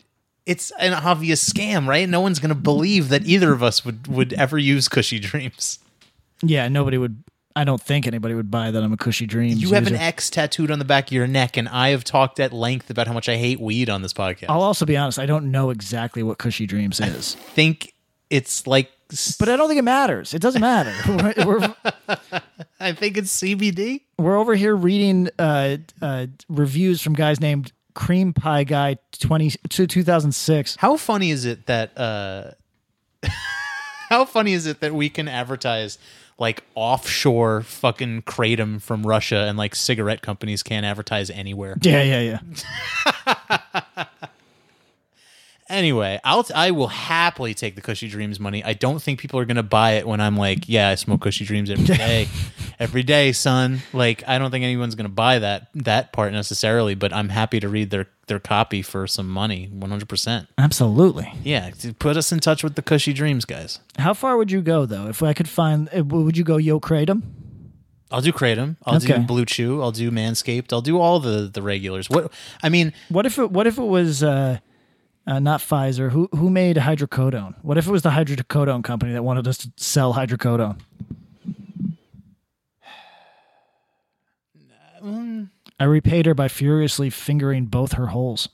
it's 0.45 0.71
an 0.79 0.93
obvious 0.93 1.47
scam, 1.47 1.87
right? 1.87 2.07
No 2.07 2.21
one's 2.21 2.39
gonna 2.39 2.55
believe 2.55 3.09
that 3.09 3.25
either 3.25 3.51
of 3.53 3.63
us 3.63 3.83
would 3.85 4.07
would 4.07 4.33
ever 4.33 4.57
use 4.57 4.87
Cushy 4.87 5.19
Dreams. 5.19 5.79
Yeah, 6.41 6.67
nobody 6.67 6.97
would. 6.97 7.23
I 7.55 7.63
don't 7.63 7.81
think 7.81 8.05
anybody 8.05 8.35
would 8.35 8.51
buy 8.51 8.71
that 8.71 8.83
I'm 8.83 8.91
a 8.91 8.97
Cushy 8.97 9.25
Dreams. 9.25 9.61
You 9.61 9.71
have 9.71 9.87
an. 9.87 9.95
X 9.95 10.29
tattooed 10.29 10.71
on 10.71 10.79
the 10.79 10.85
back 10.85 11.07
of 11.07 11.13
your 11.13 11.25
neck, 11.25 11.55
and 11.55 11.69
I 11.69 11.89
have 11.89 12.03
talked 12.03 12.39
at 12.39 12.51
length 12.51 12.89
about 12.89 13.07
how 13.07 13.13
much 13.13 13.29
I 13.29 13.37
hate 13.37 13.61
weed 13.61 13.89
on 13.89 14.01
this 14.01 14.11
podcast. 14.11 14.47
I'll 14.49 14.61
also 14.61 14.85
be 14.85 14.97
honest. 14.97 15.19
I 15.19 15.25
don't 15.25 15.51
know 15.51 15.69
exactly 15.69 16.21
what 16.21 16.37
Cushy 16.37 16.65
Dreams 16.65 16.99
is, 16.99 17.35
think 17.53 17.93
it's 18.29 18.67
like, 18.67 18.91
but 19.39 19.47
I 19.47 19.55
don't 19.55 19.69
think 19.69 19.79
it 19.79 19.83
matters. 19.83 20.33
It 20.33 20.41
doesn't 20.41 20.61
matter. 20.61 20.93
we're, 21.45 21.45
we're, 21.45 21.75
I 22.79 22.91
think 22.91 23.17
it's 23.17 23.41
CBD. 23.41 24.01
we're 24.17 24.37
over 24.37 24.55
here 24.55 24.75
reading 24.75 25.29
uh, 25.39 25.77
uh, 26.01 26.27
reviews 26.49 27.01
from 27.01 27.13
guys 27.13 27.39
named 27.39 27.71
Cream 27.93 28.33
Pie 28.33 28.65
Guy 28.65 28.97
twenty 29.17 29.51
to 29.69 29.87
two 29.87 30.03
thousand 30.03 30.33
six. 30.33 30.75
How 30.75 30.97
funny 30.97 31.31
is 31.31 31.45
it 31.45 31.67
that 31.67 31.97
uh 31.97 32.51
how 34.09 34.25
funny 34.25 34.51
is 34.51 34.65
it 34.65 34.81
that 34.81 34.93
we 34.93 35.09
can 35.09 35.29
advertise 35.29 35.97
like 36.37 36.63
offshore 36.75 37.61
fucking 37.61 38.23
kratom 38.23 38.81
from 38.81 39.05
Russia 39.05 39.45
and 39.47 39.57
like 39.57 39.75
cigarette 39.75 40.21
companies 40.21 40.63
can't 40.63 40.85
advertise 40.85 41.29
anywhere. 41.29 41.77
Yeah, 41.81 42.03
yeah, 42.03 42.39
yeah. 43.25 44.05
Anyway, 45.67 46.19
I'll 46.23 46.45
I 46.53 46.69
will 46.69 46.89
happily 46.89 47.55
take 47.55 47.73
the 47.75 47.81
Cushy 47.81 48.07
Dreams 48.07 48.39
money. 48.39 48.63
I 48.63 48.73
don't 48.73 49.01
think 49.01 49.19
people 49.19 49.39
are 49.39 49.45
gonna 49.45 49.63
buy 49.63 49.93
it 49.93 50.07
when 50.07 50.21
I'm 50.21 50.37
like, 50.37 50.69
yeah, 50.69 50.89
I 50.89 50.95
smoke 50.95 51.21
Cushy 51.21 51.43
Dreams 51.43 51.71
every 51.71 51.85
day, 51.85 52.27
every 52.79 53.01
day, 53.01 53.31
son. 53.31 53.79
Like, 53.91 54.23
I 54.27 54.37
don't 54.37 54.51
think 54.51 54.63
anyone's 54.63 54.93
gonna 54.93 55.09
buy 55.09 55.39
that 55.39 55.69
that 55.73 56.13
part 56.13 56.33
necessarily, 56.33 56.93
but 56.93 57.11
I'm 57.11 57.29
happy 57.29 57.59
to 57.59 57.67
read 57.67 57.89
their 57.89 58.07
their 58.27 58.39
copy 58.39 58.81
for 58.81 59.07
some 59.07 59.29
money, 59.29 59.67
100. 59.71 60.07
percent 60.09 60.47
Absolutely. 60.57 61.31
Yeah, 61.43 61.71
put 61.99 62.17
us 62.17 62.31
in 62.31 62.39
touch 62.39 62.63
with 62.63 62.75
the 62.75 62.81
Cushy 62.81 63.13
Dreams 63.13 63.45
guys. 63.45 63.79
How 63.97 64.13
far 64.13 64.37
would 64.37 64.51
you 64.51 64.61
go 64.61 64.85
though? 64.85 65.07
If 65.07 65.21
I 65.23 65.33
could 65.33 65.47
find, 65.49 65.89
uh, 65.95 66.03
would 66.03 66.37
you 66.37 66.43
go 66.43 66.57
Yo 66.57 66.79
Kratom? 66.79 67.21
I'll 68.11 68.21
do 68.21 68.31
Kratom. 68.31 68.77
I'll 68.85 68.99
do 68.99 69.17
Blue 69.19 69.45
Chew. 69.45 69.81
I'll 69.81 69.91
do 69.91 70.11
Manscaped. 70.11 70.71
I'll 70.71 70.81
do 70.81 70.99
all 70.99 71.19
the 71.19 71.49
the 71.51 71.61
regulars. 71.61 72.09
What 72.09 72.31
I 72.61 72.69
mean, 72.69 72.93
What 73.09 73.25
if 73.25 73.37
it? 73.39 73.51
What 73.51 73.67
if 73.67 73.77
it 73.77 73.83
was 73.83 74.23
uh, 74.23 74.59
uh, 75.27 75.39
not 75.39 75.59
Pfizer? 75.59 76.11
Who 76.11 76.29
who 76.31 76.49
made 76.49 76.77
hydrocodone? 76.77 77.55
What 77.63 77.77
if 77.77 77.87
it 77.87 77.91
was 77.91 78.03
the 78.03 78.11
hydrocodone 78.11 78.83
company 78.83 79.13
that 79.13 79.23
wanted 79.23 79.47
us 79.47 79.57
to 79.59 79.71
sell 79.75 80.13
hydrocodone? 80.13 80.79
I 85.79 85.83
repaid 85.83 86.25
her 86.25 86.33
by 86.33 86.47
furiously 86.47 87.09
fingering 87.09 87.65
both 87.65 87.93
her 87.93 88.07
holes. 88.07 88.47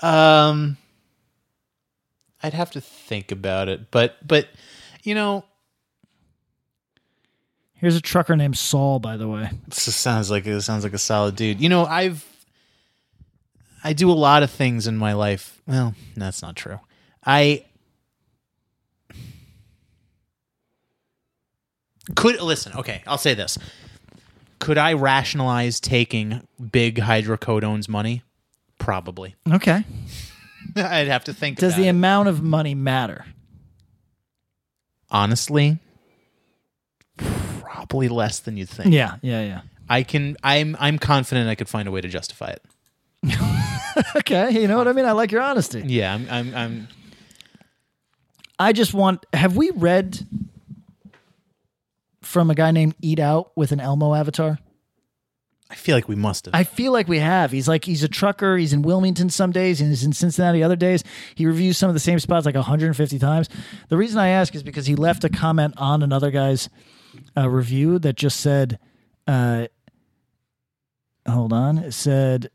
um, 0.02 0.78
I'd 2.42 2.54
have 2.54 2.70
to 2.72 2.80
think 2.80 3.30
about 3.30 3.68
it, 3.68 3.90
but 3.90 4.16
but 4.26 4.48
you 5.02 5.14
know, 5.14 5.44
Here's 7.82 7.96
a 7.96 8.00
trucker 8.00 8.36
named 8.36 8.56
Saul, 8.56 9.00
by 9.00 9.16
the 9.16 9.26
way. 9.26 9.50
this 9.66 9.96
sounds 9.96 10.30
like 10.30 10.46
it 10.46 10.60
sounds 10.60 10.84
like 10.84 10.92
a 10.92 10.98
solid 10.98 11.34
dude. 11.34 11.60
You 11.60 11.68
know, 11.68 11.84
I've 11.84 12.24
I 13.82 13.92
do 13.92 14.08
a 14.08 14.14
lot 14.14 14.44
of 14.44 14.52
things 14.52 14.86
in 14.86 14.96
my 14.96 15.14
life. 15.14 15.60
Well, 15.66 15.96
that's 16.16 16.42
not 16.42 16.54
true. 16.54 16.78
I 17.26 17.64
could 22.14 22.40
listen. 22.40 22.72
Okay, 22.74 23.02
I'll 23.04 23.18
say 23.18 23.34
this. 23.34 23.58
Could 24.62 24.78
I 24.78 24.94
rationalize 24.94 25.80
taking 25.80 26.46
big 26.70 26.96
hydrocodone's 26.98 27.88
money? 27.88 28.22
Probably. 28.78 29.34
Okay. 29.50 29.84
I'd 30.76 31.08
have 31.08 31.24
to 31.24 31.34
think. 31.34 31.58
Does 31.58 31.76
the 31.76 31.86
it. 31.86 31.90
amount 31.90 32.28
of 32.28 32.42
money 32.42 32.74
matter? 32.74 33.26
honestly 35.12 35.78
probably 37.18 38.08
less 38.08 38.40
than 38.40 38.56
you'd 38.56 38.68
think. 38.68 38.92
Yeah, 38.92 39.16
yeah, 39.22 39.42
yeah. 39.42 39.60
I 39.88 40.02
can. 40.02 40.36
I'm. 40.42 40.76
I'm 40.80 40.98
confident 40.98 41.48
I 41.48 41.54
could 41.54 41.68
find 41.68 41.86
a 41.86 41.90
way 41.90 42.00
to 42.00 42.08
justify 42.08 42.50
it. 42.52 42.62
Okay, 44.16 44.58
you 44.58 44.68
know 44.68 44.78
what 44.78 44.88
I 44.88 44.94
mean. 44.94 45.04
I 45.04 45.12
like 45.12 45.30
your 45.30 45.42
honesty. 45.42 45.82
Yeah. 45.84 46.14
I'm. 46.14 46.26
I'm. 46.30 46.54
I'm 46.54 46.88
I 48.58 48.72
just 48.72 48.94
want. 48.94 49.26
Have 49.34 49.54
we 49.54 49.70
read 49.70 50.26
from 52.32 52.50
a 52.50 52.54
guy 52.54 52.70
named 52.70 52.94
Eat 53.02 53.18
Out 53.18 53.52
with 53.56 53.72
an 53.72 53.80
Elmo 53.80 54.14
avatar? 54.14 54.58
I 55.70 55.74
feel 55.74 55.96
like 55.96 56.08
we 56.08 56.16
must 56.16 56.46
have. 56.46 56.54
I 56.54 56.64
feel 56.64 56.92
like 56.92 57.08
we 57.08 57.18
have. 57.18 57.50
He's 57.50 57.68
like 57.68 57.84
he's 57.84 58.02
a 58.02 58.08
trucker. 58.08 58.56
He's 58.56 58.72
in 58.72 58.82
Wilmington 58.82 59.30
some 59.30 59.52
days, 59.52 59.80
and 59.80 59.90
he's 59.90 60.04
in 60.04 60.12
Cincinnati 60.12 60.62
other 60.62 60.76
days. 60.76 61.02
He 61.34 61.46
reviews 61.46 61.78
some 61.78 61.88
of 61.88 61.94
the 61.94 62.00
same 62.00 62.18
spots 62.18 62.44
like 62.44 62.54
150 62.54 63.18
times. 63.18 63.48
The 63.88 63.96
reason 63.96 64.18
I 64.18 64.28
ask 64.28 64.54
is 64.54 64.62
because 64.62 64.86
he 64.86 64.96
left 64.96 65.24
a 65.24 65.30
comment 65.30 65.74
on 65.78 66.02
another 66.02 66.30
guy's 66.30 66.68
uh, 67.36 67.48
review 67.48 67.98
that 68.00 68.16
just 68.16 68.40
said, 68.40 68.78
uh, 69.26 69.68
"Hold 71.26 71.54
on," 71.54 71.78
it 71.78 71.92
said, 71.92 72.50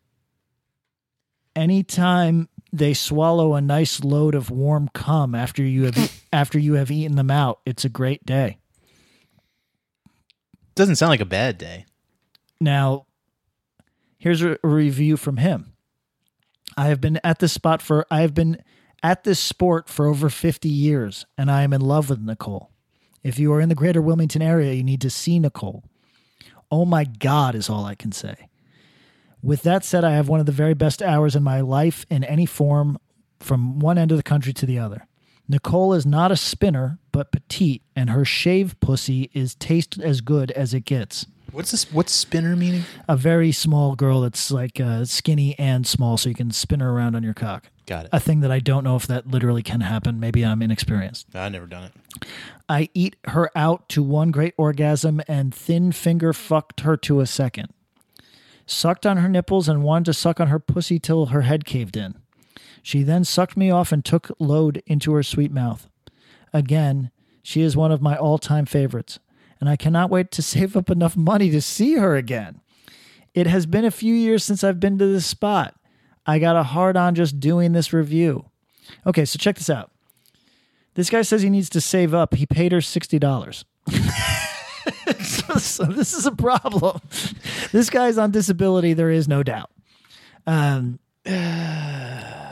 "Anytime 1.56 2.50
they 2.72 2.94
swallow 2.94 3.56
a 3.56 3.62
nice 3.62 4.04
load 4.04 4.36
of 4.36 4.52
warm 4.52 4.90
cum 4.94 5.34
after 5.34 5.64
you 5.64 5.86
have 5.86 6.24
after 6.32 6.60
you 6.60 6.74
have 6.74 6.92
eaten 6.92 7.16
them 7.16 7.32
out, 7.32 7.62
it's 7.66 7.86
a 7.86 7.90
great 7.90 8.24
day." 8.26 8.60
Doesn't 10.78 10.98
sound 10.98 11.10
like 11.10 11.22
a 11.22 11.26
bad 11.26 11.58
day. 11.58 11.88
Now, 12.62 13.08
here's 14.20 14.44
a, 14.44 14.60
review 14.62 15.18
from 15.18 15.38
him. 15.38 15.74
I 16.78 16.86
have 16.86 17.02
been 17.02 17.20
at 17.24 17.40
this 17.40 17.52
spot 17.52 17.82
for 17.82 18.06
I 18.12 18.22
have 18.22 18.36
been 18.36 18.62
at 19.02 19.24
this 19.24 19.40
sport 19.40 19.90
for 19.90 20.06
over 20.06 20.30
50 20.30 20.70
years 20.70 21.26
and 21.36 21.50
I 21.50 21.64
am 21.64 21.74
in 21.74 21.82
love 21.82 22.12
with 22.12 22.22
Nicole. 22.22 22.70
If 23.24 23.40
you 23.40 23.52
are 23.54 23.60
in 23.60 23.70
the 23.70 23.76
greater 23.76 24.04
Wilmington 24.04 24.44
area, 24.44 24.74
you 24.74 24.84
need 24.84 25.02
to 25.02 25.10
see 25.10 25.40
Nicole. 25.40 25.84
Oh 26.70 26.86
my 26.86 27.06
God, 27.06 27.56
is 27.56 27.72
all 27.72 27.84
I 27.84 27.96
can 27.96 28.12
say. 28.12 28.48
With 29.42 29.64
that 29.64 29.84
said, 29.84 30.04
I 30.04 30.12
have 30.12 30.30
one 30.30 30.40
of 30.40 30.46
the 30.46 30.52
very 30.52 30.76
best 30.76 31.02
hours 31.02 31.36
in 31.36 31.42
my 31.42 31.62
life 31.62 32.06
in 32.08 32.24
any 32.24 32.46
form 32.46 33.00
from 33.40 33.80
one 33.80 33.98
end 33.98 34.12
of 34.12 34.18
the 34.18 34.24
country 34.24 34.54
to 34.54 34.68
the 34.68 34.78
other. 34.78 35.08
Nicole 35.48 35.94
is 35.94 36.06
not 36.06 36.32
a 36.32 36.36
spinner, 36.36 37.00
but 37.12 37.32
petite, 37.32 37.82
and 37.96 38.10
her 38.10 38.26
shaved 38.26 38.80
pussy 38.80 39.30
is 39.34 39.56
taste 39.56 40.00
as 40.00 40.22
good 40.22 40.52
as 40.52 40.74
it 40.74 40.82
gets 40.82 41.26
What's 41.52 41.72
this? 41.72 41.92
What's 41.92 42.12
spinner 42.12 42.56
meaning? 42.56 42.84
a 43.08 43.16
very 43.16 43.52
small 43.52 43.96
girl 43.96 44.22
that's 44.22 44.52
like 44.52 44.80
uh, 44.80 45.06
skinny 45.06 45.58
and 45.58 45.88
small, 45.88 46.18
so 46.18 46.30
you 46.30 46.36
can 46.36 46.52
spin 46.52 46.82
her 46.82 46.90
around 46.90 47.16
on 47.16 47.24
your 47.24 47.34
cock. 47.34 47.72
Got 47.86 48.06
it. 48.06 48.10
a 48.12 48.20
thing 48.20 48.42
that 48.42 48.52
I 48.52 48.60
don't 48.60 48.84
know 48.84 48.98
if 48.98 49.08
that 49.08 49.28
literally 49.28 49.64
can 49.64 49.80
happen. 49.82 50.20
Maybe 50.20 50.46
I'm 50.46 50.62
inexperienced. 50.62 51.28
I've 51.34 51.54
never 51.54 51.66
done 51.66 51.86
it. 51.86 52.26
I 52.68 52.90
eat 52.94 53.16
her 53.28 53.50
out 53.56 53.88
to 53.90 54.04
one 54.04 54.30
great 54.30 54.54
orgasm 54.58 55.22
and 55.28 55.56
thin 55.56 55.94
finger 55.94 56.34
fucked 56.34 56.82
her 56.82 56.98
to 56.98 57.22
a 57.22 57.26
second. 57.26 57.70
Sucked 58.66 59.06
on 59.06 59.18
her 59.18 59.30
nipples 59.30 59.70
and 59.70 59.84
wanted 59.84 60.06
to 60.06 60.14
suck 60.14 60.42
on 60.42 60.50
her 60.50 60.60
pussy 60.60 61.00
till 61.00 61.28
her 61.28 61.44
head 61.44 61.64
caved 61.64 61.96
in. 61.96 62.16
She 62.88 63.04
then 63.04 63.26
sucked 63.26 63.58
me 63.58 63.70
off 63.70 63.92
and 63.92 64.06
took 64.06 64.32
load 64.40 64.82
into 64.86 65.12
her 65.12 65.22
sweet 65.22 65.52
mouth. 65.52 65.90
Again, 66.54 67.12
she 67.44 67.62
is 67.62 67.76
one 67.76 67.92
of 67.92 68.02
my 68.02 68.16
all 68.16 68.38
time 68.38 68.66
favorites, 68.66 69.20
and 69.60 69.68
I 69.68 69.76
cannot 69.76 70.10
wait 70.10 70.32
to 70.32 70.42
save 70.54 70.78
up 70.78 70.90
enough 70.90 71.18
money 71.18 71.50
to 71.50 71.60
see 71.60 71.96
her 71.96 72.16
again. 72.16 72.62
It 73.34 73.46
has 73.46 73.66
been 73.66 73.84
a 73.84 73.92
few 73.92 74.14
years 74.14 74.46
since 74.46 74.64
I've 74.64 74.80
been 74.80 74.98
to 75.00 75.06
this 75.06 75.26
spot. 75.26 75.76
I 76.26 76.40
got 76.40 76.56
a 76.56 76.64
hard 76.64 76.96
on 76.96 77.14
just 77.14 77.42
doing 77.42 77.74
this 77.74 77.92
review. 77.92 78.46
Okay, 79.06 79.26
so 79.26 79.38
check 79.38 79.58
this 79.58 79.70
out. 79.70 79.92
This 80.94 81.10
guy 81.10 81.24
says 81.24 81.42
he 81.42 81.50
needs 81.50 81.70
to 81.72 81.82
save 81.82 82.14
up. 82.14 82.36
He 82.36 82.46
paid 82.46 82.72
her 82.72 82.80
sixty 82.80 83.20
dollars. 83.20 83.66
so, 85.20 85.56
so 85.56 85.84
this 85.84 86.14
is 86.14 86.26
a 86.26 86.32
problem. 86.32 87.02
This 87.74 87.90
guy's 87.90 88.18
on 88.18 88.32
disability. 88.32 88.94
There 88.94 89.12
is 89.12 89.28
no 89.28 89.44
doubt. 89.44 89.72
Um, 90.46 91.00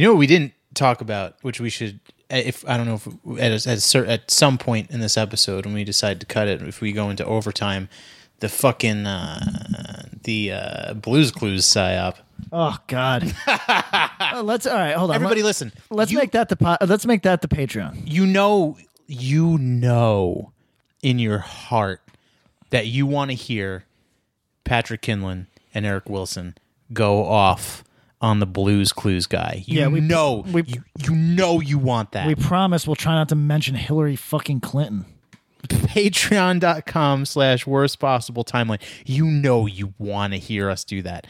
You 0.00 0.06
know 0.06 0.12
what 0.14 0.18
we 0.20 0.26
didn't 0.26 0.54
talk 0.72 1.02
about, 1.02 1.34
which 1.42 1.60
we 1.60 1.68
should, 1.68 2.00
if 2.30 2.66
I 2.66 2.78
don't 2.78 2.86
know 2.86 2.94
if 2.94 3.38
at 3.38 3.66
a, 3.66 3.70
at, 3.70 3.94
a, 3.94 4.10
at 4.10 4.30
some 4.30 4.56
point 4.56 4.90
in 4.90 5.00
this 5.00 5.18
episode 5.18 5.66
when 5.66 5.74
we 5.74 5.84
decide 5.84 6.20
to 6.20 6.26
cut 6.26 6.48
it, 6.48 6.62
if 6.62 6.80
we 6.80 6.92
go 6.92 7.10
into 7.10 7.22
overtime, 7.26 7.90
the 8.38 8.48
fucking 8.48 9.04
uh, 9.06 10.04
the 10.24 10.52
uh, 10.52 10.94
Blues 10.94 11.30
Clues 11.30 11.66
psyop. 11.66 12.16
oh 12.50 12.78
God. 12.86 13.34
Uh, 14.32 14.42
let's 14.44 14.64
all 14.66 14.76
right. 14.76 14.94
Hold 14.94 15.10
on. 15.10 15.16
Everybody, 15.16 15.42
Let- 15.42 15.48
listen. 15.48 15.72
Let's 15.90 16.12
You- 16.12 16.18
make 16.18 16.30
that 16.32 16.48
the 16.48 16.56
po- 16.56 16.76
let's 16.86 17.04
make 17.04 17.22
that 17.22 17.42
the 17.42 17.48
Patreon. 17.48 18.02
you 18.06 18.24
know 18.26 18.78
you 19.08 19.58
know 19.58 20.52
in 21.02 21.18
your 21.18 21.38
heart 21.40 22.00
that 22.70 22.86
you 22.86 23.06
want 23.06 23.32
to 23.32 23.34
hear 23.34 23.84
Patrick 24.64 25.02
Kindlon 25.02 25.46
and 25.74 25.84
Eric 25.84 26.08
Wilson 26.08 26.54
go 26.92 27.24
off 27.26 27.82
on 28.20 28.38
the 28.40 28.46
Blues 28.46 28.92
Clues 28.92 29.26
guy. 29.26 29.64
You 29.66 29.80
Yeah, 29.80 29.86
we- 29.88 30.00
know 30.00 30.44
we- 30.52 30.64
you, 30.66 30.84
you 31.02 31.14
know 31.14 31.60
you 31.60 31.78
want 31.78 32.12
that. 32.12 32.26
We 32.26 32.34
promise 32.34 32.86
we'll 32.86 32.96
try 32.96 33.14
not 33.14 33.28
to 33.30 33.34
mention 33.34 33.74
Hillary 33.74 34.16
fucking 34.16 34.60
Clinton. 34.60 35.06
Patreon.com 35.68 37.24
slash 37.26 37.66
worst 37.66 37.98
possible 37.98 38.44
timeline. 38.44 38.80
You 39.06 39.26
know 39.26 39.66
you 39.66 39.94
want 39.98 40.32
to 40.32 40.38
hear 40.38 40.70
us 40.70 40.84
do 40.84 41.02
that. 41.02 41.26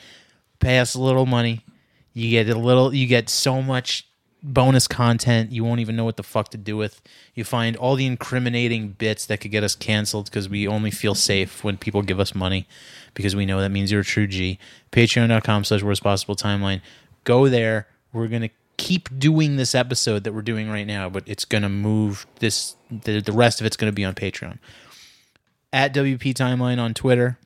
Pay 0.60 0.78
us 0.78 0.94
a 0.94 1.00
little 1.00 1.26
money. 1.26 1.64
You 2.12 2.30
get 2.30 2.48
a 2.48 2.58
little 2.58 2.94
you 2.94 3.06
get 3.06 3.28
so 3.28 3.62
much 3.62 4.06
bonus 4.42 4.88
content 4.88 5.52
you 5.52 5.62
won't 5.64 5.80
even 5.80 5.96
know 5.96 6.04
what 6.04 6.16
the 6.16 6.22
fuck 6.22 6.48
to 6.50 6.58
do 6.58 6.76
with. 6.76 7.00
You 7.34 7.44
find 7.44 7.76
all 7.76 7.94
the 7.94 8.06
incriminating 8.06 8.90
bits 8.90 9.26
that 9.26 9.40
could 9.40 9.50
get 9.50 9.64
us 9.64 9.74
canceled 9.74 10.26
because 10.26 10.48
we 10.48 10.66
only 10.66 10.90
feel 10.90 11.14
safe 11.14 11.62
when 11.62 11.76
people 11.76 12.02
give 12.02 12.20
us 12.20 12.34
money 12.34 12.66
because 13.14 13.36
we 13.36 13.46
know 13.46 13.60
that 13.60 13.70
means 13.70 13.92
you're 13.92 14.00
a 14.00 14.04
true 14.04 14.26
G. 14.26 14.58
Patreon.com 14.92 15.64
slash 15.64 15.82
worst 15.82 16.02
possible 16.02 16.36
timeline. 16.36 16.80
Go 17.24 17.48
there. 17.48 17.86
We're 18.12 18.28
gonna 18.28 18.50
keep 18.76 19.08
doing 19.18 19.56
this 19.56 19.74
episode 19.74 20.24
that 20.24 20.32
we're 20.32 20.42
doing 20.42 20.70
right 20.70 20.86
now, 20.86 21.08
but 21.08 21.22
it's 21.26 21.44
gonna 21.44 21.68
move 21.68 22.26
this 22.38 22.76
the, 22.90 23.20
the 23.20 23.32
rest 23.32 23.60
of 23.60 23.66
it's 23.66 23.76
gonna 23.76 23.92
be 23.92 24.04
on 24.04 24.14
Patreon. 24.14 24.58
At 25.72 25.94
WP 25.94 26.34
Timeline 26.34 26.80
on 26.80 26.94
Twitter. 26.94 27.38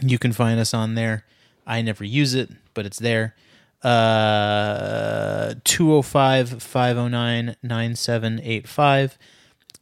You 0.00 0.18
can 0.18 0.32
find 0.32 0.58
us 0.58 0.72
on 0.72 0.94
there. 0.94 1.24
I 1.66 1.82
never 1.82 2.04
use 2.04 2.34
it, 2.34 2.50
but 2.74 2.86
it's 2.86 2.98
there. 2.98 3.34
Uh 3.82 5.54
205 5.64 6.62
509 6.62 7.56
9785. 7.62 9.18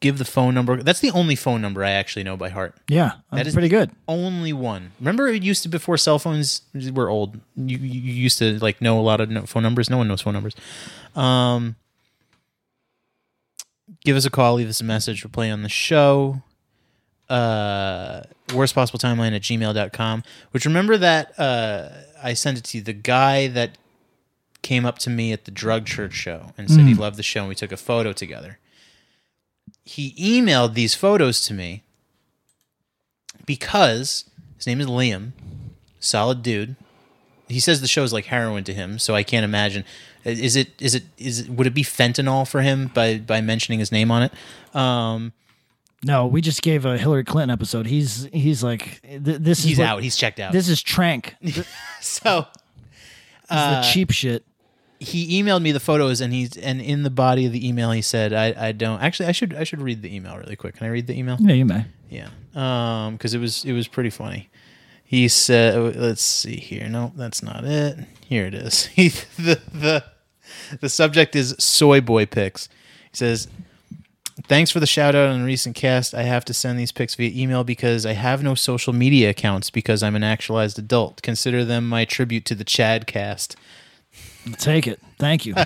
Give 0.00 0.16
the 0.18 0.24
phone 0.24 0.54
number. 0.54 0.80
That's 0.80 1.00
the 1.00 1.10
only 1.10 1.34
phone 1.34 1.60
number 1.60 1.82
I 1.82 1.90
actually 1.90 2.22
know 2.22 2.36
by 2.36 2.50
heart. 2.50 2.76
Yeah, 2.88 3.14
That 3.32 3.42
that's 3.44 3.52
pretty 3.52 3.68
good. 3.68 3.90
Only 4.06 4.52
one. 4.52 4.92
Remember, 5.00 5.26
it 5.26 5.42
used 5.42 5.64
to 5.64 5.68
before 5.68 5.96
cell 5.96 6.20
phones 6.20 6.62
were 6.92 7.08
old. 7.08 7.40
You, 7.56 7.78
you 7.78 8.00
you 8.00 8.12
used 8.12 8.38
to 8.38 8.60
like 8.60 8.80
know 8.80 9.00
a 9.00 9.02
lot 9.02 9.20
of 9.20 9.50
phone 9.50 9.64
numbers. 9.64 9.90
No 9.90 9.98
one 9.98 10.06
knows 10.06 10.20
phone 10.20 10.34
numbers. 10.34 10.54
Um, 11.16 11.74
give 14.04 14.16
us 14.16 14.24
a 14.24 14.30
call. 14.30 14.54
Leave 14.54 14.68
us 14.68 14.80
a 14.80 14.84
message. 14.84 15.24
We'll 15.24 15.32
play 15.32 15.50
on 15.50 15.62
the 15.62 15.68
show. 15.68 16.42
Uh, 17.28 18.22
worst 18.54 18.76
possible 18.76 19.00
timeline 19.00 19.34
at 19.34 19.42
gmail.com. 19.42 20.22
Which 20.52 20.64
remember 20.64 20.96
that 20.96 21.38
uh, 21.40 21.88
I 22.22 22.34
sent 22.34 22.56
it 22.58 22.64
to 22.64 22.78
you. 22.78 22.84
The 22.84 22.92
guy 22.92 23.48
that 23.48 23.76
came 24.62 24.84
up 24.84 24.98
to 24.98 25.10
me 25.10 25.32
at 25.32 25.44
the 25.44 25.50
drug 25.50 25.86
church 25.86 26.12
show 26.14 26.52
and 26.58 26.70
said 26.70 26.80
he 26.86 26.94
loved 26.94 27.16
the 27.16 27.22
show 27.22 27.40
and 27.40 27.48
we 27.48 27.54
took 27.54 27.72
a 27.72 27.76
photo 27.76 28.12
together. 28.12 28.58
He 29.84 30.12
emailed 30.18 30.74
these 30.74 30.94
photos 30.94 31.40
to 31.46 31.54
me 31.54 31.82
because 33.46 34.24
his 34.56 34.66
name 34.66 34.80
is 34.80 34.86
Liam, 34.86 35.32
solid 36.00 36.42
dude. 36.42 36.76
He 37.48 37.60
says 37.60 37.80
the 37.80 37.88
show 37.88 38.02
is 38.02 38.12
like 38.12 38.26
heroin 38.26 38.64
to 38.64 38.74
him, 38.74 38.98
so 38.98 39.14
I 39.14 39.22
can't 39.22 39.44
imagine. 39.44 39.84
Is 40.24 40.56
it? 40.56 40.70
Is 40.82 40.94
it? 40.94 41.04
Is 41.16 41.40
it? 41.40 41.48
Would 41.48 41.66
it 41.66 41.72
be 41.74 41.82
fentanyl 41.82 42.46
for 42.46 42.60
him 42.60 42.88
by 42.92 43.18
by 43.18 43.40
mentioning 43.40 43.78
his 43.78 43.90
name 43.90 44.10
on 44.10 44.24
it? 44.24 44.76
Um, 44.76 45.32
No, 46.04 46.26
we 46.26 46.42
just 46.42 46.60
gave 46.60 46.84
a 46.84 46.98
Hillary 46.98 47.24
Clinton 47.24 47.50
episode. 47.50 47.86
He's 47.86 48.28
he's 48.34 48.62
like 48.62 49.00
th- 49.02 49.22
this 49.22 49.60
is 49.60 49.64
he's 49.64 49.78
what- 49.78 49.86
out. 49.86 50.02
He's 50.02 50.16
checked 50.16 50.40
out. 50.40 50.52
This 50.52 50.68
is 50.68 50.82
trank. 50.82 51.36
So 52.00 52.46
is 53.44 53.48
the 53.48 53.88
cheap 53.92 54.10
shit. 54.10 54.44
He 55.00 55.42
emailed 55.42 55.62
me 55.62 55.72
the 55.72 55.80
photos, 55.80 56.20
and 56.20 56.32
he's 56.32 56.56
and 56.56 56.80
in 56.80 57.02
the 57.02 57.10
body 57.10 57.46
of 57.46 57.52
the 57.52 57.66
email 57.66 57.90
he 57.92 58.02
said, 58.02 58.32
"I 58.32 58.68
I 58.68 58.72
don't 58.72 59.00
actually. 59.00 59.26
I 59.26 59.32
should 59.32 59.54
I 59.54 59.64
should 59.64 59.80
read 59.80 60.02
the 60.02 60.14
email 60.14 60.36
really 60.36 60.56
quick. 60.56 60.76
Can 60.76 60.86
I 60.86 60.90
read 60.90 61.06
the 61.06 61.16
email? 61.16 61.36
Yeah, 61.40 61.54
you 61.54 61.64
may. 61.64 61.86
Yeah. 62.10 62.28
Um, 62.54 63.14
because 63.14 63.34
it 63.34 63.38
was 63.38 63.64
it 63.64 63.72
was 63.72 63.88
pretty 63.88 64.10
funny. 64.10 64.48
He 65.04 65.28
said, 65.28 65.96
"Let's 65.96 66.22
see 66.22 66.56
here. 66.56 66.88
No, 66.88 67.12
that's 67.16 67.42
not 67.42 67.64
it. 67.64 67.98
Here 68.26 68.46
it 68.46 68.54
is. 68.54 68.86
He, 68.94 69.08
the 69.08 69.60
the 69.72 70.04
the 70.80 70.88
subject 70.88 71.36
is 71.36 71.54
soy 71.58 72.00
boy 72.00 72.26
pics. 72.26 72.68
He 73.10 73.16
says." 73.16 73.48
Thanks 74.46 74.70
for 74.70 74.78
the 74.78 74.86
shout 74.86 75.16
out 75.16 75.30
on 75.30 75.40
the 75.40 75.44
recent 75.44 75.74
cast. 75.74 76.14
I 76.14 76.22
have 76.22 76.44
to 76.44 76.54
send 76.54 76.78
these 76.78 76.92
pics 76.92 77.16
via 77.16 77.28
email 77.34 77.64
because 77.64 78.06
I 78.06 78.12
have 78.12 78.40
no 78.40 78.54
social 78.54 78.92
media 78.92 79.30
accounts 79.30 79.68
because 79.68 80.00
I'm 80.00 80.14
an 80.14 80.22
actualized 80.22 80.78
adult. 80.78 81.22
Consider 81.22 81.64
them 81.64 81.88
my 81.88 82.04
tribute 82.04 82.44
to 82.44 82.54
the 82.54 82.62
Chad 82.62 83.08
cast. 83.08 83.56
Take 84.54 84.86
it. 84.86 85.00
Thank 85.18 85.46
you. 85.46 85.54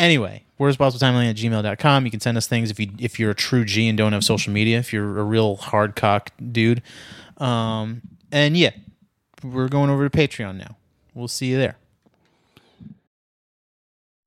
Anyway, 0.00 0.42
worst 0.56 0.78
possible 0.78 1.06
timeline 1.06 1.28
at 1.28 1.36
gmail.com. 1.36 2.06
You 2.06 2.10
can 2.10 2.20
send 2.20 2.38
us 2.38 2.46
things 2.46 2.70
if 2.70 2.80
you 2.80 2.88
if 2.98 3.20
you're 3.20 3.32
a 3.32 3.34
true 3.34 3.66
G 3.66 3.86
and 3.86 3.98
don't 3.98 4.14
have 4.14 4.24
social 4.24 4.50
media, 4.50 4.78
if 4.78 4.94
you're 4.94 5.18
a 5.18 5.22
real 5.22 5.56
hard 5.56 5.94
cock 5.94 6.30
dude. 6.52 6.80
Um, 7.36 8.00
and 8.32 8.56
yeah, 8.56 8.70
we're 9.42 9.68
going 9.68 9.90
over 9.90 10.08
to 10.08 10.18
Patreon 10.18 10.56
now. 10.56 10.78
We'll 11.12 11.28
see 11.28 11.48
you 11.48 11.58
there. 11.58 11.76